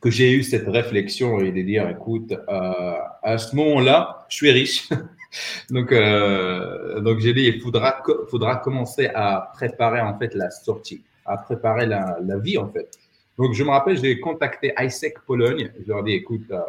que 0.00 0.10
j'ai 0.10 0.32
eu 0.32 0.42
cette 0.42 0.66
réflexion 0.66 1.40
et 1.40 1.52
de 1.52 1.62
dire, 1.62 1.88
écoute, 1.88 2.32
euh, 2.32 2.94
à 3.22 3.38
ce 3.38 3.54
moment-là, 3.56 4.26
je 4.28 4.36
suis 4.36 4.50
riche. 4.50 4.88
donc, 5.70 5.92
euh, 5.92 7.00
donc 7.00 7.20
j'ai 7.20 7.34
dit, 7.34 7.42
il 7.42 7.60
faudra, 7.60 8.02
faudra 8.28 8.56
commencer 8.56 9.10
à 9.14 9.50
préparer 9.54 10.00
en 10.00 10.18
fait 10.18 10.34
la 10.34 10.50
sortie, 10.50 11.02
à 11.26 11.36
préparer 11.36 11.86
la, 11.86 12.18
la 12.22 12.38
vie 12.38 12.56
en 12.56 12.68
fait. 12.68 12.98
Donc, 13.40 13.54
je 13.54 13.64
me 13.64 13.70
rappelle, 13.70 13.98
j'ai 13.98 14.20
contacté 14.20 14.74
ISEC 14.78 15.18
Pologne. 15.20 15.72
Je 15.82 15.88
leur 15.88 16.00
ai 16.00 16.02
dit, 16.02 16.12
écoute, 16.12 16.44
euh, 16.50 16.60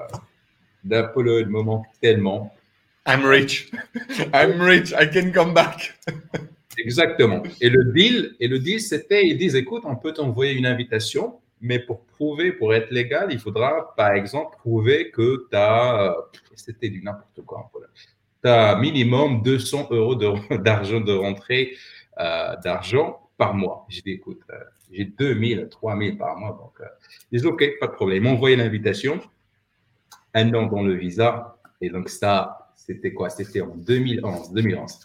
la 0.87 1.03
Pologne 1.03 1.47
me 1.47 1.61
manque 1.61 1.85
tellement. 2.01 2.55
I'm 3.05 3.25
rich. 3.25 3.69
I'm 4.33 4.61
rich. 4.61 4.93
I 4.97 5.05
can 5.11 5.33
come 5.33 5.53
back. 5.53 5.99
Exactement. 6.77 7.43
Et 7.59 7.69
le 7.69 7.91
deal, 7.91 8.35
et 8.39 8.47
le 8.47 8.57
deal, 8.57 8.79
c'était, 8.79 9.27
ils 9.27 9.37
disent, 9.37 9.57
écoute, 9.57 9.83
on 9.85 9.97
peut 9.97 10.13
t'envoyer 10.13 10.53
une 10.53 10.65
invitation, 10.65 11.40
mais 11.61 11.79
pour 11.79 12.05
prouver, 12.05 12.51
pour 12.51 12.73
être 12.73 12.91
légal, 12.91 13.27
il 13.31 13.39
faudra, 13.39 13.93
par 13.95 14.13
exemple, 14.13 14.57
prouver 14.57 15.11
que 15.11 15.47
tu 15.49 15.55
as, 15.55 16.15
c'était 16.55 16.89
du 16.89 17.03
n'importe 17.03 17.41
quoi, 17.45 17.71
tu 18.43 18.49
as 18.49 18.75
minimum 18.77 19.41
200 19.43 19.87
euros 19.91 20.15
d'argent 20.57 20.99
de, 20.99 21.13
rentrée 21.13 21.73
euh, 22.19 22.55
d'argent 22.63 23.29
par 23.37 23.53
mois. 23.53 23.85
J'ai 23.89 24.01
dit, 24.01 24.11
écoute, 24.11 24.41
euh, 24.51 24.57
j'ai 24.91 25.05
2000, 25.05 25.67
3000 25.69 26.17
par 26.17 26.37
mois. 26.37 26.51
Donc, 26.51 26.79
euh, 26.81 26.89
ils 27.31 27.45
OK, 27.47 27.63
pas 27.79 27.87
de 27.87 27.93
problème. 27.93 28.23
Ils 28.23 28.23
m'ont 28.23 28.35
envoyé 28.35 28.55
l'invitation, 28.55 29.19
un 30.33 30.53
an 30.53 30.67
dans 30.67 30.83
le 30.83 30.93
visa. 30.93 31.57
Et 31.79 31.89
donc, 31.89 32.09
ça, 32.09 32.71
c'était 32.75 33.13
quoi? 33.13 33.29
C'était 33.29 33.61
en 33.61 33.75
2011. 33.75 34.53
2011. 34.53 34.99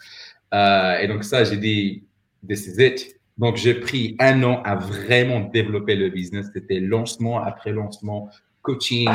Euh, 0.53 0.97
et 0.99 1.07
donc, 1.07 1.23
ça, 1.23 1.43
j'ai 1.43 1.57
dit, 1.57 2.05
this 2.47 2.67
is 2.67 2.83
it. 2.83 3.16
Donc, 3.37 3.57
j'ai 3.57 3.75
pris 3.75 4.15
un 4.19 4.43
an 4.43 4.61
à 4.63 4.75
vraiment 4.75 5.41
développer 5.41 5.95
le 5.95 6.09
business. 6.09 6.47
C'était 6.53 6.79
lancement 6.79 7.39
après 7.43 7.71
lancement, 7.71 8.29
coaching, 8.61 9.09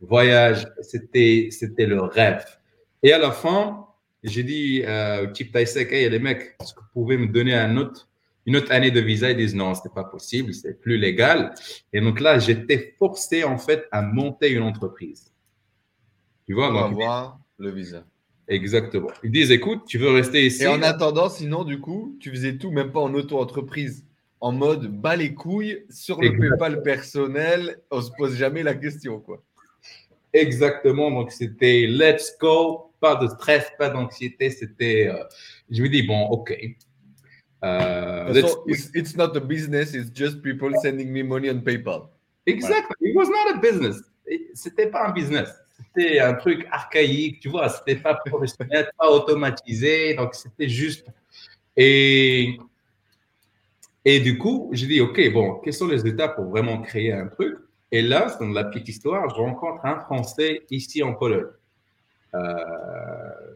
voyage. 0.00 0.66
C'était, 0.80 1.48
c'était 1.50 1.86
le 1.86 2.00
rêve. 2.00 2.44
Et 3.02 3.12
à 3.12 3.18
la 3.18 3.30
fin, 3.30 3.86
j'ai 4.22 4.42
dit 4.42 4.82
euh, 4.84 5.24
au 5.24 5.26
type 5.28 5.52
Taisek, 5.52 5.92
hey, 5.92 6.08
les 6.08 6.18
mecs, 6.18 6.56
est-ce 6.60 6.74
que 6.74 6.80
vous 6.80 7.02
pouvez 7.02 7.16
me 7.16 7.26
donner 7.28 7.54
un 7.54 7.76
autre, 7.76 8.08
une 8.46 8.56
autre 8.56 8.72
année 8.72 8.90
de 8.90 9.00
visa? 9.00 9.30
Ils 9.30 9.36
disent 9.36 9.54
non, 9.54 9.74
ce 9.74 9.86
n'est 9.86 9.94
pas 9.94 10.04
possible, 10.04 10.52
c'est 10.54 10.80
plus 10.80 10.96
légal. 10.96 11.54
Et 11.92 12.00
donc 12.00 12.20
là, 12.20 12.38
j'étais 12.38 12.94
forcé 12.98 13.44
en 13.44 13.58
fait 13.58 13.86
à 13.92 14.02
monter 14.02 14.50
une 14.50 14.62
entreprise. 14.62 15.32
Tu 16.46 16.54
vois, 16.54 16.70
le 17.58 17.70
visa. 17.70 18.04
Exactement. 18.48 19.10
Ils 19.24 19.30
disent, 19.30 19.50
écoute, 19.50 19.82
tu 19.86 19.98
veux 19.98 20.10
rester 20.10 20.46
ici? 20.46 20.62
Et 20.62 20.68
en 20.68 20.82
attendant, 20.82 21.28
sinon, 21.28 21.64
du 21.64 21.80
coup, 21.80 22.16
tu 22.20 22.30
faisais 22.30 22.56
tout, 22.56 22.70
même 22.70 22.92
pas 22.92 23.00
en 23.00 23.12
auto-entreprise, 23.14 24.04
en 24.40 24.52
mode 24.52 24.86
bas 24.86 25.16
les 25.16 25.34
couilles 25.34 25.84
sur 25.90 26.20
le 26.20 26.36
PayPal 26.36 26.82
personnel, 26.82 27.80
on 27.90 28.00
se 28.00 28.10
pose 28.16 28.36
jamais 28.36 28.62
la 28.62 28.74
question, 28.74 29.18
quoi. 29.18 29.42
Exactement. 30.32 31.10
Donc, 31.10 31.32
c'était 31.32 31.86
let's 31.88 32.36
go, 32.40 32.92
pas 33.00 33.16
de 33.16 33.26
stress, 33.28 33.70
pas 33.78 33.88
d'anxiété. 33.88 34.50
C'était, 34.50 35.08
euh, 35.08 35.24
je 35.70 35.82
me 35.82 35.88
dis, 35.88 36.02
bon, 36.02 36.26
OK. 36.26 36.56
Uh, 37.62 38.30
it's, 38.66 38.90
it's, 38.94 39.16
not 39.16 39.34
a 39.34 39.40
business, 39.40 39.94
it's 39.94 40.10
just 40.14 40.42
people 40.42 40.70
sending 40.82 41.10
me 41.10 41.22
money 41.22 41.50
on 41.50 41.60
PayPal. 41.60 42.10
Exactly. 42.44 42.94
It 43.00 43.16
was 43.16 43.28
not 43.28 43.56
a 43.56 43.58
business. 43.58 44.02
C'était 44.54 44.88
pas 44.88 45.08
un 45.08 45.12
business. 45.12 45.48
C'était 45.76 46.20
un 46.20 46.34
truc 46.34 46.66
archaïque, 46.70 47.40
tu 47.40 47.48
vois. 47.48 47.68
C'était 47.68 47.96
pas 47.96 48.14
professionnel, 48.14 48.90
pas 48.98 49.10
automatisé. 49.10 50.14
Donc, 50.14 50.34
c'était 50.34 50.68
juste. 50.68 51.06
Et, 51.76 52.58
et 54.04 54.20
du 54.20 54.38
coup, 54.38 54.70
j'ai 54.72 54.86
dit, 54.86 55.00
OK, 55.00 55.20
bon, 55.32 55.60
quelles 55.62 55.74
sont 55.74 55.88
les 55.88 56.06
étapes 56.06 56.36
pour 56.36 56.46
vraiment 56.46 56.80
créer 56.80 57.12
un 57.12 57.26
truc? 57.26 57.58
Et 57.92 58.02
là, 58.02 58.36
dans 58.40 58.48
la 58.48 58.64
petite 58.64 58.88
histoire, 58.88 59.28
je 59.30 59.34
rencontre 59.36 59.84
un 59.84 60.00
Français 60.00 60.62
ici 60.70 61.02
en 61.02 61.14
Pologne. 61.14 61.46
Euh, 62.34 62.40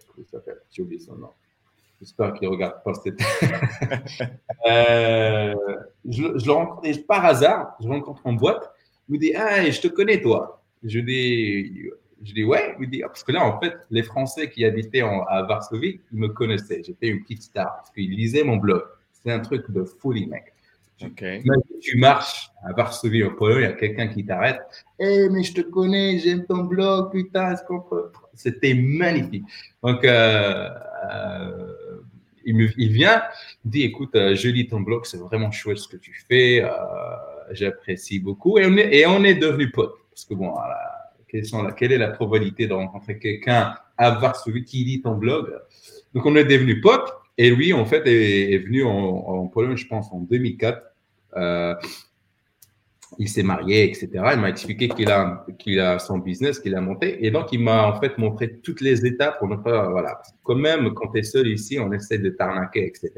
comment 0.06 0.18
il 0.18 0.26
s'appelle? 0.26 0.60
J'ai 0.70 0.82
oublié 0.82 1.00
son 1.00 1.16
nom. 1.16 1.30
J'espère 2.00 2.32
qu'il 2.34 2.48
ne 2.48 2.52
regarde 2.52 2.82
pas 2.82 2.94
cette. 2.94 3.20
euh, 4.66 5.54
je, 6.08 6.22
le 6.22 6.52
rencontre 6.52 7.06
par 7.06 7.24
hasard, 7.26 7.76
je 7.80 7.88
le 7.88 7.92
rencontre 7.92 8.26
en 8.26 8.32
boîte. 8.32 8.70
Il 9.08 9.14
me 9.14 9.18
dit 9.18 9.34
Ah, 9.34 9.68
je 9.70 9.80
te 9.80 9.88
connais, 9.88 10.20
toi. 10.20 10.62
Je 10.82 11.00
dis, 11.00 11.90
je 12.22 12.34
dis 12.34 12.44
Ouais. 12.44 12.74
Il 12.78 12.86
me 12.86 12.90
dit 12.90 13.02
ah, 13.02 13.08
Parce 13.08 13.24
que 13.24 13.32
là, 13.32 13.44
en 13.44 13.60
fait, 13.60 13.74
les 13.90 14.02
Français 14.02 14.50
qui 14.50 14.64
habitaient 14.64 15.02
à 15.02 15.42
Varsovie, 15.42 16.00
ils 16.12 16.18
me 16.18 16.28
connaissaient. 16.28 16.82
J'étais 16.84 17.08
une 17.08 17.22
petite 17.22 17.42
star 17.42 17.76
parce 17.76 17.90
qu'ils 17.90 18.10
lisaient 18.10 18.44
mon 18.44 18.56
blog. 18.56 18.82
C'est 19.12 19.32
un 19.32 19.40
truc 19.40 19.70
de 19.70 19.84
folie, 19.84 20.26
mec. 20.26 20.52
Okay. 21.02 21.42
tu 21.80 21.96
marches 21.96 22.50
à 22.62 22.72
Varsovie, 22.74 23.22
au 23.22 23.30
Pologne, 23.30 23.60
il 23.60 23.62
y 23.62 23.66
a 23.66 23.72
quelqu'un 23.72 24.08
qui 24.08 24.24
t'arrête. 24.24 24.60
Eh, 24.98 25.30
mais 25.30 25.42
je 25.42 25.54
te 25.54 25.60
connais, 25.62 26.18
j'aime 26.18 26.44
ton 26.44 26.64
blog, 26.64 27.10
putain, 27.10 27.52
est-ce 27.52 27.64
qu'on 27.64 27.80
peut. 27.80 28.10
C'était 28.34 28.74
magnifique. 28.74 29.44
Donc, 29.82 30.04
euh, 30.04 30.68
euh, 31.10 32.02
il, 32.44 32.54
me, 32.54 32.68
il 32.76 32.92
vient, 32.92 33.22
il 33.64 33.70
dit 33.70 33.82
écoute, 33.82 34.14
euh, 34.14 34.34
je 34.34 34.48
lis 34.48 34.66
ton 34.66 34.80
blog, 34.80 35.06
c'est 35.06 35.16
vraiment 35.16 35.50
chouette 35.50 35.78
ce 35.78 35.88
que 35.88 35.96
tu 35.96 36.12
fais, 36.28 36.62
j'apprécie 37.52 38.20
beaucoup. 38.20 38.58
Et 38.58 38.66
on 38.66 38.76
est, 38.76 38.94
et 38.94 39.06
on 39.06 39.24
est 39.24 39.36
devenus 39.36 39.72
potes. 39.72 39.94
Parce 40.10 40.26
que 40.26 40.34
bon, 40.34 40.50
voilà, 40.50 40.99
quelle, 41.30 41.92
est 41.92 41.98
la 41.98 42.10
probabilité 42.10 42.66
de 42.66 42.72
rencontrer 42.72 43.18
quelqu'un 43.18 43.74
à 43.96 44.10
Varsovie 44.12 44.64
qui 44.64 44.84
lit 44.84 45.02
ton 45.02 45.14
blog 45.14 45.52
Donc, 46.14 46.26
on 46.26 46.36
est 46.36 46.44
devenus 46.44 46.80
potes. 46.82 47.12
Et 47.38 47.50
lui, 47.50 47.72
en 47.72 47.86
fait, 47.86 48.02
est, 48.06 48.58
venu 48.58 48.84
en, 48.84 49.46
Pologne, 49.46 49.76
je 49.76 49.86
pense, 49.86 50.12
en 50.12 50.20
2004. 50.20 50.82
Euh, 51.36 51.74
il 53.18 53.28
s'est 53.28 53.42
marié, 53.42 53.88
etc. 53.88 54.08
Il 54.34 54.40
m'a 54.40 54.50
expliqué 54.50 54.88
qu'il 54.88 55.10
a, 55.10 55.44
a 55.80 55.98
son 55.98 56.18
business, 56.18 56.58
qu'il 56.60 56.74
a 56.74 56.80
monté. 56.80 57.24
Et 57.24 57.30
donc, 57.30 57.52
il 57.52 57.60
m'a 57.60 57.86
en 57.86 57.98
fait 58.00 58.16
montré 58.18 58.58
toutes 58.60 58.80
les 58.80 59.04
étapes 59.04 59.38
pour 59.38 59.48
ne 59.48 59.56
pas. 59.56 59.88
Voilà. 59.90 60.20
Quand 60.44 60.54
même, 60.54 60.92
quand 60.94 61.08
tu 61.12 61.18
es 61.18 61.22
seul 61.22 61.48
ici, 61.48 61.78
on 61.78 61.92
essaie 61.92 62.18
de 62.18 62.30
t'arnaquer, 62.30 62.86
etc. 62.86 63.12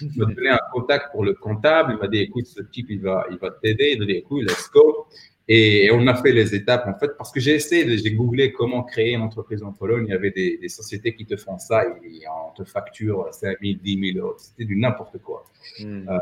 Il 0.00 0.10
m'a 0.16 0.26
donné 0.26 0.50
un 0.50 0.60
contact 0.72 1.10
pour 1.12 1.24
le 1.24 1.34
comptable. 1.34 1.94
Il 1.94 1.98
m'a 1.98 2.08
dit 2.08 2.18
écoute, 2.18 2.46
ce 2.46 2.62
type, 2.62 2.86
il 2.90 3.00
va, 3.00 3.26
il 3.30 3.38
va 3.38 3.50
t'aider. 3.50 3.92
Il 3.94 4.00
m'a 4.00 4.06
dit 4.06 4.12
écoute, 4.12 4.42
let's 4.42 4.70
go. 4.72 5.06
Et, 5.46 5.90
on 5.92 6.06
a 6.06 6.14
fait 6.14 6.32
les 6.32 6.54
étapes, 6.54 6.86
en 6.86 6.98
fait, 6.98 7.16
parce 7.18 7.30
que 7.30 7.38
j'ai 7.38 7.54
essayé, 7.54 7.98
j'ai 7.98 8.12
googlé 8.12 8.52
comment 8.52 8.82
créer 8.82 9.12
une 9.12 9.20
entreprise 9.20 9.62
en 9.62 9.72
Pologne. 9.72 10.06
Il 10.08 10.10
y 10.10 10.14
avait 10.14 10.30
des, 10.30 10.58
des 10.58 10.68
sociétés 10.68 11.14
qui 11.14 11.26
te 11.26 11.36
font 11.36 11.58
ça 11.58 11.84
et, 11.84 12.22
on 12.28 12.54
te 12.54 12.64
facture 12.64 13.28
5 13.30 13.58
000, 13.62 13.78
10 13.82 14.12
000 14.12 14.26
euros. 14.26 14.36
C'était 14.38 14.64
du 14.64 14.76
n'importe 14.76 15.18
quoi. 15.18 15.44
Hmm. 15.80 16.08
Euh, 16.08 16.18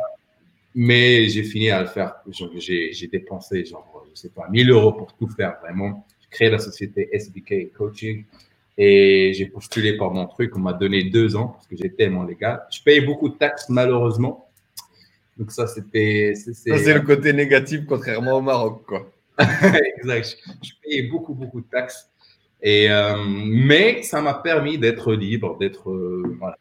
mais 0.75 1.29
j'ai 1.29 1.45
fini 1.45 1.71
à 1.71 1.83
le 1.83 1.89
faire. 1.89 2.17
J'ai 2.29 3.09
dépensé, 3.11 3.65
genre, 3.65 4.05
je 4.11 4.21
sais 4.21 4.31
pas, 4.31 4.49
1000 4.51 4.71
euros 4.71 4.93
pour 4.93 5.15
tout 5.15 5.29
faire 5.29 5.59
vraiment. 5.63 6.07
J'ai 6.21 6.29
créé 6.31 6.51
la 6.51 6.59
société 6.59 7.09
SBK 7.13 7.73
Coaching 7.73 8.25
et 8.79 9.33
j'ai 9.35 9.47
postulé 9.47 9.97
pour 9.97 10.11
mon 10.13 10.27
truc. 10.27 10.57
On 10.57 10.61
m'a 10.61 10.73
donné 10.73 11.05
deux 11.05 11.37
ans 11.37 11.49
parce 11.49 11.67
que 11.67 11.77
j'étais 11.77 11.97
tellement 11.97 12.25
légal. 12.25 12.63
Je 12.73 12.83
payais 12.83 13.03
beaucoup 13.03 13.29
de 13.29 13.37
taxes, 13.37 13.69
malheureusement. 13.69 14.49
Donc, 15.37 15.51
ça, 15.51 15.67
c'était. 15.67 16.35
c'est 16.35 16.95
le 16.95 17.01
côté 17.01 17.33
négatif, 17.33 17.83
contrairement 17.87 18.39
au 18.39 18.43
Maroc, 18.43 18.85
quoi. 18.87 19.11
exact. 19.99 20.37
Je, 20.63 20.73
payais 20.83 21.03
beaucoup, 21.05 21.35
beaucoup 21.35 21.61
de 21.61 21.67
taxes. 21.67 22.11
Et, 22.63 22.91
euh, 22.91 23.17
mais 23.27 24.03
ça 24.03 24.21
m'a 24.21 24.35
permis 24.35 24.79
d'être 24.79 25.15
libre, 25.15 25.59
d'être. 25.59 25.91
Euh, 25.91 26.37
voilà 26.39 26.57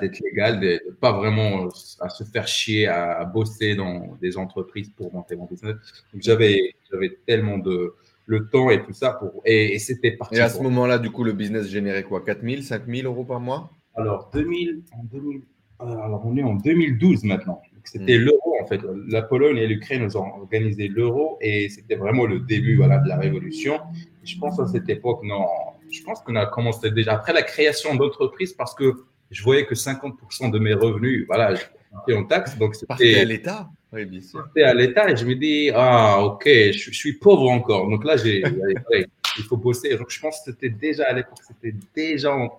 d'être 0.00 0.20
légal, 0.20 0.60
de, 0.60 0.80
pas 1.00 1.12
vraiment 1.12 1.64
euh, 1.64 1.68
à 2.00 2.08
se 2.08 2.24
faire 2.24 2.46
chier 2.46 2.88
à, 2.88 3.24
bosser 3.24 3.74
dans 3.74 4.16
des 4.20 4.36
entreprises 4.36 4.90
pour 4.90 5.12
monter 5.12 5.36
mon 5.36 5.46
business. 5.46 5.76
Donc 6.12 6.22
j'avais 6.22 6.74
j'avais 6.90 7.18
tellement 7.26 7.58
de 7.58 7.94
le 8.26 8.48
temps 8.48 8.70
et 8.70 8.82
tout 8.84 8.92
ça 8.92 9.12
pour 9.12 9.42
et, 9.44 9.78
c'était 9.78 10.12
parti. 10.12 10.36
Et 10.36 10.40
à 10.40 10.48
ce 10.48 10.60
moment-là, 10.62 10.98
du 10.98 11.10
coup, 11.10 11.24
le 11.24 11.32
business 11.32 11.68
générait 11.68 12.02
quoi? 12.02 12.24
4000, 12.24 12.64
5000 12.64 13.06
euros 13.06 13.24
par 13.24 13.40
mois? 13.40 13.70
Alors 13.94 14.30
2000, 14.34 14.82
en 14.92 15.04
2000, 15.04 15.38
euh, 15.38 15.40
alors 15.78 16.22
on 16.24 16.36
est 16.36 16.42
en 16.42 16.54
2012 16.54 17.24
maintenant. 17.24 17.60
C'était 17.84 18.18
hmm. 18.18 18.22
l'euro 18.22 18.54
en 18.60 18.66
fait. 18.66 18.80
La 19.08 19.22
Pologne 19.22 19.58
et 19.58 19.66
l'Ukraine 19.66 20.02
nous 20.02 20.16
ont 20.16 20.26
organisé 20.40 20.88
l'euro 20.88 21.38
et 21.40 21.68
c'était 21.68 21.94
vraiment 21.94 22.26
le 22.26 22.40
début 22.40 22.76
voilà, 22.76 22.98
de 22.98 23.08
la 23.08 23.16
révolution. 23.16 23.78
je 24.24 24.36
pense 24.38 24.58
à 24.58 24.66
cette 24.66 24.88
époque, 24.88 25.20
non, 25.22 25.44
je 25.90 26.02
pense 26.02 26.20
qu'on 26.20 26.36
a 26.36 26.46
commencé 26.46 26.90
déjà 26.90 27.14
après 27.14 27.32
la 27.32 27.42
création 27.42 27.94
d'entreprises 27.94 28.52
parce 28.52 28.74
que 28.74 29.04
je 29.30 29.42
voyais 29.42 29.66
que 29.66 29.74
50% 29.74 30.50
de 30.50 30.58
mes 30.58 30.74
revenus, 30.74 31.26
voilà, 31.26 31.54
j'étais 31.54 32.18
en 32.18 32.24
taxe. 32.24 32.56
Donc 32.58 32.74
c'était 32.74 33.20
à 33.20 33.24
l'État. 33.24 33.68
Oui, 33.92 34.04
bien 34.04 34.20
sûr. 34.20 34.44
C'était 34.48 34.64
à 34.66 34.74
l'État 34.74 35.10
et 35.10 35.16
je 35.16 35.24
me 35.24 35.34
dis, 35.34 35.70
ah, 35.74 36.22
ok, 36.22 36.44
je, 36.44 36.90
suis 36.90 37.14
pauvre 37.14 37.48
encore. 37.48 37.88
Donc 37.88 38.04
là, 38.04 38.16
j'ai, 38.16 38.42
il 39.38 39.44
faut 39.44 39.56
bosser. 39.56 39.96
Donc 39.96 40.10
je 40.10 40.20
pense 40.20 40.40
que 40.40 40.52
c'était 40.52 40.70
déjà 40.70 41.04
à 41.08 41.12
l'époque, 41.12 41.38
c'était 41.46 41.74
déjà, 41.94 42.36
on, 42.36 42.50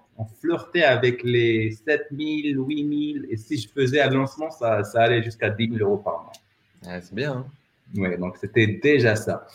flirtait 0.41 0.84
avec 0.84 1.23
les 1.23 1.71
7000, 1.71 2.57
8000. 2.57 3.28
Et 3.30 3.38
si 3.38 3.57
je 3.57 3.69
faisais 3.69 4.01
un 4.01 4.09
lancement, 4.09 4.49
ça, 4.49 4.84
ça 4.84 5.01
allait 5.01 5.23
jusqu'à 5.23 5.49
10 5.49 5.78
000 5.78 5.84
euros 5.84 5.97
par 5.97 6.23
mois. 6.23 6.99
c'est 7.01 7.13
bien. 7.13 7.34
Hein. 7.34 7.45
Oui, 7.95 8.17
donc 8.17 8.38
c'était 8.38 8.67
déjà 8.67 9.15
ça. 9.15 9.47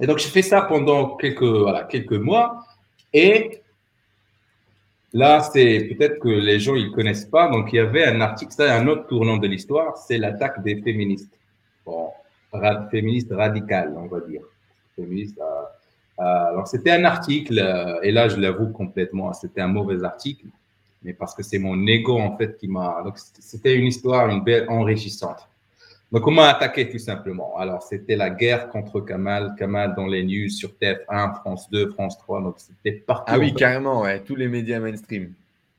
Et 0.00 0.06
donc, 0.06 0.18
j'ai 0.18 0.30
fait 0.30 0.42
ça 0.42 0.62
pendant 0.62 1.16
quelques, 1.16 1.42
voilà, 1.42 1.84
quelques 1.84 2.12
mois. 2.12 2.64
Et 3.12 3.60
Là, 5.12 5.40
c'est 5.40 5.88
peut-être 5.88 6.20
que 6.20 6.28
les 6.28 6.60
gens 6.60 6.76
ils 6.76 6.92
connaissent 6.92 7.24
pas. 7.24 7.48
Donc, 7.48 7.72
il 7.72 7.76
y 7.76 7.78
avait 7.80 8.04
un 8.06 8.20
article, 8.20 8.52
c'est 8.56 8.68
un 8.68 8.86
autre 8.86 9.06
tournant 9.08 9.38
de 9.38 9.48
l'histoire, 9.48 9.96
c'est 9.96 10.18
l'attaque 10.18 10.62
des 10.62 10.80
féministes. 10.82 11.36
Bon, 11.84 12.10
féministes 12.90 13.32
radicales, 13.32 13.92
on 13.96 14.06
va 14.06 14.20
dire. 14.20 14.42
Féministes. 14.94 15.38
Euh, 15.40 15.44
euh, 15.44 15.64
alors, 16.20 16.68
c'était 16.68 16.90
un 16.90 17.04
article, 17.04 17.58
euh, 17.58 18.00
et 18.02 18.12
là, 18.12 18.28
je 18.28 18.36
l'avoue 18.36 18.68
complètement, 18.68 19.32
c'était 19.32 19.62
un 19.62 19.68
mauvais 19.68 20.04
article, 20.04 20.46
mais 21.02 21.14
parce 21.14 21.34
que 21.34 21.42
c'est 21.42 21.58
mon 21.58 21.86
ego 21.86 22.18
en 22.18 22.36
fait 22.36 22.58
qui 22.58 22.68
m'a. 22.68 23.02
Donc, 23.04 23.14
c'était 23.16 23.74
une 23.74 23.86
histoire, 23.86 24.28
une 24.28 24.42
belle 24.42 24.66
enrichissante. 24.68 25.48
Donc, 26.12 26.26
on 26.26 26.32
m'a 26.32 26.48
attaqué 26.48 26.88
tout 26.90 26.98
simplement. 26.98 27.56
Alors, 27.56 27.82
c'était 27.82 28.16
la 28.16 28.30
guerre 28.30 28.68
contre 28.68 29.00
Kamal, 29.00 29.54
Kamal 29.56 29.94
dans 29.94 30.06
les 30.06 30.24
news 30.24 30.50
sur 30.50 30.70
TF1, 30.70 31.36
France 31.36 31.70
2, 31.70 31.90
France 31.90 32.18
3. 32.18 32.42
Donc, 32.42 32.56
c'était 32.58 32.98
partout. 32.98 33.32
Ah 33.32 33.38
oui, 33.38 33.54
carrément, 33.54 34.02
ouais. 34.02 34.20
Tous 34.20 34.34
les 34.34 34.48
médias 34.48 34.80
mainstream. 34.80 35.32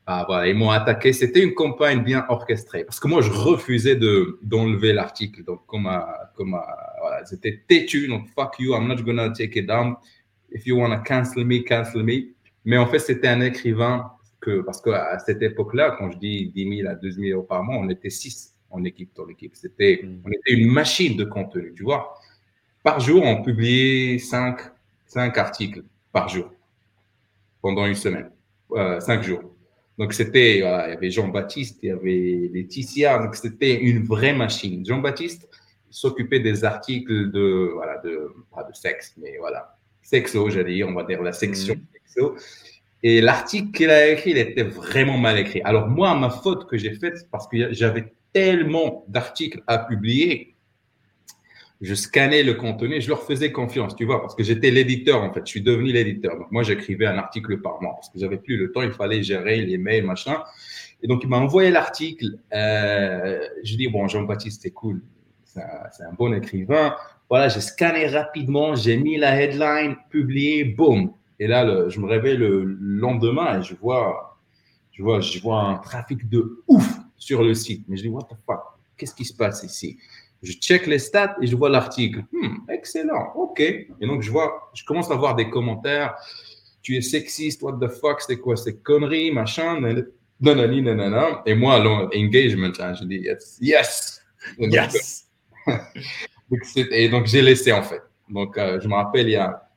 Ah, 0.06 0.24
voilà, 0.26 0.48
ils 0.48 0.56
m'ont 0.56 0.70
attaqué. 0.70 1.12
C'était 1.12 1.44
une 1.44 1.54
campagne 1.54 2.02
bien 2.02 2.24
orchestrée. 2.30 2.82
Parce 2.84 2.98
que 2.98 3.08
moi, 3.08 3.20
je 3.20 3.30
refusais 3.30 3.94
de, 3.94 4.38
d'enlever 4.42 4.94
l'article. 4.94 5.44
Donc, 5.44 5.66
comme, 5.66 5.88
comme 6.34 6.58
voilà, 7.00 7.24
c'était 7.26 7.60
têtu. 7.68 8.08
Donc, 8.08 8.26
fuck 8.34 8.58
you, 8.58 8.74
I'm 8.74 8.88
not 8.88 9.02
gonna 9.02 9.30
take 9.30 9.58
it 9.58 9.66
down. 9.66 9.96
If 10.54 10.66
you 10.66 10.76
wanna 10.78 10.98
cancel 10.98 11.44
me, 11.44 11.60
cancel 11.60 12.02
me. 12.02 12.34
Mais 12.64 12.76
en 12.76 12.86
fait, 12.86 12.98
c'était 12.98 13.28
un 13.28 13.40
écrivain 13.40 14.10
que, 14.40 14.60
parce 14.60 14.80
qu'à 14.80 15.18
cette 15.18 15.42
époque-là, 15.42 15.96
quand 15.98 16.10
je 16.10 16.18
dis 16.18 16.50
10 16.54 16.78
000 16.78 16.88
à 16.90 16.94
12 16.94 17.16
000 17.16 17.38
euros 17.38 17.46
par 17.46 17.62
mois, 17.62 17.76
on 17.76 17.88
était 17.88 18.10
6 18.10 18.54
en 18.70 18.84
équipe 18.84 19.10
dans 19.14 19.24
l'équipe. 19.24 19.52
C'était, 19.54 20.00
mm. 20.02 20.22
on 20.24 20.30
était 20.30 20.52
une 20.52 20.70
machine 20.70 21.16
de 21.16 21.24
contenu, 21.24 21.72
tu 21.74 21.84
vois. 21.84 22.14
Par 22.82 23.00
jour, 23.00 23.22
on 23.22 23.42
publiait 23.42 24.18
5, 24.18 24.60
5 25.06 25.38
articles 25.38 25.84
par 26.12 26.28
jour 26.28 26.50
pendant 27.60 27.86
une 27.86 27.94
semaine, 27.94 28.30
euh, 28.72 28.98
5 28.98 29.22
jours. 29.22 29.42
Donc, 29.98 30.12
c'était, 30.14 30.56
il 30.56 30.60
y 30.60 30.64
avait 30.64 31.10
Jean-Baptiste, 31.10 31.78
il 31.82 31.90
y 31.90 31.92
avait 31.92 32.50
Laetitia, 32.52 33.18
donc 33.18 33.36
c'était 33.36 33.80
une 33.80 34.04
vraie 34.04 34.32
machine. 34.32 34.84
Jean-Baptiste 34.84 35.48
s'occupait 35.90 36.40
des 36.40 36.64
articles 36.64 37.30
de, 37.30 37.70
voilà, 37.74 37.98
de, 37.98 38.34
pas 38.50 38.64
de 38.64 38.74
sexe, 38.74 39.14
mais 39.18 39.36
voilà, 39.38 39.78
sexo, 40.02 40.50
j'allais 40.50 40.74
dire, 40.74 40.88
on 40.88 40.94
va 40.94 41.04
dire 41.04 41.22
la 41.22 41.32
section 41.32 41.74
mmh. 41.74 41.86
sexo. 41.92 42.36
Et 43.02 43.20
l'article 43.20 43.72
qu'il 43.72 43.90
a 43.90 44.08
écrit, 44.08 44.30
il 44.30 44.38
était 44.38 44.62
vraiment 44.62 45.18
mal 45.18 45.38
écrit. 45.38 45.60
Alors, 45.64 45.88
moi, 45.88 46.14
ma 46.14 46.30
faute 46.30 46.68
que 46.68 46.76
j'ai 46.76 46.94
faite, 46.94 47.26
parce 47.32 47.48
que 47.48 47.72
j'avais 47.72 48.12
tellement 48.32 49.04
d'articles 49.08 49.62
à 49.66 49.78
publier 49.78 50.52
je 51.82 51.94
scannais 51.94 52.44
le 52.44 52.54
contenu, 52.54 53.00
je 53.00 53.08
leur 53.08 53.24
faisais 53.24 53.50
confiance, 53.50 53.96
tu 53.96 54.04
vois, 54.04 54.20
parce 54.20 54.36
que 54.36 54.44
j'étais 54.44 54.70
l'éditeur 54.70 55.20
en 55.20 55.32
fait, 55.32 55.42
je 55.44 55.50
suis 55.50 55.62
devenu 55.62 55.92
l'éditeur. 55.92 56.38
Donc 56.38 56.50
moi, 56.52 56.62
j'écrivais 56.62 57.06
un 57.06 57.18
article 57.18 57.60
par 57.60 57.82
mois 57.82 57.94
parce 57.94 58.08
que 58.08 58.20
j'avais 58.20 58.38
plus 58.38 58.56
le 58.56 58.70
temps, 58.70 58.82
il 58.82 58.92
fallait 58.92 59.22
gérer 59.22 59.60
les 59.62 59.78
mails, 59.78 60.04
machin. 60.04 60.42
Et 61.02 61.08
donc 61.08 61.24
il 61.24 61.28
m'a 61.28 61.38
envoyé 61.38 61.70
l'article. 61.70 62.38
Euh, 62.54 63.40
je 63.64 63.76
dis 63.76 63.88
bon, 63.88 64.06
Jean-Baptiste, 64.06 64.62
c'est 64.62 64.70
cool, 64.70 65.02
c'est 65.44 65.60
un, 65.60 66.12
bon 66.16 66.32
écrivain. 66.32 66.94
Voilà, 67.32 67.48
j'ai 67.48 67.62
scanné 67.62 68.08
rapidement, 68.08 68.74
j'ai 68.74 68.98
mis 68.98 69.16
la 69.16 69.40
headline, 69.40 69.96
publié, 70.10 70.64
boum. 70.64 71.14
Et 71.38 71.46
là, 71.46 71.88
je 71.88 71.98
me 71.98 72.04
réveille 72.04 72.36
le 72.36 72.62
lendemain 72.78 73.58
et 73.58 73.62
je 73.62 73.74
vois, 73.74 74.38
je 74.90 75.02
vois, 75.02 75.20
je 75.20 75.40
vois 75.40 75.62
un 75.62 75.78
trafic 75.78 76.28
de 76.28 76.62
ouf 76.68 76.86
sur 77.16 77.42
le 77.42 77.54
site. 77.54 77.86
Mais 77.88 77.96
je 77.96 78.02
dis 78.02 78.08
what 78.10 78.24
the 78.24 78.36
fuck, 78.44 78.60
qu'est-ce 78.98 79.14
qui 79.14 79.24
se 79.24 79.34
passe 79.34 79.62
ici? 79.62 79.96
je 80.42 80.52
check 80.52 80.86
les 80.86 80.98
stats 80.98 81.34
et 81.40 81.46
je 81.46 81.56
vois 81.56 81.70
l'article. 81.70 82.22
Hmm, 82.32 82.68
excellent, 82.68 83.32
ok. 83.34 83.60
Et 83.60 83.88
donc, 84.02 84.20
je 84.20 84.30
vois, 84.30 84.70
je 84.74 84.84
commence 84.84 85.10
à 85.10 85.14
voir 85.14 85.34
des 85.34 85.48
commentaires. 85.48 86.14
Tu 86.82 86.98
es 86.98 87.00
sexiste, 87.00 87.62
what 87.62 87.78
the 87.80 87.88
fuck, 87.88 88.20
c'est 88.20 88.36
quoi 88.36 88.56
ces 88.56 88.76
conneries, 88.76 89.32
machin, 89.32 89.80
nanani, 90.38 90.82
nanana. 90.82 91.42
Et 91.46 91.54
moi, 91.54 91.78
l'engagement, 91.78 92.72
hein, 92.78 92.92
je 92.92 93.04
dis 93.04 93.20
yes, 93.20 93.58
yes, 93.62 94.22
yes. 94.58 95.30
et 96.76 97.08
donc, 97.08 97.26
j'ai 97.26 97.42
laissé 97.42 97.72
en 97.72 97.82
fait. 97.82 98.02
Donc, 98.28 98.56
euh, 98.58 98.80
je 98.80 98.88
me 98.88 98.94
rappelle, 98.94 99.28
il 99.28 99.32
y 99.32 99.36
a 99.36 99.68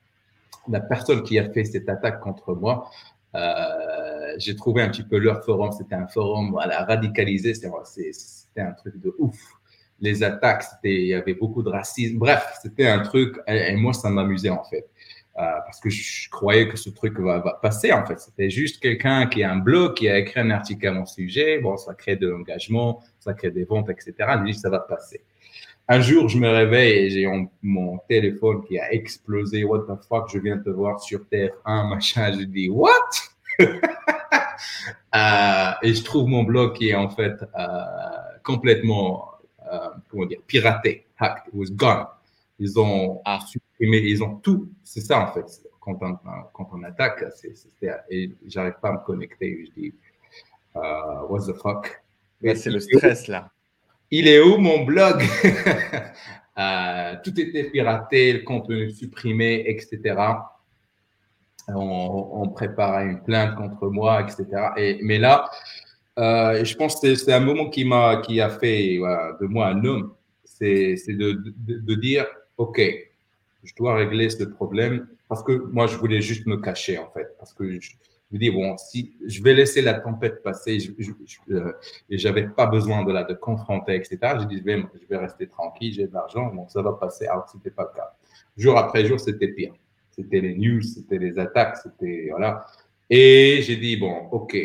la 0.67 0.80
personne 0.80 1.23
qui 1.23 1.38
a 1.39 1.49
fait 1.51 1.63
cette 1.63 1.89
attaque 1.89 2.19
contre 2.19 2.53
moi. 2.53 2.89
Euh, 3.36 4.36
j'ai 4.38 4.55
trouvé 4.55 4.82
un 4.82 4.89
petit 4.89 5.03
peu 5.03 5.17
leur 5.17 5.43
forum. 5.43 5.71
C'était 5.71 5.95
un 5.95 6.07
forum 6.07 6.51
voilà, 6.51 6.84
radicalisé. 6.86 7.53
C'était 7.53 8.61
un 8.61 8.71
truc 8.71 8.99
de 8.99 9.13
ouf 9.19 9.38
les 9.99 10.23
attaques, 10.23 10.63
il 10.84 11.07
y 11.07 11.13
avait 11.13 11.34
beaucoup 11.34 11.63
de 11.63 11.69
racisme. 11.69 12.17
Bref, 12.17 12.57
c'était 12.61 12.88
un 12.88 12.99
truc, 12.99 13.38
et, 13.47 13.76
moi, 13.76 13.93
ça 13.93 14.09
m'amusait 14.09 14.49
en 14.49 14.63
fait. 14.63 14.89
Euh, 15.38 15.41
parce 15.65 15.82
que 15.82 15.89
je 15.89 16.30
croyais 16.30 16.69
que 16.69 16.78
ce 16.78 16.89
truc 16.89 17.19
va, 17.19 17.59
passer 17.61 17.91
en 17.91 18.05
fait. 18.05 18.17
C'était 18.19 18.49
juste 18.49 18.82
quelqu'un 18.82 19.28
qui 19.28 19.43
a 19.43 19.51
un 19.51 19.57
blog, 19.57 19.95
qui 19.95 20.07
a 20.07 20.17
écrit 20.17 20.39
un 20.39 20.49
article 20.49 20.88
à 20.88 20.93
mon 20.93 21.05
sujet. 21.05 21.59
Bon, 21.59 21.76
ça 21.76 21.93
crée 21.93 22.15
de 22.15 22.30
l'engagement, 22.30 23.03
ça 23.19 23.34
crée 23.34 23.51
des 23.51 23.65
ventes, 23.65 23.89
etc. 23.89 24.13
Je 24.39 24.45
dis, 24.45 24.53
ça 24.53 24.69
va 24.69 24.80
passer. 24.80 25.21
Un 25.88 26.01
jour, 26.01 26.27
je 26.29 26.39
me 26.39 26.49
réveille 26.49 26.93
et 26.93 27.11
j'ai 27.11 27.27
mon 27.61 27.99
téléphone 28.09 28.63
qui 28.63 28.79
a 28.79 28.91
explosé. 28.91 29.63
What 29.63 29.81
the 29.81 30.03
fuck, 30.09 30.31
je 30.33 30.39
viens 30.39 30.57
te 30.57 30.71
voir 30.71 30.99
sur 30.99 31.19
TF1, 31.31 31.89
machin. 31.89 32.31
Je 32.31 32.45
dis, 32.45 32.69
what? 32.69 32.89
euh, 33.59 33.67
et 35.83 35.93
je 35.93 36.03
trouve 36.03 36.27
mon 36.27 36.41
blog 36.43 36.73
qui 36.73 36.89
est 36.89 36.95
en 36.95 37.09
fait 37.09 37.36
euh, 37.57 37.65
complètement 38.43 39.29
euh, 39.71 39.89
comment 40.09 40.25
dire, 40.25 40.39
piraté, 40.47 41.05
hacked, 41.19 41.49
it 41.49 41.53
was 41.53 41.69
gone. 41.71 42.07
Ils 42.57 42.79
ont 42.79 43.21
ah. 43.23 43.39
supprimé, 43.47 43.99
ils 43.99 44.23
ont 44.23 44.38
tout. 44.38 44.67
C'est 44.83 45.01
ça, 45.01 45.19
en 45.19 45.31
fait. 45.33 45.45
Quand 45.79 45.99
on, 46.01 46.83
attaque, 46.83 47.25
c'est, 47.36 47.53
et 48.09 48.31
j'arrive 48.47 48.73
pas 48.81 48.89
à 48.89 48.93
me 48.93 49.05
connecter. 49.05 49.67
Je 49.67 49.71
dis, 49.81 49.93
what 50.73 51.41
the 51.41 51.53
fuck? 51.53 52.01
c'est 52.41 52.71
le 52.71 52.79
stress, 52.79 53.27
là. 53.27 53.51
Il 54.12 54.28
est 54.28 54.39
où 54.39 54.58
mon 54.58 54.84
blog? 54.84 55.22
euh, 56.58 57.16
tout 57.24 57.39
était 57.39 57.66
piraté, 57.66 58.34
le 58.34 58.39
contenu 58.39 58.91
supprimé, 58.91 59.64
etc. 59.68 60.16
On, 61.68 62.30
on 62.34 62.49
préparait 62.49 63.06
une 63.06 63.24
plainte 63.24 63.56
contre 63.56 63.88
moi, 63.88 64.22
etc. 64.22 64.45
Et, 64.78 64.99
mais 65.01 65.18
là, 65.18 65.49
euh, 66.18 66.64
je 66.64 66.76
pense 66.76 66.99
que 66.99 67.16
c'est 67.16 67.34
un 67.34 67.39
moment 67.39 67.70
qui 67.70 67.84
m'a, 67.84 68.18
qui 68.18 68.39
a 68.39 68.49
fait 68.49 68.97
de 68.97 69.45
moi 69.47 69.68
un 69.68 69.84
homme. 69.84 70.14
C'est, 70.43 70.95
de, 71.10 71.95
dire, 71.95 72.26
OK, 72.58 72.82
je 73.64 73.74
dois 73.76 73.95
régler 73.95 74.30
ce 74.30 74.43
problème 74.45 75.08
parce 75.28 75.43
que 75.43 75.51
moi, 75.51 75.88
je 75.88 75.97
voulais 75.97 76.22
juste 76.22 76.45
me 76.45 76.58
cacher, 76.58 76.97
en 76.97 77.10
fait. 77.12 77.36
Parce 77.38 77.53
que 77.53 77.80
me 78.36 78.39
dis, 78.39 78.51
bon, 78.51 78.77
si 78.77 79.15
je 79.25 79.41
vais 79.41 79.53
laisser 79.53 79.81
la 79.81 79.95
tempête 79.95 80.43
passer 80.43 80.79
je, 80.79 80.91
je, 80.97 81.11
euh, 81.51 81.71
et 82.09 82.17
j'avais 82.17 82.47
pas 82.47 82.67
besoin 82.67 83.03
de 83.03 83.11
la 83.11 83.23
de 83.23 83.33
confronter, 83.33 83.95
etc. 83.95 84.17
J'ai 84.39 84.45
dit, 84.45 84.57
je 84.59 84.63
vais, 84.63 84.83
je 85.01 85.07
vais 85.07 85.17
rester 85.17 85.47
tranquille, 85.47 85.93
j'ai 85.93 86.07
de 86.07 86.13
l'argent, 86.13 86.53
donc 86.53 86.69
ça 86.69 86.81
va 86.81 86.93
passer. 86.93 87.27
Alors, 87.27 87.47
c'était 87.49 87.71
pas 87.71 87.89
le 87.91 87.97
cas. 87.97 88.13
Jour 88.57 88.77
après 88.77 89.05
jour, 89.05 89.19
c'était 89.19 89.47
pire. 89.47 89.73
C'était 90.11 90.39
les 90.39 90.55
news, 90.55 90.81
c'était 90.81 91.17
les 91.17 91.38
attaques, 91.39 91.77
c'était, 91.77 92.27
voilà. 92.29 92.65
Et 93.09 93.61
j'ai 93.61 93.75
dit, 93.75 93.97
bon, 93.97 94.27
OK, 94.31 94.57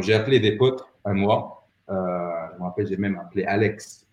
j'ai 0.00 0.14
appelé 0.14 0.38
des 0.38 0.56
potes 0.56 0.84
à 1.04 1.12
moi. 1.12 1.66
Euh, 1.88 2.30
je 2.52 2.58
me 2.58 2.64
rappelle, 2.64 2.86
j'ai 2.86 2.96
même 2.96 3.18
appelé 3.18 3.44
Alex 3.44 4.06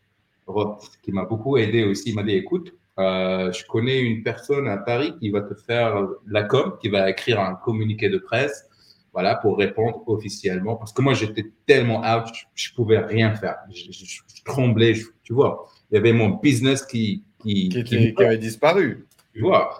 Roth, 0.47 0.89
qui 1.01 1.11
m'a 1.11 1.25
beaucoup 1.25 1.57
aidé 1.57 1.83
aussi. 1.83 2.09
Il 2.09 2.15
m'a 2.15 2.23
dit, 2.23 2.33
écoute, 2.33 2.73
euh, 2.97 3.51
je 3.51 3.65
connais 3.65 3.99
une 3.99 4.23
personne 4.23 4.67
à 4.67 4.77
Paris 4.77 5.13
qui 5.19 5.29
va 5.29 5.41
te 5.41 5.53
faire 5.53 6.07
la 6.27 6.43
com, 6.43 6.77
qui 6.81 6.89
va 6.89 7.09
écrire 7.09 7.39
un 7.39 7.55
communiqué 7.55 8.09
de 8.09 8.17
presse, 8.17 8.68
voilà, 9.14 9.36
pour 9.36 9.57
répondre 9.57 10.03
officiellement. 10.07 10.76
Parce 10.76 10.93
que 10.93 11.01
moi, 11.01 11.14
j'étais 11.14 11.45
tellement 11.66 12.01
out, 12.01 12.28
je, 12.55 12.70
ne 12.72 12.76
pouvais 12.76 12.99
rien 12.99 13.36
faire. 13.36 13.57
Je, 13.72 14.43
tremblais, 14.45 14.93
tu 15.24 15.34
vois. 15.34 15.68
Il 15.91 15.95
y 15.95 15.97
avait 15.97 16.14
mon 16.14 16.30
business 16.30 16.86
qui 16.86 17.24
qui, 17.39 17.70
qui, 17.70 18.14
avait 18.18 18.38
disparu. 18.38 19.07
Tu 19.34 19.41
vois. 19.41 19.80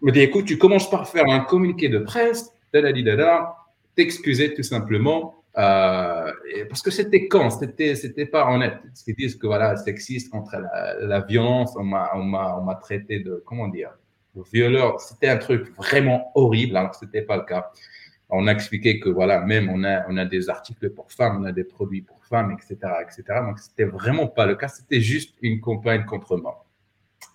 Il 0.00 0.06
m'a 0.06 0.12
dit, 0.12 0.20
écoute, 0.20 0.44
tu 0.44 0.58
commences 0.58 0.88
par 0.88 1.08
faire 1.08 1.26
un 1.26 1.40
communiqué 1.40 1.88
de 1.88 1.98
presse, 1.98 2.52
dada, 2.72 3.56
t'excuser 3.94 4.54
tout 4.54 4.62
simplement. 4.62 5.34
Euh, 5.58 6.30
parce 6.68 6.82
que 6.82 6.90
c'était 6.90 7.28
quand? 7.28 7.48
C'était 7.48 7.94
c'était 7.94 8.26
pas 8.26 8.46
honnête. 8.50 8.78
Ils 9.06 9.14
disent 9.14 9.36
que 9.36 9.46
voilà, 9.46 9.74
sexiste 9.76 10.30
contre 10.30 10.54
la, 10.54 10.94
la 11.00 11.20
violence, 11.20 11.72
on 11.76 11.84
m'a 11.84 12.10
on 12.14 12.24
m'a 12.24 12.58
on 12.58 12.64
m'a 12.64 12.74
traité 12.74 13.20
de 13.20 13.42
comment 13.46 13.68
dire, 13.68 13.90
de 14.34 14.42
violeur. 14.52 15.00
C'était 15.00 15.28
un 15.28 15.38
truc 15.38 15.74
vraiment 15.76 16.30
horrible. 16.34 16.76
Alors 16.76 16.94
c'était 16.94 17.22
pas 17.22 17.38
le 17.38 17.44
cas. 17.44 17.70
On 18.28 18.46
a 18.48 18.52
expliqué 18.52 18.98
que 18.98 19.08
voilà, 19.08 19.40
même 19.40 19.70
on 19.70 19.84
a 19.84 20.04
on 20.08 20.16
a 20.16 20.24
des 20.24 20.50
articles 20.50 20.90
pour 20.90 21.12
femmes, 21.12 21.38
on 21.42 21.44
a 21.44 21.52
des 21.52 21.64
produits 21.64 22.02
pour 22.02 22.24
femmes, 22.24 22.50
etc., 22.50 22.76
etc. 23.02 23.40
Donc 23.46 23.58
c'était 23.58 23.84
vraiment 23.84 24.26
pas 24.26 24.46
le 24.46 24.56
cas. 24.56 24.68
C'était 24.68 25.00
juste 25.00 25.34
une 25.42 25.60
campagne 25.60 26.04
contre 26.04 26.36
moi. 26.36 26.64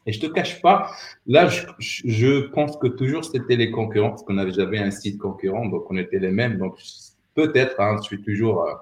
Et 0.06 0.12
je 0.12 0.20
te 0.20 0.26
cache 0.26 0.62
pas, 0.62 0.92
là, 1.28 1.48
je, 1.48 1.66
je 1.80 2.48
pense 2.48 2.76
que 2.78 2.88
toujours 2.88 3.24
c'était 3.24 3.56
les 3.56 3.72
concurrents, 3.72 4.10
parce 4.10 4.24
qu'on 4.24 4.38
avait 4.38 4.52
j'avais 4.52 4.80
un 4.80 4.92
site 4.92 5.18
concurrent, 5.20 5.68
donc 5.68 5.90
on 5.90 5.98
était 5.98 6.20
les 6.20 6.32
mêmes. 6.32 6.58
Donc 6.58 6.78
peut-être, 7.36 7.80
hein, 7.80 7.98
je 8.02 8.08
suis 8.08 8.22
toujours, 8.22 8.64
euh, 8.64 8.74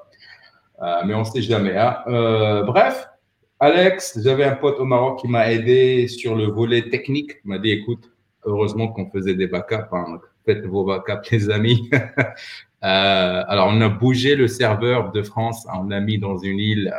euh, 0.82 1.02
mais 1.06 1.14
on 1.14 1.24
sait 1.24 1.42
jamais. 1.42 1.78
Hein. 1.78 1.98
Euh, 2.08 2.64
bref, 2.64 3.08
Alex, 3.60 4.20
j'avais 4.24 4.46
un 4.46 4.56
pote 4.56 4.80
au 4.80 4.86
Maroc 4.86 5.20
qui 5.20 5.28
m'a 5.28 5.52
aidé 5.52 6.08
sur 6.08 6.36
le 6.36 6.46
volet 6.46 6.90
technique. 6.90 7.44
M'a 7.44 7.60
dit, 7.60 7.72
écoute, 7.72 8.10
heureusement 8.46 8.88
qu'on 8.88 9.10
faisait 9.10 9.36
des 9.36 9.48
backups. 9.48 9.92
Hein, 9.92 10.20
faites 10.54 10.66
vos 10.66 10.86
backups, 10.86 11.30
les 11.32 11.50
amis. 11.50 11.90
alors, 12.82 13.68
on 13.70 13.82
a 13.82 13.90
bougé 13.90 14.36
le 14.36 14.48
serveur 14.48 15.12
de 15.12 15.22
France, 15.22 15.68
on 15.74 15.84
l'a 15.84 16.00
mis 16.00 16.18
dans 16.18 16.38
une 16.38 16.60
île 16.60 16.94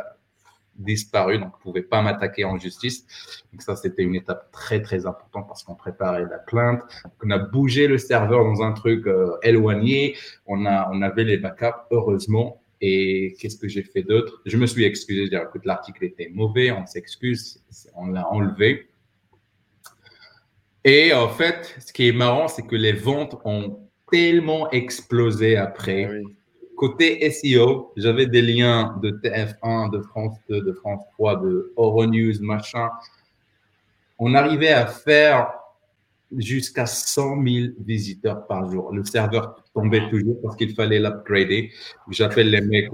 disparu, 0.77 1.37
donc 1.37 1.53
ne 1.57 1.61
pouvait 1.61 1.81
pas 1.83 2.01
m'attaquer 2.01 2.45
en 2.45 2.57
justice. 2.57 3.05
Donc 3.51 3.61
ça, 3.61 3.75
c'était 3.75 4.03
une 4.03 4.15
étape 4.15 4.51
très 4.51 4.81
très 4.81 5.05
importante 5.05 5.47
parce 5.47 5.63
qu'on 5.63 5.75
préparait 5.75 6.23
la 6.23 6.39
plainte. 6.39 6.81
On 7.23 7.29
a 7.29 7.37
bougé 7.37 7.87
le 7.87 7.97
serveur 7.97 8.43
dans 8.43 8.61
un 8.63 8.71
truc 8.71 9.05
euh, 9.05 9.37
éloigné. 9.43 10.15
On 10.47 10.65
a 10.65 10.89
on 10.91 11.01
avait 11.01 11.23
les 11.23 11.37
backups 11.37 11.85
heureusement. 11.91 12.61
Et 12.83 13.35
qu'est-ce 13.39 13.57
que 13.57 13.67
j'ai 13.67 13.83
fait 13.83 14.01
d'autre? 14.01 14.41
Je 14.45 14.57
me 14.57 14.65
suis 14.65 14.85
excusé. 14.85 15.25
Je 15.25 15.29
dit, 15.29 15.35
écoute, 15.35 15.65
l'article 15.65 16.03
était 16.03 16.31
mauvais. 16.33 16.71
On 16.71 16.87
s'excuse. 16.87 17.61
On 17.95 18.07
l'a 18.07 18.27
enlevé. 18.27 18.87
Et 20.83 21.13
en 21.13 21.29
fait, 21.29 21.75
ce 21.85 21.93
qui 21.93 22.07
est 22.07 22.13
marrant, 22.13 22.47
c'est 22.47 22.65
que 22.65 22.75
les 22.75 22.93
ventes 22.93 23.35
ont 23.45 23.79
tellement 24.11 24.69
explosé 24.71 25.57
après. 25.57 26.09
Ah 26.09 26.27
côté 26.81 27.29
SEO, 27.29 27.93
j'avais 27.95 28.25
des 28.25 28.41
liens 28.41 28.97
de 29.03 29.11
TF1, 29.11 29.91
de 29.91 30.01
France 30.01 30.35
2, 30.49 30.61
de 30.61 30.73
France 30.73 31.03
3, 31.13 31.35
de 31.35 31.71
Euronews, 31.77 32.41
machin. 32.41 32.89
On 34.17 34.33
arrivait 34.33 34.73
à 34.73 34.87
faire 34.87 35.53
jusqu'à 36.37 36.85
100 36.85 37.43
000 37.43 37.67
visiteurs 37.79 38.45
par 38.47 38.69
jour. 38.71 38.93
Le 38.93 39.03
serveur 39.03 39.63
tombait 39.73 40.09
toujours 40.09 40.39
parce 40.41 40.55
qu'il 40.55 40.73
fallait 40.73 40.99
l'upgrader. 40.99 41.71
J'appelle 42.09 42.49
les 42.49 42.61
mecs, 42.61 42.89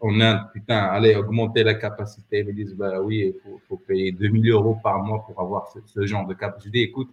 on 0.00 0.20
a, 0.20 0.50
putain, 0.52 0.78
allez, 0.78 1.14
augmenter 1.14 1.64
la 1.64 1.74
capacité. 1.74 2.40
Ils 2.40 2.46
me 2.46 2.52
disent, 2.52 2.74
bah 2.74 3.00
oui, 3.00 3.34
il 3.34 3.60
faut, 3.68 3.76
payer 3.76 4.12
2000 4.12 4.50
euros 4.50 4.78
par 4.82 5.02
mois 5.02 5.24
pour 5.26 5.40
avoir 5.40 5.72
ce, 5.86 6.06
genre 6.06 6.26
de 6.26 6.34
capacité. 6.34 6.80
Écoute, 6.82 7.08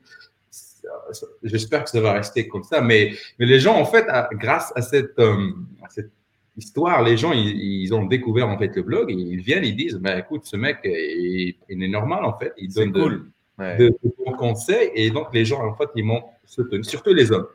j'espère 1.43 1.84
que 1.84 1.89
ça 1.89 2.02
va 2.02 2.14
rester 2.14 2.47
comme 2.47 2.64
ça. 2.64 2.81
Mais, 2.81 3.14
mais 3.39 3.45
les 3.45 3.60
gens, 3.60 3.76
en 3.76 3.85
fait, 3.85 4.06
grâce 4.34 4.72
à 4.76 4.81
cette, 4.81 5.19
euh, 5.19 5.52
cette 5.89 6.11
histoire, 6.57 7.03
les 7.03 7.18
gens, 7.18 7.34
ils, 7.34 7.93
ont 7.93 8.06
découvert 8.06 8.47
en 8.47 8.57
fait 8.57 8.76
le 8.76 8.84
blog, 8.84 9.11
ils 9.11 9.41
viennent, 9.41 9.65
ils 9.65 9.76
disent, 9.76 9.95
bah, 9.95 10.18
écoute, 10.18 10.45
ce 10.45 10.56
mec, 10.56 10.80
il, 10.84 11.56
est 11.69 11.88
normal 11.88 12.23
en 12.23 12.38
fait, 12.38 12.53
il 12.57 12.73
donne 12.73 12.93
cool 12.93 13.31
de, 13.57 13.95
bons 14.26 14.34
conseils. 14.34 14.91
Et 14.95 15.10
donc, 15.11 15.34
les 15.34 15.45
gens, 15.45 15.65
en 15.65 15.76
fait, 15.76 15.90
ils 15.95 16.03
m'ont 16.03 16.23
soutenu, 16.45 16.84
surtout 16.84 17.14
les 17.14 17.32
hommes. 17.32 17.48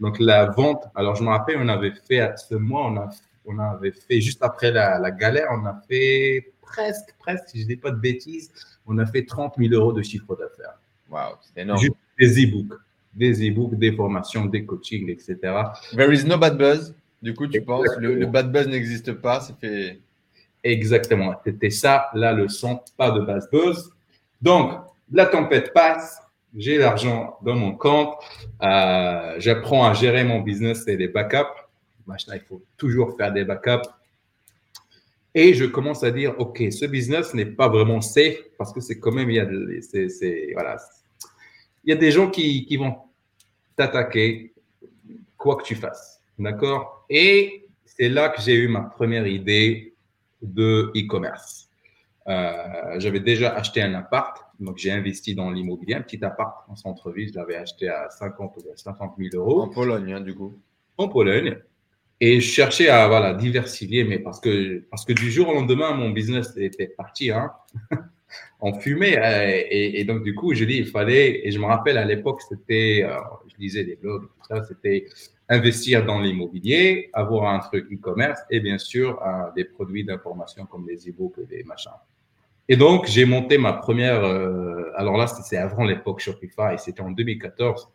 Donc, 0.00 0.18
la 0.20 0.46
vente, 0.46 0.84
alors 0.94 1.16
je 1.16 1.22
me 1.22 1.28
rappelle, 1.28 1.56
on 1.58 1.68
avait 1.68 1.92
fait, 2.06 2.32
ce 2.36 2.54
mois, 2.54 2.86
on, 2.86 2.96
a, 2.96 3.10
on 3.46 3.58
avait 3.58 3.92
fait, 3.92 4.20
juste 4.20 4.42
après 4.42 4.70
la, 4.70 5.10
galère, 5.10 5.48
on 5.50 5.64
a 5.66 5.80
fait 5.88 6.52
presque, 6.62 7.14
presque, 7.18 7.48
si 7.48 7.58
je 7.58 7.62
ne 7.64 7.68
dis 7.68 7.76
pas 7.76 7.90
de 7.90 7.96
bêtises, 7.96 8.50
on 8.86 8.98
a 8.98 9.06
fait 9.06 9.24
30 9.24 9.54
000 9.58 9.72
euros 9.74 9.92
de 9.92 10.02
chiffre 10.02 10.36
d'affaires. 10.36 10.78
Waouh, 11.10 11.34
c'est 11.42 11.62
énorme. 11.62 11.80
Juste 11.80 11.96
des 12.18 12.44
e-books, 12.44 12.78
des 13.14 13.48
e-books, 13.48 13.74
des 13.74 13.92
formations, 13.92 14.44
des 14.44 14.64
coachings, 14.64 15.08
etc. 15.08 15.36
There 15.92 16.12
is 16.12 16.24
no 16.24 16.38
bad 16.38 16.56
buzz. 16.56 16.94
Du 17.20 17.34
coup, 17.34 17.48
tu 17.48 17.60
penses, 17.62 17.88
le, 17.98 18.14
le 18.14 18.26
bad 18.26 18.52
buzz 18.52 18.68
n'existe 18.68 19.12
pas, 19.14 19.40
c'est 19.40 19.58
fait. 19.58 20.00
Exactement. 20.62 21.34
C'était 21.44 21.70
ça 21.70 22.10
la 22.14 22.32
leçon, 22.32 22.80
pas 22.96 23.10
de 23.10 23.20
bad 23.20 23.42
buzz. 23.50 23.90
Donc, 24.40 24.72
la 25.12 25.26
tempête 25.26 25.72
passe, 25.72 26.20
j'ai 26.56 26.78
l'argent 26.78 27.38
dans 27.42 27.54
mon 27.54 27.74
compte, 27.74 28.14
euh, 28.62 29.34
j'apprends 29.38 29.86
à 29.86 29.94
gérer 29.94 30.24
mon 30.24 30.40
business 30.40 30.86
et 30.88 30.96
les 30.96 31.08
backups. 31.08 31.60
Machin, 32.06 32.32
il 32.34 32.40
faut 32.40 32.62
toujours 32.76 33.16
faire 33.16 33.32
des 33.32 33.44
backups. 33.44 33.88
Et 35.34 35.54
je 35.54 35.66
commence 35.66 36.02
à 36.02 36.10
dire, 36.10 36.34
OK, 36.38 36.62
ce 36.70 36.86
business 36.86 37.34
n'est 37.34 37.46
pas 37.46 37.68
vraiment 37.68 38.00
safe 38.00 38.38
parce 38.56 38.72
que 38.72 38.80
c'est 38.80 38.98
quand 38.98 39.12
même, 39.12 39.30
il 39.30 39.36
y 39.36 39.40
a, 39.40 39.44
voilà, 40.54 40.76
il 41.84 41.90
y 41.90 41.92
a 41.92 41.96
des 41.96 42.10
gens 42.10 42.30
qui, 42.30 42.64
qui 42.64 42.76
vont 42.76 42.96
t'attaquer, 43.76 44.52
quoi 45.36 45.56
que 45.56 45.62
tu 45.62 45.74
fasses. 45.74 46.20
D'accord? 46.38 47.04
Et 47.10 47.66
c'est 47.84 48.08
là 48.08 48.30
que 48.30 48.40
j'ai 48.40 48.54
eu 48.54 48.68
ma 48.68 48.82
première 48.82 49.26
idée 49.26 49.94
de 50.42 50.90
e-commerce. 50.96 51.67
Euh, 52.28 52.98
j'avais 52.98 53.20
déjà 53.20 53.54
acheté 53.54 53.82
un 53.82 53.94
appart 53.94 54.48
donc, 54.60 54.78
j'ai 54.78 54.90
investi 54.90 55.34
dans 55.34 55.50
l'immobilier, 55.50 55.94
un 55.94 56.00
petit 56.00 56.24
appart 56.24 56.68
en 56.68 56.74
centre-ville. 56.74 57.28
Je 57.32 57.38
l'avais 57.38 57.56
acheté 57.56 57.88
à 57.88 58.10
50 58.10 58.56
ou 58.56 58.60
50 58.74 59.14
000 59.16 59.30
euros. 59.34 59.62
En 59.62 59.68
Pologne, 59.68 60.12
hein, 60.12 60.20
du 60.20 60.34
coup. 60.34 60.52
En 60.96 61.08
Pologne. 61.08 61.58
Et 62.20 62.40
je 62.40 62.50
cherchais 62.50 62.88
à 62.88 63.06
voilà, 63.06 63.34
diversifier, 63.34 64.02
mais 64.02 64.18
parce 64.18 64.40
que, 64.40 64.80
parce 64.90 65.04
que 65.04 65.12
du 65.12 65.30
jour 65.30 65.48
au 65.48 65.54
lendemain, 65.54 65.94
mon 65.94 66.10
business 66.10 66.56
était 66.56 66.88
parti 66.88 67.30
hein, 67.30 67.52
en 68.60 68.72
fumée. 68.74 69.16
Euh, 69.16 69.62
et, 69.70 70.04
donc, 70.04 70.24
du 70.24 70.34
coup, 70.34 70.52
je 70.54 70.64
dis, 70.64 70.78
il 70.78 70.86
fallait, 70.86 71.46
et 71.46 71.52
je 71.52 71.60
me 71.60 71.66
rappelle 71.66 71.96
à 71.96 72.04
l'époque, 72.04 72.42
c'était, 72.42 73.04
euh, 73.04 73.16
je 73.46 73.54
lisais 73.60 73.84
des 73.84 73.94
blogs, 73.94 74.24
tout 74.24 74.46
ça, 74.48 74.64
c'était 74.64 75.06
investir 75.48 76.04
dans 76.04 76.20
l'immobilier, 76.20 77.10
avoir 77.12 77.54
un 77.54 77.60
truc 77.60 77.86
e-commerce 77.92 78.40
et 78.50 78.60
bien 78.60 78.76
sûr 78.76 79.18
des 79.56 79.64
produits 79.64 80.04
d'information 80.04 80.66
comme 80.66 80.84
des 80.84 81.08
e-books 81.08 81.38
et 81.38 81.46
des 81.46 81.62
machins. 81.62 81.90
Et 82.68 82.76
donc, 82.76 83.06
j'ai 83.06 83.24
monté 83.24 83.56
ma 83.56 83.72
première. 83.72 84.22
Euh, 84.22 84.92
alors 84.96 85.16
là, 85.16 85.26
c'est 85.26 85.56
avant 85.56 85.84
l'époque 85.84 86.20
Shopify, 86.20 86.78
c'était 86.78 87.00
en 87.00 87.10
2014. 87.10 87.88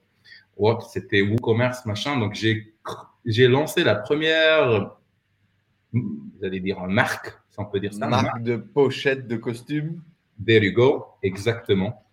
c'était 0.92 1.22
WooCommerce, 1.22 1.86
machin. 1.86 2.18
Donc, 2.18 2.34
j'ai 2.34 3.48
lancé 3.48 3.84
la 3.84 3.96
première, 3.96 4.98
vous 5.92 6.44
allez 6.44 6.60
dire, 6.60 6.82
marque, 6.88 7.28
si 7.52 7.60
on 7.60 7.66
peut 7.66 7.80
dire 7.80 7.94
ça. 7.94 8.08
Marque, 8.08 8.24
marque 8.24 8.44
de 8.44 8.56
pochette 8.58 9.28
de 9.28 9.36
costume. 9.36 10.02
There 10.44 10.66
you 10.66 10.74
go, 10.74 11.06
exactement. 11.22 12.04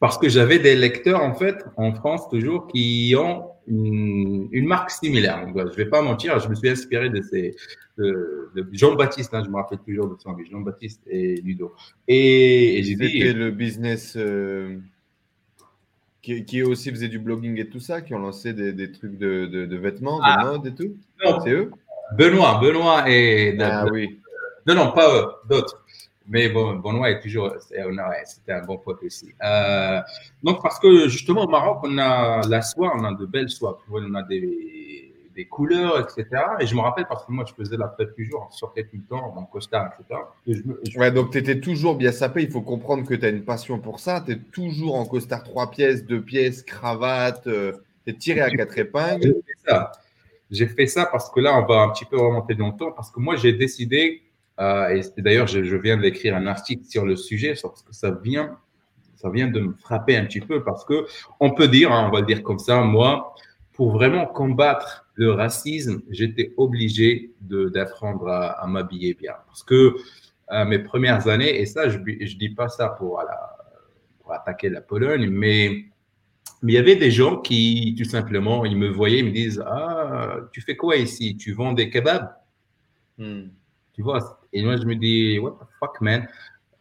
Parce 0.00 0.18
que 0.18 0.28
j'avais 0.28 0.58
des 0.58 0.74
lecteurs, 0.74 1.22
en 1.22 1.34
fait, 1.34 1.64
en 1.76 1.94
France 1.94 2.28
toujours, 2.28 2.66
qui 2.66 3.14
ont 3.16 3.53
une, 3.66 4.66
marque 4.66 4.90
similaire. 4.90 5.46
je 5.54 5.62
ne 5.62 5.70
vais 5.70 5.86
pas 5.86 6.02
mentir, 6.02 6.38
je 6.38 6.48
me 6.48 6.54
suis 6.54 6.68
inspiré 6.68 7.10
de 7.10 7.22
ces 7.22 7.54
de, 7.98 8.50
Jean-Baptiste, 8.72 9.32
hein, 9.34 9.42
je 9.44 9.50
me 9.50 9.56
rappelle 9.56 9.78
toujours 9.78 10.08
de 10.08 10.16
son 10.20 10.36
Jean-Baptiste 10.50 11.02
et 11.06 11.40
Ludo. 11.40 11.74
Et, 12.08 12.82
j'ai 12.82 12.96
C'était 12.96 13.32
le 13.32 13.50
business 13.50 14.14
euh, 14.16 14.78
qui, 16.22 16.44
qui, 16.44 16.62
aussi 16.62 16.90
faisait 16.90 17.08
du 17.08 17.18
blogging 17.18 17.58
et 17.60 17.68
tout 17.68 17.80
ça, 17.80 18.00
qui 18.00 18.14
ont 18.14 18.18
lancé 18.18 18.52
des, 18.52 18.72
des 18.72 18.90
trucs 18.90 19.16
de, 19.16 19.46
de, 19.46 19.76
vêtements, 19.76 20.18
de 20.18 20.24
ah. 20.24 20.44
mode 20.44 20.66
et 20.66 20.74
tout. 20.74 20.96
C'est 21.44 21.50
eux? 21.50 21.70
Benoît, 22.16 22.60
Benoît 22.60 23.10
et. 23.10 23.56
Ah 23.60 23.86
oui. 23.90 24.20
Non, 24.66 24.74
non, 24.74 24.92
pas 24.92 25.14
eux, 25.14 25.26
d'autres. 25.48 25.83
Mais 26.26 26.48
bon, 26.48 26.76
Benoît 26.76 27.10
est 27.10 27.20
toujours, 27.20 27.52
c'était 27.58 28.52
un 28.52 28.64
bon 28.64 28.78
pote 28.78 29.02
aussi. 29.02 29.34
Euh, 29.42 30.00
donc, 30.42 30.62
parce 30.62 30.78
que 30.78 31.08
justement, 31.08 31.44
au 31.44 31.48
Maroc, 31.48 31.80
on 31.82 31.98
a 31.98 32.46
la 32.48 32.62
soie, 32.62 32.92
on 32.96 33.04
a 33.04 33.12
de 33.12 33.26
belles 33.26 33.50
soies. 33.50 33.78
On 33.90 34.14
a 34.14 34.22
des, 34.22 35.12
des 35.34 35.44
couleurs, 35.46 36.00
etc. 36.00 36.42
Et 36.60 36.66
je 36.66 36.74
me 36.74 36.80
rappelle 36.80 37.06
parce 37.06 37.24
que 37.26 37.32
moi, 37.32 37.44
je 37.46 37.52
faisais 37.52 37.76
la 37.76 37.92
fête 37.96 38.14
toujours, 38.14 38.48
on 38.48 38.50
sortait 38.52 38.84
tout 38.84 38.96
le 38.96 39.02
temps 39.02 39.34
en 39.36 39.44
costard, 39.44 39.90
etc. 39.98 40.20
Ouais, 40.96 41.10
donc 41.10 41.30
tu 41.32 41.38
étais 41.38 41.60
toujours 41.60 41.96
bien 41.96 42.12
sapé. 42.12 42.42
Il 42.42 42.50
faut 42.50 42.62
comprendre 42.62 43.06
que 43.06 43.14
tu 43.14 43.24
as 43.26 43.30
une 43.30 43.44
passion 43.44 43.78
pour 43.78 44.00
ça. 44.00 44.22
Tu 44.24 44.32
es 44.32 44.38
toujours 44.38 44.94
en 44.94 45.04
costard 45.04 45.42
trois 45.42 45.70
pièces, 45.70 46.04
deux 46.04 46.22
pièces, 46.22 46.62
cravate. 46.62 47.46
Euh, 47.46 47.72
tu 48.06 48.12
es 48.12 48.16
tiré 48.16 48.40
à 48.40 48.50
quatre 48.50 48.78
épingles. 48.78 49.22
J'ai 49.22 49.32
fait 49.32 49.68
ça. 49.70 49.92
J'ai 50.50 50.66
fait 50.68 50.86
ça 50.86 51.06
parce 51.06 51.30
que 51.30 51.40
là, 51.40 51.58
on 51.58 51.66
va 51.66 51.80
un 51.82 51.90
petit 51.90 52.04
peu 52.04 52.18
remonter 52.18 52.54
dans 52.54 52.68
le 52.68 52.76
temps. 52.76 52.92
Parce 52.92 53.10
que 53.10 53.20
moi, 53.20 53.36
j'ai 53.36 53.52
décidé 53.52 54.22
euh, 54.22 54.23
et 54.58 55.00
d'ailleurs, 55.18 55.46
je, 55.46 55.76
viens 55.76 55.96
d'écrire 55.96 56.36
un 56.36 56.46
article 56.46 56.84
sur 56.84 57.04
le 57.04 57.16
sujet, 57.16 57.54
parce 57.60 57.82
que 57.82 57.92
ça 57.92 58.10
vient, 58.10 58.58
ça 59.16 59.30
vient 59.30 59.48
de 59.48 59.60
me 59.60 59.72
frapper 59.74 60.16
un 60.16 60.24
petit 60.26 60.40
peu, 60.40 60.62
parce 60.62 60.84
que 60.84 61.06
on 61.40 61.50
peut 61.50 61.68
dire, 61.68 61.92
hein, 61.92 62.06
on 62.08 62.12
va 62.12 62.20
le 62.20 62.26
dire 62.26 62.42
comme 62.42 62.58
ça, 62.58 62.80
moi, 62.82 63.34
pour 63.72 63.92
vraiment 63.92 64.26
combattre 64.26 65.06
le 65.14 65.32
racisme, 65.32 66.02
j'étais 66.10 66.52
obligé 66.56 67.32
d'apprendre 67.40 68.28
à, 68.28 68.66
m'habiller 68.66 69.14
bien, 69.14 69.34
parce 69.46 69.62
que 69.62 69.96
euh, 70.52 70.64
mes 70.64 70.78
premières 70.78 71.26
années, 71.28 71.60
et 71.60 71.66
ça, 71.66 71.88
je 71.88 71.98
ne 71.98 72.38
dis 72.38 72.50
pas 72.50 72.68
ça 72.68 72.88
pour, 72.88 73.20
attaquer 74.30 74.70
la 74.70 74.80
Pologne, 74.80 75.28
mais 75.28 75.84
mais 76.62 76.72
il 76.72 76.76
y 76.76 76.78
avait 76.78 76.96
des 76.96 77.10
gens 77.10 77.36
qui, 77.36 77.94
tout 77.98 78.08
simplement, 78.08 78.64
ils 78.64 78.76
me 78.76 78.88
voyaient, 78.88 79.18
ils 79.18 79.26
me 79.26 79.32
disent 79.32 79.62
Ah, 79.66 80.38
tu 80.50 80.62
fais 80.62 80.76
quoi 80.76 80.96
ici? 80.96 81.36
Tu 81.36 81.52
vends 81.52 81.74
des 81.74 81.90
kebabs 81.90 82.34
hmm. 83.18 83.48
Tu 83.94 84.02
vois, 84.02 84.40
et 84.52 84.62
moi, 84.62 84.76
je 84.76 84.84
me 84.84 84.96
dis, 84.96 85.38
what 85.38 85.52
the 85.52 85.66
fuck, 85.78 86.00
man? 86.00 86.26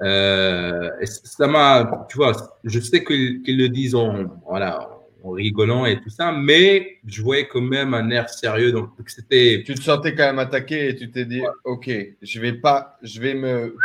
Euh, 0.02 0.90
ça 1.06 1.48
m'a, 1.48 2.07
tu 2.10 2.18
vois, 2.18 2.34
je 2.64 2.80
sais 2.80 3.03
qu'ils 3.03 3.57
le 3.57 3.69
disent 3.69 3.95
en, 3.95 4.26
voilà, 4.48 4.90
en 5.23 5.31
rigolant 5.31 5.85
et 5.85 6.02
tout 6.02 6.10
ça, 6.10 6.31
mais 6.31 6.99
je 7.06 7.22
voyais 7.22 7.48
quand 7.48 7.61
même 7.61 7.94
un 7.94 8.10
air 8.10 8.30
sérieux. 8.30 8.72
Donc, 8.72 8.90
c'était. 9.07 9.64
Tu 9.65 9.76
te 9.76 9.81
sentais 9.81 10.14
quand 10.15 10.26
même 10.26 10.40
attaqué 10.40 10.90
et 10.90 10.95
tu 10.95 11.11
t'es 11.11 11.26
dit, 11.26 11.41
OK, 11.64 11.90
je 12.22 12.40
vais 12.40 12.53
pas, 12.53 12.98
je 13.02 13.22
vais 13.22 13.34
me 13.34 13.76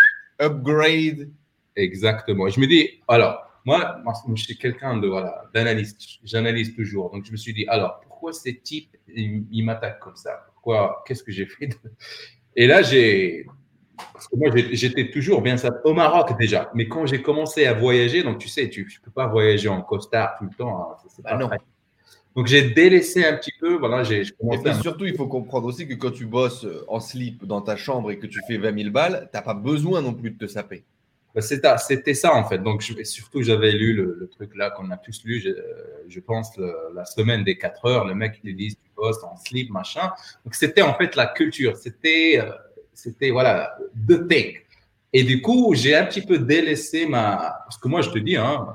upgrade. 0.41 1.31
Exactement. 1.77 2.49
Je 2.49 2.59
me 2.59 2.67
dis, 2.67 2.89
alors, 3.07 3.49
moi, 3.65 4.03
je 4.35 4.43
suis 4.43 4.57
quelqu'un 4.57 4.97
de, 4.97 5.07
voilà, 5.07 5.45
d'analyste. 5.55 6.01
J'analyse 6.25 6.75
toujours. 6.75 7.11
Donc, 7.11 7.25
je 7.25 7.33
me 7.33 7.37
suis 7.37 7.53
dit, 7.53 7.67
alors, 7.69 8.01
pourquoi 8.01 8.33
ces 8.33 8.59
types, 8.59 8.97
ils, 9.07 9.63
m'attaquent 9.63 10.01
comme 10.01 10.17
ça? 10.17 10.47
Pourquoi, 10.53 11.05
qu'est-ce 11.07 11.23
que 11.23 11.31
j'ai 11.31 11.47
fait? 11.47 11.69
Et 12.61 12.67
là, 12.67 12.83
j'ai, 12.83 13.47
parce 14.13 14.27
que 14.27 14.35
moi, 14.35 14.49
j'étais 14.53 15.13
toujours 15.13 15.43
bien 15.43 15.57
ça 15.57 15.71
au 15.85 15.95
Maroc 15.95 16.37
déjà. 16.41 16.73
Mais 16.75 16.89
quand 16.89 17.07
j'ai 17.07 17.23
commencé 17.23 17.67
à 17.67 17.73
voyager, 17.73 18.25
donc 18.25 18.39
tu 18.39 18.49
sais, 18.49 18.69
tu 18.69 18.83
ne 18.83 19.05
peux 19.05 19.13
pas 19.13 19.29
voyager 19.29 19.69
en 19.69 19.81
costard 19.81 20.35
tout 20.37 20.45
le 20.45 20.51
temps. 20.51 20.91
Hein, 20.91 21.09
bah 21.23 21.37
non. 21.37 21.49
Donc 22.35 22.49
j'ai 22.49 22.71
délaissé 22.71 23.25
un 23.25 23.37
petit 23.37 23.53
peu. 23.61 23.77
Voilà, 23.77 24.03
j'ai 24.03 24.23
Et 24.23 24.73
surtout, 24.83 25.05
il 25.05 25.15
faut 25.15 25.29
comprendre 25.29 25.69
aussi 25.69 25.87
que 25.87 25.95
quand 25.95 26.11
tu 26.11 26.27
bosses 26.27 26.67
en 26.89 26.99
slip 26.99 27.45
dans 27.45 27.61
ta 27.63 27.77
chambre 27.77 28.11
et 28.11 28.19
que 28.19 28.27
tu 28.27 28.41
fais 28.49 28.59
20 28.59 28.77
000 28.77 28.91
balles, 28.91 29.29
tu 29.33 29.39
n'as 29.39 29.43
pas 29.43 29.55
besoin 29.55 30.03
non 30.03 30.13
plus 30.13 30.33
de 30.33 30.39
te 30.39 30.51
saper. 30.51 30.83
Bah, 31.35 31.43
c'était 31.43 32.15
ça 32.15 32.35
en 32.35 32.45
fait. 32.45 32.59
Donc 32.59 32.83
surtout, 32.83 33.43
j'avais 33.43 33.73
lu 33.73 33.93
le, 33.93 34.29
truc 34.33 34.57
là 34.57 34.71
qu'on 34.71 34.91
a 34.91 34.97
tous 34.97 35.23
lu, 35.25 35.45
je, 36.09 36.21
pense, 36.21 36.59
la 36.95 37.05
semaine 37.05 37.45
des 37.45 37.59
4 37.59 37.87
heures. 37.87 38.05
Le 38.07 38.15
mec, 38.15 38.41
il 38.45 38.57
dit 38.57 38.77
tu 38.77 38.91
bosses 38.97 39.23
en 39.23 39.37
slip, 39.37 39.71
machin. 39.71 40.11
Donc 40.45 40.55
c'était 40.55 40.83
en 40.83 40.95
fait 40.95 41.17
la 41.17 41.27
culture. 41.27 41.77
C'était. 41.77 42.41
Euh, 42.41 42.51
c'était 42.95 43.31
voilà, 43.31 43.79
the 44.09 44.27
thing. 44.27 44.57
Et 45.13 45.23
du 45.23 45.41
coup, 45.41 45.73
j'ai 45.75 45.95
un 45.95 46.05
petit 46.05 46.23
peu 46.23 46.39
délaissé 46.39 47.07
ma. 47.07 47.61
Parce 47.65 47.79
que 47.79 47.87
moi, 47.87 48.03
je 48.03 48.11
te 48.11 48.19
dis, 48.19 48.37
hein, 48.37 48.67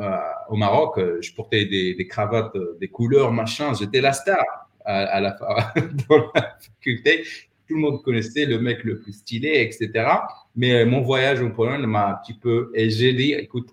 euh, 0.00 0.18
au 0.48 0.56
Maroc, 0.56 0.98
je 1.20 1.32
portais 1.34 1.64
des, 1.66 2.06
cravates, 2.08 2.56
des 2.80 2.88
couleurs, 2.88 3.30
machin, 3.30 3.72
j'étais 3.72 4.00
la 4.00 4.12
star. 4.12 4.44
à, 4.84 5.20
la, 5.20 5.36
dans 6.08 6.30
la 6.34 6.56
faculté. 6.60 7.24
Tout 7.66 7.74
le 7.74 7.80
monde 7.80 8.02
connaissait 8.02 8.44
le 8.44 8.58
mec 8.58 8.84
le 8.84 9.00
plus 9.00 9.12
stylé, 9.12 9.62
etc. 9.62 10.08
Mais 10.54 10.84
mon 10.84 11.02
voyage 11.02 11.42
en 11.42 11.50
Pologne 11.50 11.86
m'a 11.86 12.08
un 12.08 12.14
petit 12.14 12.34
peu. 12.34 12.70
Et 12.74 12.90
j'ai 12.90 13.12
dit, 13.12 13.32
écoute, 13.32 13.68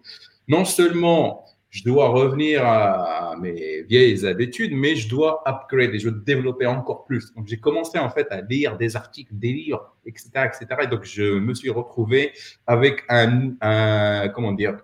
non 0.48 0.66
seulement 0.66 1.46
je 1.72 1.86
dois 1.86 2.10
revenir 2.10 2.66
à 2.66 3.36
mes 3.40 3.84
vieilles 3.84 4.26
habitudes, 4.26 4.74
mais 4.74 4.98
je 4.98 5.08
dois 5.08 5.42
upgrade 5.48 5.96
et 5.96 6.00
je 6.00 6.10
dois 6.10 6.20
développer 6.26 6.66
encore 6.66 7.06
plus. 7.06 7.34
Donc, 7.34 7.48
j'ai 7.48 7.58
commencé 7.58 7.98
en 7.98 8.10
fait 8.10 8.28
à 8.30 8.42
lire 8.42 8.78
des 8.78 8.98
articles, 8.98 9.34
des 9.34 9.54
livres, 9.54 9.96
etc., 10.06 10.30
etc. 10.46 10.68
Et 10.84 10.88
donc, 10.88 11.06
je 11.06 11.40
me 11.40 11.54
suis 11.54 11.70
retrouvé 11.70 12.34
avec 12.68 13.04
un, 13.08 13.54
un 13.62 14.28
comment 14.36 14.52
dire, 14.52 14.80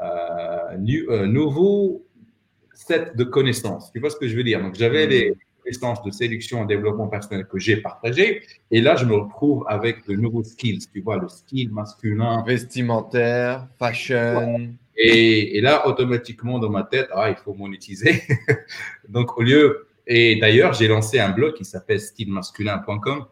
euh, 0.00 0.76
un 1.10 1.26
nouveau 1.26 2.06
set 2.74 3.16
de 3.16 3.24
connaissances. 3.24 3.90
Tu 3.90 3.98
vois 3.98 4.10
ce 4.10 4.16
que 4.16 4.28
je 4.28 4.36
veux 4.36 4.44
dire? 4.44 4.62
Donc, 4.62 4.76
j'avais 4.76 5.08
les 5.08 5.34
connaissances 5.62 6.02
de 6.02 6.10
sélection 6.10 6.64
et 6.64 6.66
développement 6.66 7.08
personnel 7.08 7.46
que 7.46 7.58
j'ai 7.58 7.76
partagé, 7.76 8.42
et 8.70 8.80
là, 8.80 8.96
je 8.96 9.04
me 9.04 9.14
retrouve 9.14 9.64
avec 9.68 10.06
de 10.06 10.14
nouveaux 10.14 10.44
skills. 10.44 10.86
Tu 10.92 11.00
vois, 11.00 11.16
le 11.16 11.28
skill 11.28 11.70
masculin, 11.70 12.42
vestimentaire, 12.46 13.68
fashion. 13.78 14.74
Et, 14.96 15.60
là, 15.62 15.86
automatiquement, 15.86 16.58
dans 16.58 16.68
ma 16.68 16.82
tête, 16.82 17.08
ah, 17.14 17.30
il 17.30 17.36
faut 17.36 17.54
monétiser. 17.54 18.22
Donc, 19.08 19.38
au 19.38 19.42
lieu. 19.42 19.86
Et 20.06 20.36
d'ailleurs, 20.36 20.72
j'ai 20.74 20.88
lancé 20.88 21.18
un 21.18 21.30
blog 21.30 21.54
qui 21.54 21.64
s'appelle 21.64 22.00
stylemasculin.com 22.00 23.26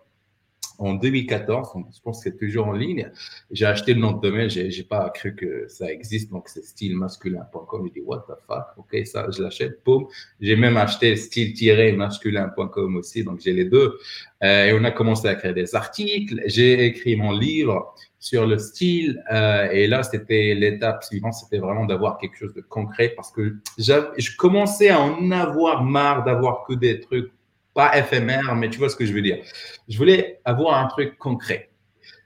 en 0.79 0.95
2014. 0.95 1.71
Je 1.95 2.01
pense 2.01 2.19
que 2.23 2.31
c'est 2.31 2.37
toujours 2.37 2.69
en 2.69 2.73
ligne. 2.73 3.11
J'ai 3.51 3.67
acheté 3.67 3.95
le 3.95 4.01
nom 4.01 4.13
de 4.13 4.21
domaine. 4.21 4.49
J'ai, 4.49 4.69
n'ai 4.69 4.83
pas 4.85 5.11
cru 5.11 5.35
que 5.35 5.67
ça 5.69 5.93
existe. 5.93 6.31
Donc, 6.31 6.49
c'est 6.49 6.65
stylemasculin.com. 6.65 7.87
J'ai 7.87 8.01
dit, 8.01 8.07
what 8.07 8.25
the 8.29 8.35
fuck? 8.47 8.67
OK, 8.77 9.07
ça, 9.07 9.27
je 9.31 9.43
l'achète. 9.43 9.81
Boum. 9.85 10.07
J'ai 10.41 10.57
même 10.57 10.77
acheté 10.77 11.17
style-masculin.com 11.17 12.97
aussi. 12.97 13.25
Donc, 13.25 13.41
j'ai 13.41 13.53
les 13.53 13.65
deux. 13.65 13.99
Euh, 14.43 14.67
et 14.67 14.73
on 14.73 14.85
a 14.85 14.91
commencé 14.91 15.27
à 15.29 15.35
créer 15.35 15.53
des 15.53 15.75
articles. 15.75 16.41
J'ai 16.47 16.87
écrit 16.87 17.17
mon 17.17 17.33
livre 17.33 17.95
sur 18.21 18.47
le 18.47 18.59
style. 18.59 19.23
Euh, 19.33 19.69
et 19.71 19.87
là, 19.87 20.03
c'était 20.03 20.55
l'étape 20.55 21.05
suivante, 21.05 21.35
c'était 21.35 21.59
vraiment 21.59 21.85
d'avoir 21.87 22.19
quelque 22.19 22.37
chose 22.37 22.55
de 22.55 22.61
concret 22.61 23.13
parce 23.17 23.31
que 23.31 23.57
je 23.79 24.37
commençais 24.37 24.91
à 24.91 25.01
en 25.01 25.31
avoir 25.31 25.85
marre 25.85 26.25
d'avoir 26.25 26.65
que 26.67 26.75
des 26.75 27.01
trucs 27.01 27.31
pas 27.79 27.97
éphémères, 27.97 28.57
mais 28.57 28.71
tu 28.71 28.79
vois 28.79 28.89
ce 28.89 28.97
que 28.97 29.07
je 29.07 29.13
veux 29.13 29.23
dire. 29.23 29.39
Je 29.89 29.97
voulais 29.97 30.41
avoir 30.45 30.83
un 30.83 30.89
truc 30.89 31.17
concret. 31.17 31.71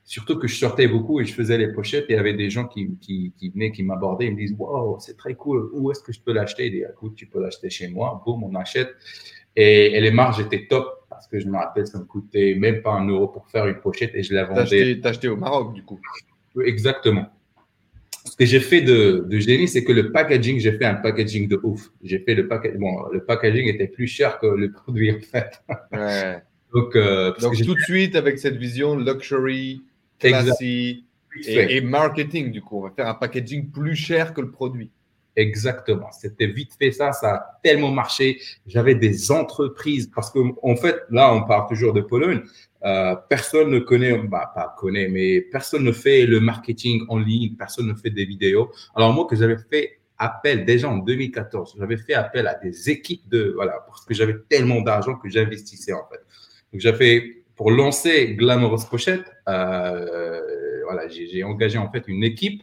Surtout 0.03 0.39
que 0.39 0.49
je 0.49 0.57
sortais 0.57 0.89
beaucoup 0.89 1.21
et 1.21 1.27
je 1.27 1.35
faisais 1.35 1.59
les 1.59 1.71
pochettes 1.71 2.07
et 2.09 2.15
il 2.15 2.17
y 2.17 2.19
avait 2.19 2.33
des 2.33 2.49
gens 2.49 2.67
qui, 2.67 2.97
qui, 3.03 3.35
qui 3.37 3.51
venaient, 3.51 3.71
qui 3.71 3.83
m'abordaient, 3.83 4.29
ils 4.29 4.33
me 4.33 4.39
disent 4.39 4.55
Wow, 4.59 4.99
c'est 4.99 5.19
très 5.19 5.35
cool, 5.35 5.69
où 5.75 5.91
est-ce 5.91 6.03
que 6.03 6.11
je 6.11 6.21
peux 6.23 6.33
l'acheter? 6.33 6.69
Ils 6.69 6.73
disent 6.73 6.89
Écoute, 6.91 7.17
tu 7.17 7.27
peux 7.27 7.39
l'acheter 7.39 7.69
chez 7.69 7.89
moi, 7.89 8.23
boum, 8.25 8.43
on 8.45 8.55
achète. 8.55 8.95
Et, 9.55 9.93
et 9.95 10.01
les 10.01 10.11
marges 10.11 10.41
étaient 10.41 10.67
top 10.67 10.87
parce 11.11 11.29
que 11.29 11.39
je 11.39 11.47
me 11.47 11.59
rappelle, 11.59 11.87
ça 11.87 11.99
me 11.99 12.05
coûtait 12.05 12.55
même 12.55 12.81
pas 12.81 12.93
un 12.93 13.07
euro 13.07 13.29
pour 13.29 13.47
faire 13.51 13.67
une 13.67 13.79
pochette 13.79 14.13
et 14.15 14.23
je 14.23 14.33
la 14.33 14.45
vendais. 14.45 15.01
T'as 15.03 15.11
acheté, 15.11 15.29
au 15.29 15.37
Maroc, 15.37 15.75
du 15.75 15.85
coup. 15.85 16.01
Exactement. 16.65 17.27
Ce 18.25 18.37
que 18.37 18.45
j'ai 18.45 18.61
fait 18.61 18.83
de, 18.83 19.25
de 19.29 19.39
génie, 19.39 19.67
c'est 19.67 19.83
que 19.83 19.93
le 19.93 20.13
packaging, 20.13 20.61
j'ai 20.61 20.73
fait 20.73 20.85
un 20.85 20.95
packaging 20.95 21.49
de 21.49 21.59
ouf. 21.63 21.91
J'ai 22.05 22.21
fait 22.21 22.35
le 22.35 22.47
packaging. 22.47 22.79
Bon, 22.79 23.09
le 23.13 23.25
packaging 23.25 23.67
était 23.67 23.89
plus 23.89 24.07
cher 24.07 24.39
que 24.39 24.47
le 24.47 24.71
produit, 24.73 25.11
en 25.11 25.21
fait. 25.21 25.61
Ouais. 25.93 26.43
Donc, 26.73 26.97
euh, 26.97 27.33
Donc 27.41 27.57
tout 27.63 27.75
de 27.75 27.81
suite, 27.81 28.17
avec 28.17 28.39
cette 28.39 28.57
vision 28.57 28.97
luxury, 28.97 29.83
classy 30.19 31.05
et, 31.47 31.77
et 31.77 31.81
marketing, 31.81 32.51
du 32.51 32.63
coup, 32.63 32.79
on 32.79 32.83
va 32.83 32.91
faire 32.91 33.09
un 33.09 33.15
packaging 33.15 33.71
plus 33.71 33.97
cher 33.97 34.33
que 34.35 34.41
le 34.41 34.51
produit. 34.51 34.91
Exactement. 35.37 36.11
C'était 36.13 36.47
vite 36.47 36.73
fait 36.79 36.93
ça, 36.93 37.13
ça 37.13 37.35
a 37.35 37.61
tellement 37.63 37.91
marché. 37.91 38.39
J'avais 38.67 38.95
des 38.95 39.33
entreprises 39.33 40.11
parce 40.15 40.31
que 40.31 40.39
en 40.63 40.77
fait, 40.77 40.97
là, 41.11 41.33
on 41.33 41.45
parle 41.45 41.69
toujours 41.69 41.93
de 41.93 42.03
Pologne. 42.03 42.43
Euh, 42.85 43.17
personne 43.29 43.71
ne 43.71 43.79
connaît, 43.79 44.19
bah, 44.19 44.53
pas 44.55 44.75
connaît, 44.77 45.09
mais 45.09 45.41
personne 45.41 45.85
ne 45.85 45.93
fait 45.93 46.27
le 46.27 46.41
marketing 46.41 47.05
en 47.09 47.19
ligne, 47.19 47.55
personne 47.57 47.87
ne 47.87 47.95
fait 47.95 48.11
des 48.11 48.25
vidéos. 48.25 48.73
Alors 48.95 49.13
moi, 49.13 49.27
que 49.27 49.37
j'avais 49.37 49.57
fait 49.71 50.01
appel 50.19 50.65
déjà 50.65 50.89
en 50.89 50.99
2014, 50.99 51.77
j'avais 51.79 51.97
fait 51.97 52.15
appel 52.15 52.47
à 52.47 52.55
des 52.55 52.91
équipes 52.91 53.29
de, 53.29 53.53
voilà, 53.55 53.85
parce 53.87 54.05
que 54.05 54.15
j'avais 54.15 54.37
tellement 54.49 54.81
d'argent 54.81 55.15
que 55.17 55.29
j'investissais 55.29 55.93
en 55.93 56.07
fait. 56.11 56.21
Donc 56.73 56.81
j'avais 56.81 57.43
pour 57.57 57.71
lancer 57.71 58.35
Glamorous 58.35 58.85
Pochette, 58.89 59.25
euh, 59.49 60.41
voilà, 60.85 61.09
j'ai 61.09 61.45
engagé 61.45 61.79
en 61.79 61.91
fait 61.91 62.05
une 62.07 62.25
équipe 62.25 62.63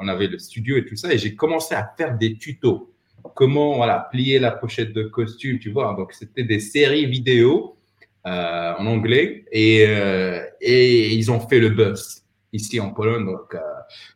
on 0.00 0.08
avait 0.08 0.26
le 0.26 0.38
studio 0.38 0.76
et 0.78 0.84
tout 0.84 0.96
ça, 0.96 1.12
et 1.12 1.18
j'ai 1.18 1.34
commencé 1.34 1.74
à 1.74 1.92
faire 1.96 2.16
des 2.16 2.36
tutos. 2.36 2.90
Comment 3.34 3.76
voilà, 3.76 4.08
plier 4.10 4.38
la 4.38 4.50
pochette 4.50 4.94
de 4.94 5.02
costume, 5.04 5.58
tu 5.58 5.70
vois. 5.70 5.94
Donc, 5.94 6.14
c'était 6.14 6.42
des 6.42 6.58
séries 6.58 7.04
vidéo 7.04 7.76
euh, 8.26 8.74
en 8.78 8.86
anglais 8.86 9.44
et, 9.52 9.84
euh, 9.86 10.42
et 10.60 11.14
ils 11.14 11.30
ont 11.30 11.40
fait 11.40 11.58
le 11.58 11.68
buzz 11.68 12.24
ici 12.52 12.80
en 12.80 12.90
Pologne. 12.90 13.26
Donc, 13.26 13.54
euh, 13.54 13.60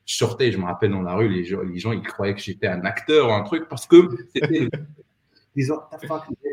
je 0.07 0.17
sortais, 0.17 0.51
je 0.51 0.59
me 0.59 0.65
rappelle 0.65 0.91
dans 0.91 1.03
la 1.03 1.15
rue, 1.15 1.29
les 1.29 1.45
gens, 1.45 1.61
les 1.61 1.79
gens 1.79 1.93
ils 1.93 2.03
croyaient 2.03 2.35
que 2.35 2.41
j'étais 2.41 2.67
un 2.67 2.85
acteur 2.85 3.29
ou 3.29 3.33
un 3.33 3.43
truc 3.43 3.69
parce 3.69 3.87
que 3.87 4.09
c'était 4.35 4.69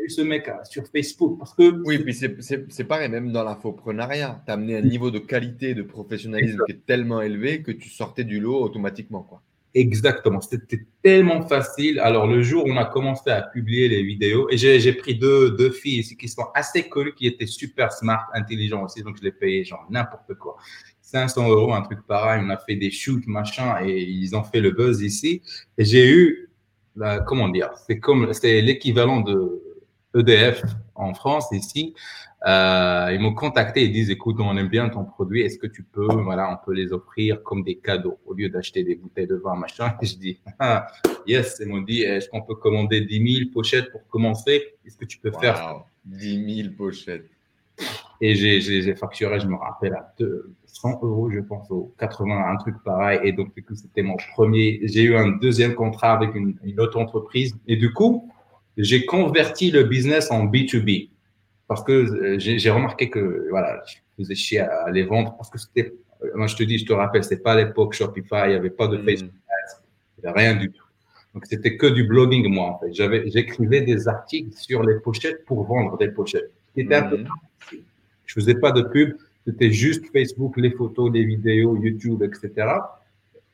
ce 0.08 0.22
mec 0.22 0.50
sur 0.64 0.84
Facebook 0.86 1.38
parce 1.38 1.54
que 1.54 1.70
oui 1.84 1.98
puis 1.98 2.14
c'est 2.14 2.84
pareil 2.84 3.08
même 3.08 3.32
dans 3.32 3.44
l'infoprenariat 3.44 4.42
tu 4.44 4.50
as 4.50 4.54
amené 4.54 4.76
un 4.76 4.82
niveau 4.82 5.10
de 5.10 5.18
qualité 5.18 5.74
de 5.74 5.82
professionnalisme 5.82 6.58
qui 6.66 6.72
est 6.72 6.86
tellement 6.86 7.20
élevé 7.20 7.62
que 7.62 7.72
tu 7.72 7.88
sortais 7.88 8.24
du 8.24 8.40
lot 8.40 8.62
automatiquement 8.62 9.22
quoi. 9.22 9.42
Exactement. 9.74 10.42
C'était 10.42 10.84
tellement 11.02 11.48
facile. 11.48 11.98
Alors 11.98 12.26
le 12.26 12.42
jour 12.42 12.66
où 12.66 12.70
on 12.70 12.76
a 12.76 12.84
commencé 12.84 13.30
à 13.30 13.40
publier 13.40 13.88
les 13.88 14.02
vidéos 14.02 14.46
et 14.50 14.58
j'ai 14.58 14.92
pris 14.92 15.14
deux, 15.14 15.52
deux 15.52 15.70
filles 15.70 16.00
ici 16.00 16.14
qui 16.14 16.28
sont 16.28 16.44
assez 16.54 16.90
connues 16.90 17.14
qui 17.14 17.26
étaient 17.26 17.46
super 17.46 17.90
smart 17.90 18.26
intelligents 18.34 18.84
aussi 18.84 19.02
donc 19.02 19.16
je 19.16 19.22
les 19.22 19.32
payais 19.32 19.64
genre 19.64 19.86
n'importe 19.88 20.34
quoi. 20.34 20.56
500 21.00 21.48
euros 21.48 21.72
un 21.72 21.82
truc 21.82 22.06
pareil 22.06 22.42
on 22.44 22.50
a 22.50 22.58
fait 22.58 22.76
des 22.76 22.90
shoots 22.90 23.26
machin 23.26 23.82
et 23.82 24.02
ils 24.02 24.36
ont 24.36 24.44
fait 24.44 24.60
le 24.60 24.72
buzz 24.72 25.00
ici. 25.00 25.40
Et 25.78 25.84
j'ai 25.84 26.06
eu 26.06 26.50
comment 27.26 27.48
dire, 27.48 27.70
c'est 27.86 27.98
comme, 27.98 28.32
c'est 28.32 28.60
l'équivalent 28.60 29.20
de 29.20 29.62
EDF 30.14 30.62
en 30.94 31.14
France 31.14 31.48
ici. 31.52 31.94
Euh, 32.46 33.10
ils 33.12 33.20
m'ont 33.20 33.34
contacté 33.34 33.84
et 33.84 33.88
disent, 33.88 34.10
écoute, 34.10 34.36
on 34.40 34.56
aime 34.56 34.68
bien 34.68 34.88
ton 34.88 35.04
produit, 35.04 35.42
est-ce 35.42 35.58
que 35.58 35.68
tu 35.68 35.84
peux, 35.84 36.12
voilà, 36.22 36.50
on 36.50 36.64
peut 36.64 36.74
les 36.74 36.92
offrir 36.92 37.42
comme 37.44 37.62
des 37.62 37.76
cadeaux 37.76 38.18
au 38.26 38.34
lieu 38.34 38.48
d'acheter 38.48 38.82
des 38.82 38.96
bouteilles 38.96 39.28
de 39.28 39.36
vin, 39.36 39.54
machin. 39.54 39.94
Et 40.02 40.06
je 40.06 40.16
dis, 40.16 40.40
ah, 40.58 40.88
yes, 41.26 41.58
ils 41.60 41.68
m'ont 41.68 41.82
dit, 41.82 42.02
est-ce 42.02 42.28
qu'on 42.28 42.42
peut 42.42 42.56
commander 42.56 43.00
10 43.00 43.34
000 43.44 43.50
pochettes 43.52 43.92
pour 43.92 44.06
commencer? 44.08 44.74
Est-ce 44.84 44.96
que 44.96 45.04
tu 45.04 45.18
peux 45.18 45.30
faire 45.30 45.84
10 46.04 46.62
000 46.62 46.74
pochettes. 46.76 47.28
Et 48.20 48.34
j'ai 48.34 48.94
facturé, 48.94 49.40
je 49.40 49.46
me 49.46 49.56
rappelle, 49.56 49.94
à 49.94 50.14
100 50.66 51.00
euros, 51.02 51.30
je 51.30 51.40
pense, 51.40 51.70
au 51.70 51.92
80, 51.98 52.52
un 52.52 52.56
truc 52.56 52.76
pareil. 52.84 53.20
Et 53.24 53.32
donc, 53.32 53.54
du 53.54 53.64
coup, 53.64 53.74
c'était 53.74 54.02
mon 54.02 54.16
premier. 54.34 54.80
J'ai 54.84 55.02
eu 55.02 55.16
un 55.16 55.28
deuxième 55.38 55.74
contrat 55.74 56.12
avec 56.12 56.34
une, 56.34 56.56
autre 56.78 56.98
entreprise. 56.98 57.56
Et 57.66 57.76
du 57.76 57.92
coup, 57.92 58.30
j'ai 58.76 59.04
converti 59.04 59.70
le 59.70 59.84
business 59.84 60.30
en 60.30 60.46
B2B. 60.46 61.10
Parce 61.68 61.84
que 61.84 61.92
euh, 61.92 62.38
j'ai 62.38 62.70
remarqué 62.70 63.08
que, 63.08 63.46
voilà, 63.50 63.82
je 63.86 63.94
faisais 64.16 64.34
chier 64.34 64.60
à, 64.60 64.90
les 64.90 65.04
vendre. 65.04 65.34
Parce 65.36 65.48
que 65.48 65.58
c'était, 65.58 65.94
euh, 66.22 66.30
moi, 66.34 66.46
je 66.46 66.56
te 66.56 66.62
dis, 66.62 66.78
je 66.78 66.86
te 66.86 66.92
rappelle, 66.92 67.24
c'était 67.24 67.42
pas 67.42 67.56
l'époque 67.56 67.94
Shopify, 67.94 68.44
il 68.44 68.48
n'y 68.50 68.54
avait 68.54 68.70
pas 68.70 68.88
de 68.88 68.98
mm. 68.98 69.04
Facebook 69.04 69.32
il 70.18 70.26
n'y 70.26 70.30
avait 70.30 70.40
rien 70.40 70.54
du 70.54 70.70
tout. 70.70 70.84
Donc, 71.34 71.46
c'était 71.46 71.76
que 71.76 71.86
du 71.86 72.04
blogging, 72.04 72.46
moi, 72.48 72.66
en 72.66 72.78
fait. 72.78 72.92
J'écrivais 72.92 73.80
des 73.80 74.06
articles 74.06 74.54
sur 74.54 74.82
les 74.82 74.96
pochettes 75.00 75.44
pour 75.46 75.64
vendre 75.64 75.96
des 75.98 76.08
pochettes. 76.08 76.50
C'était 76.76 76.94
un 76.94 77.02
peu 77.02 77.16
mm. 77.18 77.28
Je 78.26 78.34
faisais 78.34 78.54
pas 78.54 78.72
de 78.72 78.82
pub, 78.82 79.16
c'était 79.46 79.70
juste 79.70 80.04
Facebook, 80.12 80.56
les 80.56 80.70
photos, 80.70 81.12
les 81.12 81.24
vidéos, 81.24 81.76
YouTube, 81.76 82.22
etc. 82.22 82.66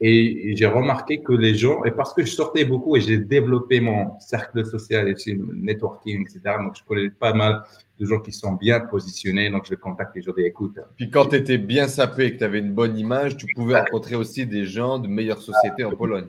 Et 0.01 0.55
j'ai 0.55 0.67
remarqué 0.67 1.23
que 1.23 1.33
les 1.33 1.57
gens, 1.57 1.83
et 1.85 1.91
parce 1.91 2.15
que 2.15 2.25
je 2.25 2.31
sortais 2.31 2.65
beaucoup 2.65 2.97
et 2.97 3.01
j'ai 3.01 3.19
développé 3.19 3.81
mon 3.81 4.19
cercle 4.21 4.65
social 4.65 5.09
et 5.09 5.15
le 5.33 5.55
networking, 5.55 6.23
etc. 6.23 6.41
Donc, 6.63 6.77
je 6.79 6.85
connais 6.85 7.11
pas 7.11 7.33
mal 7.33 7.65
de 7.99 8.07
gens 8.07 8.21
qui 8.21 8.31
sont 8.31 8.53
bien 8.53 8.79
positionnés. 8.79 9.51
Donc, 9.51 9.65
je 9.65 9.71
les 9.71 9.77
contacte 9.77 10.17
et 10.17 10.23
je 10.23 10.31
dis 10.31 10.43
écoute. 10.43 10.79
Puis, 10.97 11.11
quand 11.11 11.27
tu 11.27 11.37
étais 11.37 11.59
bien 11.59 11.89
sapé 11.89 12.27
et 12.27 12.33
que 12.35 12.39
tu 12.39 12.45
avais 12.45 12.61
une 12.61 12.73
bonne 12.73 12.97
image, 12.97 13.37
tu 13.37 13.47
pouvais 13.57 13.81
rencontrer 13.81 14.15
aussi 14.15 14.47
des 14.47 14.67
gens 14.67 15.01
de 15.01 15.09
meilleures 15.09 15.43
sociétés 15.43 15.83
en 15.83 15.97
Pologne. 15.97 16.29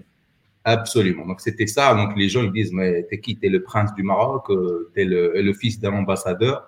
Absolument. 0.64 1.28
Donc, 1.28 1.40
c'était 1.40 1.68
ça. 1.68 1.94
Donc, 1.94 2.18
les 2.18 2.28
gens, 2.28 2.42
ils 2.42 2.52
disent 2.52 2.74
Mais 2.74 3.04
t'es 3.04 3.20
qui? 3.20 3.38
T'es 3.38 3.50
le 3.50 3.62
prince 3.62 3.94
du 3.94 4.02
Maroc, 4.02 4.50
euh, 4.50 4.90
t'es 4.96 5.06
le, 5.06 5.40
le 5.40 5.54
fils 5.54 5.80
d'un 5.80 5.94
ambassadeur. 5.94 6.68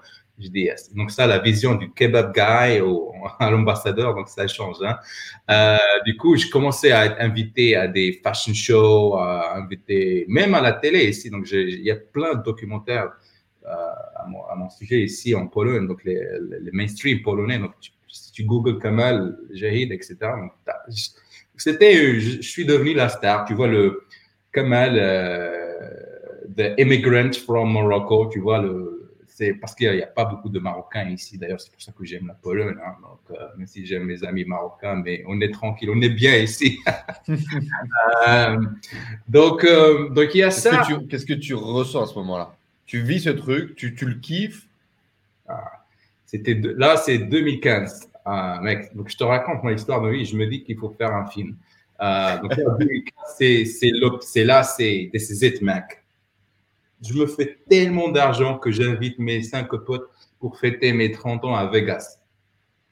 Donc 0.95 1.11
ça, 1.11 1.27
la 1.27 1.39
vision 1.39 1.75
du 1.75 1.91
kebab 1.91 2.33
guy 2.33 2.79
au, 2.81 3.13
à 3.39 3.51
l'ambassadeur, 3.51 4.15
donc 4.15 4.27
ça 4.27 4.47
change. 4.47 4.77
Hein. 4.81 4.97
Euh, 5.49 5.77
du 6.05 6.17
coup, 6.17 6.35
je 6.35 6.47
commençais 6.49 6.91
à 6.91 7.05
être 7.05 7.17
invité 7.19 7.75
à 7.75 7.87
des 7.87 8.19
fashion 8.23 8.53
shows, 8.53 9.15
à 9.15 9.57
inviter 9.57 10.25
même 10.27 10.53
à 10.53 10.61
la 10.61 10.73
télé 10.73 11.09
ici. 11.09 11.29
Donc 11.29 11.49
il 11.51 11.81
y 11.81 11.91
a 11.91 11.95
plein 11.95 12.35
de 12.35 12.43
documentaires 12.43 13.11
euh, 13.65 13.69
à, 13.69 14.25
mon, 14.27 14.43
à, 14.45 14.55
mon, 14.55 14.69
sujet 14.69 15.01
ici 15.01 15.35
en 15.35 15.47
Pologne, 15.47 15.87
donc 15.87 16.03
les, 16.03 16.19
les 16.61 16.71
mainstream 16.71 17.21
polonais. 17.21 17.59
Donc 17.59 17.73
si 18.07 18.31
tu 18.31 18.43
googles 18.43 18.79
Kamal, 18.79 19.37
Jahid, 19.51 19.91
etc. 19.91 20.17
C'était, 21.55 22.19
je, 22.19 22.41
suis 22.41 22.65
devenu 22.65 22.93
la 22.93 23.09
star. 23.09 23.45
Tu 23.45 23.53
vois 23.53 23.67
le 23.67 24.03
Kamal, 24.51 24.97
euh, 24.97 25.51
the 26.57 26.73
immigrant 26.77 27.33
from 27.45 27.71
Morocco, 27.71 28.29
tu 28.31 28.39
vois 28.39 28.59
le 28.59 29.00
c'est 29.33 29.53
parce 29.53 29.73
qu'il 29.73 29.91
n'y 29.91 30.01
a, 30.01 30.07
pas 30.07 30.25
beaucoup 30.25 30.49
de 30.49 30.59
Marocains 30.59 31.09
ici. 31.09 31.37
D'ailleurs, 31.37 31.61
c'est 31.61 31.71
pour 31.71 31.81
ça 31.81 31.91
que 31.91 32.03
j'aime 32.03 32.27
la 32.27 32.33
Pologne. 32.33 32.75
Hein. 32.85 32.95
Donc, 33.01 33.37
euh, 33.39 33.47
même 33.57 33.65
si 33.65 33.85
j'aime 33.85 34.03
mes 34.03 34.23
amis 34.23 34.43
marocains, 34.45 34.95
mais 34.95 35.23
on 35.27 35.39
est 35.39 35.51
tranquille, 35.51 35.89
on 35.89 36.01
est 36.01 36.09
bien 36.09 36.35
ici. 36.37 36.79
Euh, 38.27 38.57
donc, 39.27 39.65
donc, 40.13 40.35
il 40.35 40.39
y 40.39 40.43
a 40.43 40.51
ça. 40.51 40.83
Qu'est-ce 41.09 41.25
que 41.25 41.33
tu 41.33 41.53
ressens 41.53 42.03
à 42.03 42.05
ce 42.07 42.15
moment-là? 42.15 42.55
Tu 42.85 43.01
vis 43.01 43.21
ce 43.21 43.29
truc, 43.29 43.75
tu, 43.75 43.95
tu 43.95 44.05
le 44.05 44.15
kiffes? 44.15 44.67
Ah, 45.47 45.83
C'était 46.25 46.53
Là, 46.53 46.97
c'est 46.97 47.17
2015. 47.17 48.09
Ah, 48.25 48.59
mec, 48.61 48.95
donc 48.95 49.09
je 49.09 49.17
te 49.17 49.23
raconte 49.23 49.63
mon 49.63 49.69
histoire 49.69 50.01
de 50.01 50.09
vie. 50.09 50.25
Je 50.25 50.35
me 50.35 50.45
dis 50.45 50.63
qu'il 50.63 50.77
faut 50.77 50.89
faire 50.89 51.13
un 51.13 51.25
film. 51.27 51.55
donc, 51.99 52.53
c'est 54.23 54.43
là, 54.43 54.63
c'est 54.63 55.09
This 55.13 55.29
is 55.29 55.45
it, 55.45 55.61
mec 55.61 56.00
je 57.01 57.13
me 57.13 57.25
fais 57.25 57.57
tellement 57.69 58.09
d'argent 58.09 58.57
que 58.57 58.71
j'invite 58.71 59.17
mes 59.19 59.41
cinq 59.43 59.69
potes 59.69 60.09
pour 60.39 60.57
fêter 60.59 60.93
mes 60.93 61.11
30 61.11 61.45
ans 61.45 61.55
à 61.55 61.67
Vegas. 61.67 62.19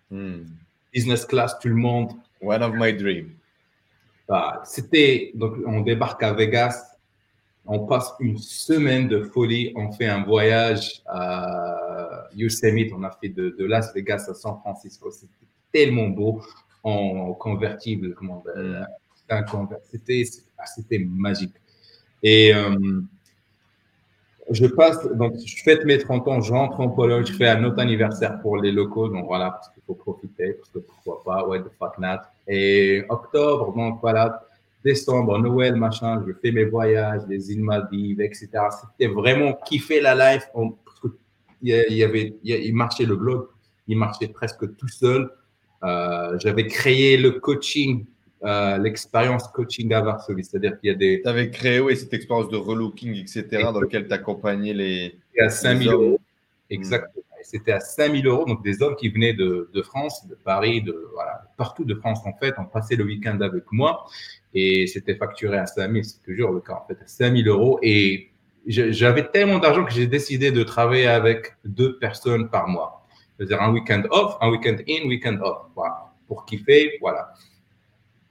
Hmm. 0.09 0.45
Business 0.93 1.25
class, 1.25 1.57
tout 1.59 1.69
le 1.69 1.75
monde. 1.75 2.11
One 2.41 2.63
of 2.63 2.73
my 2.75 2.93
dreams. 2.93 3.31
Bah, 4.27 4.61
c'était, 4.63 5.31
donc 5.33 5.55
on 5.65 5.81
débarque 5.81 6.21
à 6.21 6.33
Vegas, 6.33 6.95
on 7.65 7.85
passe 7.87 8.13
une 8.19 8.37
semaine 8.37 9.07
de 9.07 9.23
folie, 9.23 9.73
on 9.75 9.91
fait 9.91 10.05
un 10.05 10.23
voyage 10.23 11.01
à 11.07 12.27
Yosemite, 12.35 12.93
on 12.95 13.03
a 13.03 13.11
fait 13.11 13.29
de, 13.29 13.55
Las 13.65 13.91
Vegas 13.93 14.27
à 14.29 14.35
San 14.35 14.59
Francisco, 14.59 15.09
c'était 15.09 15.33
tellement 15.73 16.09
beau 16.09 16.41
en 16.83 17.33
convertible, 17.33 18.13
comment, 18.13 18.43
c'était, 19.91 20.23
c'était 20.65 20.99
magique. 20.99 21.55
Et 22.21 22.53
euh, 22.53 23.01
je 24.51 24.65
passe, 24.65 25.05
donc 25.13 25.33
je 25.45 25.63
fête 25.63 25.85
mes 25.85 25.97
30 25.97 26.27
ans, 26.27 26.41
je 26.41 26.51
rentre 26.51 26.79
en 26.79 26.89
Pologne, 26.89 27.25
je 27.25 27.33
fais 27.33 27.47
un 27.47 27.63
autre 27.63 27.79
anniversaire 27.79 28.39
pour 28.41 28.57
les 28.57 28.71
locaux, 28.71 29.07
donc 29.07 29.25
voilà, 29.27 29.51
parce 29.51 29.69
qu'il 29.69 29.83
faut 29.85 29.93
profiter, 29.93 30.53
parce 30.53 30.69
que 30.69 30.79
pourquoi 30.79 31.23
pas, 31.23 31.47
ouais, 31.47 31.59
the 31.61 31.71
fuck 31.77 31.97
not. 31.99 32.17
Et 32.47 33.03
octobre, 33.09 33.73
donc 33.75 33.99
voilà, 34.01 34.41
décembre, 34.83 35.37
Noël, 35.37 35.75
machin, 35.75 36.23
je 36.27 36.33
fais 36.41 36.51
mes 36.51 36.65
voyages, 36.65 37.21
les 37.27 37.51
îles 37.51 37.63
Maldives, 37.63 38.21
etc. 38.21 38.49
C'était 38.81 39.11
vraiment 39.11 39.53
kiffer 39.65 40.01
la 40.01 40.33
life, 40.33 40.47
parce 40.53 40.99
que 41.01 41.07
il 41.61 41.93
y 41.93 42.03
avait, 42.03 42.35
il 42.43 42.73
marchait 42.73 43.05
le 43.05 43.15
blog, 43.15 43.47
il 43.87 43.97
marchait 43.97 44.29
presque 44.29 44.75
tout 44.77 44.87
seul. 44.87 45.29
Euh, 45.83 46.37
J'avais 46.39 46.67
créé 46.67 47.17
le 47.17 47.31
coaching 47.31 48.05
euh, 48.43 48.77
l'expérience 48.77 49.47
coaching 49.49 49.93
à 49.93 50.01
Varsovie. 50.01 50.43
C'est-à-dire 50.43 50.79
qu'il 50.79 50.89
y 50.89 50.93
a 50.93 50.95
des. 50.95 51.21
Tu 51.21 51.27
avais 51.27 51.49
créé 51.49 51.79
oui, 51.79 51.97
cette 51.97 52.13
expérience 52.13 52.49
de 52.49 52.57
relooking, 52.57 53.15
etc., 53.15 53.45
dans 53.73 53.81
lequel 53.81 54.07
tu 54.07 54.13
accompagnais 54.13 54.73
les. 54.73 55.19
à 55.39 55.49
5000 55.49 55.89
euros. 55.89 56.19
Exactement. 56.69 57.23
C'était 57.41 57.71
à 57.71 57.79
5000 57.79 58.27
euros, 58.27 58.45
donc 58.45 58.63
des 58.63 58.81
hommes 58.81 58.95
qui 58.95 59.09
venaient 59.09 59.33
de, 59.33 59.69
de, 59.73 59.81
France, 59.81 60.27
de 60.27 60.35
Paris, 60.35 60.81
de 60.81 61.09
voilà, 61.13 61.41
partout 61.57 61.85
de 61.85 61.95
France 61.95 62.19
en 62.25 62.33
fait, 62.33 62.53
ont 62.59 62.65
passé 62.65 62.95
le 62.95 63.05
week-end 63.05 63.39
avec 63.39 63.63
moi 63.71 64.05
et 64.53 64.87
c'était 64.87 65.15
facturé 65.15 65.57
à 65.57 65.65
5000, 65.65 66.03
c'est 66.05 66.21
toujours 66.21 66.51
le 66.51 66.59
cas 66.59 66.73
en 66.73 66.85
fait, 66.87 67.01
à 67.01 67.07
5000 67.07 67.47
euros. 67.47 67.79
Et 67.81 68.29
j'avais 68.67 69.27
tellement 69.27 69.59
d'argent 69.59 69.85
que 69.85 69.91
j'ai 69.91 70.05
décidé 70.05 70.51
de 70.51 70.63
travailler 70.63 71.07
avec 71.07 71.55
deux 71.63 71.97
personnes 71.97 72.49
par 72.49 72.67
mois. 72.67 73.07
C'est-à-dire 73.37 73.61
un 73.61 73.71
week-end 73.71 74.03
off, 74.11 74.35
un 74.41 74.49
week-end 74.49 74.75
in, 74.87 75.07
week-end 75.07 75.37
off. 75.41 75.67
Voilà. 75.75 76.13
Pour 76.27 76.45
kiffer, 76.45 76.97
voilà. 76.99 77.33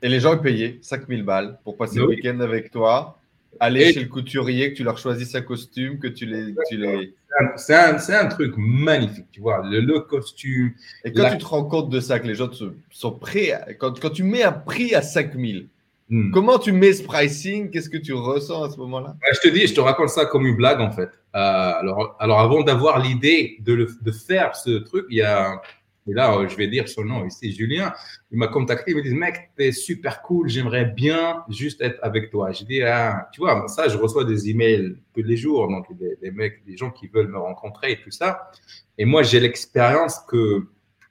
Et 0.02 0.08
les 0.08 0.20
gens 0.20 0.38
payaient 0.38 0.78
5000 0.82 1.24
balles 1.24 1.58
pour 1.64 1.76
passer 1.76 1.98
le 1.98 2.06
week-end 2.06 2.38
avec 2.40 2.70
toi, 2.70 3.18
aller 3.60 3.92
chez 3.92 4.00
le 4.00 4.08
couturier, 4.08 4.72
que 4.72 4.76
tu 4.76 4.84
leur 4.84 4.98
choisisses 4.98 5.34
un 5.34 5.42
costume, 5.42 5.98
que 5.98 6.08
tu 6.08 6.26
les. 6.26 6.54
les... 6.70 7.14
C'est 7.56 7.74
un, 7.74 7.96
un, 7.96 8.26
truc 8.26 8.54
magnifique, 8.56 9.26
tu 9.30 9.40
vois, 9.40 9.62
le, 9.64 10.00
costume. 10.00 10.72
Et 11.04 11.12
quand 11.12 11.30
tu 11.30 11.38
te 11.38 11.44
rends 11.44 11.64
compte 11.64 11.90
de 11.90 12.00
ça, 12.00 12.18
que 12.18 12.26
les 12.26 12.34
gens 12.34 12.50
sont 12.90 13.12
prêts, 13.12 13.52
quand, 13.78 13.98
quand, 14.00 14.10
tu 14.10 14.22
mets 14.22 14.42
un 14.42 14.52
prix 14.52 14.94
à 14.94 15.02
5000, 15.02 15.68
hmm. 16.08 16.30
comment 16.30 16.58
tu 16.58 16.72
mets 16.72 16.92
ce 16.92 17.02
pricing? 17.02 17.70
Qu'est-ce 17.70 17.90
que 17.90 17.98
tu 17.98 18.12
ressens 18.12 18.64
à 18.64 18.70
ce 18.70 18.76
moment-là? 18.78 19.16
Je 19.32 19.40
te 19.40 19.52
dis, 19.52 19.66
je 19.66 19.74
te 19.74 19.80
raconte 19.80 20.10
ça 20.10 20.26
comme 20.26 20.46
une 20.46 20.56
blague 20.56 20.80
en 20.80 20.90
fait. 20.90 21.10
Euh, 21.34 21.38
alors, 21.38 22.16
alors, 22.18 22.40
avant 22.40 22.62
d'avoir 22.62 22.98
l'idée 23.00 23.58
de, 23.60 23.88
de, 24.00 24.10
faire 24.12 24.56
ce 24.56 24.78
truc, 24.78 25.04
il 25.10 25.18
y 25.18 25.22
a 25.22 25.60
et 26.09 26.14
là, 26.14 26.36
euh, 26.36 26.48
je 26.48 26.56
vais 26.56 26.68
dire 26.68 26.89
son 26.89 27.05
nom 27.05 27.26
ici, 27.26 27.52
Julien. 27.52 27.93
Il 28.30 28.39
m'a 28.39 28.48
contacté, 28.48 28.93
il 28.93 28.97
me 28.97 29.02
dit 29.02 29.14
Mec, 29.14 29.51
t'es 29.56 29.72
super 29.72 30.22
cool, 30.22 30.48
j'aimerais 30.48 30.86
bien 30.86 31.44
juste 31.48 31.80
être 31.82 31.98
avec 32.02 32.30
toi. 32.30 32.51
Je 32.52 32.64
dis 32.64 32.82
ah, 32.82 33.28
Tu 33.32 33.40
vois, 33.40 33.68
ça, 33.68 33.89
je 33.89 33.98
reçois 33.98 34.24
des 34.24 34.48
emails 34.48 34.97
tous 35.14 35.22
les 35.22 35.36
jours, 35.36 35.68
donc 35.68 35.86
des, 35.97 36.30
mecs, 36.30 36.64
des 36.64 36.76
gens 36.76 36.90
qui 36.90 37.09
veulent 37.09 37.28
me 37.28 37.39
rencontrer 37.39 37.93
et 37.93 38.01
tout 38.01 38.10
ça. 38.10 38.51
Et 38.97 39.05
moi, 39.05 39.22
j'ai 39.22 39.40
l'expérience 39.40 40.18
que 40.20 40.66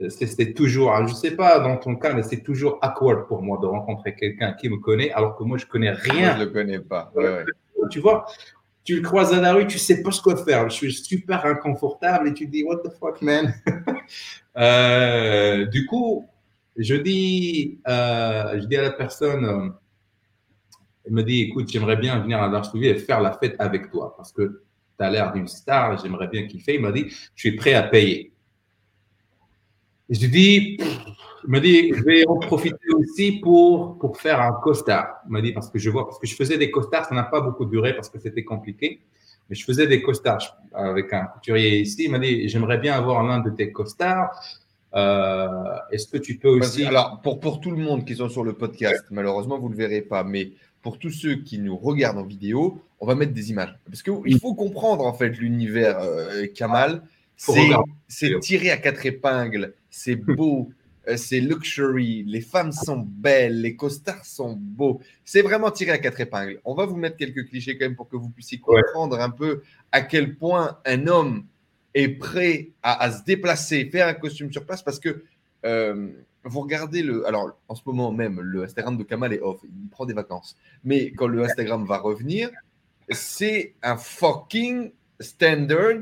c'est 0.09 0.53
toujours, 0.53 0.95
je 1.07 1.11
ne 1.11 1.17
sais 1.17 1.31
pas 1.31 1.59
dans 1.59 1.77
ton 1.77 1.95
cas, 1.95 2.13
mais 2.13 2.21
c'est 2.21 2.43
toujours 2.43 2.77
awkward 2.81 3.27
pour 3.27 3.41
moi 3.41 3.57
de 3.59 3.65
rencontrer 3.65 4.15
quelqu'un 4.15 4.53
qui 4.53 4.69
me 4.69 4.77
connaît 4.77 5.11
alors 5.11 5.35
que 5.35 5.43
moi, 5.43 5.57
je 5.57 5.65
connais 5.65 5.91
rien. 5.91 6.33
je 6.35 6.39
ne 6.39 6.45
le 6.45 6.51
connais 6.51 6.79
pas. 6.79 7.11
Tu 7.89 7.99
vois, 7.99 8.25
tu 8.87 8.95
le 8.95 9.01
croises 9.01 9.33
à 9.33 9.41
la 9.41 9.51
rue, 9.53 9.67
tu 9.67 9.77
sais 9.77 10.01
pas 10.01 10.11
ce 10.11 10.21
que 10.21 10.33
faire. 10.37 10.69
Je 10.69 10.75
suis 10.75 10.93
super 10.93 11.45
inconfortable 11.45 12.29
et 12.29 12.33
tu 12.33 12.47
dis 12.47 12.63
What 12.63 12.77
the 12.77 12.91
fuck, 12.97 13.21
man? 13.21 13.53
Euh, 14.57 15.65
Du 15.65 15.85
coup, 15.85 16.25
je 16.77 16.95
dis, 16.95 17.79
euh, 17.87 18.59
je 18.59 18.65
dis 18.65 18.75
à 18.77 18.81
la 18.81 18.91
personne, 18.91 19.45
euh, 19.45 19.69
elle 21.05 21.11
me 21.11 21.21
dit 21.21 21.41
Écoute, 21.41 21.69
j'aimerais 21.69 21.97
bien 21.97 22.17
venir 22.19 22.41
à 22.41 22.47
Varsovie 22.47 22.87
et 22.87 22.95
faire 22.95 23.19
la 23.19 23.33
fête 23.33 23.57
avec 23.59 23.91
toi 23.91 24.15
parce 24.15 24.31
que 24.31 24.63
tu 24.97 25.05
as 25.05 25.11
l'air 25.11 25.33
d'une 25.33 25.47
star, 25.47 26.01
j'aimerais 26.01 26.29
bien 26.29 26.47
kiffer. 26.47 26.75
Il 26.75 26.81
m'a 26.81 26.93
dit 26.93 27.07
Je 27.09 27.41
suis 27.41 27.57
prêt 27.57 27.73
à 27.73 27.83
payer. 27.83 28.31
Je 30.09 30.25
dis 30.25 30.77
il 31.47 31.51
m'a 31.51 31.59
dit, 31.61 31.93
je 31.93 32.03
vais 32.03 32.27
en 32.27 32.35
profiter 32.35 32.89
aussi 32.93 33.39
pour, 33.39 33.97
pour 33.99 34.17
faire 34.17 34.41
un 34.41 34.51
costard. 34.61 35.21
Il 35.27 35.31
m'a 35.31 35.41
dit, 35.41 35.53
parce 35.53 35.69
que 35.69 35.79
je 35.79 35.89
vois, 35.89 36.05
parce 36.05 36.19
que 36.19 36.27
je 36.27 36.35
faisais 36.35 36.57
des 36.57 36.69
costards, 36.69 37.05
ça 37.05 37.15
n'a 37.15 37.23
pas 37.23 37.39
beaucoup 37.39 37.63
duré 37.63 37.95
parce 37.95 38.09
que 38.09 38.19
c'était 38.19 38.43
compliqué. 38.43 38.99
Mais 39.49 39.55
je 39.55 39.63
faisais 39.63 39.87
des 39.87 40.01
costards 40.01 40.57
avec 40.73 41.13
un 41.13 41.23
couturier 41.25 41.79
ici. 41.79 42.03
Il 42.03 42.11
m'a 42.11 42.19
dit, 42.19 42.49
j'aimerais 42.49 42.79
bien 42.79 42.95
avoir 42.95 43.23
l'un 43.23 43.39
de 43.39 43.49
tes 43.49 43.71
costards. 43.71 44.29
Euh, 44.93 45.47
Est-ce 45.91 46.09
que 46.09 46.17
tu 46.17 46.37
peux 46.37 46.49
aussi. 46.49 46.83
Alors, 46.83 47.21
pour, 47.21 47.39
pour 47.39 47.61
tout 47.61 47.71
le 47.71 47.77
monde 47.77 48.03
qui 48.03 48.15
sont 48.15 48.27
sur 48.27 48.43
le 48.43 48.51
podcast, 48.51 49.05
malheureusement, 49.09 49.57
vous 49.57 49.69
ne 49.69 49.73
le 49.73 49.77
verrez 49.77 50.01
pas, 50.01 50.25
mais 50.25 50.51
pour 50.81 50.99
tous 50.99 51.11
ceux 51.11 51.35
qui 51.35 51.59
nous 51.59 51.77
regardent 51.77 52.17
en 52.17 52.25
vidéo, 52.25 52.81
on 52.99 53.05
va 53.05 53.15
mettre 53.15 53.31
des 53.31 53.51
images. 53.51 53.73
Parce 53.85 54.03
qu'il 54.03 54.37
faut 54.39 54.53
comprendre, 54.53 55.05
en 55.05 55.13
fait, 55.13 55.29
l'univers 55.29 55.97
euh, 56.01 56.45
Kamal. 56.53 57.03
C'est 58.07 58.39
tiré 58.39 58.71
à 58.71 58.77
quatre 58.77 59.05
épingles, 59.05 59.75
c'est 59.91 60.15
beau, 60.15 60.69
c'est 61.15 61.39
luxury, 61.39 62.23
les 62.27 62.41
femmes 62.41 62.71
sont 62.71 62.99
belles, 62.99 63.61
les 63.61 63.75
costards 63.75 64.25
sont 64.25 64.57
beaux. 64.57 65.01
C'est 65.23 65.41
vraiment 65.41 65.71
tiré 65.71 65.91
à 65.91 65.97
quatre 65.97 66.19
épingles. 66.19 66.59
On 66.65 66.73
va 66.73 66.85
vous 66.85 66.97
mettre 66.97 67.15
quelques 67.15 67.47
clichés 67.47 67.77
quand 67.77 67.85
même 67.85 67.95
pour 67.95 68.09
que 68.09 68.17
vous 68.17 68.29
puissiez 68.29 68.59
comprendre 68.59 69.19
un 69.19 69.29
peu 69.29 69.61
à 69.91 70.01
quel 70.01 70.35
point 70.35 70.79
un 70.85 71.07
homme 71.07 71.45
est 71.93 72.09
prêt 72.09 72.71
à, 72.83 73.11
se 73.11 73.23
déplacer, 73.23 73.89
faire 73.89 74.07
un 74.07 74.13
costume 74.13 74.51
sur 74.51 74.65
place 74.65 74.83
parce 74.83 74.99
que 74.99 75.23
euh, 75.65 76.09
vous 76.43 76.61
regardez 76.61 77.03
le. 77.03 77.25
Alors, 77.27 77.57
en 77.67 77.75
ce 77.75 77.81
moment 77.85 78.11
même, 78.11 78.39
le 78.41 78.63
Instagram 78.63 78.97
de 78.97 79.03
Kamal 79.03 79.33
est 79.33 79.41
off, 79.41 79.59
il 79.63 79.89
prend 79.89 80.05
des 80.05 80.13
vacances. 80.13 80.55
Mais 80.83 81.11
quand 81.11 81.27
le 81.27 81.43
Instagram 81.43 81.85
va 81.85 81.97
revenir, 81.97 82.49
c'est 83.09 83.75
un 83.81 83.97
fucking 83.97 84.91
standard 85.19 86.01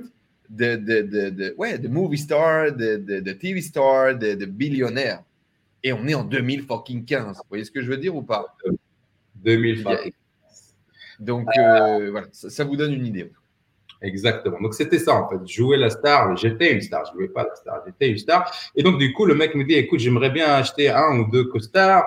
de, 0.49 0.76
de, 0.76 1.01
de, 1.01 1.30
de, 1.30 1.55
ouais, 1.57 1.77
de 1.77 1.88
movie 1.88 2.17
star, 2.17 2.72
de, 2.72 2.97
de, 2.97 3.31
TV 3.31 3.61
star, 3.61 4.17
de, 4.17 4.45
billionnaire. 4.45 5.23
Et 5.84 5.93
on 5.93 6.07
est 6.07 6.15
en 6.15 6.23
2015. 6.23 7.38
Vous 7.38 7.43
voyez 7.49 7.63
ce 7.63 7.72
que 7.72 7.81
je 7.81 7.89
veux 7.89 7.97
dire 7.97 8.15
ou 8.15 8.23
pas? 8.23 8.55
2015. 9.35 10.11
Donc, 11.19 11.47
euh, 11.57 12.11
voilà, 12.11 12.27
ça, 12.31 12.63
vous 12.63 12.76
donne 12.76 12.93
une 12.93 13.05
idée. 13.05 13.31
Exactement. 14.01 14.59
Donc, 14.59 14.73
c'était 14.73 14.99
ça, 14.99 15.15
en 15.15 15.30
fait. 15.30 15.47
Jouer 15.47 15.77
la 15.77 15.89
star. 15.89 16.35
J'étais 16.38 16.73
une 16.73 16.81
star. 16.81 17.05
Je 17.05 17.11
ne 17.13 17.17
jouais 17.17 17.34
pas 17.34 17.43
la 17.43 17.55
star. 17.55 17.81
J'étais 17.85 18.09
une 18.09 18.17
star. 18.17 18.51
Et 18.76 18.84
donc, 18.84 18.97
du 18.97 19.13
coup, 19.13 19.26
le 19.26 19.35
mec 19.35 19.55
me 19.55 19.63
dit, 19.63 19.76
écoute, 19.76 19.99
j'aimerais 19.99 20.31
bien 20.31 20.47
acheter 20.47 20.89
un 20.89 21.19
ou 21.19 21.31
deux 21.31 21.45
costards. 21.45 22.05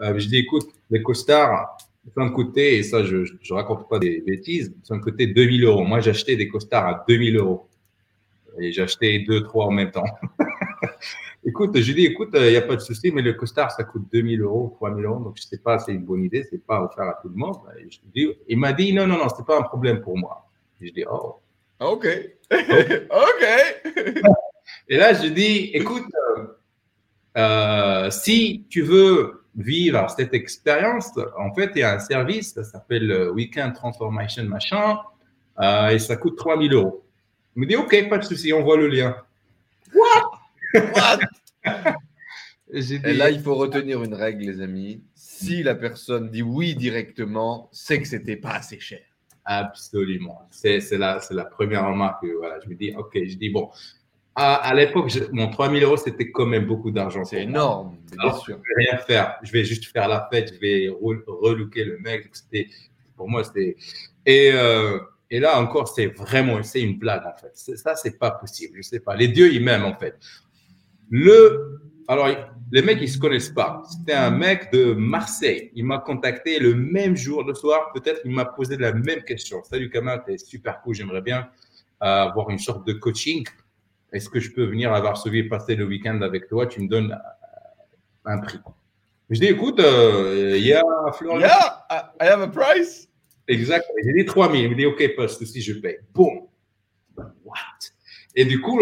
Euh, 0.00 0.18
je 0.18 0.28
dis, 0.28 0.38
écoute, 0.38 0.66
les 0.90 1.02
costards, 1.02 1.76
ça 2.14 2.22
me 2.22 2.30
coûter, 2.30 2.78
et 2.78 2.82
ça, 2.82 3.04
je 3.04 3.16
ne 3.16 3.54
raconte 3.54 3.88
pas 3.88 3.98
des 3.98 4.20
bêtises, 4.20 4.74
ça 4.82 4.94
me 4.94 5.00
coûtait 5.00 5.26
2000 5.26 5.64
euros. 5.64 5.84
Moi, 5.84 6.00
j'achetais 6.00 6.36
des 6.36 6.48
costards 6.48 6.86
à 6.86 7.04
2000 7.08 7.36
euros 7.36 7.68
et 8.58 8.72
j'ai 8.72 8.82
acheté 8.82 9.18
deux, 9.20 9.42
trois 9.42 9.66
en 9.66 9.70
même 9.70 9.90
temps. 9.90 10.04
écoute, 11.44 11.78
je 11.78 11.92
dis, 11.92 12.06
écoute, 12.06 12.30
il 12.34 12.38
euh, 12.38 12.50
n'y 12.50 12.56
a 12.56 12.62
pas 12.62 12.76
de 12.76 12.80
souci, 12.80 13.10
mais 13.12 13.22
le 13.22 13.34
costard, 13.34 13.70
ça 13.70 13.84
coûte 13.84 14.04
2000 14.12 14.40
euros, 14.40 14.74
3000 14.76 15.04
euros, 15.04 15.24
donc 15.24 15.36
je 15.36 15.42
ne 15.42 15.46
sais 15.46 15.58
pas, 15.58 15.78
c'est 15.78 15.92
une 15.92 16.04
bonne 16.04 16.24
idée, 16.24 16.44
c'est 16.48 16.64
pas 16.64 16.82
offert 16.82 17.04
à 17.04 17.18
tout 17.20 17.28
le 17.28 17.36
monde. 17.36 17.56
Et 17.78 17.90
je 17.90 17.98
dis, 18.14 18.28
il 18.48 18.58
m'a 18.58 18.72
dit, 18.72 18.92
non, 18.92 19.06
non, 19.06 19.18
non, 19.18 19.28
c'est 19.34 19.46
pas 19.46 19.58
un 19.58 19.62
problème 19.62 20.00
pour 20.00 20.16
moi. 20.16 20.48
Et 20.80 20.88
je 20.88 20.92
dis, 20.92 21.04
oh. 21.10 21.36
OK. 21.80 22.06
OK. 22.52 23.44
et 24.88 24.96
là, 24.96 25.12
je 25.12 25.28
dis, 25.28 25.70
écoute, 25.74 26.06
euh, 26.38 26.46
euh, 27.36 28.10
si 28.10 28.64
tu 28.68 28.82
veux 28.82 29.44
vivre 29.56 30.08
cette 30.10 30.34
expérience, 30.34 31.10
en 31.38 31.52
fait, 31.54 31.70
il 31.76 31.80
y 31.80 31.82
a 31.82 31.94
un 31.94 31.98
service, 31.98 32.54
ça 32.54 32.64
s'appelle 32.64 33.30
Weekend 33.30 33.74
Transformation 33.74 34.44
Machin, 34.44 34.98
et 35.90 35.98
ça 36.00 36.16
coûte 36.16 36.36
3000 36.36 36.72
euros. 36.72 37.03
Il 37.56 37.62
me 37.62 37.66
dit, 37.66 37.76
OK, 37.76 38.08
pas 38.08 38.18
de 38.18 38.24
souci, 38.24 38.52
on 38.52 38.62
voit 38.62 38.76
le 38.76 38.88
lien. 38.88 39.16
What? 39.94 40.30
What? 40.74 41.18
Et 42.72 43.12
là, 43.12 43.30
il 43.30 43.40
faut 43.40 43.54
retenir 43.54 44.02
une 44.02 44.14
règle, 44.14 44.44
les 44.44 44.60
amis. 44.60 45.02
Si 45.14 45.62
la 45.62 45.74
personne 45.74 46.30
dit 46.30 46.42
oui 46.42 46.74
directement, 46.74 47.68
c'est 47.70 48.00
que 48.00 48.08
c'était 48.08 48.36
pas 48.36 48.54
assez 48.54 48.80
cher. 48.80 49.00
Absolument. 49.44 50.48
C'est 50.50 50.80
la, 50.92 51.20
la 51.30 51.44
première 51.44 51.86
remarque 51.86 52.22
que 52.22 52.32
voilà, 52.36 52.58
je 52.64 52.68
me 52.68 52.74
dis, 52.74 52.92
OK, 52.96 53.12
je 53.14 53.36
dis, 53.36 53.50
bon, 53.50 53.70
à, 54.36 54.74
l'époque, 54.74 55.12
mon 55.32 55.48
3000 55.48 55.84
euros, 55.84 55.96
c'était 55.96 56.30
quand 56.30 56.46
même 56.46 56.66
beaucoup 56.66 56.90
d'argent. 56.90 57.24
C'est 57.24 57.42
énorme, 57.42 57.96
bien 58.10 58.32
sûr. 58.32 58.58
Je 58.62 58.74
vais 58.74 58.90
rien 58.90 58.98
faire. 58.98 59.36
Je 59.42 59.52
vais 59.52 59.64
juste 59.64 59.84
faire 59.92 60.08
la 60.08 60.28
fête, 60.32 60.52
je 60.54 60.58
vais 60.58 60.88
relooker 60.90 61.84
le 61.84 61.98
mec. 61.98 62.28
C'était, 62.32 62.68
pour 63.16 63.28
moi, 63.28 63.44
c'était. 63.44 63.76
Et, 64.26 64.50
euh, 64.52 64.98
et 65.34 65.40
là 65.40 65.60
encore, 65.60 65.88
c'est 65.88 66.06
vraiment, 66.06 66.62
c'est 66.62 66.80
une 66.80 66.96
blague 66.96 67.26
en 67.26 67.34
fait. 67.36 67.50
Ça, 67.76 67.96
c'est 67.96 68.20
pas 68.20 68.30
possible. 68.30 68.76
Je 68.76 68.82
sais 68.82 69.00
pas. 69.00 69.16
Les 69.16 69.26
dieux, 69.26 69.52
ils 69.52 69.60
m'aiment 69.60 69.84
en 69.84 69.96
fait. 69.96 70.16
Le, 71.10 71.80
alors, 72.06 72.28
les 72.70 72.82
mecs, 72.82 73.00
ils 73.00 73.08
se 73.08 73.18
connaissent 73.18 73.48
pas. 73.48 73.82
C'était 73.90 74.12
un 74.12 74.30
mec 74.30 74.70
de 74.72 74.94
Marseille. 74.94 75.72
Il 75.74 75.86
m'a 75.86 75.98
contacté 75.98 76.60
le 76.60 76.76
même 76.76 77.16
jour, 77.16 77.42
le 77.42 77.52
soir. 77.52 77.90
Peut-être 77.92 78.20
il 78.24 78.30
m'a 78.30 78.44
posé 78.44 78.76
la 78.76 78.92
même 78.92 79.24
question. 79.24 79.60
Salut 79.64 79.90
Kamal, 79.90 80.22
t'es 80.24 80.38
super 80.38 80.80
cool. 80.82 80.94
J'aimerais 80.94 81.20
bien 81.20 81.48
euh, 82.04 82.06
avoir 82.06 82.50
une 82.50 82.60
sorte 82.60 82.86
de 82.86 82.92
coaching. 82.92 83.44
Est-ce 84.12 84.28
que 84.28 84.38
je 84.38 84.52
peux 84.52 84.64
venir 84.64 84.92
à 84.92 85.00
Varsovie 85.00 85.48
passer 85.48 85.74
le 85.74 85.84
week-end 85.84 86.22
avec 86.22 86.46
toi? 86.46 86.68
Tu 86.68 86.80
me 86.80 86.86
donnes 86.86 87.10
euh, 87.10 88.30
un 88.30 88.38
prix. 88.38 88.60
Je 89.30 89.40
dis, 89.40 89.46
écoute, 89.46 89.80
euh, 89.80 90.54
il 90.56 90.64
y 90.64 90.74
a 90.74 90.82
Florian. 91.12 91.40
Yeah, 91.40 91.86
I 92.20 92.24
have 92.28 92.40
a 92.40 92.46
price. 92.46 93.08
Exact. 93.48 93.84
J'ai 94.04 94.12
dit 94.12 94.24
3000. 94.24 94.62
Il 94.62 94.70
me 94.70 94.74
dit, 94.74 94.86
OK, 94.86 95.16
pas 95.16 95.26
de 95.26 95.28
je 95.28 95.72
paye. 95.74 95.98
Boum. 96.12 96.48
What? 97.44 97.58
Et 98.36 98.44
du 98.44 98.60
coup, 98.60 98.80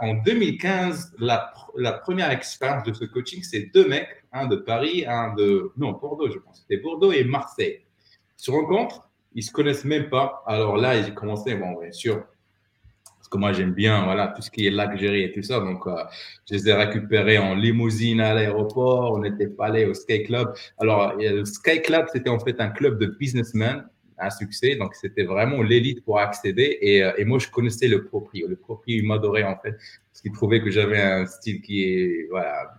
en 0.00 0.14
2015, 0.14 1.16
la, 1.18 1.52
première 2.02 2.30
expérience 2.30 2.84
de 2.84 2.92
ce 2.94 3.04
coaching, 3.04 3.42
c'est 3.42 3.70
deux 3.74 3.86
mecs, 3.86 4.24
un 4.32 4.46
de 4.46 4.56
Paris, 4.56 5.04
un 5.06 5.34
de, 5.34 5.72
non, 5.76 5.92
Bordeaux, 5.92 6.30
je 6.30 6.38
pense. 6.38 6.60
C'était 6.62 6.80
Bordeaux 6.80 7.12
et 7.12 7.24
Marseille. 7.24 7.82
Ils 8.38 8.44
se 8.44 8.50
rencontrent, 8.50 9.10
ils 9.34 9.42
se 9.42 9.52
connaissent 9.52 9.84
même 9.84 10.08
pas. 10.08 10.42
Alors 10.46 10.76
là, 10.78 10.94
ont 10.96 11.14
commencé, 11.14 11.54
bon, 11.54 11.78
bien 11.78 11.92
sûr, 11.92 12.24
parce 13.24 13.28
que 13.28 13.36
moi, 13.36 13.52
j'aime 13.52 13.72
bien, 13.72 14.04
voilà, 14.04 14.28
tout 14.28 14.40
ce 14.40 14.50
qui 14.50 14.66
est 14.66 14.70
luxury 14.70 15.24
et 15.24 15.32
tout 15.32 15.42
ça. 15.42 15.60
Donc, 15.60 15.86
euh, 15.86 16.02
je 16.48 16.54
les 16.54 16.68
ai 16.68 16.72
récupérés 16.72 17.38
en 17.38 17.54
limousine 17.54 18.20
à 18.20 18.32
l'aéroport. 18.32 19.12
On 19.12 19.18
n'était 19.18 19.48
pas 19.48 19.66
allés 19.66 19.84
au 19.84 19.92
Sky 19.92 20.22
Club. 20.24 20.54
Alors, 20.78 21.14
le 21.18 21.44
Sky 21.44 21.82
Club, 21.82 22.06
c'était 22.10 22.30
en 22.30 22.38
fait 22.38 22.58
un 22.60 22.70
club 22.70 22.98
de 22.98 23.06
businessmen 23.06 23.86
un 24.18 24.30
succès. 24.30 24.76
Donc, 24.76 24.94
c'était 24.94 25.24
vraiment 25.24 25.62
l'élite 25.62 26.04
pour 26.04 26.18
accéder. 26.18 26.78
Et, 26.80 27.02
euh, 27.02 27.12
moi, 27.24 27.38
je 27.38 27.48
connaissais 27.48 27.88
le 27.88 28.04
proprio. 28.04 28.48
Le 28.48 28.56
proprio, 28.56 28.98
il 28.98 29.06
m'adorait, 29.06 29.44
en 29.44 29.56
fait, 29.56 29.72
parce 29.72 30.20
qu'il 30.22 30.32
trouvait 30.32 30.62
que 30.62 30.70
j'avais 30.70 31.00
un 31.00 31.26
style 31.26 31.60
qui 31.60 31.84
est, 31.84 32.26
voilà, 32.30 32.74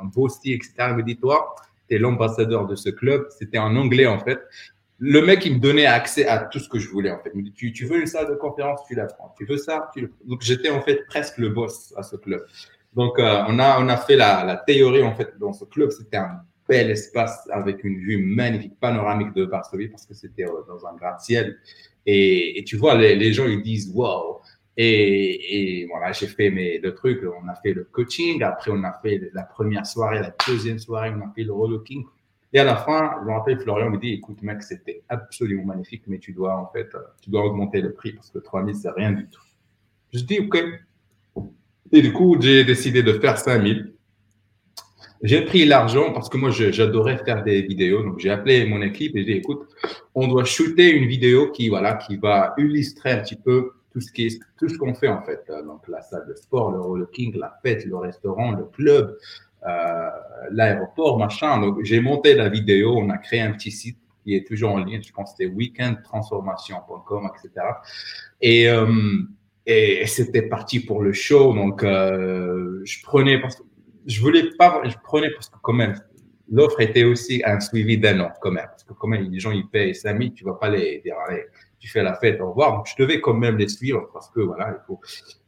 un, 0.00 0.04
beau 0.04 0.28
style, 0.28 0.54
etc. 0.54 0.72
Il 0.90 0.96
me 0.96 1.02
dit, 1.02 1.16
toi, 1.16 1.54
tu 1.88 1.98
l'ambassadeur 1.98 2.66
de 2.66 2.76
ce 2.76 2.90
club. 2.90 3.26
C'était 3.38 3.58
en 3.58 3.76
anglais, 3.76 4.06
en 4.06 4.18
fait. 4.18 4.40
Le 4.98 5.22
mec, 5.22 5.46
il 5.46 5.54
me 5.54 5.58
donnait 5.60 5.86
accès 5.86 6.26
à 6.26 6.38
tout 6.38 6.58
ce 6.58 6.68
que 6.68 6.78
je 6.78 6.88
voulais, 6.88 7.10
en 7.10 7.18
fait. 7.18 7.30
Il 7.34 7.38
me 7.38 7.44
dit, 7.44 7.52
tu, 7.52 7.72
tu 7.72 7.86
veux 7.86 8.00
une 8.00 8.06
salle 8.06 8.28
de 8.28 8.34
conférence, 8.34 8.80
tu 8.86 8.94
la 8.94 9.06
prends. 9.06 9.34
Tu 9.36 9.46
veux 9.46 9.56
ça, 9.56 9.90
tu 9.94 10.02
le 10.02 10.12
Donc, 10.24 10.42
j'étais, 10.42 10.70
en 10.70 10.82
fait, 10.82 11.06
presque 11.06 11.38
le 11.38 11.48
boss 11.48 11.94
à 11.96 12.02
ce 12.02 12.16
club. 12.16 12.44
Donc, 12.94 13.18
euh, 13.18 13.44
on, 13.48 13.58
a, 13.58 13.80
on 13.80 13.88
a 13.88 13.96
fait 13.96 14.16
la, 14.16 14.44
la 14.44 14.56
théorie, 14.56 15.02
en 15.02 15.14
fait, 15.14 15.38
dans 15.38 15.52
ce 15.52 15.64
club. 15.64 15.90
C'était 15.90 16.16
un 16.16 16.42
bel 16.70 16.88
espace 16.88 17.48
avec 17.50 17.82
une 17.82 17.98
vue 17.98 18.24
magnifique, 18.24 18.78
panoramique 18.78 19.34
de 19.34 19.42
Varsovie 19.42 19.88
parce 19.88 20.06
que 20.06 20.14
c'était 20.14 20.44
euh, 20.44 20.62
dans 20.68 20.86
un 20.86 20.94
gratte-ciel. 20.94 21.58
Et, 22.06 22.62
tu 22.66 22.76
vois, 22.76 22.94
les, 22.96 23.32
gens, 23.32 23.46
ils 23.46 23.60
disent 23.60 23.92
wow. 23.92 24.40
Et, 24.76 25.86
voilà, 25.90 26.12
j'ai 26.12 26.28
fait 26.28 26.48
mes, 26.48 26.78
le 26.78 26.94
truc, 26.94 27.20
on 27.24 27.48
a 27.48 27.54
fait 27.56 27.74
le 27.74 27.84
coaching, 27.84 28.42
après 28.42 28.70
on 28.70 28.82
a 28.84 28.98
fait 29.02 29.20
la 29.34 29.42
première 29.42 29.84
soirée, 29.84 30.20
la 30.20 30.34
deuxième 30.48 30.78
soirée, 30.78 31.10
on 31.10 31.20
a 31.20 31.32
fait 31.34 31.42
le 31.42 31.52
relooking. 31.52 32.04
Et 32.52 32.58
à 32.58 32.64
la 32.64 32.76
fin, 32.76 33.16
je 33.20 33.26
me 33.26 33.32
rappelle, 33.32 33.60
Florian 33.60 33.90
me 33.90 33.98
dit, 33.98 34.12
écoute 34.14 34.42
mec, 34.42 34.62
c'était 34.62 35.02
absolument 35.08 35.64
magnifique, 35.64 36.04
mais 36.06 36.18
tu 36.18 36.32
dois 36.32 36.56
en 36.56 36.70
fait, 36.72 36.88
tu 37.20 37.30
dois 37.30 37.44
augmenter 37.44 37.80
le 37.80 37.92
prix 37.92 38.12
parce 38.12 38.30
que 38.30 38.38
3000, 38.38 38.74
c'est 38.76 38.90
rien 38.90 39.12
du 39.12 39.26
tout. 39.28 39.42
Je 40.12 40.20
dis, 40.20 40.38
ok. 40.38 40.56
Et 41.92 42.02
du 42.02 42.12
coup, 42.12 42.36
j'ai 42.40 42.64
décidé 42.64 43.02
de 43.02 43.12
faire 43.14 43.38
5000. 43.38 43.89
J'ai 45.22 45.42
pris 45.44 45.66
l'argent 45.66 46.12
parce 46.12 46.28
que 46.30 46.38
moi, 46.38 46.50
j'adorais 46.50 47.18
faire 47.18 47.42
des 47.42 47.62
vidéos. 47.62 48.02
Donc, 48.02 48.18
j'ai 48.18 48.30
appelé 48.30 48.64
mon 48.64 48.80
équipe 48.80 49.14
et 49.16 49.20
j'ai 49.20 49.34
dit, 49.34 49.38
écoute, 49.38 49.68
on 50.14 50.28
doit 50.28 50.44
shooter 50.44 50.90
une 50.90 51.06
vidéo 51.06 51.50
qui, 51.50 51.68
voilà, 51.68 51.94
qui 51.94 52.16
va 52.16 52.54
illustrer 52.56 53.12
un 53.12 53.18
petit 53.18 53.36
peu 53.36 53.72
tout 53.92 54.00
ce 54.00 54.10
qui 54.12 54.26
est, 54.26 54.40
tout 54.58 54.68
ce 54.68 54.78
qu'on 54.78 54.94
fait, 54.94 55.08
en 55.08 55.22
fait. 55.22 55.44
Donc, 55.66 55.86
la 55.88 56.00
salle 56.00 56.26
de 56.26 56.34
sport, 56.34 56.70
le 56.96 57.06
king, 57.06 57.36
la 57.36 57.52
fête, 57.62 57.84
le 57.84 57.96
restaurant, 57.96 58.52
le 58.52 58.64
club, 58.64 59.18
euh, 59.68 60.08
l'aéroport, 60.52 61.18
machin. 61.18 61.60
Donc, 61.60 61.84
j'ai 61.84 62.00
monté 62.00 62.34
la 62.34 62.48
vidéo. 62.48 62.96
On 62.96 63.10
a 63.10 63.18
créé 63.18 63.40
un 63.40 63.52
petit 63.52 63.70
site 63.70 63.98
qui 64.24 64.34
est 64.34 64.46
toujours 64.46 64.70
en 64.72 64.78
ligne. 64.78 65.02
Je 65.02 65.12
pense 65.12 65.32
que 65.32 65.38
c'était 65.38 65.52
weekendtransformation.com, 65.52 67.30
etc. 67.36 67.66
Et, 68.40 68.70
euh, 68.70 68.86
et 69.66 70.06
c'était 70.06 70.42
parti 70.42 70.80
pour 70.80 71.02
le 71.02 71.12
show. 71.12 71.52
Donc, 71.52 71.84
euh, 71.84 72.80
je 72.84 73.02
prenais, 73.02 73.38
parce 73.38 73.56
que 73.56 73.62
je 74.06 74.20
voulais 74.20 74.50
pas, 74.58 74.82
je 74.84 74.94
prenais 75.02 75.30
parce 75.30 75.48
que 75.48 75.56
quand 75.62 75.72
même, 75.72 75.94
l'offre 76.50 76.80
était 76.80 77.04
aussi 77.04 77.42
un 77.44 77.60
suivi 77.60 77.98
d'un 77.98 78.20
an 78.20 78.30
quand 78.40 78.50
même. 78.50 78.66
Parce 78.66 78.84
que 78.84 78.92
quand 78.92 79.08
même, 79.08 79.30
les 79.30 79.38
gens, 79.38 79.52
ils 79.52 79.68
payent 79.68 79.94
5000, 79.94 80.32
tu 80.34 80.44
vas 80.44 80.54
pas 80.54 80.68
les 80.68 81.00
dire, 81.00 81.14
allez, 81.28 81.44
tu 81.78 81.88
fais 81.88 82.02
la 82.02 82.14
fête, 82.14 82.40
au 82.40 82.50
revoir. 82.50 82.76
Donc, 82.76 82.86
je 82.86 83.02
devais 83.02 83.20
quand 83.20 83.34
même 83.34 83.56
les 83.56 83.68
suivre 83.68 84.10
parce 84.12 84.28
que 84.30 84.40
voilà, 84.40 84.76
il 84.78 84.86
faut. 84.86 85.00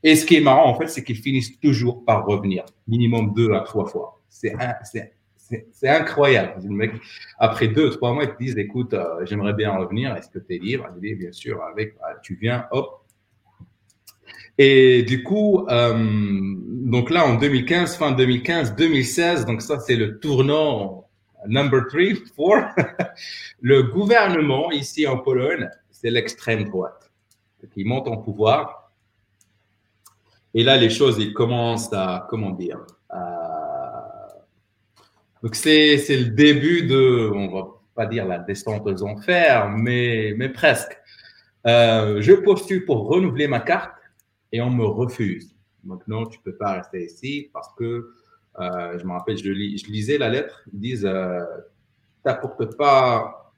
Et 0.02 0.16
ce 0.16 0.24
qui 0.24 0.36
est 0.36 0.40
marrant, 0.40 0.68
en 0.68 0.78
fait, 0.78 0.88
c'est 0.88 1.04
qu'ils 1.04 1.16
finissent 1.16 1.58
toujours 1.60 2.04
par 2.04 2.24
revenir, 2.24 2.64
minimum 2.86 3.34
deux 3.34 3.52
à 3.52 3.60
trois 3.60 3.86
fois. 3.86 4.20
C'est 4.28 5.88
incroyable. 5.88 6.62
Le 6.62 6.70
mec, 6.70 6.92
après 7.38 7.68
deux, 7.68 7.90
trois 7.90 8.14
mois, 8.14 8.24
ils 8.24 8.30
te 8.30 8.38
disent, 8.38 8.56
écoute, 8.56 8.94
euh, 8.94 9.26
j'aimerais 9.26 9.52
bien 9.52 9.76
revenir. 9.76 10.16
Est-ce 10.16 10.30
que 10.30 10.38
tu 10.38 10.54
es 10.54 10.58
libre? 10.58 10.88
Je 10.94 11.00
dis, 11.00 11.14
bien 11.14 11.32
sûr, 11.32 11.62
avec, 11.62 11.94
bah, 11.98 12.18
tu 12.22 12.38
viens, 12.40 12.66
hop, 12.70 13.01
et 14.58 15.02
du 15.02 15.22
coup, 15.22 15.66
euh, 15.68 15.94
donc 16.84 17.10
là, 17.10 17.26
en 17.26 17.34
2015, 17.34 17.96
fin 17.96 18.12
2015, 18.12 18.74
2016, 18.76 19.46
donc 19.46 19.62
ça, 19.62 19.78
c'est 19.80 19.96
le 19.96 20.18
tournant 20.18 21.08
number 21.46 21.86
three, 21.88 22.22
four. 22.36 22.58
le 23.60 23.82
gouvernement 23.84 24.70
ici 24.70 25.06
en 25.06 25.18
Pologne, 25.18 25.68
c'est 25.90 26.10
l'extrême 26.10 26.64
droite 26.64 27.10
qui 27.72 27.84
monte 27.84 28.08
en 28.08 28.16
pouvoir. 28.16 28.92
Et 30.54 30.64
là, 30.64 30.76
les 30.76 30.90
choses, 30.90 31.18
ils 31.18 31.32
commencent 31.32 31.92
à, 31.92 32.26
comment 32.28 32.50
dire, 32.50 32.78
donc 35.42 35.56
c'est, 35.56 35.98
c'est 35.98 36.16
le 36.16 36.26
début 36.26 36.86
de, 36.86 37.30
on 37.34 37.48
va 37.48 37.68
pas 37.94 38.06
dire 38.06 38.26
la 38.26 38.38
descente 38.38 38.86
aux 38.86 39.02
enfers, 39.02 39.68
mais, 39.70 40.34
mais 40.36 40.48
presque. 40.48 40.96
Euh, 41.66 42.20
je 42.20 42.32
postule 42.32 42.84
pour 42.84 43.08
renouveler 43.08 43.48
ma 43.48 43.60
carte 43.60 43.92
et 44.52 44.60
on 44.60 44.70
me 44.70 44.84
refuse. 44.84 45.54
Donc, 45.84 46.06
non, 46.06 46.26
tu 46.26 46.38
peux 46.40 46.54
pas 46.54 46.74
rester 46.74 47.04
ici 47.04 47.50
parce 47.52 47.68
que, 47.76 48.12
euh, 48.60 48.98
je 48.98 49.04
me 49.04 49.12
rappelle, 49.12 49.36
je, 49.38 49.50
lisais 49.50 50.18
la 50.18 50.28
lettre, 50.28 50.62
ils 50.72 50.80
disent, 50.80 51.06
euh, 51.06 51.40
t'apportes 52.22 52.76
pas, 52.76 53.52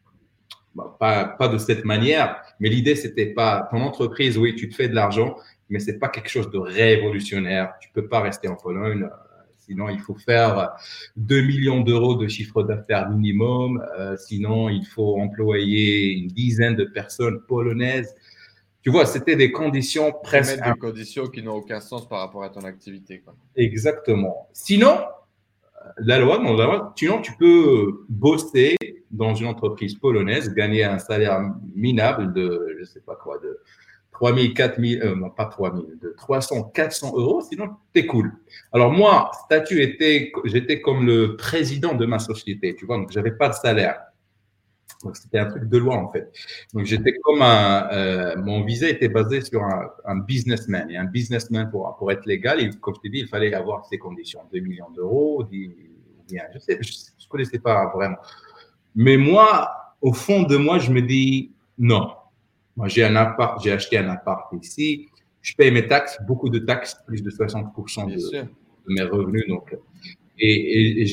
bah, 0.74 0.96
pas, 0.98 1.24
pas 1.24 1.48
de 1.48 1.58
cette 1.58 1.84
manière, 1.84 2.40
mais 2.60 2.68
l'idée, 2.68 2.94
c'était 2.94 3.26
pas, 3.26 3.68
ton 3.70 3.80
entreprise, 3.82 4.38
oui, 4.38 4.54
tu 4.54 4.68
te 4.68 4.74
fais 4.74 4.88
de 4.88 4.94
l'argent, 4.94 5.36
mais 5.68 5.78
c'est 5.78 5.98
pas 5.98 6.08
quelque 6.08 6.28
chose 6.28 6.50
de 6.50 6.58
révolutionnaire. 6.58 7.74
Tu 7.80 7.90
peux 7.92 8.08
pas 8.08 8.20
rester 8.20 8.48
en 8.48 8.56
Pologne. 8.56 9.04
Euh, 9.04 9.08
sinon, 9.58 9.88
il 9.88 9.98
faut 9.98 10.14
faire 10.14 10.72
2 11.16 11.40
millions 11.42 11.80
d'euros 11.80 12.16
de 12.16 12.28
chiffre 12.28 12.62
d'affaires 12.62 13.08
minimum. 13.10 13.82
Euh, 13.98 14.16
sinon, 14.16 14.68
il 14.68 14.84
faut 14.84 15.18
employer 15.18 16.12
une 16.12 16.28
dizaine 16.28 16.76
de 16.76 16.84
personnes 16.84 17.40
polonaises. 17.42 18.14
Tu 18.84 18.90
vois, 18.90 19.06
c'était 19.06 19.34
des 19.34 19.50
conditions 19.50 20.12
presque. 20.22 20.62
Des 20.62 20.78
conditions 20.78 21.26
qui 21.26 21.42
n'ont 21.42 21.54
aucun 21.54 21.80
sens 21.80 22.06
par 22.06 22.20
rapport 22.20 22.44
à 22.44 22.50
ton 22.50 22.60
activité. 22.60 23.22
Quoi. 23.24 23.34
Exactement. 23.56 24.46
Sinon, 24.52 24.98
la 25.96 26.18
loi, 26.18 26.38
non, 26.38 26.54
la 26.54 26.66
loi, 26.66 26.92
sinon, 26.94 27.22
tu 27.22 27.32
peux 27.38 28.04
bosser 28.10 28.76
dans 29.10 29.34
une 29.34 29.46
entreprise 29.46 29.94
polonaise, 29.94 30.52
gagner 30.52 30.84
un 30.84 30.98
salaire 30.98 31.40
minable 31.74 32.34
de, 32.34 32.74
je 32.74 32.80
ne 32.80 32.84
sais 32.84 33.00
pas 33.00 33.16
quoi, 33.16 33.38
de 33.38 33.58
3 34.12 34.34
000, 34.34 34.52
4 34.54 34.78
000, 34.78 35.02
euh, 35.02 35.16
non, 35.16 35.30
pas 35.30 35.46
3 35.46 35.74
000, 35.74 35.86
de 36.02 36.14
300, 36.18 36.64
400 36.74 37.14
euros, 37.16 37.40
sinon, 37.40 37.70
t'es 37.94 38.04
cool. 38.04 38.32
Alors, 38.72 38.92
moi, 38.92 39.30
statut 39.46 39.80
était, 39.82 40.30
j'étais 40.44 40.82
comme 40.82 41.06
le 41.06 41.36
président 41.36 41.94
de 41.94 42.04
ma 42.04 42.18
société, 42.18 42.74
tu 42.76 42.84
vois, 42.84 42.98
donc 42.98 43.12
j'avais 43.12 43.32
pas 43.32 43.48
de 43.48 43.54
salaire. 43.54 43.98
Donc, 45.04 45.16
c'était 45.16 45.38
un 45.38 45.46
truc 45.46 45.68
de 45.68 45.78
loi, 45.78 45.96
en 45.96 46.10
fait. 46.10 46.32
Donc, 46.72 46.86
j'étais 46.86 47.14
comme 47.22 47.42
un. 47.42 47.88
Euh, 47.92 48.36
mon 48.38 48.64
visa 48.64 48.88
était 48.88 49.08
basé 49.08 49.42
sur 49.42 49.62
un, 49.62 49.90
un, 50.06 50.16
businessman. 50.16 50.90
Et 50.90 50.96
un 50.96 51.04
businessman, 51.04 51.70
pour, 51.70 51.94
pour 51.98 52.10
être 52.10 52.24
légal, 52.24 52.60
il, 52.60 52.78
comme 52.80 52.94
je 52.94 53.00
t'ai 53.00 53.10
dit, 53.10 53.18
il 53.20 53.28
fallait 53.28 53.52
avoir 53.54 53.84
ces 53.86 53.98
conditions 53.98 54.40
2 54.52 54.60
millions 54.60 54.90
d'euros, 54.90 55.44
bien, 56.28 56.42
je 56.54 56.58
sais, 56.58 56.78
je 56.80 56.90
ne 56.90 57.28
connaissais 57.28 57.58
pas 57.58 57.92
vraiment. 57.94 58.16
Mais 58.94 59.16
moi, 59.16 59.70
au 60.00 60.12
fond 60.12 60.42
de 60.42 60.56
moi, 60.56 60.78
je 60.78 60.90
me 60.90 61.02
dis 61.02 61.52
non. 61.78 62.10
Moi, 62.76 62.88
j'ai 62.88 63.04
un 63.04 63.16
appart, 63.16 63.62
j'ai 63.62 63.72
acheté 63.72 63.98
un 63.98 64.08
appart 64.08 64.52
ici. 64.60 65.08
je 65.42 65.54
paye 65.54 65.70
mes 65.70 65.86
taxes, 65.86 66.18
beaucoup 66.26 66.48
de 66.48 66.58
taxes, 66.58 66.96
plus 67.06 67.22
de 67.22 67.30
60% 67.30 68.06
de, 68.06 68.46
mes 68.88 69.02
revenus. 69.02 69.46
Donc, 69.48 69.76
et, 70.38 71.02
et 71.02 71.06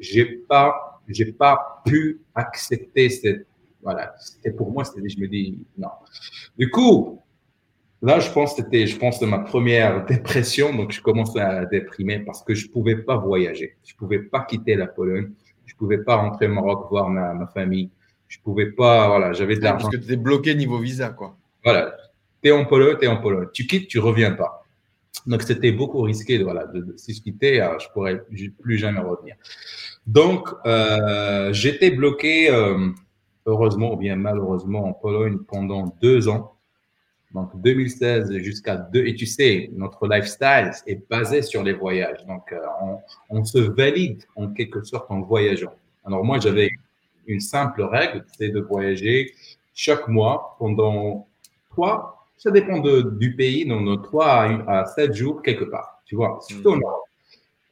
j'ai 0.00 0.26
pas, 0.48 0.91
j'ai 1.12 1.32
pas 1.32 1.82
pu 1.84 2.20
accepter 2.34 3.08
cette, 3.08 3.46
voilà, 3.82 4.14
c'était 4.18 4.52
pour 4.52 4.70
moi, 4.70 4.84
c'était, 4.84 5.08
je 5.08 5.18
me 5.18 5.26
dis, 5.26 5.58
non. 5.76 5.88
Du 6.56 6.70
coup, 6.70 7.20
là, 8.00 8.20
je 8.20 8.30
pense, 8.30 8.56
c'était, 8.56 8.86
je 8.86 8.96
pense, 8.96 9.18
de 9.18 9.26
ma 9.26 9.38
première 9.38 10.04
dépression. 10.06 10.74
Donc, 10.74 10.92
je 10.92 11.00
commençais 11.00 11.40
à 11.40 11.64
déprimer 11.66 12.20
parce 12.20 12.42
que 12.42 12.54
je 12.54 12.68
pouvais 12.68 12.96
pas 12.96 13.16
voyager. 13.16 13.76
Je 13.84 13.94
pouvais 13.94 14.20
pas 14.20 14.44
quitter 14.44 14.76
la 14.76 14.86
Pologne. 14.86 15.32
Je 15.66 15.74
pouvais 15.74 15.98
pas 15.98 16.16
rentrer 16.16 16.46
au 16.46 16.52
Maroc 16.52 16.88
voir 16.90 17.08
ma, 17.08 17.34
ma 17.34 17.46
famille. 17.46 17.90
Je 18.28 18.38
pouvais 18.38 18.70
pas, 18.70 19.08
voilà, 19.08 19.32
j'avais 19.32 19.56
de 19.56 19.62
l'argent. 19.62 19.88
Parce 19.88 19.96
que 19.96 20.00
tu 20.00 20.12
étais 20.12 20.16
bloqué 20.16 20.54
niveau 20.54 20.78
visa, 20.78 21.10
quoi. 21.10 21.36
Voilà, 21.64 21.94
tu 22.42 22.48
es 22.48 22.52
en 22.52 22.64
Pologne, 22.64 22.96
tu 22.98 23.04
es 23.04 23.08
en 23.08 23.18
Pologne. 23.18 23.48
Tu 23.52 23.66
quittes, 23.66 23.88
tu 23.88 23.98
reviens 23.98 24.32
pas. 24.32 24.61
Donc, 25.26 25.42
c'était 25.42 25.72
beaucoup 25.72 26.00
risqué 26.02 26.38
de, 26.38 26.44
voilà, 26.44 26.66
de, 26.66 26.94
si 26.96 27.14
je 27.14 27.22
quittais, 27.22 27.60
euh, 27.60 27.78
je 27.78 27.88
pourrais 27.92 28.22
plus 28.60 28.78
jamais 28.78 29.00
revenir. 29.00 29.36
Donc, 30.06 30.48
euh, 30.66 31.52
j'étais 31.52 31.90
bloqué, 31.90 32.50
euh, 32.50 32.90
heureusement 33.46 33.94
ou 33.94 33.96
bien 33.96 34.16
malheureusement, 34.16 34.84
en 34.84 34.92
Pologne 34.92 35.38
pendant 35.46 35.94
deux 36.00 36.28
ans. 36.28 36.54
Donc, 37.32 37.50
2016 37.62 38.36
jusqu'à 38.38 38.76
deux. 38.76 39.06
Et 39.06 39.14
tu 39.14 39.26
sais, 39.26 39.70
notre 39.74 40.06
lifestyle 40.06 40.72
est 40.86 41.08
basé 41.08 41.40
sur 41.40 41.62
les 41.62 41.72
voyages. 41.72 42.26
Donc, 42.26 42.54
on, 42.82 42.98
on, 43.30 43.44
se 43.44 43.58
valide 43.58 44.22
en 44.36 44.48
quelque 44.48 44.82
sorte 44.82 45.10
en 45.10 45.22
voyageant. 45.22 45.74
Alors, 46.04 46.24
moi, 46.24 46.40
j'avais 46.40 46.70
une 47.26 47.40
simple 47.40 47.82
règle, 47.82 48.24
c'est 48.36 48.50
de 48.50 48.60
voyager 48.60 49.32
chaque 49.72 50.08
mois 50.08 50.56
pendant 50.58 51.26
trois, 51.70 52.21
ça 52.42 52.50
dépend 52.50 52.80
de, 52.80 53.02
du 53.02 53.36
pays, 53.36 53.64
donc 53.64 54.02
trois 54.02 54.48
à, 54.66 54.84
sept 54.86 55.14
jours 55.14 55.42
quelque 55.42 55.62
part. 55.64 56.02
Tu 56.04 56.16
vois, 56.16 56.40
surtout 56.42 56.74
mm. 56.74 56.82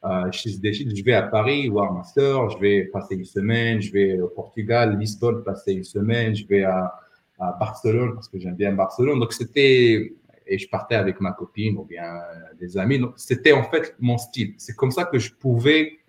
Euh, 0.03 0.31
je 0.31 0.57
décide, 0.57 0.95
je 0.97 1.03
vais 1.03 1.13
à 1.13 1.21
Paris 1.21 1.67
voir 1.67 1.93
ma 1.93 2.03
soeur, 2.03 2.49
je 2.49 2.57
vais 2.57 2.85
passer 2.85 3.13
une 3.13 3.25
semaine, 3.25 3.79
je 3.79 3.91
vais 3.91 4.19
au 4.19 4.29
Portugal, 4.29 4.97
Lisbonne, 4.97 5.43
passer 5.43 5.73
une 5.73 5.83
semaine, 5.83 6.35
je 6.35 6.43
vais 6.47 6.63
à, 6.63 6.91
à 7.37 7.51
Barcelone 7.51 8.15
parce 8.15 8.27
que 8.27 8.39
j'aime 8.39 8.55
bien 8.55 8.71
Barcelone. 8.71 9.19
Donc 9.19 9.31
c'était, 9.31 10.15
et 10.47 10.57
je 10.57 10.67
partais 10.69 10.95
avec 10.95 11.21
ma 11.21 11.33
copine 11.33 11.77
ou 11.77 11.83
bien 11.83 12.19
des 12.59 12.79
amis. 12.79 12.97
Donc 12.97 13.13
c'était 13.17 13.51
en 13.51 13.63
fait 13.69 13.95
mon 13.99 14.17
style. 14.17 14.55
C'est 14.57 14.75
comme 14.75 14.89
ça 14.89 15.03
que 15.03 15.19
je 15.19 15.31
pouvais, 15.35 15.99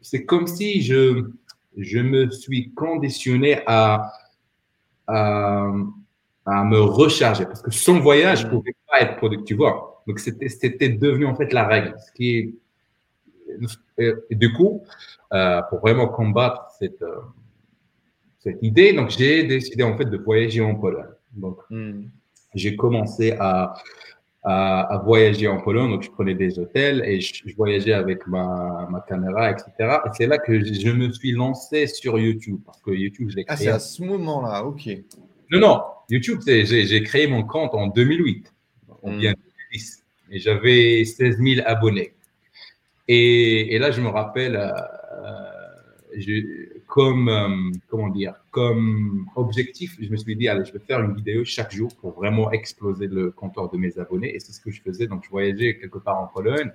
c'est 0.00 0.24
comme 0.24 0.48
si 0.48 0.82
je, 0.82 1.30
je 1.76 2.00
me 2.00 2.28
suis 2.30 2.72
conditionné 2.72 3.60
à, 3.68 4.10
à, 5.06 5.70
à 6.46 6.64
me 6.64 6.80
recharger 6.80 7.46
parce 7.46 7.62
que 7.62 7.70
sans 7.70 8.00
voyage, 8.00 8.42
je 8.42 8.46
ne 8.46 8.50
pouvais 8.50 8.74
pas 8.90 9.00
être 9.00 9.16
productif. 9.16 9.56
Donc, 9.56 10.18
c'était, 10.18 10.90
devenu 10.90 11.26
en 11.26 11.34
fait 11.34 11.52
la 11.52 11.66
règle. 11.66 11.94
Ce 12.06 12.12
qui 12.12 12.36
est, 12.36 12.54
et 13.98 14.34
du 14.34 14.52
coup, 14.52 14.82
euh, 15.32 15.62
pour 15.70 15.80
vraiment 15.80 16.08
combattre 16.08 16.66
cette, 16.78 17.02
euh, 17.02 17.20
cette 18.40 18.62
idée, 18.62 18.92
donc 18.92 19.10
j'ai 19.10 19.44
décidé 19.44 19.82
en 19.82 19.96
fait 19.96 20.06
de 20.06 20.16
voyager 20.16 20.60
en 20.60 20.74
Pologne. 20.74 21.06
Donc, 21.32 21.58
mm. 21.70 22.02
j'ai 22.54 22.76
commencé 22.76 23.32
à, 23.38 23.74
à, 24.42 25.02
voyager 25.04 25.48
en 25.48 25.60
Pologne. 25.60 25.90
Donc, 25.90 26.02
je 26.02 26.10
prenais 26.10 26.34
des 26.34 26.58
hôtels 26.58 27.02
et 27.04 27.20
je, 27.20 27.54
voyageais 27.56 27.92
avec 27.92 28.26
ma, 28.26 28.86
ma 28.90 29.00
caméra, 29.00 29.50
etc. 29.50 29.72
Et 29.80 30.08
c'est 30.14 30.26
là 30.26 30.38
que 30.38 30.64
je, 30.64 30.90
me 30.90 31.10
suis 31.12 31.32
lancé 31.32 31.86
sur 31.86 32.18
YouTube 32.18 32.60
parce 32.64 32.80
que 32.80 32.90
YouTube, 32.90 33.30
je 33.30 33.36
l'ai 33.36 33.44
créé. 33.44 33.56
Ah, 33.56 33.56
c'est 33.56 33.68
à 33.68 33.78
ce 33.78 34.02
moment-là, 34.02 34.64
ok. 34.64 34.88
Non, 35.54 35.60
non, 35.60 35.82
YouTube, 36.10 36.40
j'ai 36.44 37.02
créé 37.04 37.28
mon 37.28 37.44
compte 37.44 37.74
en 37.74 37.86
2008, 37.86 38.52
en 39.02 39.16
bien 39.16 39.34
2010. 39.70 40.02
Et 40.32 40.40
j'avais 40.40 41.04
16 41.04 41.38
000 41.38 41.60
abonnés. 41.64 42.12
Et, 43.06 43.72
et, 43.72 43.78
là, 43.78 43.92
je 43.92 44.00
me 44.00 44.08
rappelle, 44.08 44.56
euh, 44.56 44.70
je, 46.16 46.80
comme, 46.88 47.28
euh, 47.28 47.70
comment 47.88 48.08
dire, 48.08 48.34
comme 48.50 49.26
objectif, 49.36 49.96
je 50.00 50.08
me 50.08 50.16
suis 50.16 50.34
dit, 50.34 50.48
allez, 50.48 50.64
je 50.64 50.72
vais 50.72 50.80
faire 50.80 51.00
une 51.00 51.14
vidéo 51.14 51.44
chaque 51.44 51.72
jour 51.72 51.94
pour 52.00 52.14
vraiment 52.14 52.50
exploser 52.50 53.06
le 53.06 53.30
compteur 53.30 53.70
de 53.70 53.76
mes 53.76 53.96
abonnés. 53.96 54.34
Et 54.34 54.40
c'est 54.40 54.52
ce 54.52 54.60
que 54.60 54.72
je 54.72 54.82
faisais. 54.82 55.06
Donc, 55.06 55.22
je 55.24 55.30
voyageais 55.30 55.78
quelque 55.78 55.98
part 55.98 56.20
en 56.20 56.26
Pologne. 56.26 56.72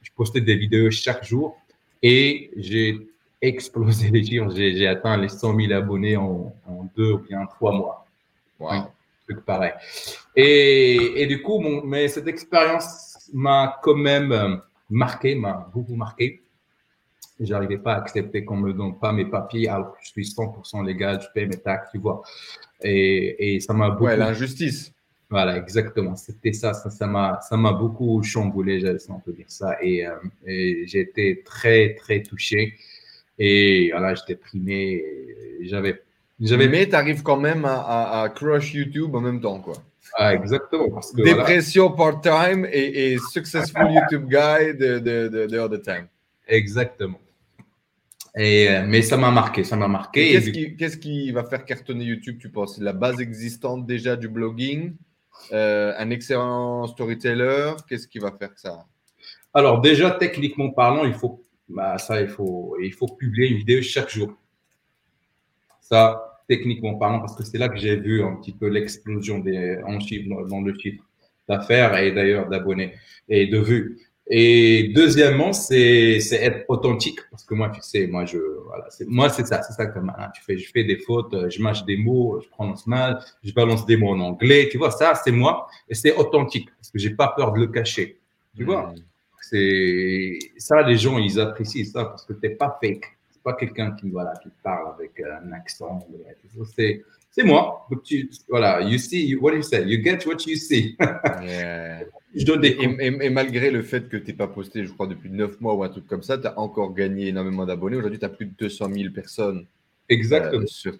Je 0.00 0.10
postais 0.16 0.40
des 0.40 0.56
vidéos 0.56 0.90
chaque 0.90 1.22
jour 1.22 1.58
et 2.02 2.50
j'ai 2.56 2.98
explosé 3.42 4.08
les 4.10 4.24
chiffres. 4.24 4.54
J'ai 4.54 4.86
atteint 4.86 5.18
les 5.18 5.28
100 5.28 5.54
000 5.54 5.72
abonnés 5.72 6.16
en, 6.16 6.54
en, 6.66 6.88
deux 6.96 7.12
ou 7.12 7.18
bien 7.18 7.44
trois 7.44 7.72
mois. 7.72 8.01
Wow. 8.62 8.90
truc 9.26 9.44
pareil. 9.44 9.72
Et, 10.36 11.22
et 11.22 11.26
du 11.26 11.42
coup, 11.42 11.60
mon, 11.60 11.82
mais 11.84 12.08
cette 12.08 12.28
expérience 12.28 13.30
m'a 13.32 13.78
quand 13.82 13.94
même 13.96 14.32
euh, 14.32 14.56
marqué, 14.90 15.34
m'a 15.34 15.68
beaucoup 15.72 15.94
marqué. 15.96 16.42
J'arrivais 17.40 17.78
pas 17.78 17.94
à 17.94 17.98
accepter 17.98 18.44
qu'on 18.44 18.56
me 18.56 18.72
donne 18.72 18.98
pas 18.98 19.12
mes 19.12 19.24
papiers 19.24 19.68
alors 19.68 19.92
que 19.92 19.98
je 20.02 20.08
suis 20.10 20.24
100% 20.24 20.84
légal, 20.84 21.20
je 21.20 21.26
paye 21.34 21.46
mes 21.46 21.56
taxes, 21.56 21.90
tu 21.90 21.98
vois. 21.98 22.22
Et, 22.82 23.56
et 23.56 23.60
ça 23.60 23.72
m'a 23.72 23.90
beaucoup. 23.90 24.04
Ouais, 24.04 24.16
l'injustice. 24.16 24.92
Voilà, 25.32 25.56
exactement. 25.56 26.14
C'était 26.14 26.52
ça. 26.52 26.74
Ça 26.74 27.06
m'a 27.06 27.40
ça, 27.40 27.56
m'a 27.56 27.72
beaucoup 27.72 28.22
chamboulé, 28.22 28.98
si 28.98 29.10
on 29.10 29.18
peut 29.18 29.32
dire 29.32 29.50
ça. 29.50 29.82
Et, 29.82 30.06
euh, 30.06 30.14
et 30.46 30.84
j'ai 30.86 31.00
été 31.00 31.42
très, 31.42 31.94
très 31.94 32.22
touché. 32.22 32.74
Et 33.38 33.88
voilà, 33.92 34.14
j'étais 34.14 34.36
primé. 34.36 35.02
J'avais. 35.62 36.02
J'avais... 36.42 36.68
Mais 36.68 36.88
tu 36.88 36.94
arrives 36.94 37.22
quand 37.22 37.38
même 37.38 37.64
à, 37.64 38.22
à, 38.22 38.28
crush 38.28 38.74
YouTube 38.74 39.14
en 39.14 39.20
même 39.20 39.40
temps, 39.40 39.60
quoi. 39.60 39.74
Ah, 40.14 40.34
exactement. 40.34 40.90
Parce 40.90 41.12
que, 41.12 41.22
Dépression 41.22 41.90
part-time 41.92 42.66
et, 42.70 43.12
et, 43.12 43.18
successful 43.18 43.90
YouTube 43.90 44.28
guy 44.28 44.76
de, 44.76 44.98
de, 44.98 45.28
de, 45.28 45.46
de 45.46 45.76
the 45.76 45.82
time. 45.82 46.06
Exactement. 46.46 47.18
Et, 48.36 48.68
euh, 48.68 48.84
mais 48.86 49.02
ça 49.02 49.16
m'a 49.16 49.30
marqué, 49.30 49.62
ça 49.62 49.76
m'a 49.76 49.88
marqué. 49.88 50.40
Qu'est-ce 50.78 50.96
qui, 50.96 51.30
va 51.32 51.44
faire 51.44 51.64
cartonner 51.64 52.04
YouTube, 52.04 52.38
tu 52.40 52.48
penses? 52.48 52.78
La 52.78 52.92
base 52.92 53.20
existante 53.20 53.86
déjà 53.86 54.16
du 54.16 54.28
blogging, 54.28 54.94
euh, 55.52 55.92
un 55.98 56.10
excellent 56.10 56.86
storyteller, 56.86 57.74
qu'est-ce 57.88 58.08
qui 58.08 58.18
va 58.18 58.32
faire 58.32 58.52
ça? 58.56 58.86
Alors 59.52 59.82
déjà, 59.82 60.10
techniquement 60.12 60.70
parlant, 60.70 61.04
il 61.04 61.12
faut, 61.12 61.44
bah, 61.68 61.98
ça, 61.98 62.22
il 62.22 62.28
faut, 62.28 62.76
il 62.82 62.92
faut 62.92 63.06
publier 63.06 63.50
une 63.50 63.58
vidéo 63.58 63.82
chaque 63.82 64.10
jour. 64.10 64.34
Ça, 65.80 66.31
techniquement 66.48 66.94
parlant, 66.94 67.20
parce 67.20 67.36
que 67.36 67.44
c'est 67.44 67.58
là 67.58 67.68
que 67.68 67.78
j'ai 67.78 67.96
vu 67.96 68.22
un 68.22 68.36
petit 68.36 68.52
peu 68.52 68.68
l'explosion 68.68 69.38
des 69.38 69.78
en 69.86 70.00
chiffre, 70.00 70.46
dans 70.46 70.60
le 70.60 70.74
chiffre 70.78 71.02
d'affaires 71.48 71.96
et 71.98 72.12
d'ailleurs 72.12 72.48
d'abonnés 72.48 72.94
et 73.28 73.46
de 73.46 73.58
vues. 73.58 73.98
Et 74.28 74.92
deuxièmement, 74.94 75.52
c'est 75.52 76.18
être 76.32 76.64
authentique 76.68 77.18
parce 77.30 77.44
que 77.44 77.54
moi, 77.54 77.70
tu 77.70 77.80
sais, 77.82 78.06
moi, 78.06 78.24
je, 78.24 78.38
voilà, 78.66 78.86
moi, 79.06 79.28
c'est 79.28 79.46
ça, 79.46 79.62
c'est 79.62 79.72
ça 79.72 79.86
comme, 79.86 80.10
hein, 80.16 80.28
tu 80.34 80.42
fais, 80.42 80.56
je 80.56 80.70
fais 80.70 80.84
des 80.84 80.98
fautes, 80.98 81.34
je 81.50 81.60
mâche 81.60 81.84
des 81.84 81.96
mots, 81.96 82.40
je 82.40 82.48
prononce 82.48 82.86
mal, 82.86 83.18
je 83.42 83.52
balance 83.52 83.84
des 83.84 83.96
mots 83.96 84.10
en 84.10 84.20
anglais, 84.20 84.68
tu 84.70 84.78
vois, 84.78 84.90
ça, 84.90 85.14
c'est 85.22 85.32
moi 85.32 85.66
et 85.88 85.94
c'est 85.94 86.14
authentique 86.14 86.70
parce 86.76 86.90
que 86.90 86.98
j'ai 86.98 87.10
pas 87.10 87.34
peur 87.36 87.52
de 87.52 87.60
le 87.60 87.66
cacher, 87.66 88.18
tu 88.56 88.64
vois. 88.64 88.92
Hmm. 88.92 89.02
C'est 89.40 90.38
ça, 90.56 90.82
les 90.82 90.96
gens, 90.96 91.18
ils 91.18 91.40
apprécient 91.40 91.84
ça 91.84 92.04
parce 92.04 92.24
que 92.24 92.32
t'es 92.32 92.50
pas 92.50 92.78
fake, 92.80 93.04
pas 93.42 93.54
quelqu'un 93.54 93.92
qui, 93.92 94.10
voilà, 94.10 94.32
qui 94.42 94.48
parle 94.62 94.94
avec 94.94 95.20
un 95.20 95.52
accent, 95.52 96.06
c'est 96.74 97.02
c'est 97.30 97.44
moi. 97.44 97.88
Tu, 98.04 98.30
voilà, 98.48 98.82
you 98.82 98.98
see, 98.98 99.34
what 99.36 99.54
you 99.54 99.62
say? 99.62 99.82
You 99.86 100.04
get 100.04 100.26
what 100.26 100.44
you 100.46 100.56
see. 100.56 100.96
Je 102.34 102.44
donne 102.46 102.60
des 102.60 102.76
et, 102.78 103.30
malgré 103.30 103.70
le 103.70 103.82
fait 103.82 104.08
que 104.08 104.16
tu 104.16 104.28
n'aies 104.28 104.36
pas 104.36 104.48
posté, 104.48 104.84
je 104.84 104.92
crois, 104.92 105.06
depuis 105.06 105.30
9 105.30 105.60
mois 105.60 105.74
ou 105.74 105.82
un 105.82 105.88
truc 105.88 106.06
comme 106.06 106.22
ça, 106.22 106.38
tu 106.38 106.46
as 106.46 106.58
encore 106.58 106.94
gagné 106.94 107.28
énormément 107.28 107.66
d'abonnés. 107.66 107.96
Aujourd'hui, 107.96 108.18
tu 108.18 108.24
as 108.24 108.30
plus 108.30 108.46
de 108.46 108.52
200 108.58 108.90
000 108.94 109.12
personnes 109.12 109.66
Exactement. 110.08 110.62
Euh, 110.62 110.66
sur 110.66 110.94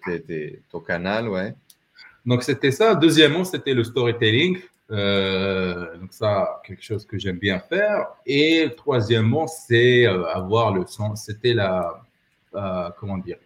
ton 0.71 0.79
canal. 0.79 1.29
Ouais. 1.29 1.53
Donc, 2.25 2.43
c'était 2.43 2.71
ça. 2.71 2.95
Deuxièmement, 2.95 3.43
c'était 3.43 3.73
le 3.73 3.83
storytelling. 3.83 4.59
Euh, 4.91 5.97
donc, 5.97 6.13
ça, 6.13 6.61
quelque 6.65 6.83
chose 6.83 7.05
que 7.05 7.17
j'aime 7.17 7.37
bien 7.37 7.59
faire. 7.59 8.07
Et 8.25 8.69
troisièmement, 8.77 9.47
c'est 9.47 10.05
euh, 10.05 10.25
avoir 10.25 10.73
le 10.73 10.85
sens. 10.85 11.25
C'était 11.25 11.53
la. 11.53 12.03
Comment 12.99 13.17
dire 13.17 13.37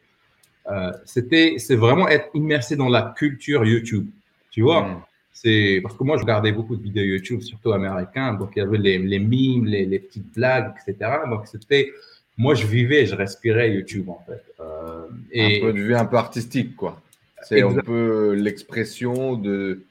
C'était 1.06 1.56
c'est 1.58 1.76
vraiment 1.76 2.08
être 2.08 2.30
immersé 2.34 2.76
dans 2.76 2.90
la 2.90 3.14
culture 3.18 3.66
YouTube. 3.66 4.08
Tu 4.52 4.62
vois 4.62 4.84
mm. 4.84 5.02
C'est 5.42 5.82
parce 5.84 5.96
que 5.96 6.04
moi, 6.04 6.18
je 6.18 6.24
regardais 6.24 6.52
beaucoup 6.52 6.76
de 6.76 6.82
vidéos 6.82 7.04
YouTube, 7.04 7.42
surtout 7.42 7.72
américains. 7.72 8.34
Donc, 8.34 8.54
il 8.56 8.60
y 8.60 8.62
avait 8.64 8.80
les, 8.80 8.98
les 8.98 9.20
mimes, 9.20 9.66
les, 9.66 9.86
les, 9.86 10.00
petites 10.00 10.34
blagues, 10.34 10.74
etc. 10.88 11.12
Donc, 11.30 11.46
c'était, 11.46 11.92
moi, 12.38 12.56
je 12.56 12.66
vivais, 12.66 13.06
je 13.06 13.14
respirais 13.14 13.72
YouTube, 13.72 14.10
en 14.10 14.20
fait. 14.26 14.44
Euh, 14.60 15.06
et... 15.32 15.58
Un 15.58 15.60
point 15.60 15.74
de 15.74 15.80
vue 15.80 15.96
un 15.96 16.06
peu 16.06 16.18
artistique, 16.18 16.76
quoi. 16.76 17.00
C'est 17.44 17.62
un 17.62 17.76
peu 17.76 18.34
l'expression 18.34 19.36
de, 19.36 19.84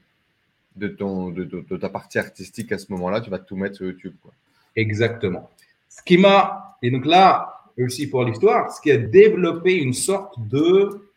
de, 0.75 0.89
ton, 0.89 1.31
de, 1.31 1.45
de, 1.45 1.77
ta 1.77 1.91
partie 1.91 2.19
artistique 2.19 2.73
à 2.73 2.79
ce 2.79 2.91
moment-là. 2.91 3.21
Tu 3.21 3.31
vas 3.31 3.39
tout 3.39 3.55
mettre 3.55 3.77
sur 3.77 3.87
YouTube, 3.87 4.15
quoi. 4.21 4.33
Exactement. 4.75 5.49
Ce 5.89 6.03
qui 6.03 6.19
m'a, 6.19 6.77
et 6.83 6.91
donc 6.91 7.07
là, 7.07 7.56
aussi 7.85 8.09
pour 8.09 8.25
l'histoire, 8.25 8.71
ce 8.73 8.81
qui 8.81 8.91
a 8.91 8.97
développé 8.97 9.75
une 9.75 9.93
sorte 9.93 10.35
de, 10.49 11.09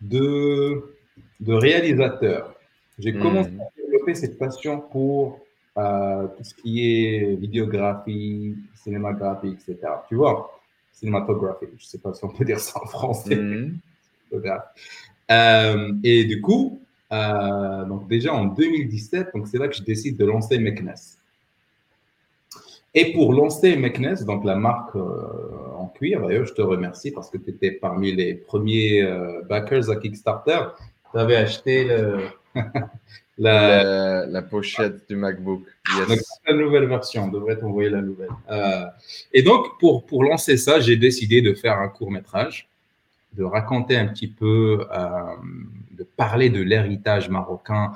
de, 0.00 0.94
de 1.40 1.52
réalisateur 1.52 2.56
j'ai 2.98 3.12
hmm. 3.12 3.22
commencé 3.22 3.50
à 3.50 3.80
développé 3.80 4.14
cette 4.14 4.38
passion 4.38 4.80
pour 4.80 5.40
euh, 5.76 6.26
tout 6.36 6.44
ce 6.44 6.54
qui 6.54 6.80
est 6.86 7.36
vidéographie, 7.36 8.56
cinématographie, 8.74 9.48
etc. 9.48 9.76
Tu 10.08 10.14
vois, 10.14 10.58
cinématographie, 10.92 11.66
je 11.76 11.84
ne 11.84 11.88
sais 11.88 11.98
pas 11.98 12.14
si 12.14 12.24
on 12.24 12.28
peut 12.28 12.44
dire 12.44 12.58
ça 12.58 12.80
en 12.82 12.86
français. 12.86 13.36
Mhm. 13.36 13.78
Euh, 15.28 15.92
et 16.04 16.24
du 16.24 16.40
coup, 16.40 16.80
euh, 17.10 17.84
donc 17.86 18.06
déjà 18.06 18.32
en 18.32 18.44
2017, 18.44 19.30
donc 19.34 19.48
c'est 19.48 19.58
là 19.58 19.66
que 19.66 19.74
je 19.74 19.82
décide 19.82 20.16
de 20.16 20.24
lancer 20.24 20.56
Meknes. 20.60 20.94
Et 22.96 23.12
pour 23.12 23.32
lancer 23.32 23.76
Meknes, 23.76 24.24
donc 24.26 24.44
la 24.44 24.56
marque 24.56 24.96
en 24.96 25.86
cuir, 25.94 26.26
d'ailleurs, 26.26 26.46
je 26.46 26.54
te 26.54 26.62
remercie 26.62 27.12
parce 27.12 27.30
que 27.30 27.38
tu 27.38 27.50
étais 27.50 27.70
parmi 27.70 28.12
les 28.12 28.34
premiers 28.34 29.06
backers 29.48 29.90
à 29.90 29.96
Kickstarter. 29.96 30.60
Tu 31.12 31.18
avais 31.18 31.36
acheté 31.36 31.84
le, 31.84 32.18
la, 33.38 34.26
la, 34.26 34.42
pochette 34.42 35.08
du 35.08 35.16
MacBook. 35.16 35.62
la 36.46 36.54
nouvelle 36.54 36.86
version, 36.86 37.24
on 37.24 37.28
devrait 37.28 37.58
t'envoyer 37.58 37.90
la 37.90 38.00
nouvelle. 38.00 38.30
Euh, 38.50 38.86
et 39.32 39.42
donc, 39.42 39.78
pour, 39.78 40.06
pour 40.06 40.24
lancer 40.24 40.56
ça, 40.56 40.80
j'ai 40.80 40.96
décidé 40.96 41.42
de 41.42 41.54
faire 41.54 41.78
un 41.78 41.88
court 41.88 42.10
métrage, 42.10 42.68
de 43.34 43.44
raconter 43.44 43.96
un 43.96 44.06
petit 44.06 44.28
peu, 44.28 44.86
euh, 44.90 45.08
de 45.92 46.04
parler 46.04 46.50
de 46.50 46.62
l'héritage 46.62 47.28
marocain, 47.28 47.92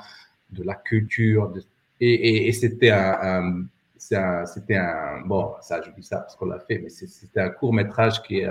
de 0.51 0.63
la 0.63 0.75
culture. 0.75 1.51
et, 1.99 2.47
et, 2.47 2.51
c'était 2.51 2.91
un, 2.91 3.63
c'était 4.01 4.75
un, 4.75 5.21
bon, 5.25 5.51
ça, 5.61 5.81
je 5.81 5.91
dis 5.91 6.03
ça 6.03 6.17
parce 6.17 6.35
qu'on 6.35 6.47
l'a 6.47 6.59
fait, 6.59 6.79
mais 6.79 6.89
c'était 6.89 7.39
un 7.39 7.49
court 7.49 7.73
métrage 7.73 8.21
qui 8.23 8.39
est 8.39 8.49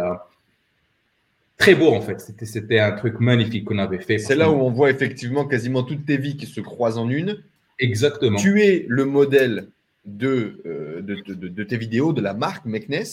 très 1.57 1.75
beau 1.75 1.93
en 1.93 2.01
fait. 2.01 2.21
C'était 2.21 2.81
un 2.81 2.93
truc 2.93 3.21
magnifique 3.21 3.67
qu'on 3.67 3.79
avait 3.79 4.01
fait. 4.01 4.19
C'est 4.19 4.35
là 4.35 4.51
où 4.51 4.55
on 4.55 4.71
voit 4.71 4.91
effectivement 4.91 5.47
quasiment 5.47 5.83
toutes 5.83 6.07
tes 6.07 6.17
vies 6.17 6.37
qui 6.37 6.47
se 6.47 6.61
croisent 6.61 6.99
en 6.99 7.09
une. 7.09 7.43
Exactement. 7.79 8.39
Tu 8.39 8.63
es 8.63 8.87
le 8.89 9.05
modèle 9.05 9.69
de, 10.05 10.63
euh, 10.67 11.03
de, 11.03 11.65
tes 11.65 11.77
vidéos, 11.77 12.13
de 12.13 12.21
la 12.21 12.35
marque 12.35 12.65
Meknes. 12.65 13.05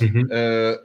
Mhm. 0.00 0.28
Euh, 0.30 0.76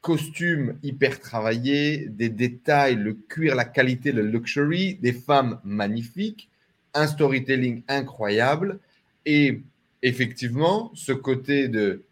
costume 0.00 0.78
hyper 0.82 1.20
travaillé, 1.20 2.06
des 2.08 2.28
détails, 2.28 2.94
le 2.94 3.14
cuir, 3.14 3.54
la 3.56 3.64
qualité, 3.64 4.12
le 4.12 4.22
luxury, 4.22 4.94
des 4.94 5.12
femmes 5.12 5.60
magnifiques, 5.64 6.48
un 6.94 7.06
storytelling 7.06 7.82
incroyable 7.88 8.78
et 9.26 9.60
effectivement 10.02 10.90
ce 10.94 11.12
côté 11.12 11.68
de, 11.68 12.04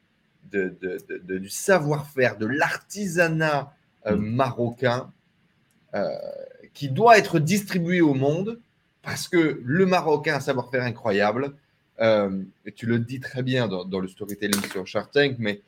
du 0.52 1.48
savoir-faire, 1.48 2.36
de 2.36 2.46
l'artisanat 2.46 3.72
euh, 4.06 4.16
mm. 4.16 4.34
marocain 4.34 5.12
euh, 5.94 6.08
qui 6.74 6.88
doit 6.88 7.18
être 7.18 7.38
distribué 7.38 8.00
au 8.00 8.14
monde 8.14 8.60
parce 9.02 9.28
que 9.28 9.60
le 9.64 9.86
Marocain 9.86 10.34
a 10.34 10.36
un 10.38 10.40
savoir-faire 10.40 10.82
incroyable. 10.82 11.54
Euh, 12.00 12.42
et 12.64 12.72
tu 12.72 12.86
le 12.86 12.98
dis 12.98 13.20
très 13.20 13.42
bien 13.42 13.68
dans, 13.68 14.00
le 14.00 14.08
storytelling 14.08 14.60
sur 14.70 14.86
Shark 14.86 15.12
Tank, 15.12 15.36
mais 15.38 15.62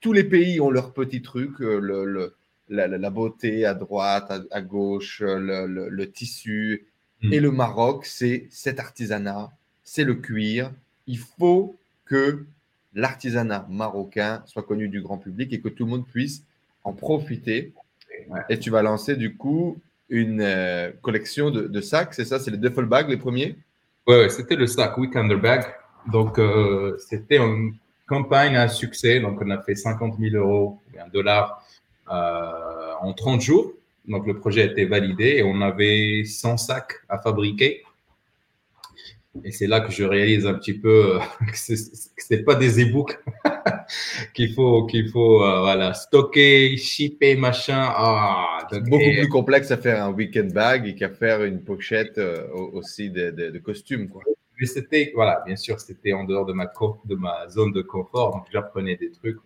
tous 0.00 0.12
les 0.12 0.24
pays 0.24 0.60
ont 0.60 0.70
leur 0.70 0.92
petit 0.92 1.22
truc, 1.22 1.60
le, 1.60 2.34
la, 2.68 3.10
beauté 3.10 3.64
à 3.64 3.74
droite, 3.74 4.32
à, 4.50 4.60
gauche, 4.60 5.22
le, 5.24 6.04
tissu. 6.06 6.86
Mm. 7.22 7.32
Et 7.32 7.40
le 7.40 7.52
Maroc, 7.52 8.06
c'est 8.06 8.48
cet 8.50 8.80
artisanat, 8.80 9.52
c'est 9.84 10.04
le 10.04 10.14
cuir. 10.14 10.70
Il 11.06 11.18
faut 11.18 11.76
que 12.06 12.44
l'artisanat 12.94 13.66
marocain 13.68 14.42
soit 14.46 14.62
connu 14.62 14.88
du 14.88 15.00
grand 15.00 15.18
public 15.18 15.52
et 15.52 15.60
que 15.60 15.68
tout 15.68 15.84
le 15.84 15.90
monde 15.90 16.06
puisse 16.06 16.42
en 16.82 16.92
profiter. 16.92 17.72
Et 18.48 18.58
tu 18.58 18.70
vas 18.70 18.82
lancer 18.82 19.16
du 19.16 19.36
coup 19.36 19.78
une 20.08 20.40
euh, 20.40 20.90
collection 21.02 21.50
de, 21.50 21.80
sacs, 21.80 22.14
c'est 22.14 22.24
ça? 22.24 22.38
C'est 22.38 22.50
les 22.50 22.58
duffel 22.58 22.84
bags 22.84 23.08
les 23.08 23.16
premiers? 23.16 23.56
Oui, 24.06 24.16
ouais, 24.16 24.28
c'était 24.28 24.56
le 24.56 24.66
sac 24.66 24.96
Weekender 24.98 25.36
Bag. 25.36 25.64
Donc, 26.10 26.38
euh, 26.38 26.96
c'était 26.98 27.38
une 27.38 27.74
campagne 28.06 28.56
à 28.56 28.68
succès. 28.68 29.20
Donc, 29.20 29.40
on 29.40 29.50
a 29.50 29.62
fait 29.62 29.74
50 29.74 30.18
000 30.18 30.36
euros, 30.36 30.78
un 30.98 31.08
dollar 31.08 31.66
euh, 32.10 32.92
en 33.00 33.12
30 33.14 33.40
jours. 33.40 33.72
Donc, 34.06 34.26
le 34.26 34.38
projet 34.38 34.62
a 34.62 34.64
été 34.66 34.84
validé 34.84 35.36
et 35.38 35.42
on 35.42 35.60
avait 35.62 36.24
100 36.24 36.58
sacs 36.58 36.92
à 37.08 37.18
fabriquer. 37.18 37.82
Et 39.42 39.50
c'est 39.50 39.66
là 39.66 39.80
que 39.80 39.90
je 39.90 40.04
réalise 40.04 40.46
un 40.46 40.54
petit 40.54 40.74
peu 40.74 41.18
que 41.46 41.56
ce 41.56 41.74
n'est 42.30 42.42
pas 42.42 42.54
des 42.54 42.84
e-books 42.84 43.18
qu'il 44.34 44.52
faut, 44.52 44.86
qu'il 44.86 45.08
faut 45.10 45.42
euh, 45.42 45.60
voilà, 45.60 45.94
stocker, 45.94 46.76
shipper, 46.76 47.36
machin. 47.36 47.92
Ah, 47.96 48.66
c'est 48.70 48.84
beaucoup 48.84 49.02
plus 49.02 49.28
complexe 49.28 49.70
à 49.70 49.76
faire 49.76 50.04
un 50.04 50.12
weekend 50.12 50.52
bag 50.52 50.86
et 50.86 50.94
qu'à 50.94 51.10
faire 51.10 51.42
une 51.44 51.60
pochette 51.60 52.18
euh, 52.18 52.46
aussi 52.52 53.10
de, 53.10 53.30
de, 53.30 53.58
costumes. 53.58 54.08
Quoi. 54.08 54.22
Mais 54.60 54.66
c'était, 54.66 55.12
voilà, 55.14 55.42
bien 55.44 55.56
sûr, 55.56 55.80
c'était 55.80 56.12
en 56.12 56.24
dehors 56.24 56.46
de 56.46 56.52
ma, 56.52 56.70
de 57.04 57.14
ma 57.16 57.48
zone 57.48 57.72
de 57.72 57.82
confort, 57.82 58.32
donc 58.32 58.44
j'apprenais 58.52 58.96
des 58.96 59.10
trucs. 59.10 59.38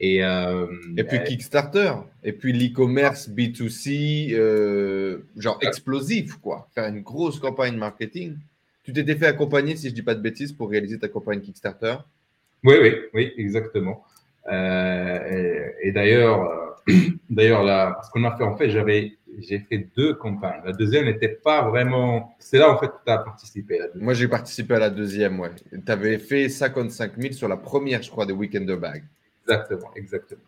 Et, 0.00 0.24
euh, 0.24 0.66
et 0.96 1.02
puis 1.02 1.18
Kickstarter, 1.24 1.92
et 2.22 2.32
puis 2.32 2.52
l'e-commerce 2.52 3.28
B2C, 3.28 5.20
genre 5.36 5.58
explosif, 5.60 6.36
quoi. 6.36 6.68
Faire 6.74 6.86
une 6.86 7.00
grosse 7.00 7.40
campagne 7.40 7.76
marketing. 7.76 8.36
Tu 8.88 8.94
t'étais 8.94 9.16
fait 9.16 9.26
accompagner, 9.26 9.76
si 9.76 9.88
je 9.88 9.90
ne 9.90 9.96
dis 9.96 10.02
pas 10.02 10.14
de 10.14 10.22
bêtises, 10.22 10.50
pour 10.50 10.70
réaliser 10.70 10.98
ta 10.98 11.08
campagne 11.08 11.42
Kickstarter 11.42 11.96
oui, 12.64 12.76
oui, 12.80 12.94
oui, 13.12 13.34
exactement. 13.36 14.02
Euh, 14.50 15.68
et, 15.82 15.92
d'ailleurs, 15.92 16.74
euh, 16.88 16.94
d'ailleurs 17.28 17.64
là, 17.64 18.00
ce 18.02 18.10
qu'on 18.10 18.24
a 18.24 18.34
fait, 18.34 18.44
en 18.44 18.56
fait, 18.56 18.70
j'avais, 18.70 19.18
j'ai 19.40 19.58
fait 19.58 19.86
deux 19.94 20.14
campagnes. 20.14 20.62
La 20.64 20.72
deuxième 20.72 21.04
n'était 21.04 21.28
pas 21.28 21.68
vraiment. 21.68 22.34
C'est 22.38 22.56
là 22.56 22.72
en 22.72 22.78
fait 22.78 22.86
que 22.86 22.96
tu 23.04 23.12
as 23.12 23.18
participé. 23.18 23.78
Moi, 23.94 24.14
j'ai 24.14 24.26
participé 24.26 24.76
à 24.76 24.78
la 24.78 24.88
deuxième, 24.88 25.38
ouais. 25.38 25.50
Tu 25.70 25.92
avais 25.92 26.16
fait 26.16 26.48
55 26.48 27.12
000 27.20 27.34
sur 27.34 27.46
la 27.46 27.58
première, 27.58 28.02
je 28.02 28.10
crois, 28.10 28.24
de 28.24 28.32
Weekender 28.32 28.76
Bag. 28.76 29.04
Exactement, 29.42 29.90
exactement. 29.96 30.40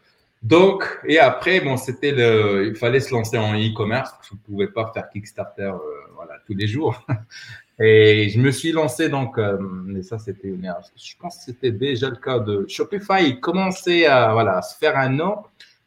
Donc, 0.42 0.82
et 1.04 1.18
après, 1.18 1.60
bon, 1.60 1.76
c'était 1.76 2.12
le, 2.12 2.68
il 2.68 2.74
fallait 2.74 3.00
se 3.00 3.12
lancer 3.12 3.36
en 3.36 3.52
e-commerce. 3.52 4.12
Je 4.26 4.34
ne 4.34 4.38
pouvais 4.38 4.68
pas 4.68 4.90
faire 4.94 5.10
Kickstarter, 5.10 5.64
euh, 5.64 5.78
voilà, 6.14 6.38
tous 6.46 6.54
les 6.54 6.66
jours. 6.66 7.04
Et 7.82 8.28
je 8.28 8.39
me 8.39 8.51
suis 8.51 8.73
lancé 8.73 9.09
donc, 9.09 9.39
euh, 9.39 9.57
mais 9.59 10.02
ça 10.02 10.19
c'était 10.19 10.48
une 10.48 10.70
Je 10.97 11.15
pense 11.19 11.39
que 11.39 11.44
c'était 11.44 11.73
déjà 11.73 12.11
le 12.11 12.16
cas 12.16 12.39
de 12.39 12.66
Shopify. 12.69 13.24
Il 13.27 13.40
commençait 13.40 14.05
à, 14.05 14.35
voilà, 14.35 14.61
se 14.61 14.77
faire 14.77 14.98
un 14.98 15.09
nom, 15.09 15.36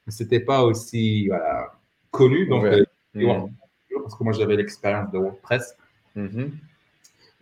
mais 0.05 0.11
c'était 0.11 0.39
pas 0.39 0.63
aussi 0.63 1.27
voilà, 1.27 1.71
connu. 2.09 2.47
Donc, 2.47 2.65
euh, 2.65 2.83
mm-hmm. 3.15 3.51
parce 4.01 4.15
que 4.15 4.23
moi 4.23 4.33
j'avais 4.33 4.55
l'expérience 4.55 5.11
de 5.11 5.19
WordPress. 5.19 5.77
Mm-hmm. 6.17 6.49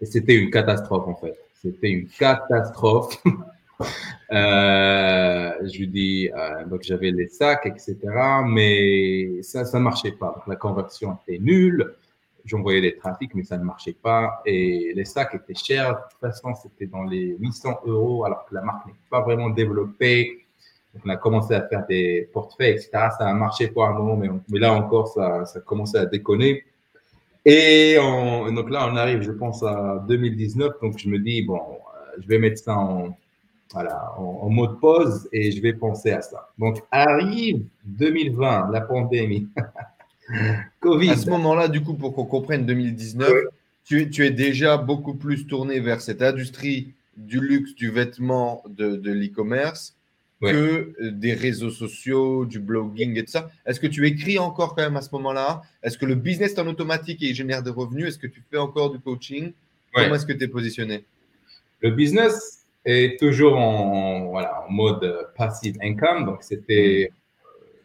Et 0.01 0.05
c'était 0.05 0.35
une 0.35 0.51
catastrophe 0.51 1.07
en 1.07 1.15
fait. 1.15 1.37
C'était 1.61 1.89
une 1.89 2.07
catastrophe. 2.09 3.23
euh, 4.31 5.51
je 5.61 5.77
lui 5.79 5.87
dis, 5.87 6.29
euh, 6.35 6.65
donc 6.65 6.81
j'avais 6.83 7.11
les 7.11 7.29
sacs, 7.29 7.65
etc. 7.67 7.97
Mais 8.45 9.41
ça, 9.43 9.63
ça 9.63 9.79
marchait 9.79 10.11
pas. 10.11 10.43
la 10.45 10.57
conversion 10.57 11.17
était 11.25 11.39
nulle 11.39 11.95
j'envoyais 12.45 12.81
des 12.81 12.95
trafics, 12.95 13.33
mais 13.35 13.43
ça 13.43 13.57
ne 13.57 13.63
marchait 13.63 13.95
pas. 14.01 14.41
Et 14.45 14.93
les 14.95 15.05
sacs 15.05 15.35
étaient 15.35 15.55
chers. 15.55 15.89
De 15.89 16.01
toute 16.09 16.19
façon, 16.19 16.53
c'était 16.55 16.87
dans 16.87 17.03
les 17.03 17.35
800 17.39 17.81
euros, 17.85 18.25
alors 18.25 18.45
que 18.45 18.55
la 18.55 18.61
marque 18.61 18.87
n'est 18.87 18.95
pas 19.09 19.21
vraiment 19.21 19.49
développée. 19.49 20.45
On 21.05 21.09
a 21.09 21.15
commencé 21.15 21.53
à 21.53 21.67
faire 21.67 21.85
des 21.87 22.29
portefeuilles, 22.33 22.71
etc. 22.71 22.89
Ça 22.91 23.27
a 23.27 23.33
marché 23.33 23.69
pour 23.69 23.85
un 23.85 23.93
moment, 23.93 24.17
mais, 24.17 24.29
mais 24.49 24.59
là 24.59 24.73
encore, 24.73 25.07
ça, 25.07 25.45
ça 25.45 25.59
a 25.59 25.61
commencé 25.61 25.97
à 25.97 26.05
déconner. 26.05 26.65
Et 27.45 27.95
donc 27.95 28.69
là, 28.69 28.87
on 28.91 28.95
arrive, 28.95 29.21
je 29.21 29.31
pense, 29.31 29.63
à 29.63 30.03
2019. 30.07 30.73
Donc, 30.81 30.97
je 30.97 31.09
me 31.09 31.17
dis, 31.19 31.43
bon, 31.43 31.57
euh, 31.59 32.21
je 32.21 32.27
vais 32.27 32.37
mettre 32.37 32.59
ça 32.59 32.77
en, 32.77 33.17
voilà, 33.73 34.13
en, 34.17 34.49
mode 34.49 34.79
pause 34.79 35.27
et 35.31 35.51
je 35.51 35.61
vais 35.61 35.73
penser 35.73 36.11
à 36.11 36.21
ça. 36.21 36.49
Donc, 36.57 36.81
arrive 36.91 37.65
2020, 37.85 38.69
la 38.71 38.81
pandémie. 38.81 39.47
À 40.31 41.17
ce 41.17 41.29
moment-là, 41.29 41.67
du 41.67 41.81
coup, 41.81 41.93
pour 41.93 42.13
qu'on 42.13 42.25
comprenne 42.25 42.65
2019, 42.65 43.31
tu, 43.85 44.09
tu, 44.09 44.25
es 44.25 44.31
déjà 44.31 44.77
beaucoup 44.77 45.15
plus 45.15 45.47
tourné 45.47 45.79
vers 45.79 46.01
cette 46.01 46.21
industrie 46.21 46.93
du 47.17 47.39
luxe, 47.39 47.75
du 47.75 47.89
vêtement, 47.89 48.63
de, 48.67 48.95
de 48.95 49.11
l'e-commerce 49.11 49.95
que 50.41 50.95
des 51.11 51.33
réseaux 51.33 51.69
sociaux, 51.69 52.45
du 52.45 52.59
blogging 52.59 53.17
et 53.17 53.23
tout 53.23 53.31
ça. 53.31 53.51
Est-ce 53.65 53.79
que 53.79 53.87
tu 53.87 54.07
écris 54.07 54.39
encore 54.39 54.75
quand 54.75 54.81
même 54.81 54.97
à 54.97 55.01
ce 55.01 55.09
moment-là? 55.13 55.61
Est-ce 55.83 55.97
que 55.97 56.05
le 56.05 56.15
business 56.15 56.53
est 56.53 56.59
en 56.59 56.67
automatique 56.67 57.21
et 57.21 57.27
il 57.27 57.35
génère 57.35 57.61
des 57.61 57.69
revenus? 57.69 58.07
Est-ce 58.07 58.17
que 58.17 58.27
tu 58.27 58.41
fais 58.49 58.57
encore 58.57 58.89
du 58.89 58.99
coaching? 58.99 59.53
Comment 59.93 60.15
est-ce 60.15 60.25
que 60.25 60.33
tu 60.33 60.43
es 60.43 60.47
positionné? 60.47 61.03
Le 61.81 61.91
business 61.91 62.65
est 62.85 63.19
toujours 63.19 63.57
en, 63.57 64.29
voilà, 64.29 64.65
en 64.67 64.71
mode 64.71 65.27
passive 65.37 65.77
income. 65.81 66.25
Donc, 66.25 66.41
c'était, 66.41 67.11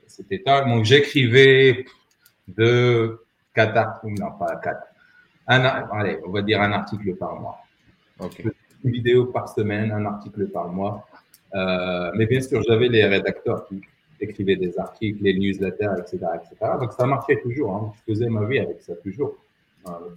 c'était 0.06 0.42
Donc, 0.46 0.84
j'écrivais 0.84 1.84
de 2.48 3.20
quatre 3.54 3.76
articles, 3.76 4.20
non 4.20 4.32
pas 4.38 4.56
quatre, 4.56 4.86
un, 5.48 5.60
allez, 5.64 6.18
on 6.26 6.30
va 6.30 6.42
dire 6.42 6.60
un 6.60 6.72
article 6.72 7.14
par 7.16 7.36
mois. 7.36 7.58
Une 8.84 8.90
vidéo 8.90 9.26
par 9.26 9.48
semaine, 9.48 9.92
un 9.92 10.04
article 10.06 10.48
par 10.48 10.68
mois. 10.68 11.06
Euh, 11.54 12.10
mais 12.16 12.26
bien 12.26 12.40
sûr, 12.40 12.62
j'avais 12.62 12.88
les 12.88 13.04
rédacteurs 13.04 13.66
qui 13.66 13.80
écrivaient 14.20 14.56
des 14.56 14.78
articles, 14.78 15.22
les 15.22 15.34
newsletters, 15.34 15.94
etc. 15.98 16.18
etc. 16.34 16.72
Donc 16.80 16.92
ça 16.92 17.06
marchait 17.06 17.40
toujours. 17.40 17.74
Hein. 17.74 17.92
Je 17.94 18.12
faisais 18.12 18.28
ma 18.28 18.44
vie 18.44 18.58
avec 18.58 18.80
ça 18.80 18.94
toujours. 18.96 19.36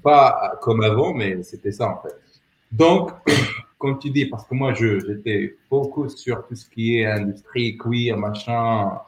Pas 0.02 0.58
comme 0.62 0.82
avant, 0.82 1.14
mais 1.14 1.44
c'était 1.44 1.72
ça 1.72 1.90
en 1.90 2.02
fait. 2.02 2.16
Donc, 2.72 3.12
comme 3.78 4.00
tu 4.00 4.10
dis, 4.10 4.26
parce 4.26 4.46
que 4.46 4.56
moi, 4.56 4.74
j'étais 4.74 5.56
beaucoup 5.70 6.10
sur 6.10 6.48
tout 6.48 6.56
ce 6.56 6.68
qui 6.68 6.98
est 6.98 7.06
industrie, 7.06 7.78
queer, 7.78 8.18
machin. 8.18 9.00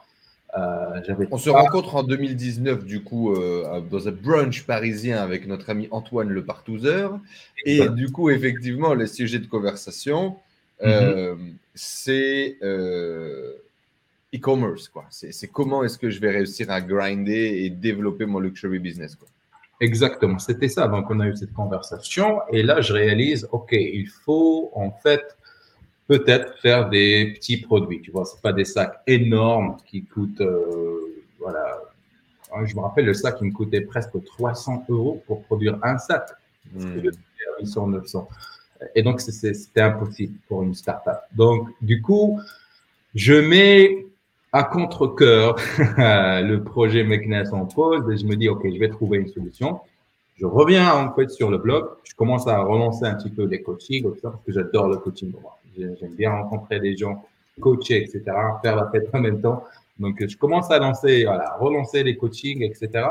Euh, 0.56 1.00
On 1.30 1.38
se 1.38 1.48
rencontre 1.50 1.94
en 1.96 2.02
2019, 2.02 2.84
du 2.84 3.02
coup, 3.02 3.34
euh, 3.34 3.80
dans 3.80 4.06
un 4.06 4.12
brunch 4.12 4.64
parisien 4.64 5.16
avec 5.22 5.46
notre 5.46 5.70
ami 5.70 5.88
Antoine 5.90 6.28
Le 6.28 6.44
Partouzeur. 6.44 7.18
Et 7.64 7.88
du 7.88 8.10
coup, 8.10 8.28
effectivement, 8.30 8.94
le 8.94 9.06
sujet 9.06 9.38
de 9.38 9.46
conversation, 9.46 10.36
euh, 10.82 11.34
mhm. 11.34 11.54
c'est 11.74 12.58
e-commerce. 14.34 14.88
quoi. 14.88 15.06
C'est 15.10 15.48
comment 15.48 15.84
est-ce 15.84 15.98
que 15.98 16.10
je 16.10 16.20
vais 16.20 16.30
réussir 16.30 16.70
à 16.70 16.80
grinder 16.80 17.62
et 17.64 17.70
développer 17.70 18.26
mon 18.26 18.38
luxury 18.38 18.78
business. 18.78 19.16
Quoi. 19.16 19.28
Exactement, 19.80 20.38
c'était 20.38 20.68
ça. 20.68 20.86
Donc, 20.86 21.10
on 21.10 21.18
a 21.20 21.28
eu 21.28 21.36
cette 21.36 21.52
conversation 21.54 22.40
et 22.52 22.62
là, 22.62 22.82
je 22.82 22.92
réalise, 22.92 23.48
OK, 23.52 23.72
il 23.72 24.06
faut 24.06 24.70
en 24.74 24.90
fait 24.90 25.36
peut-être 26.06 26.58
faire 26.60 26.88
des 26.88 27.32
petits 27.34 27.58
produits. 27.58 28.00
Tu 28.00 28.10
vois, 28.10 28.24
c'est 28.24 28.40
pas 28.40 28.52
des 28.52 28.64
sacs 28.64 29.00
énormes 29.06 29.76
qui 29.86 30.04
coûtent, 30.04 30.40
euh, 30.40 31.24
voilà. 31.38 31.80
Je 32.64 32.74
me 32.76 32.80
rappelle, 32.80 33.06
le 33.06 33.14
sac, 33.14 33.36
il 33.40 33.46
me 33.46 33.52
coûtait 33.52 33.80
presque 33.80 34.22
300 34.22 34.84
euros 34.90 35.22
pour 35.26 35.42
produire 35.44 35.78
un 35.82 35.96
sac. 35.98 36.28
Mmh. 36.74 37.00
800, 37.60 37.88
900. 37.88 38.28
Et 38.94 39.02
donc, 39.02 39.20
c'était 39.20 39.80
impossible 39.80 40.38
pour 40.48 40.62
une 40.62 40.74
startup. 40.74 41.20
Donc, 41.34 41.68
du 41.80 42.02
coup, 42.02 42.40
je 43.14 43.34
mets 43.34 44.06
à 44.52 44.64
contre-coeur 44.64 45.56
le 45.96 46.58
projet 46.58 47.04
Mekness 47.04 47.52
en 47.52 47.66
pause 47.66 48.10
et 48.10 48.18
je 48.18 48.26
me 48.26 48.36
dis, 48.36 48.48
OK, 48.48 48.62
je 48.64 48.78
vais 48.78 48.90
trouver 48.90 49.18
une 49.18 49.28
solution. 49.28 49.80
Je 50.36 50.46
reviens 50.46 50.92
en 50.92 51.14
fait 51.14 51.30
sur 51.30 51.50
le 51.50 51.58
blog, 51.58 51.88
je 52.04 52.14
commence 52.14 52.46
à 52.48 52.60
relancer 52.62 53.04
un 53.04 53.14
petit 53.14 53.30
peu 53.30 53.44
les 53.44 53.62
coachings, 53.62 54.02
parce 54.22 54.36
que 54.44 54.52
j'adore 54.52 54.88
le 54.88 54.96
coaching. 54.96 55.32
J'aime 55.76 56.14
bien 56.14 56.30
rencontrer 56.30 56.80
des 56.80 56.96
gens, 56.96 57.24
coacher, 57.60 58.02
etc., 58.02 58.22
faire 58.62 58.76
la 58.76 58.90
fête 58.90 59.08
en 59.12 59.20
même 59.20 59.40
temps. 59.40 59.64
Donc, 59.98 60.24
je 60.26 60.36
commence 60.36 60.70
à 60.70 60.78
lancer, 60.78 61.24
voilà, 61.24 61.56
relancer 61.58 62.02
les 62.02 62.16
coachings, 62.16 62.62
etc. 62.62 63.06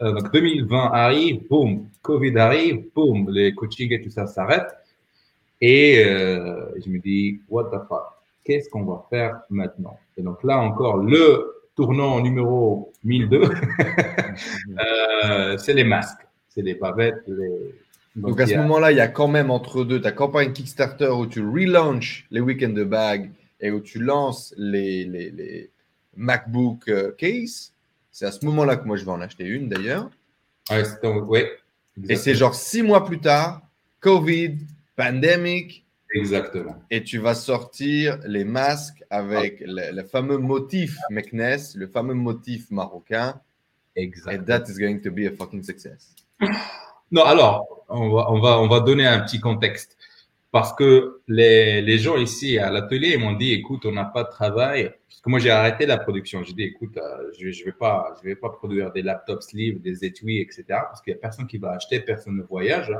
Euh, 0.00 0.12
donc, 0.12 0.32
2020 0.32 0.90
arrive, 0.92 1.46
boum, 1.48 1.88
Covid 2.02 2.36
arrive, 2.38 2.84
boum, 2.94 3.30
les 3.30 3.54
coachings 3.54 3.92
et 3.92 4.00
tout 4.00 4.10
ça 4.10 4.26
s'arrête. 4.26 4.68
Et 5.60 6.04
euh, 6.04 6.72
je 6.84 6.90
me 6.90 6.98
dis, 6.98 7.40
what 7.48 7.66
the 7.66 7.86
fuck, 7.88 8.02
qu'est-ce 8.44 8.68
qu'on 8.68 8.84
va 8.84 9.06
faire 9.08 9.42
maintenant? 9.48 9.96
Et 10.16 10.22
donc 10.22 10.42
là 10.42 10.58
encore, 10.58 10.96
le 10.96 11.68
tournant 11.76 12.20
numéro 12.20 12.92
1002, 13.04 13.42
euh, 15.24 15.56
c'est 15.58 15.74
les 15.74 15.84
masques, 15.84 16.26
c'est 16.48 16.62
les 16.62 16.74
pavettes. 16.74 17.22
Les... 17.28 17.74
Donc, 18.14 18.40
à 18.40 18.46
ce 18.46 18.54
moment-là, 18.56 18.92
il 18.92 18.98
y 18.98 19.00
a 19.00 19.08
quand 19.08 19.28
même 19.28 19.50
entre 19.50 19.84
deux 19.84 20.00
ta 20.00 20.12
campagne 20.12 20.52
Kickstarter 20.52 21.08
où 21.08 21.26
tu 21.26 21.40
relaunches 21.40 22.26
les 22.30 22.40
week-ends 22.40 22.68
de 22.68 22.84
bag 22.84 23.30
et 23.60 23.70
où 23.70 23.80
tu 23.80 23.98
lances 23.98 24.54
les, 24.58 25.04
les, 25.04 25.30
les 25.30 25.70
MacBook 26.16 26.88
euh, 26.88 27.12
case. 27.12 27.72
C'est 28.10 28.26
à 28.26 28.32
ce 28.32 28.44
moment-là 28.44 28.76
que 28.76 28.86
moi 28.86 28.96
je 28.96 29.04
vais 29.04 29.10
en 29.10 29.20
acheter 29.20 29.44
une 29.44 29.68
d'ailleurs. 29.68 30.10
ouais, 30.70 31.50
et 32.08 32.16
c'est 32.16 32.34
genre 32.34 32.54
six 32.54 32.82
mois 32.82 33.04
plus 33.06 33.20
tard, 33.20 33.62
Covid, 34.00 34.58
pandemic, 34.96 35.82
Exactement. 36.14 36.76
Et 36.90 37.02
tu 37.02 37.18
vas 37.18 37.34
sortir 37.34 38.18
les 38.26 38.44
masques 38.44 39.02
avec 39.10 39.62
le, 39.64 40.02
fameux 40.02 40.38
motif 40.38 40.98
Meknes, 41.10 41.58
le 41.74 41.86
fameux 41.86 42.14
motif 42.14 42.70
marocain. 42.70 43.40
Exactement. 43.96 44.42
And 44.42 44.46
that 44.46 44.64
is 44.68 44.78
going 44.78 45.00
to 45.00 45.10
be 45.10 45.26
a 45.26 45.30
fucking 45.30 45.62
success. 45.62 46.14
Non, 47.10 47.24
alors, 47.24 47.81
on 47.92 48.10
va, 48.10 48.30
on 48.30 48.40
va, 48.40 48.60
on 48.60 48.68
va 48.68 48.80
donner 48.80 49.06
un 49.06 49.20
petit 49.20 49.40
contexte. 49.40 49.96
Parce 50.52 50.74
que 50.74 51.22
les, 51.28 51.80
les 51.80 51.98
gens 51.98 52.18
ici 52.18 52.58
à 52.58 52.70
l'atelier 52.70 53.16
m'ont 53.16 53.32
dit, 53.32 53.52
écoute, 53.52 53.86
on 53.86 53.92
n'a 53.92 54.04
pas 54.04 54.24
de 54.24 54.28
travail. 54.28 54.92
Parce 55.08 55.20
que 55.22 55.30
moi, 55.30 55.38
j'ai 55.38 55.50
arrêté 55.50 55.86
la 55.86 55.96
production. 55.96 56.42
J'ai 56.42 56.52
dit, 56.52 56.64
écoute, 56.64 56.98
euh, 56.98 57.30
je 57.38 57.46
ne 57.46 57.52
je 57.52 57.64
vais, 57.64 57.72
pas, 57.72 58.14
vais 58.22 58.36
pas 58.36 58.50
produire 58.50 58.92
des 58.92 59.00
laptops 59.00 59.52
livres, 59.54 59.80
des 59.80 60.04
étuis, 60.04 60.40
etc. 60.40 60.64
Parce 60.68 61.00
qu'il 61.00 61.14
n'y 61.14 61.18
a 61.18 61.20
personne 61.20 61.46
qui 61.46 61.56
va 61.56 61.72
acheter, 61.72 62.00
personne 62.00 62.36
ne 62.36 62.42
voyage. 62.42 62.92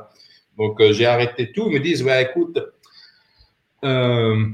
Donc, 0.56 0.80
euh, 0.80 0.92
j'ai 0.92 1.04
arrêté 1.04 1.52
tout. 1.52 1.66
Ils 1.68 1.74
me 1.74 1.80
disent, 1.80 2.02
ouais, 2.02 2.22
écoute, 2.22 2.58
euh, 3.84 4.46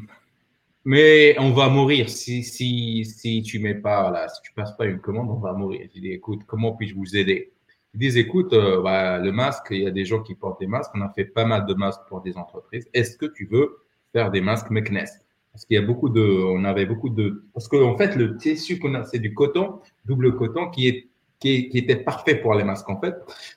mais 0.85 1.37
on 1.39 1.53
va 1.53 1.69
mourir 1.69 2.09
si, 2.09 2.43
si, 2.43 3.05
si 3.05 3.43
tu 3.43 3.61
mets 3.61 3.75
pas, 3.75 4.11
là, 4.11 4.27
si 4.29 4.41
tu 4.43 4.53
passes 4.55 4.77
pas 4.77 4.87
une 4.87 5.01
commande, 5.01 5.31
on 5.31 5.39
va 5.39 5.53
mourir. 5.53 5.89
Je 5.95 6.01
dis, 6.01 6.11
écoute, 6.11 6.41
comment 6.47 6.73
puis-je 6.73 6.97
vous 6.97 7.17
aider? 7.17 7.53
Ils 7.95 8.01
disent, 8.01 8.17
écoute, 8.17 8.53
euh, 8.53 8.83
bah, 8.83 9.19
le 9.19 9.33
masque, 9.33 9.69
il 9.71 9.83
y 9.83 9.87
a 9.87 9.91
des 9.91 10.05
gens 10.05 10.23
qui 10.23 10.35
portent 10.35 10.61
des 10.61 10.67
masques. 10.67 10.91
On 10.95 11.01
a 11.01 11.09
fait 11.11 11.25
pas 11.25 11.45
mal 11.45 11.67
de 11.67 11.75
masques 11.75 12.03
pour 12.09 12.21
des 12.21 12.37
entreprises. 12.37 12.89
Est-ce 12.93 13.17
que 13.17 13.27
tu 13.27 13.47
veux 13.47 13.79
faire 14.13 14.31
des 14.31 14.41
masques 14.41 14.71
Meknes 14.71 15.07
Parce 15.53 15.65
qu'il 15.65 15.75
y 15.75 15.79
a 15.79 15.87
beaucoup 15.87 16.09
de, 16.09 16.23
on 16.23 16.65
avait 16.65 16.87
beaucoup 16.87 17.09
de, 17.09 17.45
parce 17.55 17.67
qu'en 17.69 17.93
en 17.93 17.97
fait, 17.97 18.15
le 18.15 18.37
tissu 18.37 18.79
qu'on 18.79 18.95
a, 18.95 19.05
c'est 19.05 19.19
du 19.19 19.35
coton, 19.35 19.81
double 20.05 20.37
coton, 20.37 20.69
qui 20.71 20.89
est 20.89 21.09
qui, 21.41 21.69
qui, 21.69 21.79
était 21.79 21.97
parfait 21.97 22.35
pour 22.35 22.55
les 22.55 22.65
masques 22.65 22.89
en 22.91 23.01
fait. 23.01 23.15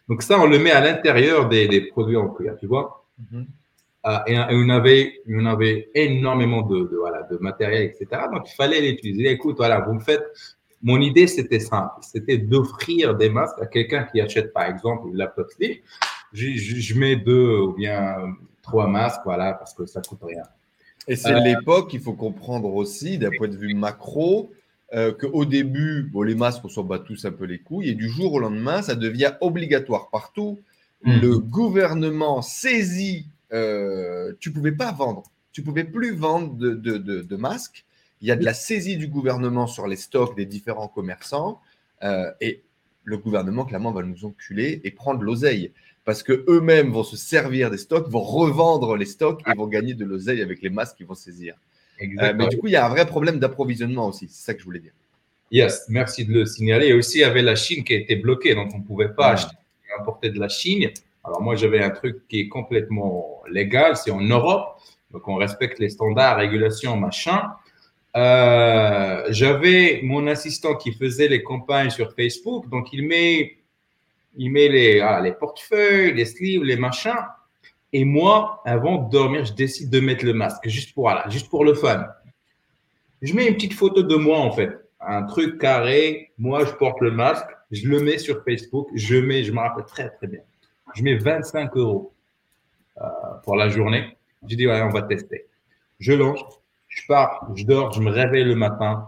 Donc 0.08 0.22
ça, 0.22 0.40
on 0.40 0.46
le 0.46 0.60
met 0.60 0.70
à 0.70 0.82
l'intérieur 0.82 1.50
des, 1.50 1.68
des 1.68 1.82
produits 1.82 2.16
en 2.16 2.30
cuir, 2.30 2.56
tu 2.60 2.68
vois. 2.68 3.08
Mm-hmm. 3.20 3.46
Euh, 4.08 4.18
et, 4.28 4.38
on 4.52 4.70
avait, 4.70 5.22
on 5.30 5.46
avait 5.46 5.90
énormément 5.94 6.64
de, 6.64 6.88
de, 6.88 6.98
voilà, 6.98 7.24
de 7.24 7.38
matériel, 7.38 7.84
etc. 7.84 8.24
Donc, 8.34 8.50
il 8.52 8.56
fallait 8.56 8.82
l'utiliser. 8.82 9.30
Écoute, 9.30 9.58
voilà, 9.58 9.82
vous 9.82 9.94
me 9.94 10.00
faites. 10.00 10.24
Mon 10.84 11.00
idée, 11.00 11.28
c'était 11.28 11.60
simple. 11.60 11.94
C'était 12.02 12.38
d'offrir 12.38 13.16
des 13.16 13.30
masques 13.30 13.62
à 13.62 13.66
quelqu'un 13.66 14.04
qui 14.04 14.20
achète, 14.20 14.54
par 14.54 14.64
exemple, 14.64 15.10
une 15.10 15.18
laptop 15.18 15.52
Je, 15.60 15.78
je, 16.34 16.76
je, 16.76 17.00
mets 17.00 17.16
deux 17.16 17.58
ou 17.60 17.74
bien 17.74 18.16
trois 18.62 18.88
masques, 18.88 19.22
voilà, 19.26 19.54
parce 19.54 19.74
que 19.74 19.86
ça 19.86 20.02
coûte 20.02 20.22
rien. 20.24 20.44
Et 21.08 21.16
c'est 21.16 21.34
euh, 21.34 21.40
l'époque, 21.40 21.94
il 21.94 22.00
faut 22.00 22.14
comprendre 22.14 22.74
aussi, 22.74 23.18
d'un 23.18 23.32
point 23.32 23.48
de 23.48 23.58
vue 23.58 23.74
macro, 23.74 24.52
euh, 24.94 25.12
qu'au 25.14 25.46
début, 25.46 26.04
bon, 26.12 26.24
les 26.24 26.36
masques, 26.36 26.64
on 26.66 26.70
s'en 26.70 26.84
bat 26.84 27.00
tous 27.00 27.26
un 27.26 27.32
peu 27.32 27.46
les 27.46 27.60
couilles, 27.60 27.90
et 27.90 27.96
du 27.96 28.10
jour 28.10 28.34
au 28.34 28.40
lendemain, 28.40 28.82
ça 28.82 28.96
devient 28.96 29.34
obligatoire 29.42 30.10
partout. 30.10 30.60
Mmh. 31.04 31.20
Le 31.22 31.40
gouvernement 31.40 32.42
saisit 32.42 33.26
euh, 33.54 34.34
tu 34.40 34.52
pouvais 34.52 34.72
pas 34.72 34.92
vendre. 34.92 35.24
Tu 35.52 35.62
pouvais 35.62 35.84
plus 35.84 36.16
vendre 36.16 36.54
de, 36.54 36.74
de, 36.74 36.98
de, 36.98 37.36
masques. 37.36 37.86
Il 38.22 38.28
y 38.28 38.32
a 38.32 38.36
de 38.36 38.46
la 38.46 38.54
saisie 38.54 38.98
du 38.98 39.08
gouvernement 39.08 39.68
sur 39.68 39.88
les 39.88 39.96
stocks 39.96 40.36
des 40.36 40.46
différents 40.46 40.88
commerçants. 40.88 41.60
Euh, 42.04 42.32
et 42.40 42.64
le 43.04 43.18
gouvernement, 43.18 43.66
clairement, 43.66 43.92
va 43.92 44.04
nous 44.04 44.26
enculer 44.26 44.82
et 44.84 44.92
prendre 44.92 45.22
l'oseille. 45.22 45.72
Parce 46.06 46.24
que 46.24 46.46
eux-mêmes 46.48 46.92
vont 46.92 47.04
se 47.04 47.18
servir 47.18 47.70
des 47.70 47.78
stocks, 47.78 48.08
vont 48.10 48.22
revendre 48.22 48.96
les 48.96 49.06
stocks 49.06 49.42
et 49.48 49.56
vont 49.56 49.68
gagner 49.68 49.94
de 49.94 50.06
l'oseille 50.06 50.42
avec 50.42 50.62
les 50.62 50.70
masques 50.70 50.98
qu'ils 50.98 51.06
vont 51.08 51.16
saisir. 51.16 51.56
Euh, 52.02 52.34
mais 52.36 52.48
du 52.48 52.58
coup, 52.58 52.68
il 52.68 52.74
y 52.74 52.76
a 52.76 52.86
un 52.86 52.90
vrai 52.90 53.06
problème 53.06 53.40
d'approvisionnement 53.40 54.08
aussi. 54.08 54.28
C'est 54.30 54.46
ça 54.46 54.54
que 54.54 54.60
je 54.60 54.66
voulais 54.66 54.80
dire. 54.80 54.94
Yes, 55.52 55.86
merci 55.90 56.26
de 56.26 56.34
le 56.34 56.46
signaler. 56.46 56.88
Et 56.88 56.94
aussi, 56.94 57.20
il 57.20 57.22
y 57.22 57.26
avait 57.26 57.42
la 57.42 57.56
Chine 57.56 57.84
qui 57.84 57.94
a 57.94 57.98
été 57.98 58.16
bloquée. 58.16 58.56
Donc, 58.56 58.72
on 58.74 58.80
ne 58.80 58.84
pouvait 58.84 59.10
pas 59.10 59.32
acheter 59.32 59.56
acheter, 59.56 60.02
importer 60.02 60.30
de 60.30 60.40
la 60.40 60.48
Chine. 60.48 60.90
Alors 61.24 61.42
moi, 61.42 61.56
j'avais 61.56 61.84
un 61.84 61.92
truc 61.92 62.28
qui 62.28 62.40
est 62.42 62.48
complètement 62.48 63.44
légal, 63.50 63.96
c'est 63.96 64.12
en 64.12 64.22
Europe, 64.22 64.80
donc 65.12 65.28
on 65.28 65.36
respecte 65.36 65.80
les 65.80 65.90
standards, 65.90 66.38
régulations, 66.38 66.98
machin. 66.98 67.54
Euh, 68.16 69.26
j'avais 69.30 70.02
mon 70.04 70.28
assistant 70.28 70.76
qui 70.76 70.92
faisait 70.92 71.28
les 71.28 71.44
campagnes 71.44 71.90
sur 71.90 72.14
Facebook, 72.14 72.68
donc 72.70 72.92
il 72.92 73.08
met, 73.08 73.58
il 74.38 74.52
met 74.52 74.68
les, 74.68 75.00
ah, 75.00 75.22
les 75.22 75.32
portefeuilles, 75.32 76.14
les 76.14 76.26
sleeves, 76.26 76.64
les 76.64 76.76
machins. 76.76 77.26
Et 77.94 78.06
moi, 78.06 78.62
avant 78.66 78.98
de 78.98 79.10
dormir, 79.10 79.46
je 79.46 79.54
décide 79.54 79.90
de 79.90 80.00
mettre 80.00 80.26
le 80.26 80.34
masque, 80.34 80.68
juste 80.68 80.94
pour, 80.94 81.12
juste 81.30 81.50
pour 81.50 81.66
le 81.66 81.74
fun. 81.74 82.06
Je 83.22 83.34
mets 83.34 83.48
une 83.48 83.56
petite 83.56 83.74
photo 83.74 84.02
de 84.02 84.16
moi, 84.16 84.40
en 84.40 84.52
fait. 84.52 84.72
Un 85.00 85.24
truc 85.24 85.60
carré. 85.60 86.32
Moi, 86.38 86.66
je 86.66 86.72
porte 86.72 87.02
le 87.02 87.12
masque. 87.12 87.46
Je 87.72 87.88
le 87.88 88.00
mets 88.00 88.18
sur 88.18 88.44
Facebook. 88.44 88.88
Je 88.96 89.18
mets, 89.18 89.44
je 89.44 89.52
me 89.52 89.60
rappelle 89.60 89.86
très, 89.86 90.10
très 90.10 90.28
bien 90.28 90.42
je 90.94 91.04
mets 91.04 91.16
25 91.16 91.76
euros 91.78 92.14
euh, 93.00 93.04
pour 93.44 93.56
la 93.56 93.70
journée. 93.70 94.18
Je 94.48 94.56
dis, 94.56 94.68
ouais, 94.68 94.82
on 94.82 94.90
va 94.90 95.04
tester. 95.04 95.48
Je 96.00 96.14
lance, 96.14 96.42
je 96.92 97.08
pars, 97.08 97.50
je 97.56 97.66
dors, 97.66 97.94
je 97.94 98.02
me 98.02 98.12
réveille 98.12 98.44
le 98.44 98.56
matin. 98.56 99.08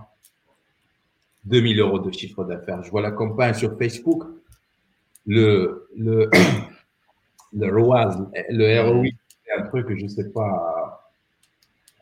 2000 1.46 1.80
euros 1.82 2.00
de 2.00 2.10
chiffre 2.12 2.46
d'affaires. 2.46 2.82
Je 2.84 2.90
vois 2.90 3.02
la 3.02 3.12
campagne 3.12 3.54
sur 3.54 3.78
Facebook. 3.78 4.24
Le, 5.26 5.90
le, 5.98 6.30
le 7.54 7.68
ROAS, 7.70 8.30
le 8.50 8.82
ROI, 8.82 9.10
c'est 9.46 9.62
un 9.62 9.68
truc 9.68 9.88
que 9.88 9.98
je 9.98 10.04
ne 10.04 10.08
sais 10.08 10.30
pas. 10.30 11.12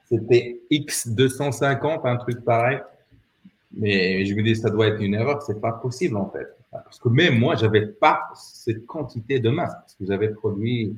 C'était 0.07 0.61
X250, 0.69 2.07
un 2.07 2.17
truc 2.17 2.43
pareil. 2.43 2.79
Mais 3.73 4.25
je 4.25 4.35
me 4.35 4.43
dis, 4.43 4.55
ça 4.55 4.69
doit 4.69 4.87
être 4.87 5.01
une 5.01 5.15
erreur. 5.15 5.41
C'est 5.41 5.59
pas 5.59 5.71
possible, 5.71 6.17
en 6.17 6.29
fait. 6.29 6.47
Parce 6.71 6.99
que 6.99 7.09
même 7.09 7.39
moi, 7.39 7.55
j'avais 7.55 7.87
pas 7.87 8.29
cette 8.35 8.85
quantité 8.85 9.39
de 9.39 9.49
masques. 9.49 9.77
Parce 9.79 9.95
que 9.95 10.05
j'avais 10.05 10.29
produit 10.29 10.95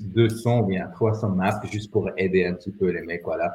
200 0.00 0.60
ou 0.60 0.66
bien 0.66 0.88
300 0.88 1.30
masques 1.30 1.66
juste 1.70 1.90
pour 1.90 2.10
aider 2.16 2.46
un 2.46 2.54
petit 2.54 2.70
peu 2.70 2.90
les 2.90 3.02
mecs, 3.02 3.22
voilà. 3.24 3.54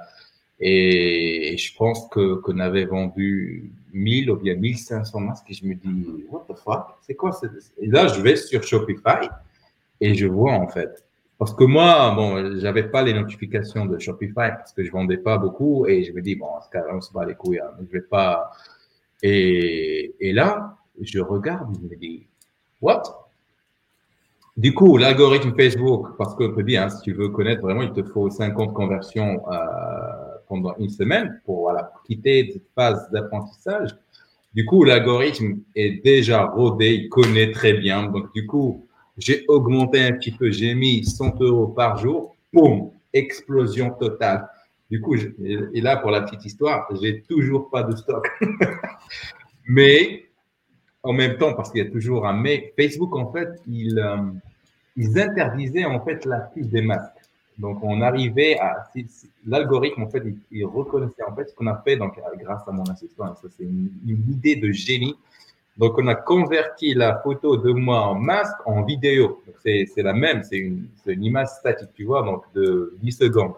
Et, 0.59 1.55
je 1.57 1.75
pense 1.75 2.07
que 2.09 2.35
qu'on 2.35 2.59
avait 2.59 2.85
vendu 2.85 3.71
1000 3.93 4.31
ou 4.31 4.37
bien 4.37 4.55
1500 4.55 5.19
masques 5.19 5.45
et 5.49 5.53
je 5.53 5.65
me 5.65 5.75
dis, 5.75 6.25
what 6.29 6.45
the 6.49 6.57
fuck, 6.57 6.97
c'est 7.01 7.15
quoi 7.15 7.31
Et 7.79 7.87
là, 7.87 8.07
je 8.07 8.21
vais 8.21 8.35
sur 8.35 8.63
Shopify 8.63 9.27
et 10.01 10.15
je 10.15 10.27
vois 10.27 10.53
en 10.53 10.67
fait. 10.67 11.05
Parce 11.37 11.53
que 11.53 11.65
moi, 11.65 12.13
bon, 12.15 12.59
j'avais 12.59 12.83
pas 12.89 13.03
les 13.03 13.13
notifications 13.13 13.85
de 13.85 13.99
Shopify 13.99 14.33
parce 14.33 14.71
que 14.71 14.83
je 14.83 14.91
vendais 14.91 15.17
pas 15.17 15.37
beaucoup 15.37 15.85
et 15.85 16.03
je 16.03 16.13
me 16.13 16.21
dis, 16.21 16.35
bon, 16.35 16.47
ce 16.63 16.69
cas 16.69 16.83
on 16.91 17.01
se 17.01 17.11
bat 17.11 17.25
les 17.25 17.35
couilles, 17.35 17.59
hein, 17.59 17.71
je 17.81 17.91
vais 17.91 18.01
pas. 18.03 18.51
Et, 19.21 20.15
et 20.19 20.31
là, 20.31 20.77
je 21.01 21.19
regarde, 21.19 21.75
je 21.75 21.87
me 21.87 21.95
dis, 21.95 22.27
what? 22.81 23.24
Du 24.57 24.73
coup, 24.73 24.97
l'algorithme 24.97 25.53
Facebook, 25.53 26.15
parce 26.17 26.33
qu'on 26.35 26.53
peut 26.53 26.63
dire, 26.63 26.83
hein, 26.83 26.89
si 26.89 27.01
tu 27.01 27.13
veux 27.13 27.29
connaître 27.29 27.61
vraiment, 27.61 27.81
il 27.81 27.91
te 27.91 28.03
faut 28.03 28.29
50 28.29 28.73
conversions 28.73 29.41
euh, 29.51 29.57
pendant 30.47 30.73
une 30.77 30.89
semaine 30.89 31.41
pour 31.45 31.61
voilà, 31.61 31.91
quitter 32.05 32.51
cette 32.53 32.69
phase 32.73 33.09
d'apprentissage. 33.11 33.89
Du 34.53 34.65
coup, 34.65 34.85
l'algorithme 34.85 35.57
est 35.75 36.01
déjà 36.03 36.45
rodé, 36.45 36.93
il 36.93 37.09
connaît 37.09 37.51
très 37.51 37.73
bien. 37.73 38.09
Donc, 38.09 38.33
du 38.33 38.47
coup, 38.47 38.87
j'ai 39.17 39.43
augmenté 39.49 40.01
un 40.01 40.13
petit 40.13 40.31
peu, 40.31 40.49
j'ai 40.51 40.73
mis 40.73 41.03
100 41.03 41.41
euros 41.41 41.67
par 41.67 41.97
jour, 41.97 42.35
boum, 42.53 42.91
explosion 43.11 43.89
totale. 43.91 44.47
Du 44.89 45.01
coup, 45.01 45.15
et 45.15 45.81
là, 45.81 45.97
pour 45.97 46.11
la 46.11 46.21
petite 46.21 46.45
histoire, 46.45 46.87
j'ai 47.01 47.23
toujours 47.23 47.69
pas 47.69 47.83
de 47.83 47.93
stock. 47.95 48.25
Mais 49.67 50.24
en 51.05 51.13
même 51.13 51.37
temps, 51.37 51.53
parce 51.53 51.71
qu'il 51.71 51.83
y 51.83 51.87
a 51.87 51.91
toujours 51.91 52.25
un 52.25 52.33
mais, 52.33 52.73
Facebook, 52.75 53.15
en 53.15 53.31
fait, 53.31 53.61
il, 53.67 53.97
euh, 53.99 54.17
ils 54.97 55.19
interdisaient 55.19 55.85
en 55.85 56.03
fait 56.03 56.25
la 56.25 56.39
prise 56.39 56.69
des 56.69 56.81
masques. 56.81 57.11
Donc, 57.57 57.79
on 57.83 58.01
arrivait 58.01 58.57
à. 58.59 58.91
L'algorithme, 59.45 60.03
en 60.03 60.09
fait, 60.09 60.23
il, 60.51 60.65
reconnaissait 60.65 61.23
en 61.23 61.33
fait 61.35 61.49
ce 61.49 61.55
qu'on 61.55 61.67
a 61.67 61.81
fait 61.85 61.95
donc, 61.95 62.19
grâce 62.39 62.67
à 62.67 62.71
mon 62.71 62.83
assistant. 62.83 63.33
Ça, 63.35 63.47
c'est 63.55 63.63
une, 63.63 63.91
idée 64.05 64.55
de 64.55 64.71
génie. 64.71 65.15
Donc, 65.77 65.97
on 65.97 66.07
a 66.07 66.15
converti 66.15 66.93
la 66.93 67.19
photo 67.19 67.55
de 67.55 67.71
moi 67.71 68.01
en 68.01 68.15
masque 68.15 68.57
en 68.65 68.83
vidéo. 68.83 69.41
C'est 69.63 69.87
la 69.97 70.13
même, 70.13 70.43
c'est 70.43 70.57
une, 70.57 70.87
une, 71.05 71.23
image 71.23 71.47
statique, 71.47 71.89
tu 71.93 72.03
vois, 72.03 72.23
donc 72.23 72.43
de 72.53 72.93
10 73.01 73.11
secondes. 73.11 73.53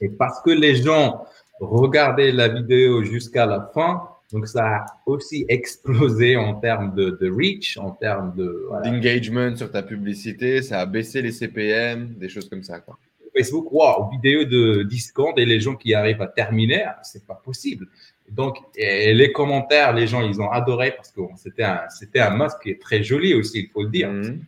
Et 0.00 0.08
parce 0.08 0.40
que 0.40 0.50
les 0.50 0.76
gens 0.76 1.24
regardaient 1.60 2.32
la 2.32 2.48
vidéo 2.48 3.02
jusqu'à 3.04 3.46
la 3.46 3.70
fin, 3.72 4.08
donc, 4.32 4.48
ça 4.48 4.66
a 4.66 4.86
aussi 5.06 5.44
explosé 5.48 6.36
en 6.36 6.54
termes 6.54 6.94
de, 6.94 7.30
reach, 7.30 7.76
en 7.76 7.90
termes 7.90 8.34
de. 8.34 8.68
D'engagement 8.82 9.54
sur 9.56 9.70
ta 9.70 9.82
publicité, 9.82 10.62
ça 10.62 10.80
a 10.80 10.86
baissé 10.86 11.22
les 11.22 11.32
CPM, 11.32 12.14
des 12.14 12.28
choses 12.28 12.48
comme 12.48 12.62
ça. 12.62 12.80
Quoi. 12.80 12.98
Facebook, 13.36 13.72
wow, 13.72 14.10
vidéo 14.10 14.44
de 14.44 14.84
10 14.84 15.00
secondes 15.08 15.38
et 15.38 15.44
les 15.44 15.58
gens 15.60 15.74
qui 15.74 15.92
arrivent 15.92 16.22
à 16.22 16.28
terminer, 16.28 16.86
c'est 17.02 17.26
pas 17.26 17.34
possible. 17.34 17.88
Donc, 18.30 18.56
les 18.76 19.32
commentaires, 19.32 19.92
les 19.92 20.06
gens, 20.06 20.22
ils 20.22 20.40
ont 20.40 20.50
adoré 20.50 20.92
parce 20.92 21.10
que 21.10 21.20
c'était 21.36 21.64
un, 21.64 21.82
c'était 21.90 22.20
un 22.20 22.30
masque 22.30 22.62
qui 22.62 22.70
est 22.70 22.80
très 22.80 23.02
joli 23.02 23.34
aussi, 23.34 23.60
il 23.60 23.68
faut 23.68 23.82
le 23.82 23.90
dire. 23.90 24.10
Mhm. 24.10 24.40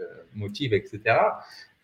Euh, 0.00 0.04
motive, 0.34 0.72
etc. 0.72 1.00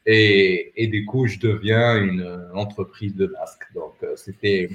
Et, 0.06 0.72
et, 0.76 0.86
du 0.86 1.04
coup, 1.04 1.26
je 1.26 1.38
deviens 1.38 1.96
une 2.00 2.48
entreprise 2.54 3.14
de 3.14 3.26
masques. 3.26 3.66
Donc, 3.74 3.94
euh, 4.02 4.14
c'était 4.16 4.70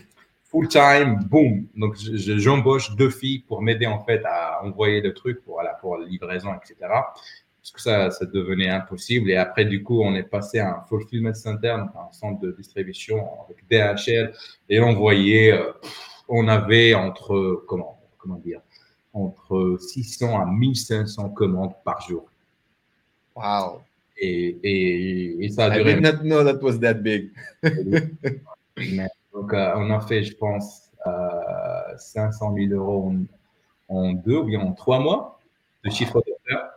full 0.52 0.68
time, 0.68 1.23
boom. 1.30 1.68
Donc, 1.76 1.95
j'embauche 1.98 2.95
deux 2.95 3.10
filles 3.10 3.40
pour 3.40 3.61
m'aider 3.61 3.88
en 3.88 4.03
fait 4.03 4.22
à 4.26 4.64
envoyer 4.64 5.02
le 5.02 5.14
truc 5.14 5.41
pour, 5.44 5.56
voilà, 5.56 5.73
pour 5.76 5.98
la 5.98 6.06
livraison, 6.06 6.49
etc. 6.53 6.76
Parce 6.82 7.72
que 7.73 7.82
ça, 7.82 8.11
ça 8.11 8.26
devenait 8.26 8.69
impossible. 8.69 9.32
Et 9.32 9.38
après, 9.38 9.65
du 9.65 9.82
coup, 9.82 10.02
on 10.02 10.14
est 10.15 10.23
passé 10.23 10.60
à 10.60 10.76
un 10.76 10.82
fulfillment 10.90 11.34
center, 11.34 11.76
donc 11.78 11.91
un 11.95 12.11
centre 12.11 12.41
de 12.41 12.52
distribution 12.52 13.28
avec 13.45 13.65
DHL. 13.69 14.34
Et 14.68 14.82
on 14.82 14.94
voyait, 14.94 15.53
euh, 15.53 15.72
on 16.28 16.48
avait 16.48 16.95
entre, 16.95 17.64
comment, 17.68 17.99
comment 18.18 18.38
dire, 18.38 18.61
entre 19.14 19.78
600 19.80 20.41
à 20.41 20.45
1500 20.45 21.30
commandes 21.30 21.73
par 21.86 22.02
jour. 22.02 22.30
Wow. 23.36 23.82
Et, 24.18 24.57
et, 24.64 25.45
et 25.45 25.49
ça 25.49 25.65
a 25.65 25.69
duré. 25.69 25.91
I 25.91 25.95
did 25.95 26.03
not 26.03 26.23
know 26.23 26.44
that 26.44 26.61
was 26.61 26.80
that 26.80 26.95
big. 26.95 27.32
Donc, 29.33 29.53
euh, 29.53 29.73
on 29.75 29.89
a 29.91 30.01
fait, 30.01 30.23
je 30.23 30.35
pense, 30.35 30.91
500 31.97 32.53
euh, 32.53 32.67
000 32.67 32.73
euros 32.73 33.13
en, 33.87 34.13
deux 34.13 34.37
ou 34.37 34.43
bien 34.45 34.59
en 34.59 34.73
trois 34.73 34.99
mois 34.99 35.39
de 35.83 35.89
chiffre 35.89 36.21
d'affaires. 36.21 36.69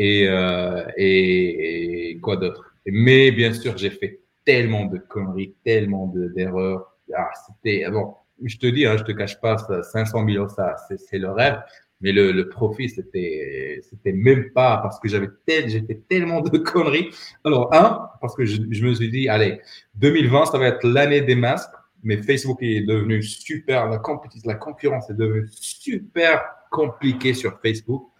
Euh, 0.00 0.84
et, 0.96 2.10
et, 2.10 2.18
quoi 2.18 2.36
d'autre 2.36 2.74
Mais 2.86 3.30
bien 3.30 3.52
sûr, 3.52 3.76
j'ai 3.78 3.90
fait 3.90 4.20
tellement 4.44 4.86
de 4.86 4.98
conneries, 4.98 5.54
tellement 5.64 6.06
d'erreurs. 6.14 6.96
Ah, 7.14 7.30
c'était 7.46 7.88
bon. 7.90 8.14
Je 8.42 8.58
te 8.58 8.66
dis, 8.66 8.84
hein, 8.84 8.96
je 8.98 9.04
te 9.04 9.12
cache 9.12 9.40
pas, 9.40 9.56
500 9.82 10.26
000 10.26 10.38
euros, 10.38 10.48
ça, 10.48 10.76
c'est 10.96 11.18
le 11.18 11.30
rêve. 11.30 11.58
Mais 12.02 12.12
le, 12.12 12.30
le 12.32 12.48
profit, 12.48 12.90
c'était, 12.90 13.80
c'était 13.82 14.12
même 14.12 14.50
pas 14.52 14.78
parce 14.78 15.00
que 15.00 15.08
j'avais 15.08 15.28
tel, 15.46 15.70
fait 15.70 16.02
tellement 16.08 16.42
de 16.42 16.58
conneries. 16.58 17.08
Alors, 17.44 17.72
un, 17.74 18.10
parce 18.20 18.34
que 18.34 18.44
je, 18.44 18.60
je, 18.70 18.84
me 18.84 18.94
suis 18.94 19.10
dit, 19.10 19.28
allez, 19.28 19.60
2020, 19.94 20.46
ça 20.46 20.58
va 20.58 20.68
être 20.68 20.86
l'année 20.86 21.22
des 21.22 21.34
masques, 21.34 21.72
mais 22.02 22.18
Facebook 22.22 22.58
est 22.60 22.82
devenu 22.82 23.22
super, 23.22 23.86
la, 23.88 24.00
la 24.44 24.54
concurrence 24.54 25.10
est 25.10 25.14
devenue 25.14 25.48
super 25.50 26.44
compliquée 26.70 27.32
sur 27.34 27.58
Facebook. 27.60 28.10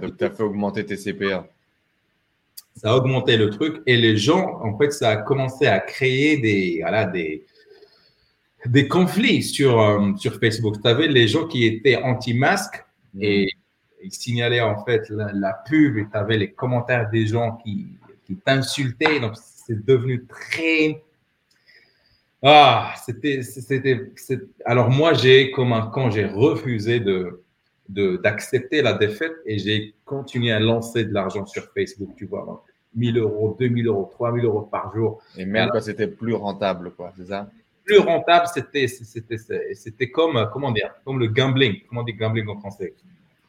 donc, 0.00 0.16
tu 0.16 0.24
as 0.24 0.30
fait 0.30 0.42
augmenter 0.42 0.84
tes 0.84 0.96
CPA. 0.96 1.46
Ça 2.74 2.92
a 2.92 2.96
augmenté 2.96 3.36
le 3.36 3.50
truc 3.50 3.82
et 3.86 3.96
les 3.96 4.16
gens, 4.16 4.60
en 4.62 4.78
fait, 4.78 4.92
ça 4.92 5.10
a 5.10 5.16
commencé 5.16 5.66
à 5.66 5.80
créer 5.80 6.38
des, 6.38 6.78
voilà, 6.80 7.04
des, 7.04 7.44
des 8.66 8.86
conflits 8.86 9.42
sur, 9.42 9.80
euh, 9.80 10.14
sur 10.16 10.38
Facebook. 10.38 10.76
Tu 10.80 10.88
avais 10.88 11.08
les 11.08 11.26
gens 11.26 11.46
qui 11.46 11.64
étaient 11.66 11.96
anti-masques 11.96 12.84
et 13.20 13.48
il 14.02 14.12
signalait 14.12 14.60
en 14.60 14.84
fait 14.84 15.08
la, 15.10 15.52
pub 15.66 15.96
et 15.96 16.06
tu 16.10 16.16
avais 16.16 16.38
les 16.38 16.52
commentaires 16.52 17.10
des 17.10 17.26
gens 17.26 17.56
qui, 17.56 17.88
qui 18.24 18.36
t'insultaient. 18.36 19.20
Donc, 19.20 19.34
c'est 19.36 19.84
devenu 19.84 20.24
très. 20.26 21.02
Ah, 22.42 22.94
c'était. 23.04 23.42
c'était 23.42 24.10
Alors, 24.64 24.90
moi, 24.90 25.14
j'ai, 25.14 25.50
comme 25.50 25.72
un 25.72 25.86
quand 25.86 26.10
j'ai 26.10 26.26
refusé 26.26 27.00
de 27.00 27.42
d'accepter 27.88 28.82
la 28.82 28.92
défaite 28.92 29.32
et 29.46 29.58
j'ai 29.58 29.94
continué 30.04 30.52
à 30.52 30.60
lancer 30.60 31.04
de 31.04 31.14
l'argent 31.14 31.46
sur 31.46 31.72
Facebook, 31.72 32.10
tu 32.18 32.26
vois. 32.26 32.44
Donc, 32.44 32.60
1000 32.94 33.18
euros, 33.18 33.56
2000 33.58 33.86
euros, 33.86 34.10
3000 34.12 34.44
euros 34.44 34.62
par 34.62 34.94
jour. 34.94 35.22
Et 35.36 35.46
même 35.46 35.70
quand 35.72 35.80
c'était 35.80 36.08
plus 36.08 36.34
rentable, 36.34 36.90
quoi, 36.90 37.12
c'est 37.16 37.28
ça? 37.28 37.48
Plus 37.88 37.98
rentable, 37.98 38.46
c'était, 38.52 38.86
c'était, 38.86 39.38
c'était 39.74 40.10
comme, 40.10 40.48
comment 40.52 40.70
dire, 40.70 40.94
comme 41.04 41.18
le 41.18 41.26
gambling. 41.26 41.80
Comment 41.88 42.02
on 42.02 42.04
dit 42.04 42.12
gambling 42.12 42.46
en 42.48 42.60
français? 42.60 42.94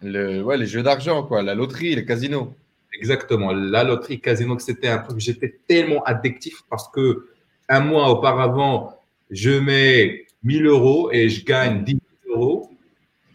Le, 0.02 0.42
ouais, 0.42 0.58
les 0.58 0.66
jeux 0.66 0.82
d'argent, 0.82 1.24
quoi, 1.24 1.44
la 1.44 1.54
loterie, 1.54 1.94
les 1.94 2.06
casinos. 2.06 2.56
Exactement, 2.94 3.52
la 3.54 3.84
loterie, 3.84 4.20
casino, 4.20 4.58
c'était 4.60 4.88
un 4.88 5.00
truc, 5.00 5.20
j'étais 5.20 5.60
tellement 5.68 6.02
addictif 6.04 6.64
parce 6.70 6.90
que 6.90 7.28
un 7.68 7.82
mois 7.82 8.10
auparavant, 8.10 8.98
je 9.30 9.52
mets 9.52 10.26
1000 10.44 10.66
euros 10.66 11.12
et 11.12 11.30
je 11.30 11.46
gagne 11.46 11.84
10 11.84 12.00
euros. 12.30 12.72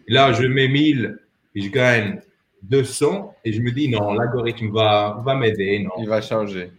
Là, 0.09 0.33
je 0.33 0.47
mets 0.47 0.69
1000 0.69 1.19
et 1.55 1.61
je 1.61 1.69
gagne 1.71 2.21
200 2.63 3.37
et 3.45 3.53
je 3.53 3.61
me 3.61 3.71
dis 3.71 3.89
non, 3.89 4.13
l'algorithme 4.13 4.71
va, 4.71 5.23
va 5.25 5.35
m'aider. 5.35 5.79
Non. 5.79 5.91
Il 5.99 6.09
va 6.09 6.21
changer. 6.21 6.71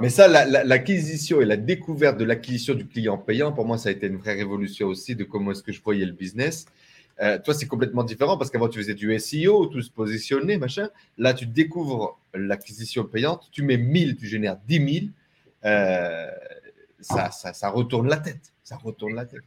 Mais 0.00 0.10
ça, 0.10 0.28
l'acquisition 0.28 1.40
et 1.40 1.46
la 1.46 1.56
découverte 1.56 2.18
de 2.18 2.24
l'acquisition 2.24 2.74
du 2.74 2.86
client 2.86 3.16
payant, 3.16 3.52
pour 3.52 3.64
moi, 3.64 3.78
ça 3.78 3.88
a 3.88 3.92
été 3.92 4.08
une 4.08 4.18
vraie 4.18 4.34
révolution 4.34 4.88
aussi 4.88 5.16
de 5.16 5.24
comment 5.24 5.52
est-ce 5.52 5.62
que 5.62 5.72
je 5.72 5.82
voyais 5.82 6.04
le 6.04 6.12
business. 6.12 6.66
Euh, 7.22 7.38
toi, 7.38 7.54
c'est 7.54 7.66
complètement 7.66 8.04
différent 8.04 8.36
parce 8.36 8.50
qu'avant, 8.50 8.68
tu 8.68 8.78
faisais 8.78 8.94
du 8.94 9.18
SEO, 9.18 9.66
tout 9.66 9.80
se 9.82 9.90
positionnait, 9.90 10.58
machin. 10.58 10.88
Là, 11.18 11.34
tu 11.34 11.46
découvres 11.46 12.18
l'acquisition 12.34 13.04
payante, 13.04 13.48
tu 13.52 13.62
mets 13.62 13.78
1000, 13.78 14.16
tu 14.16 14.26
génères 14.26 14.58
10 14.66 14.92
000. 14.92 15.06
Euh, 15.64 16.30
ça, 17.00 17.30
ça, 17.30 17.52
ça, 17.52 17.68
retourne 17.70 18.08
la 18.08 18.18
tête. 18.18 18.52
Ça 18.62 18.76
retourne 18.76 19.14
la 19.14 19.24
tête. 19.24 19.40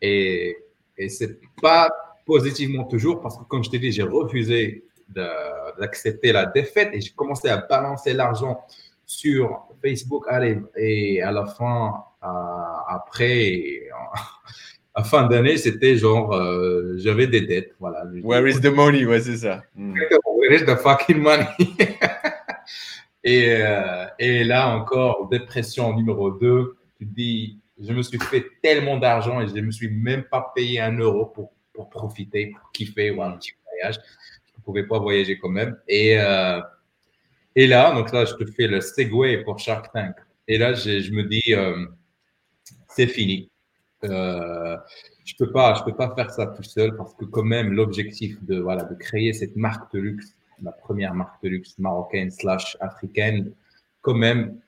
Et, 0.00 0.56
et 0.98 1.08
c'est 1.08 1.38
pas 1.60 1.90
positivement 2.24 2.84
toujours 2.84 3.20
parce 3.20 3.38
que, 3.38 3.44
comme 3.44 3.62
je 3.62 3.70
t'ai 3.70 3.78
dit, 3.78 3.92
j'ai 3.92 4.02
refusé 4.02 4.84
d'accepter 5.08 6.32
la 6.32 6.46
défaite 6.46 6.90
et 6.92 7.00
j'ai 7.00 7.10
commencé 7.10 7.48
à 7.48 7.58
balancer 7.58 8.12
l'argent 8.12 8.60
sur 9.06 9.68
Facebook. 9.80 10.24
Allez, 10.28 10.58
et 10.76 11.22
à 11.22 11.30
la 11.30 11.46
fin, 11.46 11.94
après, 12.88 13.82
à 14.94 15.04
fin 15.04 15.26
d'année, 15.26 15.56
c'était 15.56 15.96
genre, 15.96 16.34
euh, 16.34 16.94
j'avais 16.98 17.28
des 17.28 17.42
dettes. 17.42 17.74
Voilà. 17.78 18.04
Where 18.22 18.46
is 18.48 18.60
the 18.60 18.66
money? 18.66 19.06
Ouais, 19.06 19.20
c'est 19.20 19.38
ça. 19.38 19.62
Hmm. 19.74 19.94
Where 20.26 20.54
is 20.54 20.64
the 20.64 20.76
fucking 20.76 21.18
money? 21.18 21.46
et, 23.24 23.56
euh, 23.60 24.06
et 24.18 24.44
là 24.44 24.68
encore, 24.76 25.28
dépression 25.28 25.94
numéro 25.94 26.30
2, 26.32 26.76
tu 26.98 27.06
te 27.06 27.14
dis, 27.14 27.60
je 27.78 27.92
me 27.92 28.02
suis 28.02 28.18
fait 28.18 28.46
tellement 28.62 28.96
d'argent 28.96 29.40
et 29.40 29.48
je 29.48 29.54
ne 29.54 29.60
me 29.62 29.70
suis 29.70 29.90
même 29.90 30.24
pas 30.24 30.52
payé 30.54 30.80
un 30.80 30.96
euro 30.98 31.26
pour, 31.26 31.52
pour 31.72 31.90
profiter, 31.90 32.52
pour 32.58 32.72
kiffer 32.72 33.10
ou 33.10 33.22
un 33.22 33.32
petit 33.32 33.52
voyage. 33.70 33.96
Je 34.46 34.58
ne 34.58 34.64
pouvais 34.64 34.86
pas 34.86 34.98
voyager 34.98 35.38
quand 35.38 35.50
même. 35.50 35.76
Et, 35.86 36.18
euh, 36.18 36.60
et 37.56 37.66
là, 37.66 37.94
donc 37.94 38.12
là, 38.12 38.26
je 38.26 38.34
te 38.34 38.44
fais 38.44 38.66
le 38.66 38.82
segway 38.82 39.42
pour 39.42 39.58
Shark 39.58 39.90
Tank. 39.92 40.14
Et 40.46 40.58
là, 40.58 40.74
je, 40.74 41.10
me 41.10 41.24
dis, 41.24 41.54
euh, 41.54 41.86
c'est 42.88 43.06
fini 43.06 43.50
Euh, 44.04 44.76
je 45.24 45.34
peux 45.38 45.46
peux 45.46 45.52
pas 45.96 46.14
faire 46.14 46.30
ça 46.30 46.46
tout 46.48 46.62
seul 46.62 46.96
parce 46.96 47.14
que 47.14 47.24
quand 47.24 47.42
même 47.42 47.72
l'objectif 47.72 48.32
de 48.44 48.60
voilà 48.60 48.84
de 48.84 48.94
créer 48.94 49.32
cette 49.32 49.56
marque 49.56 49.92
de 49.94 49.98
luxe, 50.00 50.28
la 50.62 50.70
première 50.70 51.14
marque 51.14 51.42
de 51.42 51.48
luxe 51.48 51.78
marocaine 51.78 52.30
slash 52.30 52.76
africaine, 52.80 53.52
quand 54.02 54.14
même, 54.14 54.60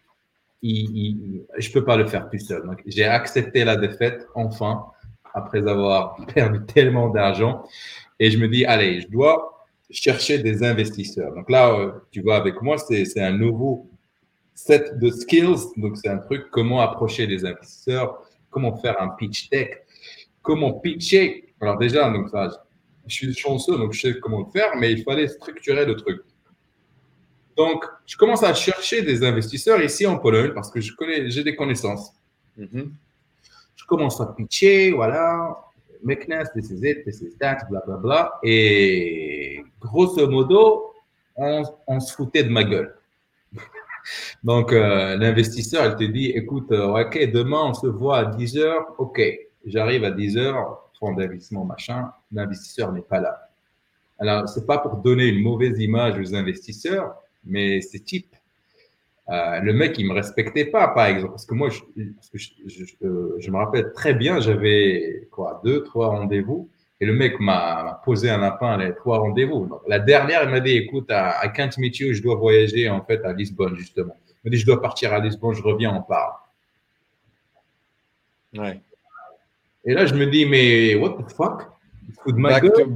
il, 0.63 1.45
je 1.59 1.71
peux 1.71 1.85
pas 1.85 1.97
le 1.97 2.07
faire 2.07 2.29
tout 2.31 2.39
seul. 2.39 2.63
Donc 2.67 2.83
j'ai 2.87 3.05
accepté 3.05 3.65
la 3.65 3.77
défaite 3.77 4.27
enfin 4.35 4.87
après 5.35 5.63
avoir 5.69 6.17
perdu 6.35 6.65
tellement 6.65 7.11
d'argent 7.11 7.65
et 8.19 8.31
je 8.31 8.39
me 8.39 8.49
dis 8.49 8.65
allez, 8.65 9.03
je 9.03 9.09
dois 9.09 9.58
chercher 9.91 10.39
des 10.39 10.63
investisseurs. 10.63 11.35
Donc 11.35 11.51
là, 11.51 11.73
euh, 11.73 11.93
tu 12.11 12.21
vois 12.21 12.37
avec 12.37 12.61
moi, 12.63 12.77
c'est 12.79 13.21
un 13.21 13.33
nouveau 13.33 13.89
set 14.55 14.99
de 14.99 15.11
skills. 15.11 15.73
Donc 15.77 15.97
c'est 15.97 16.09
un 16.09 16.19
truc 16.19 16.51
comment 16.51 16.81
approcher 16.81 17.27
des 17.27 17.45
investisseurs, 17.45 18.23
comment 18.51 18.77
faire 18.77 19.01
un 19.01 19.09
pitch 19.09 19.49
deck 19.51 19.85
comment 20.49 20.73
pitcher. 20.81 21.53
Alors 21.61 21.77
déjà, 21.77 22.11
donc 22.11 22.31
ça, 22.31 22.49
je 23.07 23.15
suis 23.15 23.35
chanceux, 23.35 23.77
donc 23.77 23.93
je 23.93 24.01
sais 24.01 24.19
comment 24.19 24.47
le 24.47 24.51
faire, 24.51 24.71
mais 24.77 24.93
il 24.93 25.03
fallait 25.03 25.29
structurer 25.29 25.85
le 25.85 25.95
truc. 25.95 26.23
Donc, 27.55 27.85
je 28.07 28.17
commence 28.17 28.43
à 28.43 28.55
chercher 28.55 29.03
des 29.03 29.23
investisseurs 29.25 29.83
ici 29.83 30.07
en 30.07 30.17
Pologne 30.17 30.53
parce 30.55 30.71
que 30.71 30.81
je 30.81 30.95
connais, 30.95 31.29
j'ai 31.29 31.45
des 31.45 31.55
connaissances. 31.55 32.13
Mhm. 32.57 32.95
Je 33.77 33.85
commence 33.85 34.19
à 34.23 34.27
pitcher, 34.27 34.93
voilà, 34.93 35.55
Meknes, 36.05 36.53
this 36.55 36.71
is 36.71 36.83
it, 36.83 37.05
this 37.05 37.21
is 37.23 37.37
that. 37.39 37.67
Et 38.43 39.65
grosso 39.81 40.29
modo, 40.29 40.95
on, 41.37 42.01
se 42.01 42.15
foutait 42.15 42.45
de 42.45 42.51
ma 42.51 42.65
gueule. 42.65 42.95
Donc, 44.43 44.73
euh, 44.73 45.17
l'investisseur, 45.17 45.87
il 45.87 45.97
te 45.97 46.11
dit, 46.11 46.31
écoute, 46.31 46.73
euh, 46.73 47.05
ok, 47.05 47.31
demain, 47.31 47.65
on 47.67 47.75
se 47.75 47.87
voit 47.87 48.19
à 48.19 48.25
10 48.25 48.59
heures, 48.59 48.95
ok. 48.99 49.21
J'arrive 49.65 50.05
à 50.05 50.11
10 50.11 50.37
heures, 50.39 50.91
fonds 50.99 51.13
d'investissement, 51.13 51.65
machin, 51.65 52.11
l'investisseur 52.33 52.93
n'est 52.93 53.03
pas 53.03 53.21
là. 53.21 53.49
Alors, 54.19 54.49
c'est 54.49 54.67
pas 54.67 54.79
pour 54.79 54.97
donner 54.97 55.27
une 55.27 55.43
mauvaise 55.43 55.79
image 55.81 56.19
aux 56.19 56.35
investisseurs, 56.35 57.15
mais 57.45 57.81
c'est 57.81 58.01
type. 58.01 58.35
Euh, 59.31 59.61
le 59.61 59.73
mec, 59.75 59.99
il 59.99 60.07
me 60.07 60.15
respectait 60.15 60.65
pas, 60.65 60.89
par 60.89 61.07
exemple, 61.07 61.33
parce 61.33 61.45
que 61.45 61.55
moi, 61.55 61.69
je, 61.69 61.81
euh, 63.05 63.37
je, 63.39 63.51
me 63.51 63.59
rappelle 63.59 63.93
très 63.93 64.15
bien, 64.15 64.41
j'avais 64.41 65.29
quoi, 65.31 65.61
deux, 65.65 65.83
trois 65.83 66.09
rendez-vous, 66.09 66.71
et 67.01 67.05
le 67.05 67.13
mec 67.13 67.39
m'a 67.39 68.01
posé 68.05 68.31
un 68.31 68.39
lapin 68.39 68.79
les 68.79 68.95
trois 68.95 69.19
rendez-vous. 69.19 69.69
la 69.87 69.99
dernière, 69.99 70.45
il 70.45 70.49
m'a 70.49 70.61
dit, 70.61 70.73
écoute, 70.73 71.11
à, 71.11 71.39
à 71.41 71.49
Can't 71.49 71.71
je 71.71 72.23
dois 72.23 72.37
voyager 72.37 72.89
en 72.89 73.05
fait 73.05 73.23
à 73.25 73.33
Lisbonne 73.35 73.77
justement. 73.77 74.17
Il 74.29 74.49
m'a 74.49 74.51
dit, 74.51 74.57
je 74.57 74.67
dois 74.67 74.81
partir 74.81 75.13
à 75.13 75.19
Lisbonne, 75.19 75.55
je 75.55 75.63
reviens, 75.63 75.95
on 75.95 76.03
parle. 76.03 76.33
Ouais. 78.57 78.81
Et 79.85 79.93
là, 79.93 80.07
je 80.07 80.15
me 80.15 80.27
dis, 80.27 80.47
mais 80.47 80.95
what 80.95 81.19
the 81.23 81.31
fuck? 81.31 81.69
Back, 82.27 82.63
to, 82.63 82.87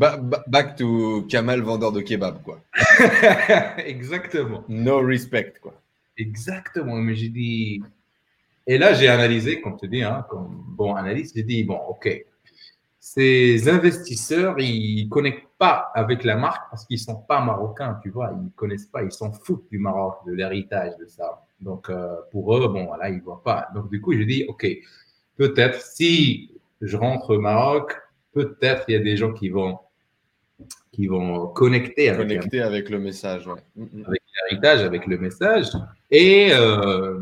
back 0.47 0.77
to 0.77 1.27
Kamal, 1.29 1.61
vendeur 1.61 1.93
de 1.93 2.01
kebab, 2.01 2.43
quoi. 2.43 2.59
Exactement. 3.85 4.65
No 4.69 5.01
respect, 5.01 5.55
quoi. 5.61 5.75
Exactement. 6.17 6.97
Mais 6.97 7.15
j'ai 7.15 7.29
dit. 7.29 7.83
Et 8.67 8.79
là, 8.79 8.95
j'ai 8.95 9.09
analysé, 9.09 9.61
comme 9.61 9.77
tu 9.77 9.89
dis, 9.89 10.03
hein, 10.03 10.25
comme 10.29 10.65
bon 10.69 10.95
analyste, 10.95 11.35
j'ai 11.37 11.43
dit, 11.43 11.65
bon, 11.65 11.79
OK. 11.89 12.27
Ces 13.01 13.69
investisseurs, 13.69 14.59
ils 14.61 15.05
ne 15.05 15.09
connectent 15.11 15.49
pas 15.59 15.91
avec 15.95 16.23
la 16.23 16.37
marque 16.37 16.71
parce 16.71 16.87
qu'ils 16.87 16.99
ne 16.99 17.03
sont 17.03 17.17
pas 17.17 17.45
marocains, 17.45 17.99
tu 18.01 18.11
vois. 18.11 18.31
Ils 18.33 18.45
ne 18.45 18.51
connaissent 18.51 18.87
pas, 18.87 19.03
ils 19.03 19.11
s'en 19.11 19.33
foutent 19.33 19.69
du 19.71 19.79
Maroc, 19.79 20.19
de 20.27 20.33
l'héritage 20.33 20.97
de 20.99 21.07
ça. 21.07 21.45
Donc, 21.61 21.91
euh, 21.91 22.15
pour 22.31 22.57
eux, 22.57 22.69
bon, 22.69 22.87
voilà, 22.87 23.09
ils 23.09 23.17
ne 23.17 23.23
voient 23.23 23.43
pas. 23.43 23.69
Donc, 23.75 23.91
du 23.91 24.01
coup, 24.01 24.13
je 24.13 24.23
dis, 24.23 24.45
OK, 24.49 24.67
peut-être 25.37 25.81
si 25.81 26.53
je 26.81 26.97
rentre 26.97 27.35
au 27.35 27.41
Maroc, 27.41 27.97
peut-être 28.33 28.85
il 28.89 28.93
y 28.93 28.97
a 28.97 29.01
des 29.01 29.17
gens 29.17 29.33
qui 29.33 29.49
vont, 29.49 29.79
qui 30.93 31.07
vont 31.07 31.49
connecter 31.49 32.09
avec, 32.09 32.29
connecter 32.29 32.61
avec 32.61 32.91
le 32.91 32.99
message. 32.99 33.49
Mm, 33.77 33.83
mm. 33.83 34.05
Avec 34.07 34.22
l'héritage, 34.49 34.83
avec 34.83 35.07
le 35.07 35.19
message. 35.19 35.67
Et, 36.11 36.51
euh, 36.53 37.21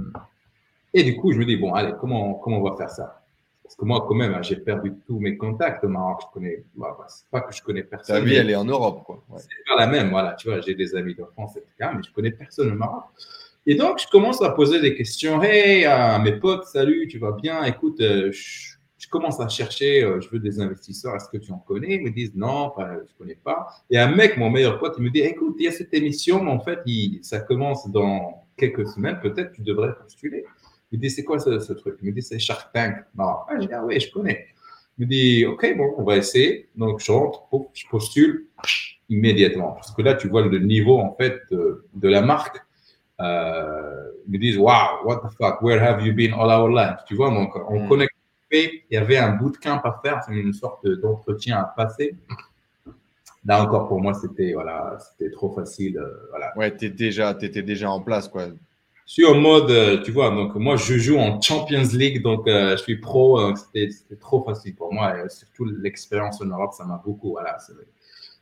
et 0.93 1.03
du 1.05 1.16
coup, 1.16 1.32
je 1.32 1.39
me 1.39 1.45
dis, 1.45 1.57
bon, 1.57 1.74
allez, 1.74 1.93
comment, 2.01 2.35
comment 2.35 2.59
on 2.59 2.70
va 2.70 2.77
faire 2.77 2.91
ça? 2.91 3.23
Parce 3.62 3.77
que 3.77 3.85
moi, 3.85 4.05
quand 4.09 4.16
même, 4.16 4.43
j'ai 4.43 4.57
perdu 4.57 4.93
tous 5.07 5.20
mes 5.20 5.37
contacts 5.37 5.85
au 5.85 5.89
Maroc. 5.89 6.23
Je 6.23 6.32
connais, 6.32 6.65
bah, 6.74 6.97
bah, 6.99 7.07
c'est 7.09 7.28
pas 7.31 7.41
que 7.41 7.55
je 7.55 7.62
connais 7.62 7.85
personne. 7.85 8.16
Ta 8.16 8.20
vie, 8.20 8.35
elle 8.35 8.51
est 8.51 8.57
en 8.57 8.65
Europe, 8.65 9.05
quoi. 9.05 9.23
C'est 9.37 9.49
pas 9.69 9.77
la 9.78 9.87
même, 9.87 10.11
voilà. 10.11 10.32
Tu 10.32 10.49
vois, 10.49 10.61
j'ai 10.61 10.74
des 10.74 10.97
amis 10.97 11.15
de 11.15 11.24
France, 11.24 11.57
etc., 11.57 11.91
mais 11.95 12.03
je 12.05 12.12
connais 12.12 12.32
personne 12.32 12.73
au 12.73 12.74
Maroc. 12.74 13.05
Et 13.66 13.77
donc, 13.77 14.01
je 14.01 14.09
commence 14.09 14.43
à 14.43 14.51
poser 14.51 14.81
des 14.81 14.95
questions. 14.95 15.41
Hey, 15.43 15.85
à 15.85 16.19
mes 16.19 16.32
potes, 16.32 16.65
salut, 16.65 17.07
tu 17.09 17.19
vas 17.19 17.32
bien? 17.32 17.62
Écoute, 17.62 18.01
euh, 18.01 18.32
je 18.32 18.74
je 19.01 19.09
commence 19.09 19.40
à 19.40 19.48
chercher, 19.48 20.05
euh, 20.05 20.20
je 20.20 20.28
veux 20.28 20.39
des 20.39 20.60
investisseurs, 20.60 21.16
est-ce 21.16 21.28
que 21.31 21.39
tu 21.39 21.51
en 21.52 21.59
connais? 21.59 21.94
Ils 21.94 22.02
me 22.02 22.10
disent 22.10 22.35
non, 22.35 22.70
je 22.78 22.82
ne 22.82 23.18
connais 23.18 23.35
pas. 23.35 23.66
Et 23.90 23.98
un 23.98 24.14
mec, 24.14 24.36
mon 24.36 24.51
meilleur 24.51 24.78
pote, 24.78 24.94
il 24.98 25.05
me 25.05 25.10
dit 25.10 25.20
écoute, 25.20 25.56
il 25.59 25.64
y 25.64 25.68
a 25.68 25.72
cette 25.72 25.94
émission, 25.94 26.44
mais 26.44 26.51
en 26.51 26.60
fait, 26.60 26.81
ça 27.22 27.40
commence 27.40 27.90
dans 27.90 28.47
quelques 28.59 28.86
semaines, 28.86 29.18
peut-être 29.22 29.52
tu 29.52 29.62
devrais 29.62 29.94
postuler. 29.94 30.44
Il 30.93 30.98
me 30.98 31.02
dit 31.02 31.10
c'est 31.10 31.24
quoi 31.24 31.39
ce, 31.39 31.72
truc? 31.72 31.97
Il 32.02 32.09
me 32.09 32.12
dit 32.12 32.20
c'est 32.20 32.39
Shark 32.39 32.72
Tank. 32.74 32.97
Non, 33.16 33.36
ah, 33.48 33.55
je 33.59 33.66
dis 33.66 33.72
ah 33.72 33.82
oui, 33.85 33.98
je 33.98 34.10
connais. 34.12 34.48
Il 34.98 35.06
me 35.06 35.10
dit 35.10 35.47
ok, 35.47 35.77
bon, 35.78 35.94
on 35.97 36.05
va 36.05 36.18
essayer. 36.18 36.68
Donc 36.77 37.01
je 37.01 37.10
rentre, 37.10 37.44
je 37.72 37.86
postule 37.89 38.48
immédiatement. 39.09 39.72
Parce 39.72 39.93
que 39.93 40.02
là, 40.02 40.12
tu 40.12 40.28
vois 40.28 40.43
le 40.43 40.59
niveau 40.59 40.98
en 40.98 41.14
fait 41.14 41.40
de, 41.51 42.09
la 42.09 42.20
marque. 42.20 42.59
Euh, 43.20 44.10
ils 44.27 44.32
me 44.32 44.39
disent 44.39 44.59
wow, 44.59 45.05
what 45.05 45.20
the 45.20 45.32
fuck, 45.39 45.62
where 45.62 45.82
have 45.82 46.05
you 46.05 46.12
been 46.12 46.32
all 46.32 46.51
our 46.51 46.68
life 46.68 47.01
Tu 47.06 47.14
vois, 47.14 47.31
donc 47.31 47.55
on 47.68 47.85
mm. 47.85 47.89
Il 48.52 48.82
y 48.90 48.97
avait 48.97 49.16
un 49.16 49.36
bootcamp 49.36 49.81
à 49.85 50.01
faire, 50.02 50.22
c'est 50.27 50.35
une 50.35 50.52
sorte 50.52 50.86
d'entretien 50.86 51.59
à 51.59 51.64
passer. 51.64 52.16
Là 53.47 53.62
encore, 53.62 53.89
pour 53.89 54.01
moi, 54.01 54.12
c'était 54.14 54.52
voilà, 54.52 54.98
c'était 54.98 55.31
trop 55.31 55.51
facile. 55.51 55.98
Euh, 55.98 56.28
voilà. 56.31 56.52
Ouais, 56.56 56.77
tu 56.77 56.90
déjà, 56.90 57.31
étais 57.40 57.62
déjà 57.62 57.90
en 57.90 58.01
place, 58.01 58.28
quoi. 58.28 58.48
Je 59.06 59.12
suis 59.14 59.24
en 59.24 59.35
mode, 59.35 59.70
euh, 59.70 60.02
tu 60.02 60.12
vois, 60.12 60.31
donc 60.31 60.55
moi, 60.55 60.77
je 60.77 60.97
joue 60.98 61.18
en 61.18 61.40
Champions 61.40 61.89
League, 61.94 62.22
donc 62.22 62.47
euh, 62.47 62.77
je 62.77 62.82
suis 62.82 62.98
pro. 62.98 63.55
c'était 63.56 63.90
trop 64.20 64.44
facile 64.44 64.74
pour 64.77 64.93
moi. 64.93 65.24
Et 65.24 65.28
surtout, 65.28 65.64
l'expérience 65.64 66.40
en 66.43 66.47
Europe, 66.47 66.72
ça 66.74 66.85
m'a 66.85 67.01
beaucoup, 67.05 67.31
voilà, 67.31 67.56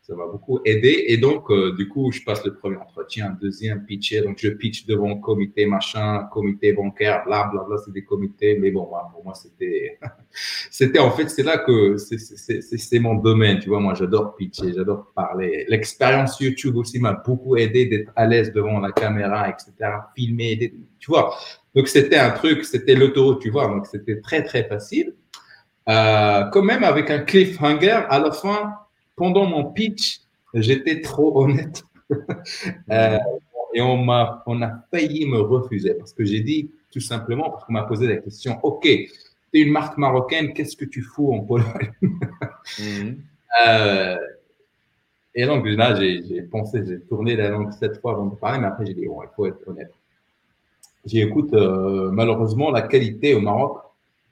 ça 0.09 0.15
m'a 0.15 0.27
beaucoup 0.27 0.61
aidé. 0.65 1.05
Et 1.09 1.19
donc, 1.19 1.51
euh, 1.51 1.75
du 1.77 1.87
coup, 1.87 2.11
je 2.13 2.23
passe 2.23 2.43
le 2.45 2.55
premier 2.55 2.77
entretien, 2.77 3.37
deuxième 3.41 3.85
pitcher. 3.85 4.23
Donc, 4.23 4.39
je 4.39 4.49
pitch 4.49 4.87
devant 4.87 5.17
comité 5.17 5.67
machin, 5.67 6.27
comité 6.33 6.73
bancaire, 6.73 7.25
bla, 7.27 7.51
bla, 7.53 7.65
bla, 7.65 7.77
c'est 7.77 7.93
des 7.93 8.05
comités. 8.05 8.57
Mais 8.59 8.71
bon, 8.71 8.89
pour 9.13 9.23
moi, 9.23 9.35
c'était, 9.35 9.99
c'était 10.71 10.99
en 10.99 11.11
fait, 11.11 11.29
c'est 11.29 11.43
là 11.43 11.59
que 11.59 11.97
c'est 11.99 12.99
mon 12.99 13.17
domaine. 13.17 13.59
Tu 13.59 13.69
vois, 13.69 13.81
moi, 13.81 13.93
j'adore 13.93 14.35
pitcher, 14.35 14.73
j'adore 14.75 15.13
parler. 15.15 15.67
L'expérience 15.69 16.41
YouTube 16.41 16.77
aussi 16.77 16.99
m'a 16.99 17.13
beaucoup 17.13 17.57
aidé 17.57 17.85
d'être 17.85 18.11
à 18.17 18.27
l'aise 18.27 18.51
devant 18.53 18.81
la 18.81 18.93
caméra, 18.93 19.51
etc. 19.51 19.91
Filmer, 20.17 20.73
tu 20.99 21.11
vois. 21.11 21.37
Donc, 21.75 21.87
c'était 21.87 22.17
un 22.17 22.31
truc, 22.31 22.65
c'était 22.65 22.95
l'autoroute, 22.95 23.43
tu 23.43 23.51
vois. 23.51 23.67
Donc, 23.69 23.87
c'était 23.87 24.23
très, 24.23 24.43
très 24.43 24.65
facile. 24.65 25.15
Euh, 25.87 26.45
quand 26.51 26.63
même, 26.63 26.83
avec 26.83 27.11
un 27.11 27.19
cliffhanger, 27.19 28.07
à 28.09 28.19
la 28.19 28.33
fin, 28.33 28.75
pendant 29.19 29.45
mon 29.47 29.65
pitch, 29.73 30.21
j'étais 30.55 31.01
trop 31.01 31.43
honnête. 31.43 31.85
Euh, 32.91 33.19
et 33.75 33.83
on 33.83 33.99
m'a, 34.03 34.43
on 34.47 34.63
a 34.63 34.83
failli 34.91 35.27
me 35.27 35.39
refuser 35.41 35.93
parce 35.93 36.15
que 36.15 36.25
j'ai 36.25 36.41
dit 36.41 36.71
tout 36.91 37.01
simplement, 37.01 37.51
parce 37.51 37.65
qu'on 37.67 37.75
m'a 37.75 37.83
posé 37.83 38.07
la 38.07 38.17
question, 38.17 38.59
OK, 38.63 38.85
tu 38.85 39.11
es 39.53 39.61
une 39.61 39.73
marque 39.73 39.99
marocaine, 39.99 40.55
qu'est-ce 40.55 40.75
que 40.75 40.87
tu 40.87 41.03
fous 41.03 41.33
en 41.33 41.41
Pologne? 41.41 41.93
Mhm. 42.81 43.23
euh, 43.67 44.17
Et 45.35 45.45
donc 45.47 45.67
là, 45.67 45.95
j'ai 45.95 46.43
pensé, 46.43 46.83
j'ai 46.87 47.01
tourné 47.01 47.37
la 47.37 47.51
langue 47.51 47.73
cette 47.73 48.01
fois 48.01 48.13
avant 48.13 48.27
de 48.27 48.37
parler, 48.37 48.59
mais 48.59 48.67
après 48.67 48.87
j'ai 48.87 48.95
dit, 48.95 49.07
bon, 49.07 49.23
il 49.23 49.29
faut 49.37 49.47
être 49.47 49.67
honnête. 49.67 49.93
J'ai 51.05 51.21
écoute, 51.21 51.53
euh, 51.55 52.11
malheureusement, 52.11 52.71
la 52.71 52.83
qualité 52.83 53.35
au 53.35 53.41
Maroc 53.41 53.79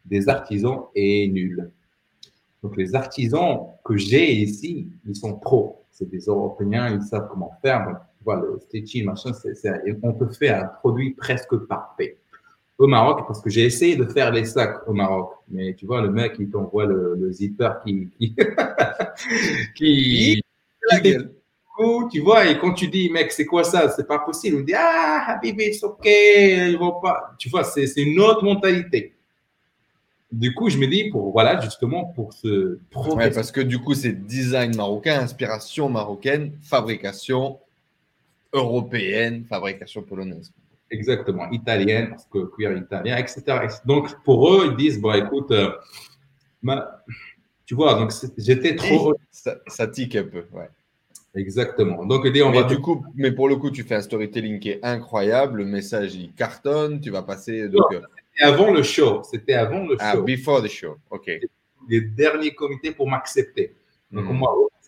des 0.04 0.28
artisans 0.28 0.84
est 0.94 1.28
nulle. 1.28 1.70
Donc, 2.66 2.76
les 2.76 2.96
artisans 2.96 3.60
que 3.84 3.96
j'ai 3.96 4.32
ici, 4.32 4.88
ils 5.06 5.14
sont 5.14 5.34
pros. 5.34 5.84
C'est 5.92 6.10
des 6.10 6.18
Européens, 6.18 6.90
ils 6.90 7.02
savent 7.02 7.28
comment 7.30 7.52
faire. 7.62 7.86
Donc, 7.86 7.96
vois, 8.24 8.40
le 8.40 8.58
stitching, 8.58 9.04
machin, 9.04 9.30
on 10.02 10.12
peut 10.14 10.32
faire 10.32 10.64
un 10.64 10.66
produit 10.66 11.14
presque 11.14 11.56
parfait. 11.68 12.18
Au 12.76 12.88
Maroc, 12.88 13.24
parce 13.24 13.40
que 13.40 13.48
j'ai 13.48 13.64
essayé 13.66 13.94
de 13.94 14.04
faire 14.04 14.32
les 14.32 14.44
sacs 14.46 14.82
au 14.88 14.92
Maroc, 14.94 15.30
mais 15.48 15.74
tu 15.74 15.86
vois, 15.86 16.00
le 16.02 16.10
mec, 16.10 16.34
il 16.40 16.50
t'envoie 16.50 16.86
le, 16.86 17.30
zipper 17.30 17.70
qui, 17.84 18.10
qui, 18.18 18.34
qui, 19.76 20.42
tu 22.10 22.20
vois, 22.20 22.46
et 22.46 22.58
quand 22.58 22.72
tu 22.74 22.88
dis, 22.88 23.08
mec, 23.10 23.30
c'est 23.30 23.46
quoi 23.46 23.62
ça? 23.62 23.90
C'est 23.90 24.08
pas 24.08 24.18
possible. 24.18 24.56
On 24.58 24.64
dit, 24.64 24.74
ah, 24.74 25.24
Habibi, 25.28 25.72
c'est 25.72 25.86
ok, 25.86 26.04
ils 26.04 26.76
vont 26.76 27.00
pas. 27.00 27.30
Tu 27.38 27.48
vois, 27.48 27.62
c'est 27.62 27.86
une 27.96 28.18
autre 28.18 28.44
mentalité. 28.44 29.15
Du 30.32 30.54
coup, 30.54 30.68
je 30.68 30.76
me 30.76 30.86
dis, 30.86 31.10
pour, 31.10 31.30
voilà, 31.30 31.60
justement, 31.60 32.04
pour 32.04 32.32
ce 32.32 32.78
ouais, 33.14 33.30
parce 33.30 33.52
que 33.52 33.60
du 33.60 33.78
coup, 33.78 33.94
c'est 33.94 34.12
design 34.12 34.74
marocain, 34.74 35.20
inspiration 35.20 35.88
marocaine, 35.88 36.52
fabrication 36.62 37.60
européenne, 38.52 39.44
fabrication 39.48 40.02
polonaise. 40.02 40.52
Exactement, 40.90 41.48
italienne, 41.50 42.10
parce 42.10 42.26
que 42.26 42.44
cuir 42.46 42.76
italien, 42.76 43.16
etc. 43.16 43.42
Donc, 43.84 44.20
pour 44.24 44.52
eux, 44.52 44.68
ils 44.70 44.76
disent, 44.76 45.00
bon, 45.00 45.12
écoute, 45.12 45.50
euh, 45.52 45.70
tu 47.64 47.74
vois, 47.74 47.94
donc 47.94 48.12
j'étais 48.36 48.74
trop. 48.74 49.14
Ça, 49.30 49.56
ça, 49.68 49.86
tique 49.86 50.16
un 50.16 50.24
peu, 50.24 50.44
ouais. 50.52 50.68
Exactement. 51.36 52.04
Donc, 52.04 52.24
on 52.24 52.50
mais 52.50 52.64
du 52.64 52.78
coup, 52.78 53.04
mais 53.14 53.30
pour 53.30 53.48
le 53.48 53.56
coup, 53.56 53.70
tu 53.70 53.82
fais 53.84 53.96
un 53.96 54.00
storytelling 54.00 54.58
qui 54.58 54.70
est 54.70 54.80
incroyable. 54.82 55.58
Le 55.58 55.64
message, 55.66 56.14
il 56.14 56.32
cartonne. 56.32 57.00
Tu 57.00 57.10
vas 57.10 57.22
passer. 57.22 57.68
Donc... 57.68 57.92
Euh, 57.92 58.00
c'était 58.36 58.48
avant 58.48 58.72
le 58.72 58.82
show. 58.82 59.22
C'était 59.22 59.54
avant 59.54 59.86
le 59.86 59.96
ah, 59.98 60.12
show. 60.12 60.18
Ah, 60.20 60.24
before 60.24 60.62
the 60.62 60.68
show. 60.68 60.96
OK. 61.10 61.30
Les 61.88 62.00
derniers 62.00 62.54
comités 62.54 62.92
pour 62.92 63.08
m'accepter. 63.08 63.74
Donc, 64.10 64.26
on 64.28 64.34
hmm. 64.34 64.40
m'a 64.40 64.46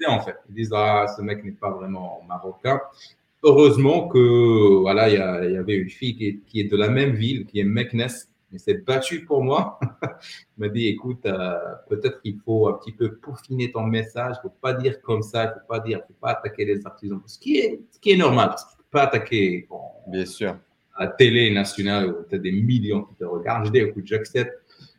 en 0.08 0.20
fait. 0.20 0.36
Ils 0.48 0.54
disent, 0.54 0.72
ah, 0.74 1.06
ce 1.16 1.22
mec 1.22 1.42
n'est 1.44 1.52
pas 1.52 1.70
vraiment 1.70 2.22
marocain. 2.28 2.80
Heureusement 3.42 4.08
que, 4.08 4.80
voilà, 4.80 5.08
il 5.08 5.14
y, 5.52 5.56
avait 5.56 5.76
une 5.76 5.88
fille 5.88 6.16
qui 6.16 6.26
est, 6.26 6.38
qui 6.46 6.60
est, 6.60 6.64
de 6.64 6.76
la 6.76 6.88
même 6.88 7.12
ville, 7.12 7.46
qui 7.46 7.60
est 7.60 7.64
Meknes, 7.64 8.08
il 8.52 8.58
s'est 8.58 8.78
battu 8.78 9.24
pour 9.24 9.42
moi. 9.42 9.78
il 10.02 10.60
m'a 10.60 10.68
dit, 10.68 10.88
écoute, 10.88 11.24
euh, 11.26 11.58
peut-être 11.88 12.20
qu'il 12.22 12.38
faut 12.44 12.68
un 12.68 12.74
petit 12.74 12.92
peu 12.92 13.16
peaufiner 13.16 13.70
ton 13.70 13.82
message. 13.82 14.36
Il 14.36 14.46
ne 14.46 14.50
faut 14.50 14.56
pas 14.60 14.72
dire 14.72 15.00
comme 15.02 15.22
ça. 15.22 15.44
Il 15.44 15.48
ne 15.48 15.52
faut 15.52 15.66
pas 15.68 15.80
dire, 15.80 16.00
faut 16.06 16.14
pas 16.20 16.30
attaquer 16.30 16.64
les 16.64 16.86
artisans. 16.86 17.20
Ce 17.26 17.38
qui 17.38 17.58
est, 17.58 17.80
ce 17.90 17.98
qui 17.98 18.12
est 18.12 18.16
normal. 18.16 18.48
Parce 18.48 18.64
que 18.64 18.70
tu 18.70 18.76
ne 18.78 18.82
peux 18.84 18.90
pas 18.90 19.02
attaquer 19.02 19.68
Bien 20.06 20.26
sûr. 20.26 20.56
Télé 21.06 21.50
nationale 21.50 22.08
où 22.08 22.16
tu 22.28 22.34
as 22.34 22.38
des 22.38 22.52
millions 22.52 23.02
qui 23.02 23.14
te 23.14 23.24
regardent. 23.24 23.66
Je 23.66 23.72
dis, 23.72 23.78
écoute, 23.78 24.06
j'accepte. 24.06 24.52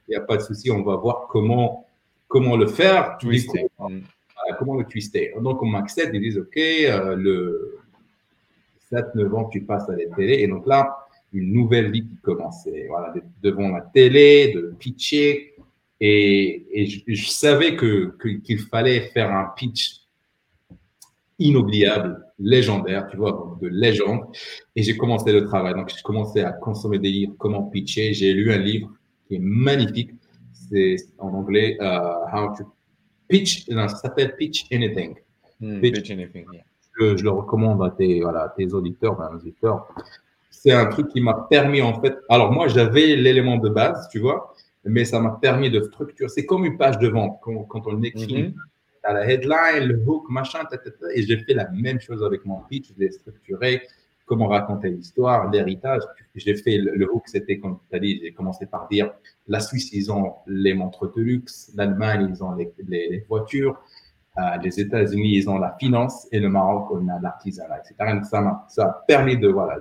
Il 0.08 0.12
n'y 0.12 0.16
a 0.16 0.22
pas 0.22 0.38
de 0.38 0.42
souci. 0.42 0.72
On 0.72 0.82
va 0.82 0.96
voir 0.96 1.28
comment, 1.30 1.86
comment 2.28 2.56
le 2.56 2.68
faire. 2.68 3.18
Twister. 3.20 3.68
Mm. 3.78 4.00
comment 4.58 4.76
le 4.76 4.86
twister. 4.86 5.34
Donc, 5.42 5.62
on 5.62 5.68
m'accepte. 5.68 6.12
Ils 6.14 6.22
disent, 6.22 6.38
OK, 6.38 6.58
euh, 6.58 7.16
le 7.16 7.80
7-9 8.92 9.36
ans, 9.36 9.46
tu 9.50 9.62
passes 9.62 9.90
à 9.90 9.96
la 9.96 10.06
télé. 10.16 10.36
Et 10.42 10.48
donc 10.48 10.66
là, 10.66 11.08
une 11.34 11.54
nouvelle 11.54 11.92
vie 11.92 12.06
qui 12.06 12.16
commençait. 12.22 12.86
Voilà, 12.88 13.14
devant 13.42 13.70
la 13.70 13.82
télé, 13.82 14.54
de 14.54 14.74
pitcher. 14.80 15.54
Et, 16.00 16.66
et 16.72 16.86
je, 16.86 17.30
savais 17.30 17.76
que, 17.76 18.16
qu'il 18.40 18.60
fallait 18.60 19.02
faire 19.10 19.32
un 19.32 19.52
pitch 19.56 19.99
inoubliable, 21.40 22.24
légendaire, 22.38 23.08
tu 23.10 23.18
vois, 23.18 23.58
de 23.62 23.68
légende. 23.68 24.22
Et 24.76 24.84
j'ai 24.84 24.98
commencé 24.98 25.32
le 25.32 25.46
travail. 25.46 25.74
Donc, 25.74 25.90
j'ai 25.90 26.02
commencé 26.02 26.42
à 26.42 26.52
consommer 26.52 27.00
des 27.00 27.10
livres, 27.10 27.34
comment 27.38 27.64
pitcher. 27.64 28.14
J'ai 28.14 28.34
lu 28.34 28.52
un 28.52 28.58
livre 28.58 28.92
qui 29.28 29.36
est 29.36 29.40
magnifique. 29.40 30.12
C'est 30.54 30.98
en 31.18 31.30
anglais, 31.30 31.78
uh, 31.80 32.36
How 32.36 32.56
to 32.58 32.66
Pitch. 33.28 33.66
ça 33.68 33.88
s'appelle 33.88 34.36
Pitch 34.36 34.66
Anything. 34.72 35.16
Hmm, 35.60 35.80
pitch, 35.82 36.10
Anything, 36.12 36.46
je, 37.00 37.18
je, 37.18 37.24
le 37.24 37.30
recommande 37.30 37.84
à 37.84 37.92
tes, 37.92 38.22
voilà, 38.22 38.54
tes 38.56 38.74
auditeurs, 38.74 39.20
à 39.22 39.34
auditeurs 39.34 39.88
c'est 40.62 40.72
un 40.74 40.88
truc 40.88 41.08
qui 41.08 41.22
m'a 41.22 41.48
permis 41.50 41.82
en 41.82 42.02
fait. 42.02 42.18
Alors 42.28 42.52
moi, 42.52 42.68
j'avais 42.68 43.16
l'élément 43.16 43.58
de 43.58 43.70
base, 43.70 44.10
tu 44.12 44.20
vois, 44.20 44.54
mais 44.84 45.06
ça 45.06 45.20
m'a 45.22 45.38
permis 45.42 45.70
de 45.70 45.82
structurer. 45.82 46.28
C'est 46.30 46.46
comme 46.46 46.66
une 46.66 46.78
page 46.78 47.00
de 47.00 47.08
vente 47.08 47.40
quand, 47.42 47.64
quand 47.64 47.88
on 47.88 48.02
écrit. 48.04 48.44
Mm 48.44 48.54
la 49.14 49.30
headline, 49.30 49.86
le 49.86 50.02
hook, 50.06 50.30
machin, 50.30 50.60
et 51.14 51.24
j'ai 51.24 51.38
fait 51.40 51.54
la 51.54 51.70
même 51.70 52.00
chose 52.00 52.24
avec 52.24 52.46
mon 52.46 52.62
pitch. 52.62 52.90
Je 52.94 53.00
l'ai 53.00 53.12
structuré, 53.12 53.82
comment 54.30 54.48
raconter 54.48 54.90
l'histoire, 54.90 55.50
l'héritage. 55.50 56.04
J'ai 56.36 56.56
fait 56.56 56.78
le, 56.78 57.12
hook, 57.12 57.24
c'était 57.26 57.58
comme 57.58 57.80
tu 57.90 57.96
as 57.96 58.00
dit, 58.00 58.20
j'ai 58.24 58.32
commencé 58.32 58.68
par 58.68 58.88
dire 58.88 59.12
la 59.48 59.60
Suisse, 59.60 59.90
ils 59.92 60.12
ont 60.12 60.36
les 60.46 60.74
montres 60.74 61.12
de 61.14 61.22
luxe, 61.22 61.72
l'Allemagne, 61.76 62.28
ils 62.30 62.44
ont 62.44 62.54
les, 62.54 62.72
les, 62.88 63.26
voitures, 63.28 63.82
euh, 64.38 64.42
les 64.64 64.80
États-Unis, 64.80 65.38
ils 65.38 65.50
ont 65.50 65.58
la 65.58 65.76
finance, 65.80 66.28
et 66.32 66.40
le 66.40 66.50
Maroc, 66.50 66.90
on 66.92 67.08
a 67.10 67.20
l'artisanat, 67.20 67.80
etc. 67.80 68.14
Donc 68.14 68.26
ça 68.26 68.42
m'a 68.42 69.04
permis 69.08 69.38
de, 69.38 69.50
voilà, 69.50 69.80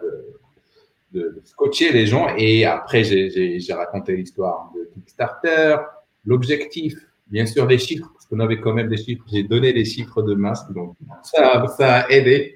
de, 1.13 1.41
scotcher 1.45 1.93
les 1.93 2.07
gens. 2.07 2.29
Et 2.37 2.65
après, 2.65 3.05
j'ai 3.05 3.73
raconté 3.73 4.17
l'histoire 4.17 4.73
de 4.75 4.91
Kickstarter, 4.95 5.77
l'objectif, 6.25 6.95
bien 7.27 7.47
sûr, 7.47 7.67
des 7.67 7.79
chiffres, 7.79 8.11
qu'on 8.29 8.41
avait 8.41 8.61
quand 8.61 8.75
même 8.75 8.89
des 8.89 8.97
chiffres. 8.97 9.25
J'ai 9.31 9.43
donné 9.43 9.73
les 9.73 9.85
chiffres 9.85 10.23
de 10.23 10.35
masque, 10.35 10.73
donc 10.73 10.97
ça, 11.23 11.67
ça 11.69 11.95
a 11.97 12.11
aidé. 12.11 12.55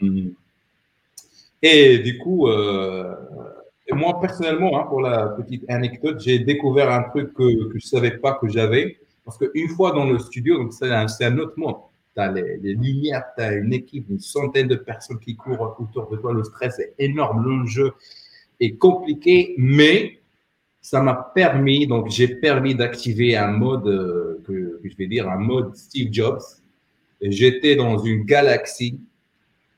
Mm. 0.00 0.30
Et 1.62 1.98
du 1.98 2.18
coup, 2.18 2.48
euh, 2.48 3.14
moi 3.92 4.20
personnellement, 4.20 4.80
hein, 4.80 4.86
pour 4.88 5.00
la 5.00 5.28
petite 5.28 5.64
anecdote, 5.68 6.20
j'ai 6.20 6.40
découvert 6.40 6.90
un 6.90 7.04
truc 7.04 7.32
que, 7.34 7.68
que 7.68 7.78
je 7.78 7.86
savais 7.86 8.12
pas 8.18 8.34
que 8.34 8.48
j'avais. 8.48 8.96
Parce 9.24 9.38
qu'une 9.38 9.68
fois 9.68 9.92
dans 9.92 10.04
le 10.04 10.18
studio, 10.18 10.58
donc 10.58 10.72
c'est 10.72 10.90
un, 10.90 11.06
un, 11.06 11.38
autre 11.38 11.54
monde 11.56 11.76
tu 12.14 12.20
as 12.20 12.30
les, 12.30 12.74
lumières, 12.74 13.24
tu 13.36 13.42
as 13.42 13.52
une 13.52 13.72
équipe, 13.72 14.08
une 14.10 14.20
centaine 14.20 14.68
de 14.68 14.76
personnes 14.76 15.18
qui 15.18 15.36
courent 15.36 15.76
autour 15.78 16.10
de 16.10 16.16
toi. 16.16 16.32
Le 16.32 16.44
stress 16.44 16.78
est 16.78 16.94
énorme, 16.98 17.44
l'enjeu 17.44 17.92
est 18.60 18.76
compliqué, 18.76 19.54
mais 19.56 20.18
ça 20.82 21.00
m'a 21.00 21.14
permis, 21.14 21.86
donc 21.86 22.10
j'ai 22.10 22.28
permis 22.28 22.74
d'activer 22.74 23.36
un 23.36 23.52
mode, 23.52 23.86
euh, 23.86 24.42
que, 24.46 24.80
je 24.84 24.96
vais 24.96 25.06
dire, 25.06 25.28
un 25.28 25.38
mode 25.38 25.74
Steve 25.74 26.12
Jobs. 26.12 26.42
J'étais 27.22 27.76
dans 27.76 27.98
une 27.98 28.24
galaxie. 28.24 29.00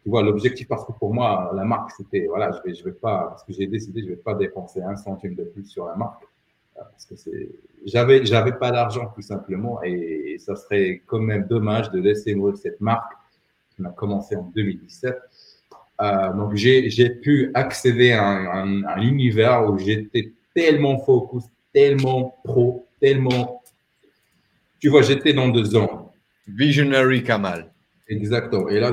Tu 0.02 0.10
vois, 0.10 0.22
l'objectif, 0.22 0.66
parce 0.66 0.84
que 0.84 0.92
pour 0.92 1.14
moi, 1.14 1.52
la 1.54 1.64
marque, 1.64 1.92
c'était, 1.92 2.26
voilà, 2.26 2.50
je 2.52 2.68
vais, 2.68 2.74
je 2.74 2.84
vais 2.84 2.92
pas, 2.92 3.26
parce 3.28 3.44
que 3.44 3.52
j'ai 3.52 3.66
décidé, 3.66 4.02
je 4.02 4.08
vais 4.08 4.16
pas 4.16 4.34
dépenser 4.34 4.82
un 4.82 4.96
centime 4.96 5.34
de 5.34 5.44
plus 5.44 5.64
sur 5.66 5.86
la 5.86 5.94
marque 5.94 6.24
parce 6.74 7.06
que 7.06 7.16
c'est, 7.16 7.48
j'avais, 7.84 8.24
j'avais 8.24 8.52
pas 8.52 8.70
d'argent 8.70 9.12
tout 9.14 9.22
simplement 9.22 9.82
et, 9.82 10.36
ça 10.38 10.56
serait 10.56 11.02
quand 11.06 11.20
même 11.20 11.46
dommage 11.46 11.90
de 11.92 12.00
laisser 12.00 12.34
mourir 12.34 12.56
cette 12.56 12.80
marque 12.80 13.12
qui 13.74 13.86
a 13.86 13.90
commencé 13.90 14.34
en 14.34 14.42
2017. 14.54 15.16
Euh, 16.00 16.32
donc 16.32 16.56
j'ai, 16.56 16.90
j'ai 16.90 17.08
pu 17.08 17.52
accéder 17.54 18.12
à 18.12 18.24
un, 18.24 19.00
univers 19.00 19.64
où 19.68 19.78
j'étais 19.78 20.32
tellement 20.54 20.98
focus, 20.98 21.44
tellement 21.72 22.36
pro, 22.44 22.86
tellement, 23.00 23.62
tu 24.80 24.88
vois, 24.88 25.02
j'étais 25.02 25.32
dans 25.32 25.48
deux 25.48 25.64
zones. 25.64 25.88
Visionary 26.46 27.22
Kamal. 27.22 27.72
Exactement. 28.08 28.68
Et 28.68 28.78
là, 28.78 28.92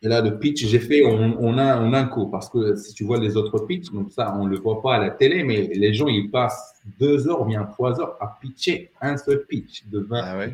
et 0.00 0.08
là, 0.08 0.20
le 0.20 0.38
pitch, 0.38 0.64
j'ai 0.64 0.78
fait 0.78 1.04
on, 1.04 1.58
a, 1.58 1.80
on 1.80 1.92
a 1.92 1.98
un 1.98 2.04
coup. 2.04 2.26
Parce 2.28 2.48
que 2.48 2.76
si 2.76 2.94
tu 2.94 3.04
vois 3.04 3.18
les 3.18 3.36
autres 3.36 3.58
pitchs, 3.66 3.90
donc 3.90 4.12
ça, 4.12 4.34
on 4.38 4.44
ne 4.44 4.50
le 4.50 4.58
voit 4.58 4.80
pas 4.80 4.94
à 4.94 4.98
la 4.98 5.10
télé, 5.10 5.42
mais 5.42 5.68
les 5.74 5.92
gens, 5.92 6.06
ils 6.06 6.30
passent 6.30 6.74
deux 6.98 7.28
heures, 7.28 7.44
bien 7.44 7.64
trois 7.64 8.00
heures 8.00 8.16
à 8.20 8.38
pitcher 8.40 8.90
un 9.00 9.16
seul 9.16 9.44
pitch 9.46 9.86
de 9.86 10.00
20 10.00 10.20
ah 10.22 10.46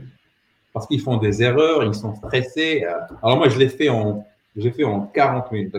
Parce 0.72 0.86
qu'ils 0.86 1.00
font 1.00 1.18
des 1.18 1.42
erreurs, 1.42 1.84
ils 1.84 1.94
sont 1.94 2.14
stressés. 2.14 2.84
Alors 3.22 3.36
moi, 3.36 3.48
je 3.48 3.58
l'ai 3.58 3.68
fait 3.68 3.90
en, 3.90 4.26
j'ai 4.56 4.70
fait 4.70 4.84
en 4.84 5.02
40 5.02 5.52
minutes. 5.52 5.76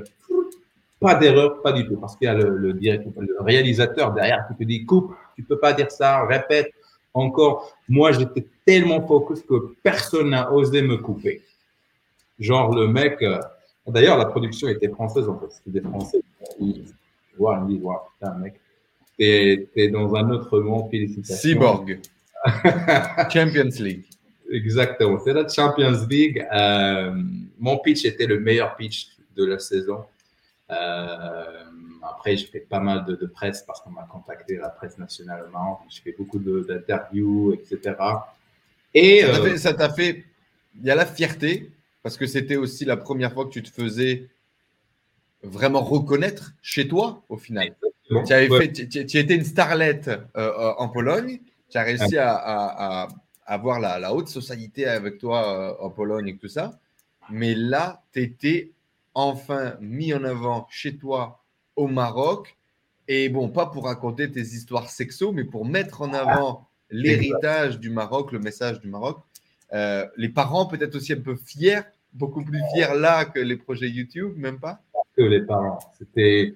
Pas 1.05 1.15
d'erreur, 1.15 1.61
pas 1.61 1.71
du 1.71 1.85
tout. 1.87 1.97
Parce 1.97 2.15
qu'il 2.15 2.25
y 2.25 2.29
a 2.29 2.33
le, 2.33 2.49
le, 2.57 2.71
le 2.73 3.41
réalisateur 3.41 4.13
derrière 4.13 4.47
qui 4.47 4.55
te 4.55 4.63
dit 4.63 4.85
coupe, 4.85 5.13
tu 5.35 5.43
peux 5.43 5.59
pas 5.59 5.73
dire 5.73 5.91
ça, 5.91 6.25
répète 6.25 6.71
encore. 7.13 7.73
Moi, 7.87 8.11
j'étais 8.11 8.45
tellement 8.65 9.05
focus 9.05 9.41
que 9.41 9.75
personne 9.83 10.31
n'a 10.31 10.51
osé 10.51 10.81
me 10.81 10.97
couper. 10.97 11.41
Genre, 12.39 12.75
le 12.75 12.87
mec, 12.87 13.21
euh, 13.21 13.39
D'ailleurs, 13.87 14.17
la 14.17 14.25
production 14.25 14.67
était 14.67 14.89
française 14.89 15.29
en 15.29 15.39
fait. 15.39 15.51
C'était 15.51 15.79
des 15.79 15.87
Français. 15.87 16.21
Ils 16.59 16.85
voient, 17.37 17.63
ils 17.67 17.77
disent, 17.77 17.87
putain, 18.19 18.33
mec, 18.35 18.59
t'es 19.17 19.89
dans 19.89 20.15
un 20.15 20.29
autre 20.31 20.59
monde, 20.59 20.89
félicitations. 20.89 21.49
Cyborg. 21.49 21.99
Champions 23.31 23.69
League. 23.79 24.05
Exactement, 24.51 25.19
c'est 25.23 25.33
la 25.33 25.47
Champions 25.47 26.05
League. 26.09 26.45
Euh, 26.53 27.15
mon 27.59 27.77
pitch 27.79 28.05
était 28.05 28.27
le 28.27 28.39
meilleur 28.39 28.75
pitch 28.75 29.07
de 29.35 29.45
la 29.45 29.59
saison. 29.59 30.05
Euh, 30.71 31.63
après, 32.01 32.37
je 32.37 32.47
fais 32.47 32.59
pas 32.59 32.79
mal 32.79 33.05
de, 33.05 33.25
presse 33.25 33.63
parce 33.63 33.81
qu'on 33.81 33.91
m'a 33.91 34.03
contacté 34.03 34.57
la 34.57 34.69
presse 34.69 34.97
nationale 34.97 35.45
au 35.47 35.51
Maroc. 35.51 35.79
Je 35.89 36.01
fais 36.01 36.15
beaucoup 36.17 36.39
d'interviews, 36.39 37.53
etc. 37.53 37.95
Et 38.93 39.23
ça 39.57 39.73
t'a 39.73 39.89
fait, 39.89 40.23
il 40.75 40.85
y 40.85 40.91
a 40.91 40.95
la 40.95 41.05
fierté 41.05 41.71
parce 42.01 42.17
que 42.17 42.27
c'était 42.27 42.55
aussi 42.55 42.85
la 42.85 42.97
première 42.97 43.33
fois 43.33 43.45
que 43.45 43.49
tu 43.49 43.63
te 43.63 43.69
faisais 43.69 44.29
vraiment 45.41 45.81
reconnaître 45.81 46.53
chez 46.61 46.87
toi, 46.87 47.23
au 47.29 47.37
final. 47.37 47.75
Tu, 48.07 48.33
avais 48.33 48.47
fait, 48.47 48.71
tu, 48.71 49.17
étais 49.17 49.35
une 49.35 49.43
starlette 49.43 50.07
euh, 50.07 50.19
euh, 50.35 50.73
en 50.77 50.89
Pologne, 50.89 51.39
tu 51.69 51.77
as 51.77 51.83
réussi 51.83 52.17
à, 52.19 53.07
avoir 53.47 53.79
la, 53.79 54.13
haute 54.13 54.27
société 54.27 54.85
avec 54.85 55.17
toi 55.17 55.47
euh, 55.47 55.83
en 55.83 55.89
Pologne 55.89 56.27
et 56.27 56.37
tout 56.37 56.47
ça, 56.47 56.79
mais 57.31 57.55
là, 57.55 58.03
tu 58.13 58.21
étais 58.21 58.71
enfin 59.15 59.75
mis 59.81 60.13
en 60.13 60.23
avant 60.23 60.67
chez 60.69 60.97
toi 60.97 61.43
au 61.75 61.87
Maroc, 61.87 62.55
et 63.07 63.29
bon, 63.29 63.49
pas 63.49 63.65
pour 63.65 63.85
raconter 63.85 64.31
tes 64.31 64.41
histoires 64.41 64.89
sexo, 64.89 65.31
mais 65.31 65.43
pour 65.43 65.65
mettre 65.65 66.01
en 66.01 66.13
avant 66.13 66.67
l'héritage 66.89 67.79
du 67.79 67.89
Maroc, 67.89 68.31
le 68.31 68.39
message 68.39 68.79
du 68.81 68.87
Maroc. 68.87 69.17
les 69.71 70.29
parents 70.29 70.67
peut-être 70.67 70.95
aussi 70.95 71.13
un 71.13 71.21
peu 71.21 71.35
fiers 71.35 71.81
beaucoup 72.15 72.43
plus 72.43 72.61
fier 72.73 72.95
là 72.95 73.25
que 73.25 73.39
les 73.39 73.57
projets 73.57 73.89
YouTube, 73.89 74.33
même 74.37 74.59
pas? 74.59 74.79
Que 75.15 75.23
les 75.23 75.41
parents. 75.41 75.79
C'était, 75.97 76.55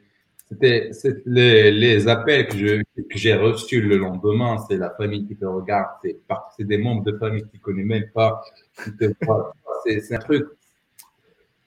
c'était, 0.49 0.91
les, 1.25 1.71
les, 1.71 2.07
appels 2.07 2.47
que, 2.47 2.81
j'ai 3.09 3.35
reçus 3.35 3.81
le 3.81 3.97
lendemain, 3.97 4.57
c'est 4.67 4.77
la 4.77 4.89
famille 4.91 5.27
qui 5.27 5.35
te 5.35 5.45
regarde, 5.45 5.89
c'est, 6.01 6.63
des 6.65 6.77
membres 6.77 7.03
de 7.03 7.17
famille 7.17 7.43
qui 7.43 7.57
ne 7.57 7.61
connaissent 7.61 7.85
même 7.85 8.09
pas. 8.13 8.41
C'est 9.85 10.15
un 10.15 10.19
truc. 10.19 10.47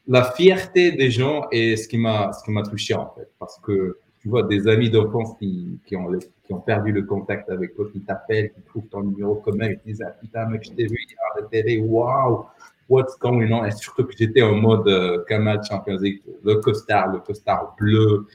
La 0.09 0.25
fierté 0.33 0.93
des 0.93 1.11
gens 1.11 1.47
est 1.51 1.77
ce 1.77 1.89
qui 1.89 1.99
m'a, 1.99 2.33
ce 2.33 2.45
qui 2.45 2.51
m'a 2.51 2.63
touché 2.63 2.95
en 2.95 3.13
fait, 3.17 3.29
parce 3.39 3.59
que 3.61 3.99
tu 4.21 4.29
vois, 4.29 4.45
des 4.45 4.69
amis 4.69 4.89
d'enfance 4.89 5.37
qui, 5.39 5.81
qui, 5.85 5.97
ont, 5.97 6.09
qui 6.45 6.53
ont 6.53 6.61
perdu 6.61 6.93
le 6.93 7.03
contact 7.03 7.51
avec 7.51 7.75
toi, 7.75 7.87
qui 7.93 8.01
t'appellent, 8.01 8.53
qui 8.53 8.61
trouvent 8.63 8.87
ton 8.87 9.03
numéro 9.03 9.35
commun, 9.35 9.71
et 9.71 9.77
qui 9.79 9.89
disent 9.89 10.05
Ah 10.07 10.11
putain, 10.11 10.47
mec, 10.47 10.63
je 10.65 10.71
t'ai 10.71 10.87
vu 10.87 10.97
à 11.35 11.41
la 11.41 11.47
télé, 11.49 11.81
waouh, 11.81 12.47
what's 12.89 13.19
going 13.19 13.51
on? 13.51 13.65
Et 13.65 13.73
surtout 13.73 14.05
que 14.05 14.13
j'étais 14.17 14.43
en 14.43 14.55
mode 14.55 14.87
euh, 14.87 15.25
Kamal 15.29 15.61
Champions 15.69 15.99
League, 15.99 16.23
le 16.45 16.55
costard, 16.57 17.13
le 17.13 17.19
costard 17.19 17.75
bleu, 17.77 18.27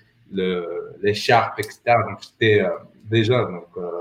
l'écharpe, 1.02 1.60
etc. 1.60 1.80
Donc, 1.86 2.20
j'étais 2.22 2.62
euh, 2.62 2.70
déjà, 3.06 3.46
donc, 3.46 3.68
euh, 3.78 3.92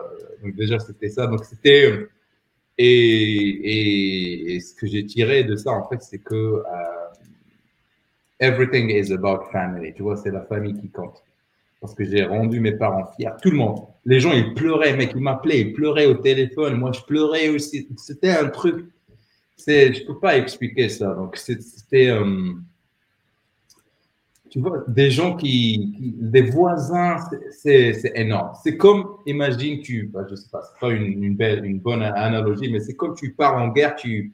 donc 0.43 0.55
déjà, 0.56 0.78
c'était 0.78 1.09
ça. 1.09 1.26
Donc, 1.26 1.44
c'était. 1.44 2.09
Et, 2.78 4.56
et, 4.56 4.60
ce 4.60 4.74
que 4.74 4.86
j'ai 4.86 5.06
tiré 5.06 5.44
de 5.44 5.56
ça, 5.56 5.70
en 5.70 5.88
fait, 5.88 6.02
c'est 6.02 6.18
que 6.18 6.34
euh, 6.34 6.62
everything 8.41 8.91
is 8.91 9.13
about 9.13 9.51
family. 9.53 9.93
Tu 9.95 10.03
vois, 10.03 10.17
c'est 10.17 10.31
la 10.31 10.43
famille 10.43 10.75
qui 10.75 10.91
compte 10.91 11.23
parce 11.81 11.95
que 11.95 12.05
j'ai 12.05 12.25
rendu 12.25 12.61
mes 12.61 12.73
parents 12.73 13.07
fiers. 13.17 13.31
Tout 13.43 13.51
le 13.51 13.59
monde. 13.59 13.81
Les 14.05 14.21
gens, 14.21 14.33
ils 14.33 14.55
pleuraient, 14.55 14.97
mec, 14.97 15.13
ils 15.15 15.21
m'appelaient, 15.21 15.61
ils 15.61 15.73
pleuraient 15.73 16.07
au 16.07 16.15
téléphone. 16.15 16.77
Moi, 16.77 16.93
je 16.93 17.01
pleurais 17.03 17.49
aussi. 17.49 17.89
C'était 17.97 18.31
un 18.31 18.49
truc. 18.49 18.87
C'est, 19.57 19.93
je 19.93 20.05
peux 20.05 20.19
pas 20.19 20.37
expliquer 20.37 20.89
ça. 20.89 21.15
Donc, 21.15 21.37
c'était, 21.37 22.09
euh, 22.09 22.53
tu 24.51 24.61
vois, 24.61 24.85
des 24.89 25.11
gens 25.11 25.37
qui, 25.37 25.95
des 26.19 26.43
voisins, 26.43 27.19
c'est 27.51 28.13
énorme. 28.15 28.53
C'est 28.63 28.77
comme, 28.77 29.17
imagine, 29.27 29.81
tu, 29.81 30.11
bah, 30.13 30.27
je 30.29 30.35
sais 30.35 30.49
pas, 30.51 30.63
c'est 30.63 30.81
pas 30.81 30.93
une, 30.93 31.23
une, 31.23 31.37
belle, 31.37 31.65
une 31.65 31.79
bonne 31.79 32.03
analogie, 32.03 32.71
mais 32.71 32.81
c'est 32.81 32.95
comme 32.95 33.15
tu 33.15 33.33
pars 33.33 33.57
en 33.57 33.69
guerre, 33.69 33.97
tu, 33.97 34.33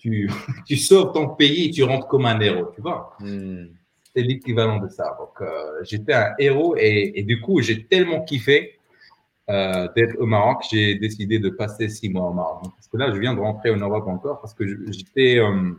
tu, 0.00 0.30
tu 0.66 0.76
sauves 0.76 1.12
ton 1.12 1.28
pays 1.28 1.68
et 1.68 1.70
tu 1.70 1.84
rentres 1.84 2.08
comme 2.08 2.26
un 2.26 2.40
héros, 2.40 2.72
tu 2.74 2.80
vois. 2.80 3.16
Hmm 3.20 3.66
c'est 4.14 4.22
l'équivalent 4.22 4.78
de 4.78 4.88
ça. 4.88 5.16
Donc, 5.18 5.40
euh, 5.40 5.82
j'étais 5.82 6.14
un 6.14 6.34
héros 6.38 6.76
et, 6.76 7.18
et, 7.18 7.22
du 7.22 7.40
coup, 7.40 7.60
j'ai 7.60 7.86
tellement 7.86 8.22
kiffé 8.22 8.78
euh, 9.48 9.88
d'être 9.96 10.16
au 10.18 10.26
Maroc, 10.26 10.64
j'ai 10.70 10.94
décidé 10.96 11.38
de 11.38 11.50
passer 11.50 11.88
six 11.88 12.08
mois 12.08 12.28
au 12.28 12.32
Maroc. 12.32 12.62
Parce 12.76 12.88
que 12.88 12.96
là, 12.96 13.12
je 13.12 13.18
viens 13.18 13.34
de 13.34 13.40
rentrer 13.40 13.70
en 13.70 13.76
Europe 13.76 14.06
encore 14.06 14.40
parce 14.40 14.54
que 14.54 14.64
j'étais, 14.90 15.38
euh, 15.38 15.72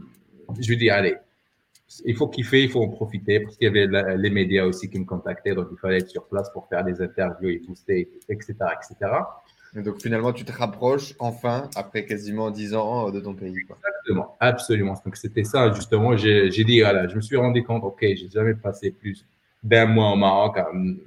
je 0.59 0.67
lui 0.69 0.77
dis, 0.77 0.89
allez, 0.89 1.15
il 2.05 2.15
faut 2.15 2.27
kiffer, 2.27 2.63
il 2.63 2.69
faut 2.69 2.81
en 2.81 2.89
profiter 2.89 3.41
parce 3.41 3.57
qu'il 3.57 3.65
y 3.65 3.69
avait 3.69 4.17
les 4.17 4.29
médias 4.29 4.65
aussi 4.65 4.89
qui 4.89 4.97
me 4.97 5.05
contactaient, 5.05 5.53
donc 5.53 5.67
il 5.71 5.77
fallait 5.77 5.97
être 5.97 6.09
sur 6.09 6.25
place 6.25 6.49
pour 6.53 6.67
faire 6.69 6.85
des 6.85 7.01
interviews 7.01 7.49
et 7.49 7.59
booster, 7.59 8.09
etc., 8.29 8.53
etc. 8.53 9.11
Et 9.75 9.81
donc 9.81 10.01
finalement, 10.01 10.33
tu 10.33 10.43
te 10.43 10.51
rapproches 10.51 11.15
enfin, 11.19 11.69
après 11.75 12.05
quasiment 12.05 12.51
10 12.51 12.73
ans 12.75 13.09
de 13.09 13.19
ton 13.21 13.33
pays. 13.33 13.55
Exactement, 13.57 14.35
absolument. 14.39 15.01
Donc 15.05 15.15
c'était 15.15 15.45
ça, 15.45 15.71
justement. 15.71 16.17
J'ai 16.17 16.49
dit, 16.49 16.81
voilà, 16.81 17.07
je 17.07 17.15
me 17.15 17.21
suis 17.21 17.37
rendu 17.37 17.63
compte, 17.63 17.83
OK, 17.83 17.99
j'ai 18.01 18.29
jamais 18.29 18.53
passé 18.53 18.91
plus 18.91 19.25
d'un 19.63 19.85
mois 19.85 20.11
au 20.11 20.15
Maroc 20.17 20.57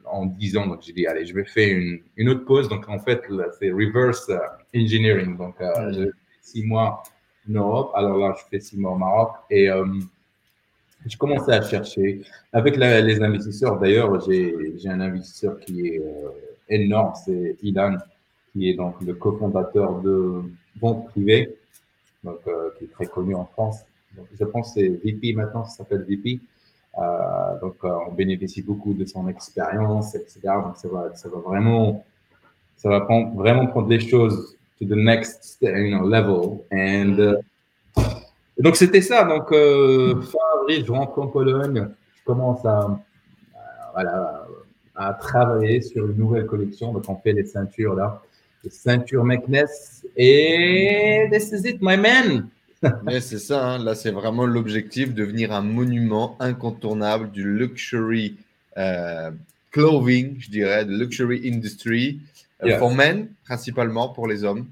en, 0.06 0.26
10 0.26 0.56
ans. 0.56 0.66
Donc 0.66 0.80
j'ai 0.82 0.94
dit, 0.94 1.06
allez, 1.06 1.26
je 1.26 1.34
vais 1.34 1.44
faire 1.44 1.76
une, 1.76 2.00
une 2.16 2.30
autre 2.30 2.46
pause. 2.46 2.68
Donc 2.70 2.88
en 2.88 2.98
fait, 2.98 3.22
c'est 3.58 3.70
reverse 3.70 4.30
euh, 4.30 4.38
engineering. 4.74 5.36
Donc 5.36 5.60
euh, 5.60 5.92
j'ai 5.92 6.04
fait 6.06 6.12
6 6.40 6.64
mois 6.64 7.02
en 7.48 7.52
Europe. 7.52 7.92
Alors 7.94 8.16
là, 8.16 8.34
je 8.38 8.44
fais 8.50 8.60
6 8.60 8.78
mois 8.78 8.92
au 8.92 8.98
Maroc. 8.98 9.32
Et 9.50 9.68
euh, 9.68 9.84
j'ai 11.04 11.18
commencé 11.18 11.52
à 11.52 11.60
chercher. 11.60 12.22
Avec 12.50 12.78
les 12.78 13.22
investisseurs, 13.22 13.78
d'ailleurs, 13.78 14.18
j'ai 14.26 14.54
un 14.86 15.00
investisseur 15.00 15.60
qui 15.60 15.86
est 15.86 16.02
énorme, 16.70 17.12
c'est 17.26 17.58
Ilan 17.62 17.98
qui 18.54 18.70
est 18.70 18.74
donc 18.74 18.94
le 19.02 19.14
cofondateur 19.14 20.00
de 20.00 20.42
Banque 20.76 21.08
Privée, 21.08 21.56
donc, 22.22 22.38
euh, 22.46 22.70
qui 22.78 22.84
est 22.84 22.92
très 22.92 23.06
connu 23.06 23.34
en 23.34 23.44
France. 23.44 23.80
Donc, 24.16 24.26
je 24.38 24.44
pense 24.44 24.74
que 24.74 24.80
c'est 24.80 24.88
VP 24.88 25.34
maintenant, 25.34 25.64
ça 25.64 25.78
s'appelle 25.78 26.04
VP. 26.08 26.40
Euh, 26.96 27.60
donc, 27.60 27.76
euh, 27.84 27.90
on 28.08 28.12
bénéficie 28.12 28.62
beaucoup 28.62 28.94
de 28.94 29.04
son 29.04 29.28
expérience, 29.28 30.14
etc. 30.14 30.40
Donc, 30.64 30.76
ça 30.76 30.88
va, 30.88 31.14
ça 31.14 31.28
va 31.28 31.38
vraiment, 31.38 32.04
ça 32.76 32.88
va 32.88 33.00
prendre, 33.00 33.34
vraiment 33.34 33.66
prendre 33.66 33.88
les 33.88 34.00
choses 34.00 34.56
to 34.78 34.86
the 34.86 34.96
next 34.96 35.58
level. 35.60 36.60
And, 36.72 37.34
donc, 38.58 38.76
c'était 38.76 39.02
ça. 39.02 39.24
Donc, 39.24 39.50
fin 39.50 40.38
avril, 40.60 40.84
je 40.86 40.92
rentre 40.92 41.18
en 41.18 41.26
Pologne. 41.26 41.88
Je 42.16 42.24
commence 42.24 42.64
à, 42.64 43.00
voilà, 43.92 44.46
à 44.94 45.12
travailler 45.14 45.82
sur 45.82 46.06
une 46.06 46.16
nouvelle 46.16 46.46
collection. 46.46 46.92
Donc, 46.92 47.04
on 47.08 47.16
fait 47.16 47.32
les 47.32 47.44
ceintures 47.44 47.96
là 47.96 48.22
ceinture 48.70 49.24
McNess. 49.24 50.04
Et 50.16 51.28
this 51.30 51.52
is 51.52 51.68
it, 51.68 51.78
my 51.80 51.96
man. 51.96 52.48
c'est 53.20 53.38
ça, 53.38 53.66
hein. 53.66 53.78
là 53.78 53.94
c'est 53.94 54.10
vraiment 54.10 54.44
l'objectif, 54.46 55.14
devenir 55.14 55.52
un 55.52 55.62
monument 55.62 56.36
incontournable 56.38 57.30
du 57.30 57.42
luxury 57.42 58.36
euh, 58.76 59.30
clothing, 59.70 60.36
je 60.38 60.50
dirais, 60.50 60.84
de 60.84 60.96
luxury 60.96 61.48
industry, 61.48 62.20
euh, 62.62 62.78
pour 62.78 62.94
men 62.94 63.28
principalement, 63.44 64.08
pour 64.08 64.26
les 64.28 64.44
hommes. 64.44 64.66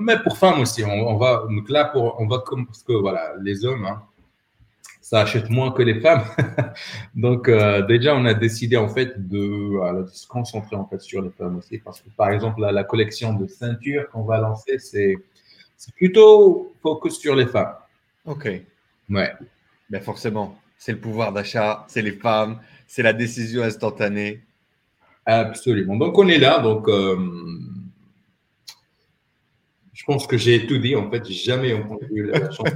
Mais 0.00 0.18
pour 0.22 0.38
femmes 0.38 0.60
aussi, 0.60 0.82
on, 0.84 1.16
va, 1.16 1.44
donc 1.50 1.68
là, 1.68 1.84
pour, 1.84 2.18
on 2.18 2.26
va 2.26 2.38
comme, 2.38 2.66
parce 2.66 2.82
que 2.82 2.92
voilà, 2.92 3.34
les 3.42 3.64
hommes, 3.64 3.84
hein, 3.84 4.02
ça 5.12 5.20
achète 5.20 5.50
moins 5.50 5.72
que 5.72 5.82
les 5.82 6.00
femmes. 6.00 6.24
Donc 7.14 7.46
euh, 7.46 7.82
déjà, 7.82 8.16
on 8.16 8.24
a 8.24 8.32
décidé 8.32 8.78
en 8.78 8.88
fait 8.88 9.28
de, 9.28 10.06
se 10.10 10.26
concentrer 10.26 10.74
en 10.74 10.86
fait 10.86 11.02
sur 11.02 11.20
les 11.20 11.28
femmes 11.28 11.58
aussi, 11.58 11.76
parce 11.76 12.00
que 12.00 12.08
par 12.16 12.30
exemple 12.30 12.62
la, 12.62 12.82
collection 12.84 13.34
de 13.34 13.46
ceintures 13.46 14.08
qu'on 14.08 14.22
va 14.22 14.38
lancer, 14.38 14.78
c'est 14.78 15.18
plutôt 15.96 16.72
focus 16.82 17.18
sur 17.18 17.36
les 17.36 17.46
femmes. 17.46 17.74
Ok. 18.24 18.48
Ouais. 19.10 19.32
Mais 19.90 20.00
forcément, 20.00 20.58
c'est 20.78 20.92
le 20.92 20.98
pouvoir 20.98 21.34
d'achat, 21.34 21.84
c'est 21.88 22.00
les 22.00 22.12
femmes, 22.12 22.60
c'est 22.86 23.02
la 23.02 23.12
décision 23.12 23.64
instantanée. 23.64 24.40
Absolument. 25.26 25.96
Donc 25.96 26.16
on 26.16 26.26
est 26.26 26.38
là, 26.38 26.58
donc. 26.58 26.88
Euh, 26.88 27.16
je 30.02 30.06
pense 30.06 30.26
que 30.26 30.36
j'ai 30.36 30.66
tout 30.66 30.78
dit. 30.78 30.96
En 30.96 31.08
fait, 31.08 31.24
j'ai 31.24 31.32
jamais 31.32 31.72
entendu 31.80 32.24
la 32.24 32.50
chance. 32.50 32.68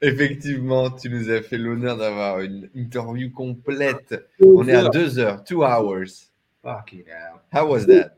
Effectivement, 0.00 0.88
tu 0.88 1.10
nous 1.10 1.28
as 1.28 1.42
fait 1.42 1.58
l'honneur 1.58 1.96
d'avoir 1.96 2.38
une 2.40 2.70
interview 2.72 3.32
complète. 3.32 4.14
On 4.40 4.66
est 4.68 4.74
à 4.74 4.88
deux 4.90 5.18
heures, 5.18 5.42
two 5.42 5.64
hours. 5.64 6.30
Fucking 6.62 7.02
hell. 7.08 7.40
How 7.52 7.66
was 7.66 7.84
that? 7.86 8.12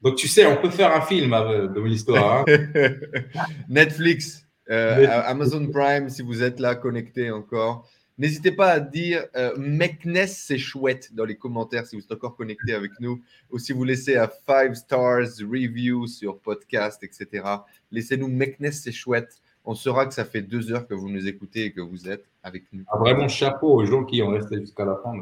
Donc, 0.00 0.16
tu 0.16 0.28
sais, 0.28 0.46
on 0.46 0.56
peut 0.56 0.70
faire 0.70 0.96
un 0.96 1.02
film 1.02 1.34
euh, 1.34 1.68
de 1.68 1.80
l'histoire. 1.82 2.38
Hein. 2.38 2.44
Netflix, 3.68 4.46
euh, 4.70 5.06
Amazon 5.26 5.66
Prime, 5.70 6.08
si 6.08 6.22
vous 6.22 6.42
êtes 6.42 6.58
là 6.58 6.74
connecté 6.74 7.30
encore. 7.30 7.86
N'hésitez 8.22 8.52
pas 8.52 8.70
à 8.70 8.78
dire 8.78 9.24
euh, 9.34 9.52
Mekness, 9.56 10.44
c'est 10.46 10.56
chouette 10.56 11.12
dans 11.12 11.24
les 11.24 11.34
commentaires 11.34 11.88
si 11.88 11.96
vous 11.96 12.02
êtes 12.02 12.12
encore 12.12 12.36
connecté 12.36 12.72
avec 12.72 12.92
nous 13.00 13.20
ou 13.50 13.58
si 13.58 13.72
vous 13.72 13.82
laissez 13.82 14.14
à 14.14 14.30
5 14.46 14.76
stars 14.76 15.26
review 15.40 16.06
sur 16.06 16.38
podcast, 16.38 17.02
etc. 17.02 17.44
Laissez-nous 17.90 18.28
Mekness, 18.28 18.80
c'est 18.80 18.92
chouette. 18.92 19.40
On 19.64 19.74
saura 19.74 20.06
que 20.06 20.14
ça 20.14 20.24
fait 20.24 20.40
deux 20.40 20.70
heures 20.70 20.86
que 20.86 20.94
vous 20.94 21.08
nous 21.08 21.26
écoutez 21.26 21.64
et 21.64 21.72
que 21.72 21.80
vous 21.80 22.08
êtes 22.08 22.24
avec 22.44 22.62
nous. 22.72 22.84
Ah, 22.86 22.98
vraiment 22.98 23.26
chapeau 23.26 23.72
aux 23.74 23.84
gens 23.86 24.04
qui 24.04 24.22
ont 24.22 24.30
resté 24.30 24.60
jusqu'à 24.60 24.84
la 24.84 25.00
fin. 25.02 25.14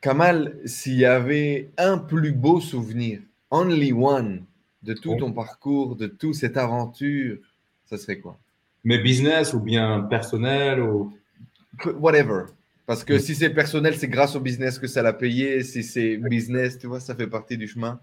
Kamal, 0.00 0.60
s'il 0.66 0.98
y 0.98 1.04
avait 1.04 1.70
un 1.78 1.98
plus 1.98 2.30
beau 2.30 2.60
souvenir, 2.60 3.18
only 3.50 3.92
one, 3.92 4.44
de 4.84 4.94
tout 4.94 5.16
ton 5.16 5.32
parcours, 5.32 5.96
de 5.96 6.06
toute 6.06 6.36
cette 6.36 6.58
aventure, 6.58 7.38
ça 7.86 7.98
serait 7.98 8.20
quoi? 8.20 8.38
Mes 8.84 8.98
business 8.98 9.52
ou 9.52 9.58
bien 9.58 10.02
personnel 10.02 10.80
ou 10.80 11.12
whatever. 11.98 12.44
Parce 12.86 13.02
que 13.02 13.18
si 13.18 13.34
c'est 13.34 13.50
personnel, 13.50 13.96
c'est 13.96 14.08
grâce 14.08 14.36
au 14.36 14.40
business 14.40 14.78
que 14.78 14.86
ça 14.86 15.02
l'a 15.02 15.12
payé. 15.12 15.62
Si 15.64 15.82
c'est 15.82 16.16
business, 16.16 16.78
tu 16.78 16.86
vois, 16.86 17.00
ça 17.00 17.14
fait 17.14 17.26
partie 17.26 17.58
du 17.58 17.66
chemin. 17.66 18.00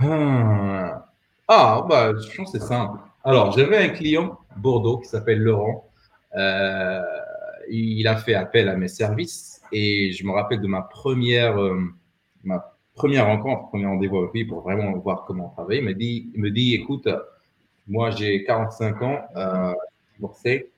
Ah, 0.00 1.06
ah 1.46 1.86
bah, 1.88 2.12
je 2.18 2.36
pense 2.36 2.52
que 2.52 2.58
c'est 2.58 2.66
simple. 2.66 2.98
Alors, 3.22 3.52
j'avais 3.52 3.78
un 3.78 3.88
client, 3.90 4.38
Bordeaux, 4.56 4.98
qui 4.98 5.08
s'appelle 5.08 5.40
Laurent. 5.40 5.88
Euh, 6.36 7.00
il 7.70 8.06
a 8.08 8.16
fait 8.16 8.34
appel 8.34 8.68
à 8.68 8.76
mes 8.76 8.88
services 8.88 9.62
et 9.72 10.12
je 10.12 10.26
me 10.26 10.32
rappelle 10.32 10.60
de 10.60 10.66
ma 10.66 10.82
première, 10.82 11.60
euh, 11.60 11.80
ma 12.42 12.74
première 12.94 13.26
rencontre, 13.26 13.68
premier 13.68 13.86
rendez-vous 13.86 14.18
avec 14.18 14.32
lui 14.32 14.44
pour 14.44 14.60
vraiment 14.62 14.92
voir 14.98 15.24
comment 15.26 15.50
travailler. 15.50 15.80
Il 15.80 15.86
me 15.86 15.94
dit, 15.94 16.30
il 16.34 16.40
me 16.40 16.50
dit 16.50 16.74
écoute, 16.74 17.08
moi 17.86 18.10
j'ai 18.10 18.44
45 18.44 19.02
ans, 19.02 19.20
euh, 19.36 19.72
divorcé, 20.14 20.70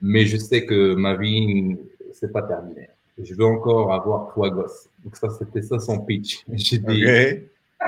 mais 0.00 0.26
je 0.26 0.36
sais 0.36 0.64
que 0.66 0.94
ma 0.94 1.14
vie, 1.14 1.76
c'est 2.12 2.32
pas 2.32 2.42
terminé. 2.42 2.88
Je 3.22 3.34
veux 3.34 3.44
encore 3.44 3.92
avoir 3.92 4.28
trois 4.28 4.50
gosses. 4.50 4.88
Donc 5.04 5.16
ça, 5.16 5.28
c'était 5.30 5.62
ça 5.62 5.78
son 5.78 6.00
pitch. 6.00 6.44
J'ai 6.52 6.78
dit, 6.78 7.04
okay. 7.04 7.48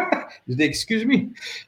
j'ai 0.48 0.54
dit, 0.54 0.62
excuse-moi. 0.62 1.16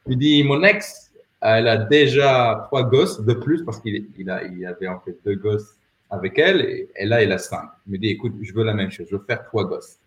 Il 0.07 0.19
dit, 0.19 0.45
mon 0.45 0.63
ex, 0.63 1.11
elle 1.41 1.69
a 1.69 1.77
déjà 1.77 2.63
trois 2.67 2.85
gosses 2.85 3.21
de 3.21 3.35
plus 3.35 3.65
parce 3.65 3.81
qu'il 3.81 4.07
il 4.19 4.31
a, 4.31 4.45
il 4.45 4.65
avait 4.67 4.89
en 4.89 5.01
fait 5.01 5.17
deux 5.25 5.37
gosses 5.37 5.77
avec 6.11 6.39
elle 6.39 6.61
et, 6.63 6.89
et 6.97 7.07
là, 7.07 7.23
il 7.23 7.33
a 7.33 7.39
cinq. 7.39 7.69
Il 7.87 7.93
me 7.93 7.99
dit, 7.99 8.09
écoute, 8.09 8.35
je 8.41 8.53
veux 8.53 8.65
la 8.65 8.75
même 8.75 8.91
chose. 8.91 9.07
Je 9.11 9.17
veux 9.17 9.25
faire 9.27 9.45
trois 9.45 9.65
gosses. 9.65 9.99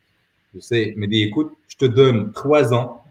Je 0.55 0.59
sais, 0.59 0.93
il 0.95 0.97
me 0.97 1.07
dit, 1.07 1.23
écoute, 1.23 1.53
je 1.68 1.77
te 1.77 1.85
donne 1.85 2.31
trois 2.31 2.73
ans 2.73 3.03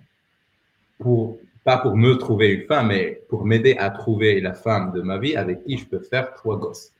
pour, 0.98 1.38
pas 1.64 1.78
pour 1.78 1.96
me 1.96 2.14
trouver 2.14 2.52
une 2.52 2.66
femme, 2.66 2.88
mais 2.88 3.22
pour 3.28 3.44
m'aider 3.44 3.76
à 3.78 3.90
trouver 3.90 4.40
la 4.40 4.54
femme 4.54 4.92
de 4.92 5.02
ma 5.02 5.18
vie 5.18 5.36
avec 5.36 5.64
qui 5.64 5.76
je 5.76 5.86
peux 5.86 6.00
faire 6.00 6.34
trois 6.34 6.58
gosses. 6.58 6.92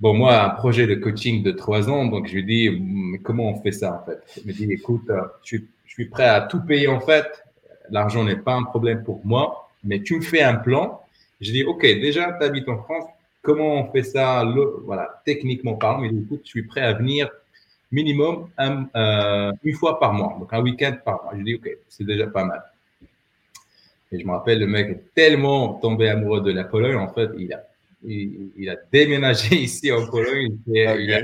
Bon, 0.00 0.14
moi, 0.14 0.42
un 0.42 0.50
projet 0.50 0.86
de 0.86 0.94
coaching 0.94 1.42
de 1.42 1.52
trois 1.52 1.88
ans, 1.90 2.06
donc 2.06 2.26
je 2.26 2.34
lui 2.34 2.44
dis, 2.44 2.70
mais 2.80 3.18
comment 3.18 3.50
on 3.50 3.62
fait 3.62 3.72
ça 3.72 4.02
en 4.02 4.06
fait? 4.06 4.20
Il 4.38 4.46
me 4.48 4.52
dit, 4.52 4.72
écoute, 4.72 5.08
euh, 5.10 5.22
je 5.42 5.46
suis, 5.46 5.68
je 5.86 5.92
suis 5.92 6.06
prêt 6.06 6.28
à 6.28 6.42
tout 6.42 6.60
payer 6.60 6.88
en 6.88 7.00
fait. 7.00 7.26
L'argent 7.90 8.24
n'est 8.24 8.36
pas 8.36 8.54
un 8.54 8.62
problème 8.62 9.02
pour 9.02 9.20
moi, 9.24 9.68
mais 9.84 10.02
tu 10.02 10.16
me 10.16 10.22
fais 10.22 10.42
un 10.42 10.54
plan. 10.54 11.00
Je 11.40 11.52
dis, 11.52 11.64
OK, 11.64 11.82
déjà, 11.82 12.32
tu 12.38 12.44
habites 12.44 12.68
en 12.68 12.82
France. 12.82 13.04
Comment 13.42 13.80
on 13.80 13.90
fait 13.90 14.02
ça? 14.02 14.44
Voilà, 14.84 15.22
techniquement 15.24 15.74
parlant 15.74 16.04
Il 16.04 16.12
dit, 16.12 16.24
écoute, 16.24 16.42
je 16.44 16.50
suis 16.50 16.62
prêt 16.62 16.82
à 16.82 16.92
venir 16.92 17.30
minimum 17.90 18.48
euh, 18.94 19.52
une 19.64 19.74
fois 19.74 19.98
par 19.98 20.12
mois, 20.12 20.36
donc 20.38 20.52
un 20.52 20.60
week-end 20.60 20.96
par 21.04 21.24
mois. 21.24 21.32
Je 21.36 21.42
dis, 21.42 21.54
OK, 21.54 21.68
c'est 21.88 22.04
déjà 22.04 22.26
pas 22.26 22.44
mal. 22.44 22.62
Et 24.12 24.20
je 24.20 24.26
me 24.26 24.32
rappelle, 24.32 24.58
le 24.58 24.66
mec 24.66 24.88
est 24.90 25.14
tellement 25.14 25.74
tombé 25.74 26.08
amoureux 26.08 26.40
de 26.40 26.52
la 26.52 26.64
Pologne, 26.64 26.96
en 26.96 27.12
fait, 27.12 27.30
il 27.38 27.52
a, 27.52 27.62
il, 28.02 28.68
a 28.68 28.76
déménagé 28.92 29.56
ici 29.62 29.90
en 29.92 30.06
Pologne. 30.06 30.56
Il, 30.66 31.12
a 31.12 31.20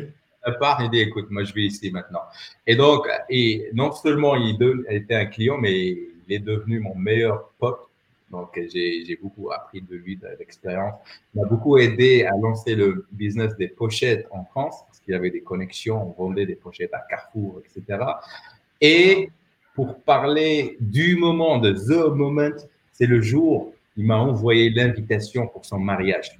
à 0.47 0.53
part, 0.53 0.81
il 0.83 0.91
dit, 0.91 1.01
écoute, 1.01 1.27
moi, 1.31 1.43
je 1.43 1.53
vais 1.53 1.63
ici 1.63 1.91
maintenant. 1.91 2.23
Et 2.67 2.77
donc, 2.77 3.09
et 3.29 3.69
non 3.75 3.93
seulement 3.93 4.37
il, 4.37 4.57
était 4.89 5.17
un 5.17 5.27
client, 5.27 5.59
mais 5.59 5.89
il 5.89 6.09
est 6.29 6.39
devenu 6.39 6.79
mon 6.79 6.95
meilleur 6.95 7.51
pote. 7.59 7.81
Donc, 8.31 8.59
j'ai 8.73 9.19
beaucoup 9.21 9.51
appris 9.51 9.81
de 9.81 9.97
lui, 9.97 10.17
de 10.17 10.27
l'expérience. 10.39 10.95
Il 11.35 11.41
m'a 11.41 11.49
beaucoup 11.49 11.79
aidé 11.79 12.25
à 12.25 12.37
lancer 12.37 12.75
le 12.75 13.07
business 13.13 13.57
des 13.57 13.69
pochettes 13.69 14.27
en 14.31 14.45
France, 14.45 14.77
parce 14.87 15.01
qu'il 15.01 15.15
avait 15.15 15.31
des 15.31 15.43
connexions, 15.43 16.15
on 16.17 16.25
vendait 16.25 16.47
des 16.47 16.57
pochettes 16.57 16.95
à 16.95 17.05
Carrefour, 17.09 17.61
etc. 17.65 18.05
Et 18.81 19.31
pour 19.75 20.01
parler 20.03 20.77
du 20.81 21.17
moment, 21.17 21.59
de 21.59 21.73
the 21.73 22.15
moment, 22.15 22.57
c'est 22.93 23.07
le 23.07 23.21
jour, 23.21 23.73
il 23.97 24.07
m'a 24.07 24.17
envoyé 24.17 24.71
l'invitation 24.71 25.47
pour 25.47 25.65
son 25.65 25.79
mariage. 25.79 26.39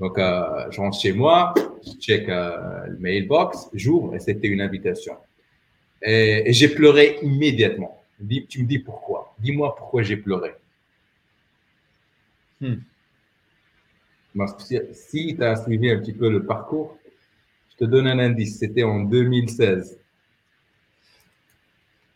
Donc, 0.00 0.18
euh, 0.18 0.70
je 0.70 0.80
rentre 0.80 0.98
chez 0.98 1.12
moi, 1.12 1.54
je 1.84 1.92
check 2.00 2.28
euh, 2.28 2.86
le 2.88 2.98
mailbox, 2.98 3.68
j'ouvre 3.74 4.14
et 4.16 4.20
c'était 4.20 4.48
une 4.48 4.60
invitation. 4.60 5.16
Et, 6.02 6.52
j'ai 6.52 6.68
pleuré 6.68 7.18
immédiatement. 7.22 8.02
tu 8.48 8.62
me 8.62 8.66
dis 8.66 8.78
pourquoi? 8.78 9.34
Dis-moi 9.38 9.74
pourquoi 9.76 10.02
j'ai 10.02 10.16
pleuré. 10.16 10.54
Hmm. 12.60 12.76
Si 14.92 15.36
tu 15.36 15.44
as 15.44 15.56
suivi 15.56 15.90
un 15.90 15.98
petit 15.98 16.12
peu 16.12 16.30
le 16.30 16.46
parcours, 16.46 16.98
je 17.70 17.84
te 17.84 17.84
donne 17.84 18.06
un 18.06 18.18
indice. 18.18 18.58
C'était 18.58 18.82
en 18.82 19.00
2016. 19.00 19.98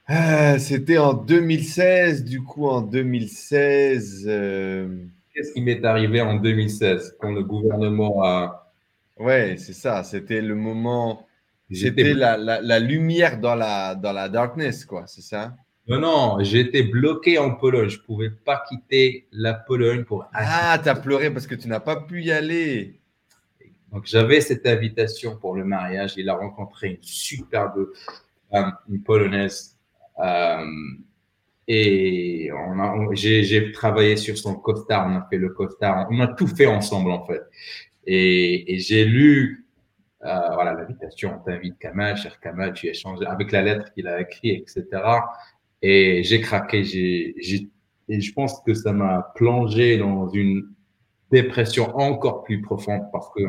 Euh, 0.09 0.59
c'était 0.59 0.99
en 0.99 1.15
2016. 1.15 2.25
Du 2.25 2.43
coup, 2.43 2.67
en 2.67 2.81
2016. 2.81 4.25
Euh, 4.27 4.89
Qu'est-ce 5.37 5.53
qui 5.53 5.61
m'est 5.61 5.85
arrivé 5.85 6.23
en 6.23 6.37
2016 6.37 7.19
quand 7.21 7.31
le 7.31 7.43
gouvernement 7.45 8.25
a. 8.25 8.73
Ouais, 9.19 9.57
c'est 9.59 9.75
ça. 9.75 10.03
C'était 10.03 10.41
le 10.41 10.55
moment. 10.55 11.27
C'était 11.71 12.15
la, 12.15 12.39
la, 12.39 12.79
lumière 12.79 13.39
dans 13.39 13.55
la, 13.55 13.95
dans 13.95 14.15
la 14.15 14.31
darkness, 14.31 14.87
quoi. 14.87 15.07
C'est 15.07 15.21
ça? 15.21 15.55
Non, 15.89 16.01
non. 16.01 16.39
J'étais 16.41 16.85
bloqué 16.85 17.37
en 17.39 17.51
Pologne. 17.51 17.91
Je 17.91 17.99
ne 17.99 18.05
pouvais 18.05 18.31
pas 18.31 18.65
quitter 18.67 19.29
la 19.31 19.53
Pologne 19.53 20.05
pour. 20.05 20.27
Ah, 20.33 20.81
tu 20.83 20.89
as 20.89 20.95
pleuré 20.95 21.31
parce 21.31 21.47
que 21.47 21.55
tu 21.55 21.69
n'as 21.69 21.81
pas 21.81 21.97
pu 21.97 22.23
y 22.23 22.33
aller. 22.33 22.99
Donc, 23.93 24.07
j'avais 24.07 24.41
cette 24.41 24.67
invitation 24.67 25.37
pour 25.37 25.55
le 25.55 25.65
mariage. 25.65 26.15
Il 26.17 26.31
a 26.31 26.35
rencontré 26.35 26.93
une 26.93 27.03
superbe 27.03 27.89
femme, 28.51 28.75
une 28.89 29.03
polonaise 29.03 29.77
euh, 30.19 30.65
et 31.69 32.51
on 32.53 32.79
a, 32.79 33.15
j'ai, 33.15 33.73
travaillé 33.73 34.17
sur 34.17 34.39
son 34.39 34.55
costard, 34.55 35.09
on 35.09 35.17
a 35.17 35.27
fait 35.29 35.39
le 35.39 35.51
costard, 35.51 36.07
on 36.11 36.21
a 36.21 36.29
tout 36.29 36.47
fait 36.47 36.67
ensemble 36.67 37.11
en 37.11 37.27
fait. 37.27 37.43
Et, 38.07 38.75
et 38.75 38.79
j'ai 38.79 39.05
lu 39.05 39.67
euh, 40.25 40.55
voilà 40.55 40.73
l'invitation, 40.73 41.39
on 41.41 41.45
t'invite 41.45 41.79
Kamal, 41.79 42.17
cher 42.17 42.41
Kamal, 42.41 42.73
tu 42.73 42.87
échanges 42.89 43.21
avec 43.27 43.53
la 43.53 43.63
lettre 43.63 43.93
qu'il 43.93 44.09
a 44.09 44.21
écrite, 44.21 44.63
etc. 44.63 45.03
Et 45.83 46.23
j'ai 46.25 46.41
craqué, 46.41 46.85
j'ai, 46.85 47.35
j'ai, 47.39 47.69
et 48.09 48.21
je 48.21 48.33
pense 48.33 48.61
que 48.61 48.75
ça 48.75 48.93
m'a 48.93 49.33
plongé 49.35 49.99
dans 49.99 50.29
une 50.29 50.69
dépression 51.31 51.97
encore 51.97 52.45
plus 52.45 52.63
profonde 52.63 53.03
parce 53.13 53.29
que 53.35 53.43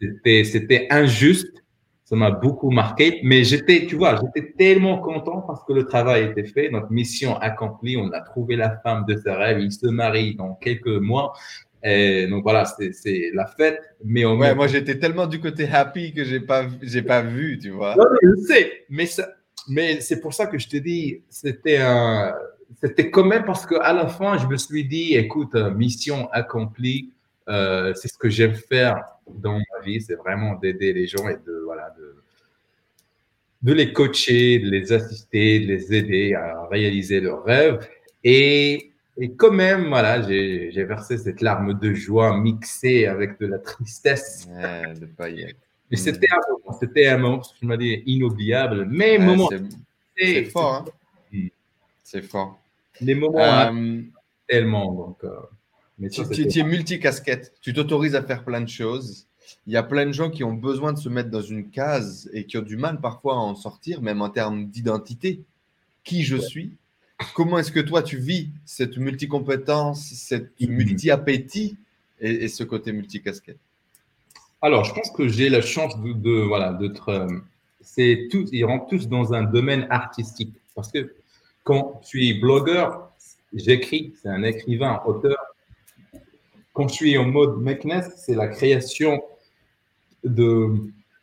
c'était, 0.00 0.44
c'était 0.44 0.86
injuste 0.90 1.62
ça 2.08 2.16
m'a 2.16 2.30
beaucoup 2.30 2.70
marqué. 2.70 3.20
Mais 3.22 3.44
j'étais, 3.44 3.84
tu 3.84 3.96
vois, 3.96 4.18
j'étais 4.34 4.52
tellement 4.52 4.98
content 4.98 5.42
parce 5.42 5.62
que 5.64 5.74
le 5.74 5.84
travail 5.84 6.24
était 6.24 6.44
fait, 6.44 6.70
notre 6.70 6.90
mission 6.90 7.36
accomplie, 7.36 7.98
on 7.98 8.10
a 8.12 8.22
trouvé 8.22 8.56
la 8.56 8.78
femme 8.78 9.04
de 9.06 9.14
ses 9.14 9.30
rêves, 9.30 9.60
il 9.60 9.70
se 9.70 9.86
marie 9.86 10.34
dans 10.34 10.54
quelques 10.54 10.86
mois. 10.86 11.34
Et 11.84 12.26
donc 12.26 12.44
voilà, 12.44 12.64
c'est 12.64 13.30
la 13.34 13.44
fête. 13.44 13.78
Mais 14.02 14.24
ouais, 14.24 14.54
moi 14.54 14.68
j'étais 14.68 14.98
tellement 14.98 15.26
du 15.26 15.38
côté 15.38 15.68
happy 15.70 16.14
que 16.14 16.24
j'ai 16.24 16.40
pas, 16.40 16.64
j'ai 16.80 17.02
pas 17.02 17.20
vu, 17.20 17.58
tu 17.58 17.70
vois. 17.70 17.94
Non, 17.94 18.04
je 18.22 18.42
sais, 18.46 18.84
mais 18.88 19.06
mais 19.68 20.00
c'est 20.00 20.20
pour 20.20 20.32
ça 20.32 20.46
que 20.46 20.58
je 20.58 20.66
te 20.66 20.78
dis, 20.78 21.20
c'était 21.28 21.76
un, 21.76 22.34
c'était 22.80 23.10
quand 23.10 23.24
même 23.24 23.44
parce 23.44 23.66
qu'à 23.66 23.92
la 23.92 24.06
fin, 24.06 24.38
je 24.38 24.46
me 24.46 24.56
suis 24.56 24.86
dit, 24.86 25.14
écoute, 25.14 25.54
mission 25.54 26.30
accomplie, 26.32 27.12
euh, 27.48 27.94
c'est 27.94 28.08
ce 28.08 28.18
que 28.18 28.28
j'aime 28.28 28.54
faire 28.54 29.02
dans 29.28 29.58
ma 29.58 29.84
vie, 29.84 30.00
c'est 30.00 30.14
vraiment 30.14 30.54
d'aider 30.54 30.92
les 30.92 31.06
gens 31.06 31.28
et 31.28 31.36
de, 31.46 31.62
voilà, 31.64 31.94
de, 31.98 32.16
de 33.62 33.72
les 33.72 33.92
coacher, 33.92 34.58
de 34.58 34.70
les 34.70 34.92
assister, 34.92 35.60
de 35.60 35.66
les 35.66 35.94
aider 35.94 36.34
à 36.34 36.66
réaliser 36.66 37.20
leurs 37.20 37.44
rêves. 37.44 37.86
Et, 38.24 38.92
et 39.16 39.32
quand 39.32 39.50
même, 39.50 39.88
voilà, 39.88 40.22
j'ai 40.22 40.84
versé 40.84 41.18
cette 41.18 41.40
larme 41.40 41.78
de 41.78 41.94
joie 41.94 42.38
mixée 42.38 43.06
avec 43.06 43.38
de 43.40 43.46
la 43.46 43.58
tristesse. 43.58 44.48
Mais 45.90 45.96
c'était 45.96 46.28
un 46.30 46.40
moment, 46.50 46.78
c'était 46.78 47.06
un 47.06 47.18
moment, 47.18 47.42
je 47.60 47.66
me 47.66 47.76
dis, 47.76 48.02
inoubliable. 48.06 48.86
Mais 48.90 49.18
moment. 49.18 49.48
C'est 50.16 50.44
fort, 50.44 50.86
hein? 51.32 51.44
C'est 52.04 52.22
fort. 52.22 52.58
Les 53.00 53.14
moments 53.14 53.38
euh, 53.38 54.00
tellement. 54.48 54.92
Donc, 54.92 55.18
euh, 55.24 55.28
tu, 56.06 56.58
es 56.58 56.62
multicasquette. 56.62 57.52
Tu 57.60 57.72
t'autorises 57.72 58.14
à 58.14 58.22
faire 58.22 58.44
plein 58.44 58.60
de 58.60 58.68
choses. 58.68 59.26
Il 59.66 59.72
y 59.72 59.76
a 59.76 59.82
plein 59.82 60.06
de 60.06 60.12
gens 60.12 60.30
qui 60.30 60.44
ont 60.44 60.52
besoin 60.52 60.92
de 60.92 60.98
se 60.98 61.08
mettre 61.08 61.30
dans 61.30 61.42
une 61.42 61.70
case 61.70 62.30
et 62.32 62.44
qui 62.44 62.58
ont 62.58 62.62
du 62.62 62.76
mal 62.76 63.00
parfois 63.00 63.34
à 63.34 63.38
en 63.38 63.54
sortir, 63.54 64.02
même 64.02 64.22
en 64.22 64.28
termes 64.28 64.66
d'identité. 64.66 65.42
Qui 66.04 66.22
je 66.22 66.36
suis? 66.36 66.76
Comment 67.34 67.58
est-ce 67.58 67.72
que 67.72 67.80
toi 67.80 68.02
tu 68.02 68.18
vis 68.18 68.50
cette 68.64 68.96
multicompétence, 68.96 70.12
cette 70.14 70.58
mm-hmm. 70.60 70.68
multi-appétit 70.68 71.76
et, 72.20 72.48
ce 72.48 72.62
côté 72.62 72.92
multicasquette? 72.92 73.58
Alors, 74.62 74.84
je 74.84 74.92
pense 74.92 75.10
que 75.10 75.28
j'ai 75.28 75.48
la 75.48 75.60
chance 75.60 76.00
de, 76.00 76.12
de 76.12 76.40
voilà 76.42 76.72
d'être. 76.72 77.08
Euh, 77.08 77.28
c'est 77.80 78.28
tous, 78.30 78.48
ils 78.52 78.64
rentrent 78.64 78.86
tous 78.88 79.08
dans 79.08 79.32
un 79.32 79.44
domaine 79.44 79.86
artistique 79.90 80.52
parce 80.74 80.92
que 80.92 81.14
quand 81.64 82.00
je 82.02 82.08
suis 82.08 82.34
blogueur, 82.34 83.10
j'écris, 83.52 84.14
c'est 84.20 84.28
un 84.28 84.42
écrivain, 84.42 85.00
auteur, 85.06 85.36
quand 86.78 86.86
je 86.86 86.94
suis 86.94 87.18
en 87.18 87.24
mode 87.24 87.60
Makeness, 87.60 88.08
c'est 88.24 88.36
la 88.36 88.46
création 88.46 89.20
de, 90.22 90.76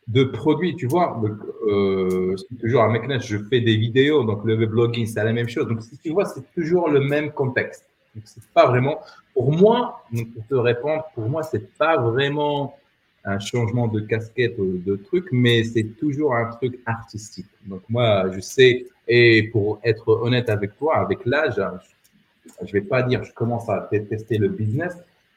de 0.06 0.24
produits, 0.24 0.76
tu 0.76 0.86
vois. 0.86 1.18
Euh, 1.66 2.36
toujours 2.60 2.82
à 2.82 2.88
Makeness, 2.88 3.24
je 3.24 3.38
fais 3.38 3.62
des 3.62 3.78
vidéos, 3.78 4.22
donc 4.24 4.44
le 4.44 4.66
blogging, 4.66 5.06
c'est 5.06 5.24
la 5.24 5.32
même 5.32 5.48
chose. 5.48 5.66
Donc, 5.66 5.82
si 5.82 5.96
tu 5.96 6.10
vois, 6.10 6.26
c'est 6.26 6.44
toujours 6.54 6.90
le 6.90 7.00
même 7.00 7.32
contexte. 7.32 7.86
Donc, 8.14 8.24
c'est 8.26 8.44
pas 8.52 8.66
vraiment, 8.66 9.00
pour 9.32 9.50
moi, 9.50 10.04
pour 10.12 10.46
te 10.46 10.54
répondre, 10.56 11.04
pour 11.14 11.26
moi, 11.26 11.42
c'est 11.42 11.72
pas 11.78 11.96
vraiment 11.96 12.76
un 13.24 13.38
changement 13.38 13.88
de 13.88 14.00
casquette 14.00 14.58
ou 14.58 14.76
de 14.84 14.96
truc, 14.96 15.26
mais 15.32 15.64
c'est 15.64 15.96
toujours 15.98 16.34
un 16.34 16.50
truc 16.50 16.80
artistique. 16.84 17.48
Donc, 17.64 17.80
moi, 17.88 18.30
je 18.30 18.40
sais, 18.40 18.84
et 19.08 19.44
pour 19.44 19.80
être 19.82 20.06
honnête 20.06 20.50
avec 20.50 20.76
toi, 20.76 20.98
avec 20.98 21.24
l'âge, 21.24 21.62
je 22.62 22.72
vais 22.74 22.82
pas 22.82 23.02
dire, 23.02 23.24
je 23.24 23.32
commence 23.32 23.70
à 23.70 23.88
tester 23.90 24.36
le 24.36 24.48
business, 24.48 24.94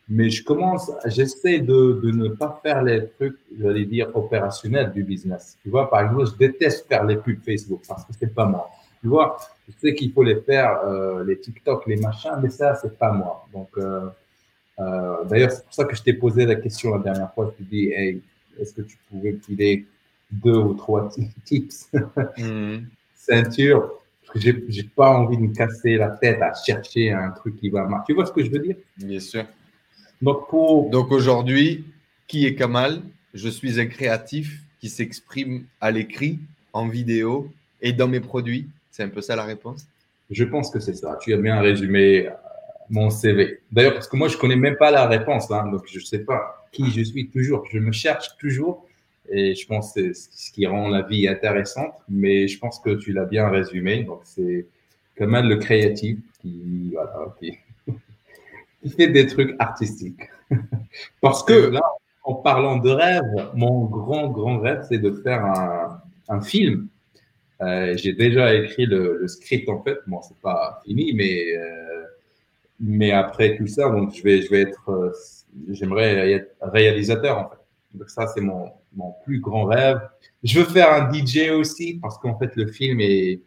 mais 0.09 0.29
je 0.29 0.43
commence, 0.43 0.91
j'essaie 1.05 1.59
de, 1.59 2.01
de, 2.03 2.11
ne 2.11 2.29
pas 2.29 2.59
faire 2.63 2.81
les 2.81 3.07
trucs, 3.09 3.37
j'allais 3.59 3.85
dire, 3.85 4.09
opérationnels 4.15 4.91
du 4.91 5.03
business. 5.03 5.57
Tu 5.61 5.69
vois, 5.69 5.87
par 5.87 6.01
exemple, 6.01 6.25
je 6.25 6.35
déteste 6.35 6.87
faire 6.87 7.05
les 7.05 7.15
pubs 7.15 7.43
Facebook 7.45 7.81
parce 7.87 8.03
que 8.05 8.13
c'est 8.19 8.33
pas 8.33 8.45
moi. 8.45 8.69
Tu 9.01 9.07
vois, 9.07 9.37
je 9.67 9.73
sais 9.79 9.93
qu'il 9.93 10.11
faut 10.11 10.23
les 10.23 10.41
faire, 10.41 10.79
euh, 10.83 11.23
les 11.23 11.39
TikTok, 11.39 11.85
les 11.85 11.97
machins, 11.97 12.37
mais 12.41 12.49
ça, 12.49 12.73
c'est 12.75 12.97
pas 12.97 13.11
moi. 13.11 13.47
Donc, 13.53 13.69
euh, 13.77 14.09
euh, 14.79 15.23
d'ailleurs, 15.25 15.51
c'est 15.51 15.63
pour 15.63 15.73
ça 15.73 15.85
que 15.85 15.95
je 15.95 16.01
t'ai 16.01 16.13
posé 16.13 16.45
la 16.47 16.55
question 16.55 16.95
la 16.95 17.03
dernière 17.03 17.31
fois. 17.33 17.53
Tu 17.55 17.63
dis, 17.63 17.91
hey, 17.91 18.21
est-ce 18.59 18.73
que 18.73 18.81
tu 18.81 18.97
pouvais 19.09 19.37
filer 19.45 19.85
deux 20.31 20.57
ou 20.57 20.73
trois 20.73 21.09
tips, 21.45 21.91
mmh. 22.37 22.77
ceinture, 23.13 23.93
j'ai 24.35 24.83
pas 24.83 25.09
envie 25.11 25.37
de 25.37 25.43
me 25.43 25.53
casser 25.53 25.97
la 25.97 26.09
tête 26.09 26.41
à 26.41 26.53
chercher 26.53 27.11
un 27.11 27.29
truc 27.29 27.57
qui 27.57 27.69
va 27.69 27.85
marcher. 27.85 28.05
Tu 28.07 28.13
vois 28.13 28.25
ce 28.25 28.31
que 28.31 28.43
je 28.43 28.49
veux 28.49 28.59
dire? 28.59 28.75
Bien 28.97 29.19
sûr. 29.19 29.45
Donc, 30.21 30.51
Donc 30.91 31.11
aujourd'hui, 31.11 31.85
qui 32.27 32.45
est 32.45 32.55
Kamal? 32.55 33.01
Je 33.33 33.47
suis 33.47 33.79
un 33.79 33.85
créatif 33.85 34.61
qui 34.79 34.89
s'exprime 34.89 35.65
à 35.79 35.91
l'écrit, 35.91 36.39
en 36.73 36.87
vidéo 36.87 37.51
et 37.81 37.93
dans 37.93 38.07
mes 38.07 38.19
produits. 38.19 38.67
C'est 38.91 39.03
un 39.03 39.09
peu 39.09 39.21
ça 39.21 39.35
la 39.35 39.43
réponse? 39.43 39.85
Je 40.29 40.43
pense 40.43 40.69
que 40.71 40.79
c'est 40.79 40.93
ça. 40.93 41.17
Tu 41.21 41.33
as 41.33 41.37
bien 41.37 41.59
résumé 41.59 42.27
euh, 42.27 42.31
mon 42.89 43.09
CV. 43.09 43.59
D'ailleurs, 43.71 43.93
parce 43.93 44.07
que 44.07 44.15
moi, 44.15 44.27
je 44.27 44.35
ne 44.35 44.39
connais 44.39 44.55
même 44.55 44.77
pas 44.77 44.91
la 44.91 45.07
réponse, 45.07 45.49
hein, 45.51 45.67
donc 45.71 45.83
je 45.87 45.99
ne 45.99 46.03
sais 46.03 46.19
pas. 46.19 46.67
qui 46.71 46.91
je 46.91 47.01
suis 47.01 47.29
toujours. 47.29 47.65
Je 47.71 47.79
me 47.79 47.91
cherche 47.91 48.37
toujours 48.37 48.85
et 49.31 49.55
je 49.55 49.65
pense 49.67 49.93
que 49.93 50.13
c'est 50.13 50.31
ce 50.31 50.51
qui 50.51 50.65
rend 50.67 50.89
la 50.89 51.01
vie 51.01 51.27
intéressante. 51.27 51.93
Mais 52.09 52.47
je 52.47 52.59
pense 52.59 52.79
que 52.79 52.91
tu 52.95 53.13
l'as 53.13 53.25
bien 53.25 53.49
résumé. 53.49 54.03
Donc, 54.03 54.21
c'est 54.23 54.65
même 55.19 55.49
le 55.49 55.57
créatif 55.57 56.17
qui, 56.41 56.91
voilà, 56.93 57.35
qui, 57.39 57.57
fait 58.87 59.07
des 59.07 59.27
trucs 59.27 59.55
artistiques. 59.59 60.21
Parce 61.21 61.43
que 61.43 61.53
là, 61.53 61.81
en 62.23 62.35
parlant 62.35 62.77
de 62.77 62.89
rêve, 62.89 63.49
mon 63.55 63.85
grand, 63.85 64.29
grand 64.29 64.59
rêve, 64.59 64.85
c'est 64.87 64.99
de 64.99 65.11
faire 65.11 65.43
un, 65.45 66.01
un 66.29 66.41
film. 66.41 66.87
Euh, 67.61 67.97
j'ai 67.97 68.13
déjà 68.13 68.53
écrit 68.55 68.85
le, 68.85 69.17
le, 69.21 69.27
script 69.27 69.67
en 69.67 69.83
fait. 69.83 69.97
Bon, 70.07 70.21
c'est 70.21 70.37
pas 70.37 70.81
fini, 70.85 71.13
mais 71.13 71.57
euh, 71.57 72.03
mais 72.79 73.11
après 73.11 73.57
tout 73.57 73.67
ça, 73.67 73.89
donc 73.89 74.13
je 74.15 74.23
vais 74.23 74.41
je 74.41 74.49
vais 74.49 74.61
être, 74.61 74.89
euh, 74.89 75.11
j'aimerais 75.71 76.31
être 76.31 76.55
réalisateur 76.61 77.37
en 77.37 77.49
fait. 77.49 77.57
Donc 77.95 78.09
ça, 78.09 78.27
c'est 78.27 78.41
mon 78.41 78.69
mon 78.95 79.13
plus 79.25 79.39
grand 79.39 79.65
rêve. 79.65 79.99
Je 80.43 80.59
veux 80.59 80.65
faire 80.65 80.93
un 80.93 81.11
DJ 81.11 81.49
aussi 81.51 81.99
parce 82.01 82.17
qu'en 82.17 82.37
fait, 82.37 82.55
le 82.55 82.67
film 82.67 83.01
est 83.01 83.41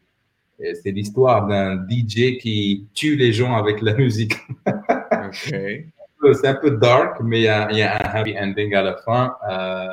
c'est 0.83 0.93
l'histoire 0.93 1.49
d'un 1.49 1.77
DJ 1.89 2.39
qui 2.39 2.87
tue 2.95 3.17
les 3.17 3.33
gens 3.33 3.57
avec 3.57 3.81
la 3.81 3.95
musique. 3.95 4.35
C'est 5.33 6.47
un 6.47 6.55
peu 6.55 6.73
dark, 6.73 7.21
mais 7.21 7.41
il 7.41 7.45
y, 7.45 7.49
a, 7.49 7.67
un 7.67 8.21
happy 8.21 8.39
ending 8.39 8.75
à 8.75 8.83
la 8.83 8.97
fin. 8.97 9.37
Euh, 9.51 9.87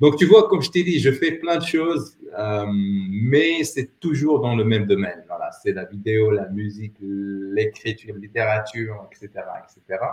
donc, 0.00 0.16
tu 0.16 0.26
vois, 0.26 0.48
comme 0.48 0.62
je 0.62 0.70
t'ai 0.70 0.82
dit, 0.82 0.98
je 0.98 1.10
fais 1.10 1.32
plein 1.32 1.56
de 1.56 1.64
choses, 1.64 2.16
euh, 2.38 2.66
mais 2.68 3.64
c'est 3.64 3.98
toujours 3.98 4.40
dans 4.40 4.54
le 4.54 4.64
même 4.64 4.86
domaine. 4.86 5.24
Voilà, 5.26 5.50
c'est 5.62 5.72
la 5.72 5.84
vidéo, 5.84 6.30
la 6.30 6.48
musique, 6.48 6.94
l'écriture, 7.00 8.14
la 8.14 8.20
littérature, 8.20 9.08
etc., 9.10 9.44
etc. 9.64 10.04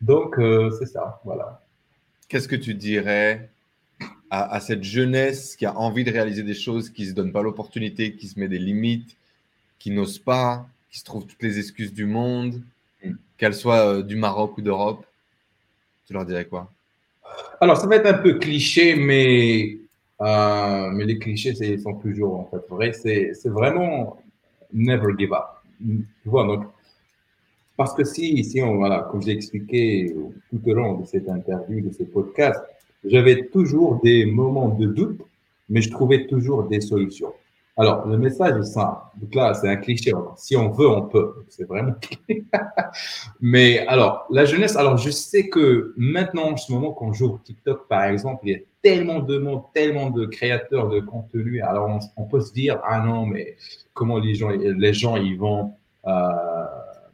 Donc, 0.00 0.38
euh, 0.38 0.70
c'est 0.78 0.86
ça, 0.86 1.20
voilà. 1.24 1.62
Qu'est-ce 2.28 2.48
que 2.48 2.56
tu 2.56 2.74
dirais 2.74 3.50
à, 4.30 4.58
cette 4.60 4.82
jeunesse 4.82 5.56
qui 5.56 5.66
a 5.66 5.76
envie 5.76 6.04
de 6.04 6.10
réaliser 6.10 6.42
des 6.42 6.54
choses, 6.54 6.88
qui 6.90 7.02
ne 7.02 7.08
se 7.08 7.12
donne 7.12 7.32
pas 7.32 7.42
l'opportunité, 7.42 8.16
qui 8.16 8.26
se 8.26 8.40
met 8.40 8.48
des 8.48 8.58
limites, 8.58 9.16
qui 9.78 9.90
n'ose 9.90 10.18
pas, 10.18 10.66
qui 10.90 10.98
se 10.98 11.04
trouve 11.04 11.26
toutes 11.26 11.42
les 11.42 11.58
excuses 11.58 11.92
du 11.92 12.06
monde? 12.06 12.62
Qu'elles 13.36 13.54
soient 13.54 13.86
euh, 13.86 14.02
du 14.02 14.16
Maroc 14.16 14.56
ou 14.58 14.62
d'Europe 14.62 15.04
Tu 16.06 16.12
leur 16.12 16.24
dirais 16.24 16.46
quoi? 16.46 16.70
Alors, 17.60 17.76
ça 17.76 17.86
va 17.86 17.96
être 17.96 18.06
un 18.06 18.18
peu 18.18 18.34
cliché, 18.38 18.94
mais, 18.96 19.78
euh, 20.20 20.90
mais 20.90 21.04
les 21.04 21.18
clichés 21.18 21.54
ils 21.60 21.80
sont 21.80 21.94
toujours 21.94 22.40
en 22.40 22.44
fait 22.46 22.62
vrais. 22.68 22.92
C'est 22.92 23.48
vraiment 23.48 24.18
never 24.72 25.14
give 25.18 25.32
up. 25.32 25.44
Tu 25.80 26.28
vois, 26.28 26.46
donc, 26.46 26.66
parce 27.76 27.94
que 27.94 28.04
si, 28.04 28.44
si 28.44 28.60
on, 28.62 28.76
voilà, 28.76 29.08
comme 29.10 29.22
j'ai 29.22 29.32
expliqué 29.32 30.14
tout 30.50 30.60
au 30.66 30.74
long 30.74 31.00
de 31.00 31.06
cette 31.06 31.28
interview, 31.28 31.80
de 31.80 31.92
ce 31.92 32.04
podcast, 32.04 32.60
j'avais 33.04 33.46
toujours 33.46 34.00
des 34.02 34.26
moments 34.26 34.68
de 34.68 34.86
doute, 34.86 35.20
mais 35.68 35.80
je 35.80 35.90
trouvais 35.90 36.26
toujours 36.26 36.64
des 36.64 36.80
solutions. 36.80 37.32
Alors, 37.78 38.06
le 38.06 38.18
message 38.18 38.60
est 38.60 38.64
simple. 38.64 39.00
Donc 39.16 39.34
là, 39.34 39.54
c'est 39.54 39.68
un 39.68 39.76
cliché. 39.76 40.12
Si 40.36 40.54
on 40.56 40.70
veut, 40.70 40.88
on 40.88 41.02
peut. 41.02 41.44
C'est 41.48 41.66
vraiment. 41.66 41.94
mais 43.40 43.86
alors, 43.86 44.26
la 44.30 44.44
jeunesse, 44.44 44.76
alors 44.76 44.98
je 44.98 45.08
sais 45.08 45.48
que 45.48 45.94
maintenant, 45.96 46.52
en 46.52 46.56
ce 46.58 46.70
moment, 46.70 46.92
quand 46.92 47.14
j'ouvre 47.14 47.40
TikTok, 47.42 47.88
par 47.88 48.04
exemple, 48.04 48.40
il 48.44 48.52
y 48.52 48.56
a 48.56 48.58
tellement 48.82 49.20
de 49.20 49.38
monde, 49.38 49.62
tellement 49.72 50.10
de 50.10 50.26
créateurs 50.26 50.90
de 50.90 51.00
contenu. 51.00 51.62
Alors, 51.62 51.98
on, 52.16 52.24
peut 52.24 52.40
se 52.40 52.52
dire, 52.52 52.78
ah 52.84 53.00
non, 53.00 53.24
mais 53.24 53.56
comment 53.94 54.18
les 54.18 54.34
gens, 54.34 54.50
les 54.50 54.92
gens, 54.92 55.16
ils 55.16 55.38
vont 55.38 55.72
euh, 56.06 56.10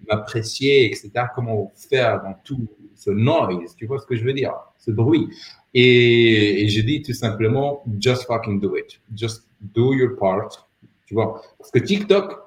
m'apprécier, 0.09 0.86
etc. 0.86 1.10
Comment 1.36 1.70
faire 1.76 2.20
dans 2.22 2.35
tout 2.43 2.66
ce 2.97 3.10
noise, 3.10 3.76
tu 3.76 3.86
vois 3.86 4.01
ce 4.01 4.06
que 4.06 4.16
je 4.16 4.24
veux 4.24 4.32
dire, 4.32 4.55
ce 4.76 4.90
bruit. 4.90 5.28
Et, 5.72 6.64
et 6.64 6.68
je 6.68 6.80
dis 6.80 7.01
tout 7.02 7.12
simplement, 7.12 7.85
just 8.01 8.24
fucking 8.24 8.59
do 8.59 8.76
it. 8.76 9.01
Just 9.14 9.48
do 9.60 9.94
your 9.94 10.16
part. 10.16 10.68
Tu 11.06 11.14
vois, 11.14 11.40
parce 11.59 11.70
que 11.70 11.78
TikTok, 11.78 12.39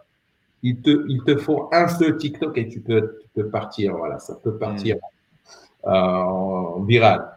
il 0.64 0.82
te, 0.82 1.06
il 1.10 1.24
te 1.24 1.38
faut 1.38 1.70
un 1.72 1.88
seul 1.88 2.18
TikTok 2.18 2.58
et 2.58 2.68
tu 2.68 2.80
peux, 2.80 3.20
tu 3.22 3.28
peux 3.34 3.50
partir. 3.50 3.96
Voilà, 3.98 4.20
ça 4.20 4.36
peut 4.36 4.58
partir 4.58 4.98
mm. 4.98 5.90
euh, 5.90 6.86
viral. 6.86 7.32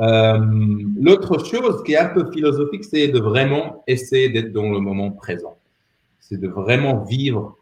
Euh, 0.00 0.38
L'autre 1.00 1.44
chose 1.44 1.82
qui 1.84 1.92
est 1.92 1.98
un 1.98 2.08
peu 2.08 2.30
philosophique, 2.30 2.84
c'est 2.84 3.08
de 3.08 3.20
vraiment 3.20 3.82
essayer 3.86 4.28
d'être 4.28 4.52
dans 4.52 4.70
le 4.70 4.80
moment 4.80 5.10
présent. 5.10 5.56
C'est 6.20 6.40
de 6.40 6.48
vraiment 6.48 7.04
vivre 7.04 7.56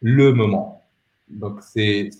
le 0.00 0.32
moment. 0.32 0.84
Donc, 1.28 1.60
c'est 1.62 2.10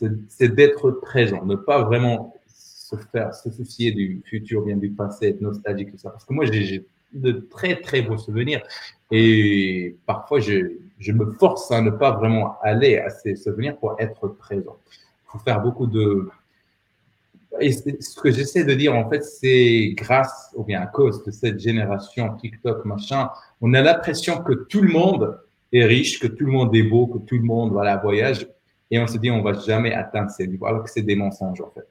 d'être 0.40 0.90
présent, 0.90 1.44
ne 1.44 1.56
pas 1.56 1.82
vraiment 1.82 2.34
se 2.48 2.96
faire, 2.96 3.34
se 3.34 3.50
soucier 3.50 3.92
du 3.92 4.22
futur, 4.24 4.62
bien 4.62 4.76
du 4.76 4.90
passé, 4.90 5.28
être 5.28 5.40
nostalgique, 5.40 5.90
tout 5.92 5.98
ça. 5.98 6.10
Parce 6.10 6.24
que 6.24 6.32
moi, 6.32 6.44
j'ai 6.44 6.86
de 7.12 7.32
très, 7.32 7.81
très 7.81 8.03
beaux 8.03 8.19
souvenirs. 8.19 8.62
Et 9.11 9.97
parfois, 10.07 10.41
je, 10.41 10.73
je, 10.99 11.12
me 11.12 11.32
force 11.32 11.70
à 11.70 11.81
ne 11.81 11.91
pas 11.91 12.12
vraiment 12.12 12.57
aller 12.62 12.99
à 12.99 13.11
ces 13.11 13.37
souvenirs 13.37 13.77
pour 13.77 13.97
être 13.99 14.28
présent. 14.28 14.77
Il 14.91 15.32
faut 15.32 15.39
faire 15.39 15.61
beaucoup 15.61 15.87
de... 15.87 16.28
Et 17.61 17.73
ce 17.73 18.20
que 18.20 18.31
j'essaie 18.31 18.65
de 18.65 18.74
dire, 18.74 18.95
en 18.95 19.09
fait, 19.11 19.24
c'est 19.24 19.93
grâce 19.97 20.53
ou 20.55 20.62
bien 20.62 20.81
à 20.81 20.87
cause 20.87 21.24
de 21.24 21.32
cette 21.32 21.59
génération 21.59 22.37
TikTok, 22.37 22.85
machin, 22.85 23.28
on 23.61 23.74
a 23.74 23.82
l'impression 23.82 24.43
que 24.43 24.53
tout 24.53 24.82
le 24.82 24.93
monde 24.93 25.37
est 25.73 25.85
riche, 25.85 26.20
que 26.20 26.28
tout 26.28 26.47
le 26.47 26.53
monde 26.53 26.74
est 26.77 26.85
beau, 26.85 27.09
que 27.09 27.19
tout 27.19 27.37
le 27.37 27.43
monde, 27.43 27.73
voilà, 27.73 27.97
voyage. 27.97 28.47
Et 28.91 29.01
on 29.01 29.07
se 29.07 29.19
dit, 29.19 29.31
on 29.31 29.43
va 29.43 29.53
jamais 29.55 29.93
atteindre 29.93 30.31
ces 30.31 30.47
niveaux, 30.47 30.66
alors 30.66 30.85
que 30.85 30.91
c'est 30.91 31.03
des 31.03 31.16
mensonges, 31.16 31.61
en 31.61 31.70
fait. 31.70 31.87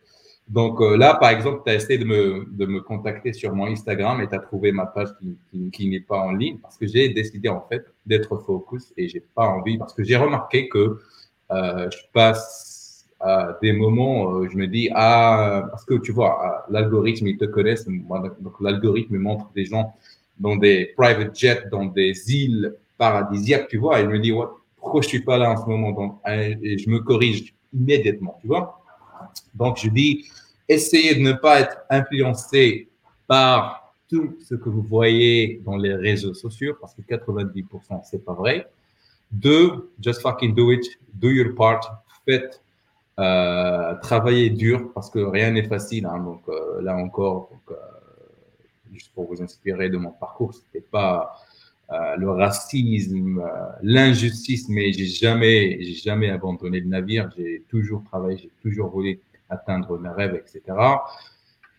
Donc 0.49 0.81
euh, 0.81 0.97
là, 0.97 1.13
par 1.13 1.29
exemple, 1.29 1.61
tu 1.63 1.71
as 1.71 1.75
essayé 1.75 1.99
de 1.99 2.05
me, 2.05 2.45
de 2.49 2.65
me 2.65 2.81
contacter 2.81 3.33
sur 3.33 3.53
mon 3.53 3.67
Instagram 3.67 4.19
et 4.21 4.27
tu 4.27 4.33
as 4.33 4.39
trouvé 4.39 4.71
ma 4.71 4.87
page 4.87 5.09
qui, 5.19 5.69
qui, 5.71 5.87
n'est 5.87 5.99
pas 5.99 6.17
en 6.17 6.31
ligne 6.31 6.57
parce 6.57 6.75
que 6.75 6.87
j'ai 6.87 7.09
décidé 7.09 7.49
en 7.49 7.63
fait 7.69 7.85
d'être 8.05 8.35
focus 8.37 8.91
et 8.97 9.07
j'ai 9.07 9.23
pas 9.35 9.47
envie 9.47 9.77
parce 9.77 9.93
que 9.93 10.03
j'ai 10.03 10.17
remarqué 10.17 10.67
que 10.67 10.99
euh, 11.51 11.89
je 11.91 11.97
passe 12.13 13.05
à 13.19 13.57
des 13.61 13.73
moments, 13.73 14.23
où 14.23 14.49
je 14.49 14.55
me 14.55 14.65
dis, 14.65 14.89
ah, 14.93 15.67
parce 15.69 15.83
que 15.83 15.95
tu 15.95 16.13
vois, 16.13 16.65
l'algorithme, 16.69 17.27
ils 17.27 17.37
te 17.37 17.45
connaissent, 17.45 17.85
donc 17.85 18.53
l'algorithme 18.61 19.17
montre 19.17 19.51
des 19.53 19.65
gens 19.65 19.93
dans 20.39 20.55
des 20.55 20.93
private 20.97 21.37
jets, 21.37 21.65
dans 21.69 21.85
des 21.85 22.13
îles 22.33 22.75
paradisiaques, 22.97 23.67
tu 23.67 23.77
vois, 23.77 23.99
et 23.99 24.03
il 24.03 24.09
me 24.09 24.19
dit, 24.19 24.33
pourquoi 24.77 25.01
je 25.01 25.09
suis 25.09 25.21
pas 25.21 25.37
là 25.37 25.51
en 25.51 25.57
ce 25.57 25.65
moment? 25.69 25.91
Donc, 25.91 26.19
Et 26.27 26.77
je 26.77 26.89
me 26.89 26.99
corrige 26.99 27.53
immédiatement, 27.73 28.37
tu 28.41 28.47
vois? 28.47 28.78
Donc, 29.53 29.77
je 29.77 29.89
dis, 29.89 30.25
essayez 30.67 31.15
de 31.15 31.21
ne 31.21 31.33
pas 31.33 31.61
être 31.61 31.77
influencé 31.89 32.89
par 33.27 33.93
tout 34.09 34.35
ce 34.43 34.55
que 34.55 34.69
vous 34.69 34.81
voyez 34.81 35.61
dans 35.63 35.77
les 35.77 35.93
réseaux 35.93 36.33
sociaux, 36.33 36.75
parce 36.79 36.95
que 36.95 37.01
90%, 37.01 38.01
c'est 38.03 38.25
pas 38.25 38.33
vrai. 38.33 38.67
Deux, 39.31 39.91
just 40.01 40.21
fucking 40.21 40.55
do 40.55 40.71
it, 40.71 40.83
do 41.13 41.29
your 41.29 41.53
part, 41.55 42.03
faites, 42.25 42.61
euh, 43.19 43.95
travaillez 44.01 44.49
dur, 44.49 44.91
parce 44.93 45.09
que 45.09 45.19
rien 45.19 45.51
n'est 45.51 45.67
facile. 45.67 46.05
Hein, 46.07 46.19
donc 46.19 46.41
euh, 46.49 46.81
là 46.81 46.95
encore, 46.95 47.49
euh, 47.69 47.75
juste 48.91 49.11
pour 49.13 49.27
vous 49.27 49.41
inspirer 49.41 49.89
de 49.89 49.97
mon 49.97 50.11
parcours, 50.11 50.53
c'était 50.53 50.85
pas 50.85 51.35
euh, 51.91 52.15
le 52.17 52.29
racisme, 52.29 53.39
euh, 53.39 53.67
l'injustice, 53.81 54.69
mais 54.69 54.93
j'ai 54.93 55.07
jamais, 55.07 55.79
j'ai 55.81 55.95
jamais 55.95 56.29
abandonné 56.29 56.81
le 56.81 56.87
navire. 56.87 57.29
J'ai 57.35 57.63
toujours 57.67 58.03
travaillé, 58.03 58.37
j'ai 58.37 58.51
toujours 58.61 58.89
voulu 58.89 59.19
atteindre 59.49 59.97
mes 59.97 60.09
rêves, 60.09 60.35
etc. 60.35 60.77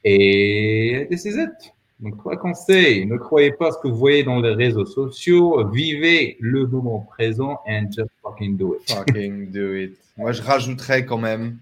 Et 0.04 1.06
this 1.10 1.24
is 1.24 1.40
it. 1.40 1.72
Donc, 2.00 2.16
trois 2.18 2.36
conseils. 2.36 3.06
Ne 3.06 3.18
croyez 3.18 3.52
pas 3.52 3.70
ce 3.70 3.78
que 3.78 3.88
vous 3.88 3.96
voyez 3.96 4.24
dans 4.24 4.40
les 4.40 4.54
réseaux 4.54 4.86
sociaux. 4.86 5.68
Vivez 5.70 6.36
le 6.40 6.66
moment 6.66 7.00
présent 7.00 7.60
and 7.68 7.88
just 7.94 8.10
fucking 8.22 8.56
do 8.56 8.74
it. 8.74 8.90
Fucking 8.90 9.50
do 9.50 9.74
it. 9.74 9.96
Moi, 10.16 10.32
je 10.32 10.42
rajouterais 10.42 11.04
quand 11.04 11.18
même 11.18 11.58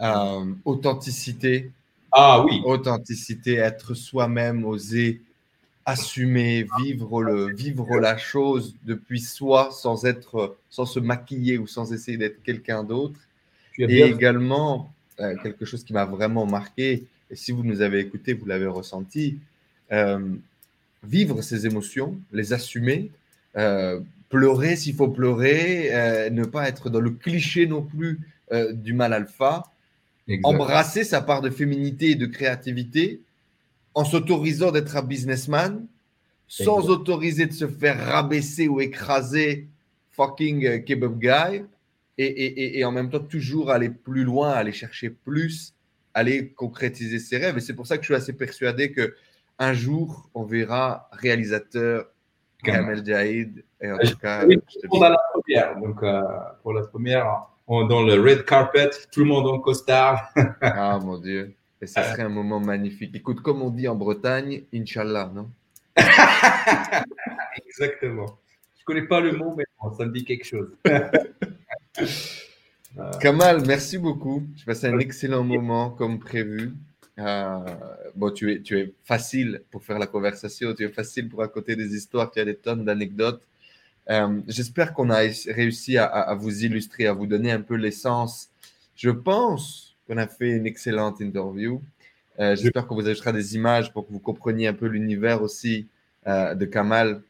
euh, 0.00 0.44
authenticité. 0.64 1.70
Ah 2.12 2.42
oui. 2.44 2.62
Authenticité, 2.64 3.56
être 3.56 3.94
soi-même, 3.94 4.64
oser 4.64 5.20
assumer, 5.86 6.66
vivre, 6.78 7.22
le, 7.22 7.52
vivre 7.54 7.98
la 7.98 8.16
chose 8.16 8.74
depuis 8.84 9.20
soi 9.20 9.70
sans, 9.72 10.04
être, 10.04 10.56
sans 10.68 10.86
se 10.86 11.00
maquiller 11.00 11.58
ou 11.58 11.66
sans 11.66 11.92
essayer 11.92 12.16
d'être 12.16 12.42
quelqu'un 12.42 12.84
d'autre. 12.84 13.18
Et 13.78 14.02
également, 14.02 14.92
euh, 15.20 15.36
quelque 15.42 15.64
chose 15.64 15.84
qui 15.84 15.92
m'a 15.92 16.04
vraiment 16.04 16.46
marqué, 16.46 17.04
et 17.30 17.36
si 17.36 17.52
vous 17.52 17.64
nous 17.64 17.80
avez 17.80 18.00
écouté, 18.00 18.34
vous 18.34 18.46
l'avez 18.46 18.66
ressenti, 18.66 19.38
euh, 19.92 20.34
vivre 21.02 21.40
ses 21.40 21.66
émotions, 21.66 22.18
les 22.32 22.52
assumer, 22.52 23.10
euh, 23.56 24.00
pleurer 24.28 24.76
s'il 24.76 24.94
faut 24.94 25.08
pleurer, 25.08 26.30
ne 26.30 26.44
pas 26.44 26.68
être 26.68 26.90
dans 26.90 27.00
le 27.00 27.10
cliché 27.10 27.66
non 27.66 27.82
plus 27.82 28.20
du 28.72 28.92
mal 28.92 29.12
alpha, 29.12 29.64
embrasser 30.44 31.02
sa 31.02 31.20
part 31.20 31.40
de 31.40 31.50
féminité 31.50 32.10
et 32.10 32.14
de 32.14 32.26
créativité, 32.26 33.20
en 33.94 34.04
s'autorisant 34.04 34.72
d'être 34.72 34.96
un 34.96 35.02
businessman, 35.02 35.86
sans 36.46 36.88
autoriser 36.90 37.46
de 37.46 37.52
se 37.52 37.68
faire 37.68 37.98
rabaisser 38.06 38.68
ou 38.68 38.80
écraser 38.80 39.68
fucking 40.10 40.66
euh, 40.66 40.78
kebab 40.78 41.18
guy, 41.18 41.64
et, 42.18 42.26
et, 42.26 42.78
et, 42.78 42.84
en 42.84 42.92
même 42.92 43.08
temps 43.08 43.20
toujours 43.20 43.70
aller 43.70 43.88
plus 43.88 44.24
loin, 44.24 44.50
aller 44.50 44.72
chercher 44.72 45.08
plus 45.10 45.74
aller 46.14 46.50
concrétiser 46.50 47.18
ses 47.18 47.38
rêves. 47.38 47.58
Et 47.58 47.60
c'est 47.60 47.74
pour 47.74 47.86
ça 47.86 47.96
que 47.96 48.02
je 48.02 48.06
suis 48.06 48.14
assez 48.14 48.32
persuadé 48.32 48.92
que 48.92 49.14
un 49.58 49.72
jour, 49.72 50.30
on 50.34 50.44
verra 50.44 51.08
réalisateur 51.12 52.06
Kamel 52.62 53.04
Jaïd. 53.04 53.64
Et 53.80 53.90
en 53.90 53.98
tout 53.98 54.16
cas, 54.16 54.44
pour 54.88 55.02
la 55.02 55.16
première. 55.32 55.78
Donc, 55.78 56.02
euh, 56.02 56.22
pour 56.62 56.72
la 56.72 56.82
première, 56.82 57.46
dans 57.68 58.02
le 58.02 58.20
red 58.20 58.44
carpet, 58.44 58.90
tout 59.12 59.20
le 59.20 59.26
monde 59.26 59.46
en 59.46 59.58
costard. 59.58 60.32
ah 60.60 60.98
mon 61.02 61.18
Dieu. 61.18 61.54
Et 61.82 61.86
ça 61.86 62.04
serait 62.04 62.22
un 62.22 62.28
moment 62.28 62.60
magnifique. 62.60 63.14
Écoute, 63.14 63.40
comme 63.40 63.62
on 63.62 63.70
dit 63.70 63.88
en 63.88 63.94
Bretagne, 63.94 64.64
Inch'Allah, 64.74 65.32
non? 65.34 65.50
Exactement. 67.66 68.38
Je 68.76 68.82
ne 68.82 68.84
connais 68.84 69.06
pas 69.06 69.20
le 69.20 69.32
mot, 69.32 69.54
mais 69.56 69.64
ça 69.96 70.04
me 70.04 70.12
dit 70.12 70.24
quelque 70.24 70.44
chose. 70.44 70.76
Kamal, 73.20 73.64
merci 73.66 73.98
beaucoup. 73.98 74.42
Je 74.56 74.64
passé 74.64 74.88
un 74.88 74.98
excellent 74.98 75.44
moment 75.44 75.90
comme 75.90 76.18
prévu. 76.18 76.74
Euh, 77.18 77.58
bon, 78.14 78.30
tu 78.30 78.52
es, 78.52 78.60
tu 78.60 78.78
es 78.78 78.94
facile 79.04 79.62
pour 79.70 79.84
faire 79.84 79.98
la 79.98 80.06
conversation, 80.06 80.74
tu 80.74 80.84
es 80.84 80.88
facile 80.88 81.28
pour 81.28 81.40
raconter 81.40 81.76
des 81.76 81.94
histoires, 81.94 82.30
tu 82.30 82.40
as 82.40 82.44
des 82.44 82.56
tonnes 82.56 82.84
d'anecdotes. 82.84 83.46
Euh, 84.08 84.40
j'espère 84.48 84.94
qu'on 84.94 85.10
a 85.10 85.18
réussi 85.18 85.98
à, 85.98 86.34
vous 86.34 86.64
illustrer, 86.64 87.06
à 87.06 87.12
vous 87.12 87.26
donner 87.26 87.52
un 87.52 87.60
peu 87.60 87.76
l'essence. 87.76 88.48
Je 88.96 89.10
pense 89.10 89.89
qu'on 90.10 90.18
a 90.18 90.26
fait 90.26 90.50
une 90.50 90.66
excellente 90.66 91.20
interview. 91.20 91.80
Euh, 92.40 92.56
j'espère 92.56 92.86
qu'on 92.86 92.96
vous 92.96 93.06
ajoutera 93.06 93.32
des 93.32 93.54
images 93.54 93.92
pour 93.92 94.06
que 94.06 94.12
vous 94.12 94.18
compreniez 94.18 94.66
un 94.66 94.74
peu 94.74 94.86
l'univers 94.86 95.42
aussi 95.42 95.86
de 96.26 96.66
Kamal, 96.66 97.22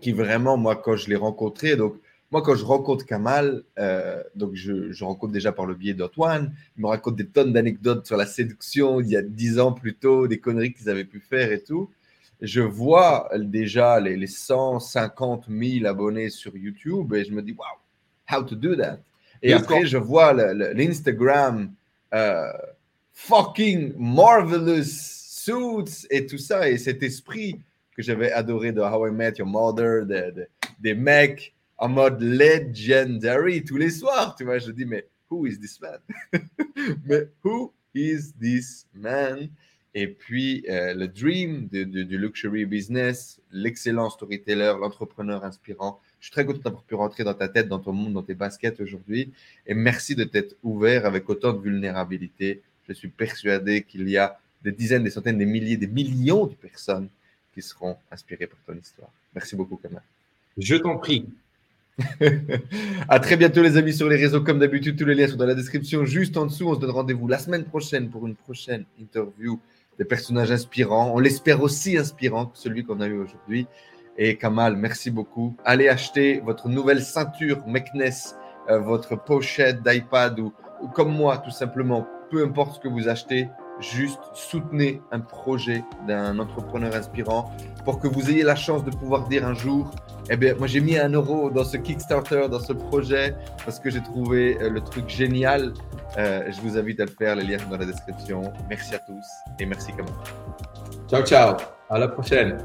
qui 0.00 0.10
vraiment, 0.10 0.56
moi, 0.56 0.74
quand 0.74 0.96
je 0.96 1.08
l'ai 1.08 1.16
rencontré, 1.16 1.76
donc 1.76 1.94
moi, 2.30 2.42
quand 2.42 2.54
je 2.54 2.64
rencontre 2.64 3.06
Kamal, 3.06 3.62
euh, 3.78 4.22
donc 4.34 4.54
je, 4.54 4.92
je, 4.92 5.04
rencontre 5.04 5.32
déjà 5.32 5.50
par 5.52 5.66
le 5.66 5.74
biais 5.74 5.94
d'Antoine, 5.94 6.52
il 6.76 6.82
me 6.82 6.88
raconte 6.88 7.16
des 7.16 7.26
tonnes 7.26 7.52
d'anecdotes 7.52 8.06
sur 8.06 8.16
la 8.16 8.26
séduction 8.26 9.00
il 9.00 9.08
y 9.08 9.16
a 9.16 9.22
dix 9.22 9.58
ans 9.58 9.72
plus 9.72 9.94
tôt, 9.94 10.28
des 10.28 10.38
conneries 10.38 10.74
qu'ils 10.74 10.90
avaient 10.90 11.04
pu 11.04 11.20
faire 11.20 11.52
et 11.52 11.62
tout. 11.62 11.90
Je 12.42 12.60
vois 12.60 13.30
déjà 13.36 13.98
les, 13.98 14.16
les 14.16 14.26
150 14.26 15.46
000 15.48 15.86
abonnés 15.86 16.28
sur 16.28 16.56
YouTube 16.56 17.14
et 17.14 17.24
je 17.24 17.32
me 17.32 17.40
dis, 17.40 17.52
wow, 17.52 17.64
how 18.30 18.42
to 18.42 18.54
do 18.54 18.76
that? 18.76 18.98
Et 19.42 19.52
après, 19.52 19.86
je 19.86 19.96
vois 19.96 20.32
l'Instagram 20.74 21.70
euh, 22.14 22.52
fucking 23.12 23.94
marvelous 23.98 24.84
suits 24.84 26.06
et 26.10 26.26
tout 26.26 26.38
ça, 26.38 26.68
et 26.68 26.78
cet 26.78 27.02
esprit 27.02 27.60
que 27.96 28.02
j'avais 28.02 28.30
adoré 28.32 28.72
de 28.72 28.80
How 28.80 29.08
I 29.08 29.10
Met 29.10 29.34
Your 29.38 29.48
Mother, 29.48 30.06
des 30.78 30.94
mecs 30.94 31.54
en 31.78 31.88
mode 31.88 32.20
legendary 32.20 33.64
tous 33.64 33.76
les 33.76 33.90
soirs. 33.90 34.34
Tu 34.36 34.44
vois, 34.44 34.58
je 34.58 34.70
dis, 34.70 34.84
mais 34.84 35.06
who 35.30 35.46
is 35.46 35.58
this 35.58 35.80
man? 35.80 35.98
mais 37.04 37.28
who 37.44 37.72
is 37.94 38.32
this 38.40 38.86
man? 38.94 39.48
Et 39.94 40.06
puis, 40.06 40.64
euh, 40.68 40.94
le 40.94 41.08
dream 41.08 41.66
du 41.68 42.18
luxury 42.18 42.66
business, 42.66 43.40
l'excellent 43.50 44.10
storyteller, 44.10 44.74
l'entrepreneur 44.80 45.44
inspirant. 45.44 46.00
Je 46.20 46.26
suis 46.26 46.32
très 46.32 46.44
content 46.44 46.60
d'avoir 46.64 46.82
pu 46.82 46.94
rentrer 46.94 47.24
dans 47.24 47.34
ta 47.34 47.48
tête, 47.48 47.68
dans 47.68 47.78
ton 47.78 47.92
monde, 47.92 48.12
dans 48.12 48.22
tes 48.22 48.34
baskets 48.34 48.80
aujourd'hui. 48.80 49.32
Et 49.66 49.74
merci 49.74 50.14
de 50.14 50.24
t'être 50.24 50.56
ouvert 50.62 51.06
avec 51.06 51.28
autant 51.28 51.52
de 51.52 51.60
vulnérabilité. 51.60 52.62
Je 52.88 52.92
suis 52.92 53.08
persuadé 53.08 53.82
qu'il 53.82 54.08
y 54.08 54.16
a 54.16 54.38
des 54.62 54.72
dizaines, 54.72 55.04
des 55.04 55.10
centaines, 55.10 55.38
des 55.38 55.46
milliers, 55.46 55.76
des 55.76 55.86
millions 55.86 56.46
de 56.46 56.54
personnes 56.54 57.08
qui 57.54 57.62
seront 57.62 57.96
inspirées 58.10 58.46
par 58.46 58.58
ton 58.66 58.74
histoire. 58.74 59.10
Merci 59.34 59.54
beaucoup, 59.54 59.76
Kamal. 59.76 60.02
Je 60.56 60.76
t'en 60.76 60.96
prie. 60.98 61.26
à 63.08 63.20
très 63.20 63.36
bientôt 63.36 63.62
les 63.62 63.76
amis 63.76 63.92
sur 63.92 64.08
les 64.08 64.16
réseaux. 64.16 64.40
Comme 64.40 64.58
d'habitude, 64.58 64.96
tous 64.96 65.04
les 65.04 65.14
liens 65.14 65.28
sont 65.28 65.36
dans 65.36 65.46
la 65.46 65.54
description 65.54 66.04
juste 66.04 66.36
en 66.36 66.46
dessous. 66.46 66.68
On 66.68 66.74
se 66.74 66.80
donne 66.80 66.90
rendez-vous 66.90 67.28
la 67.28 67.38
semaine 67.38 67.64
prochaine 67.64 68.08
pour 68.08 68.26
une 68.26 68.36
prochaine 68.36 68.84
interview 69.00 69.60
des 69.98 70.04
personnages 70.04 70.50
inspirants. 70.50 71.12
On 71.14 71.18
l'espère 71.18 71.62
aussi 71.62 71.96
inspirant 71.96 72.46
que 72.46 72.58
celui 72.58 72.84
qu'on 72.84 73.00
a 73.00 73.06
eu 73.06 73.18
aujourd'hui. 73.18 73.66
Et 74.18 74.36
Kamal, 74.36 74.76
merci 74.76 75.10
beaucoup. 75.10 75.56
Allez 75.64 75.88
acheter 75.88 76.40
votre 76.40 76.68
nouvelle 76.68 77.02
ceinture 77.02 77.64
Meknes, 77.66 78.10
euh, 78.68 78.80
votre 78.80 79.14
pochette 79.16 79.82
d'iPad 79.82 80.40
ou 80.40 80.52
comme 80.94 81.12
moi, 81.12 81.38
tout 81.38 81.50
simplement, 81.50 82.06
peu 82.30 82.44
importe 82.44 82.74
ce 82.74 82.80
que 82.80 82.88
vous 82.88 83.08
achetez, 83.08 83.48
juste 83.80 84.18
soutenez 84.34 85.00
un 85.12 85.20
projet 85.20 85.84
d'un 86.06 86.38
entrepreneur 86.38 86.94
inspirant 86.94 87.52
pour 87.84 88.00
que 88.00 88.08
vous 88.08 88.30
ayez 88.30 88.42
la 88.42 88.56
chance 88.56 88.84
de 88.84 88.90
pouvoir 88.90 89.28
dire 89.28 89.46
un 89.46 89.54
jour, 89.54 89.90
eh 90.30 90.36
bien, 90.36 90.54
moi 90.54 90.66
j'ai 90.66 90.80
mis 90.80 90.98
un 90.98 91.10
euro 91.10 91.50
dans 91.50 91.64
ce 91.64 91.76
Kickstarter, 91.76 92.48
dans 92.50 92.60
ce 92.60 92.72
projet, 92.72 93.34
parce 93.64 93.78
que 93.78 93.88
j'ai 93.88 94.02
trouvé 94.02 94.58
euh, 94.60 94.68
le 94.68 94.80
truc 94.80 95.08
génial. 95.08 95.72
Euh, 96.16 96.50
je 96.50 96.60
vous 96.60 96.76
invite 96.76 97.00
à 97.00 97.04
le 97.04 97.10
faire, 97.10 97.36
les 97.36 97.44
liens 97.44 97.58
sont 97.58 97.70
dans 97.70 97.78
la 97.78 97.86
description. 97.86 98.52
Merci 98.68 98.94
à 98.94 98.98
tous 98.98 99.26
et 99.58 99.66
merci 99.66 99.92
Camille. 99.92 100.12
Ciao, 101.08 101.22
ciao. 101.22 101.56
À 101.88 101.98
la 101.98 102.08
prochaine. 102.08 102.58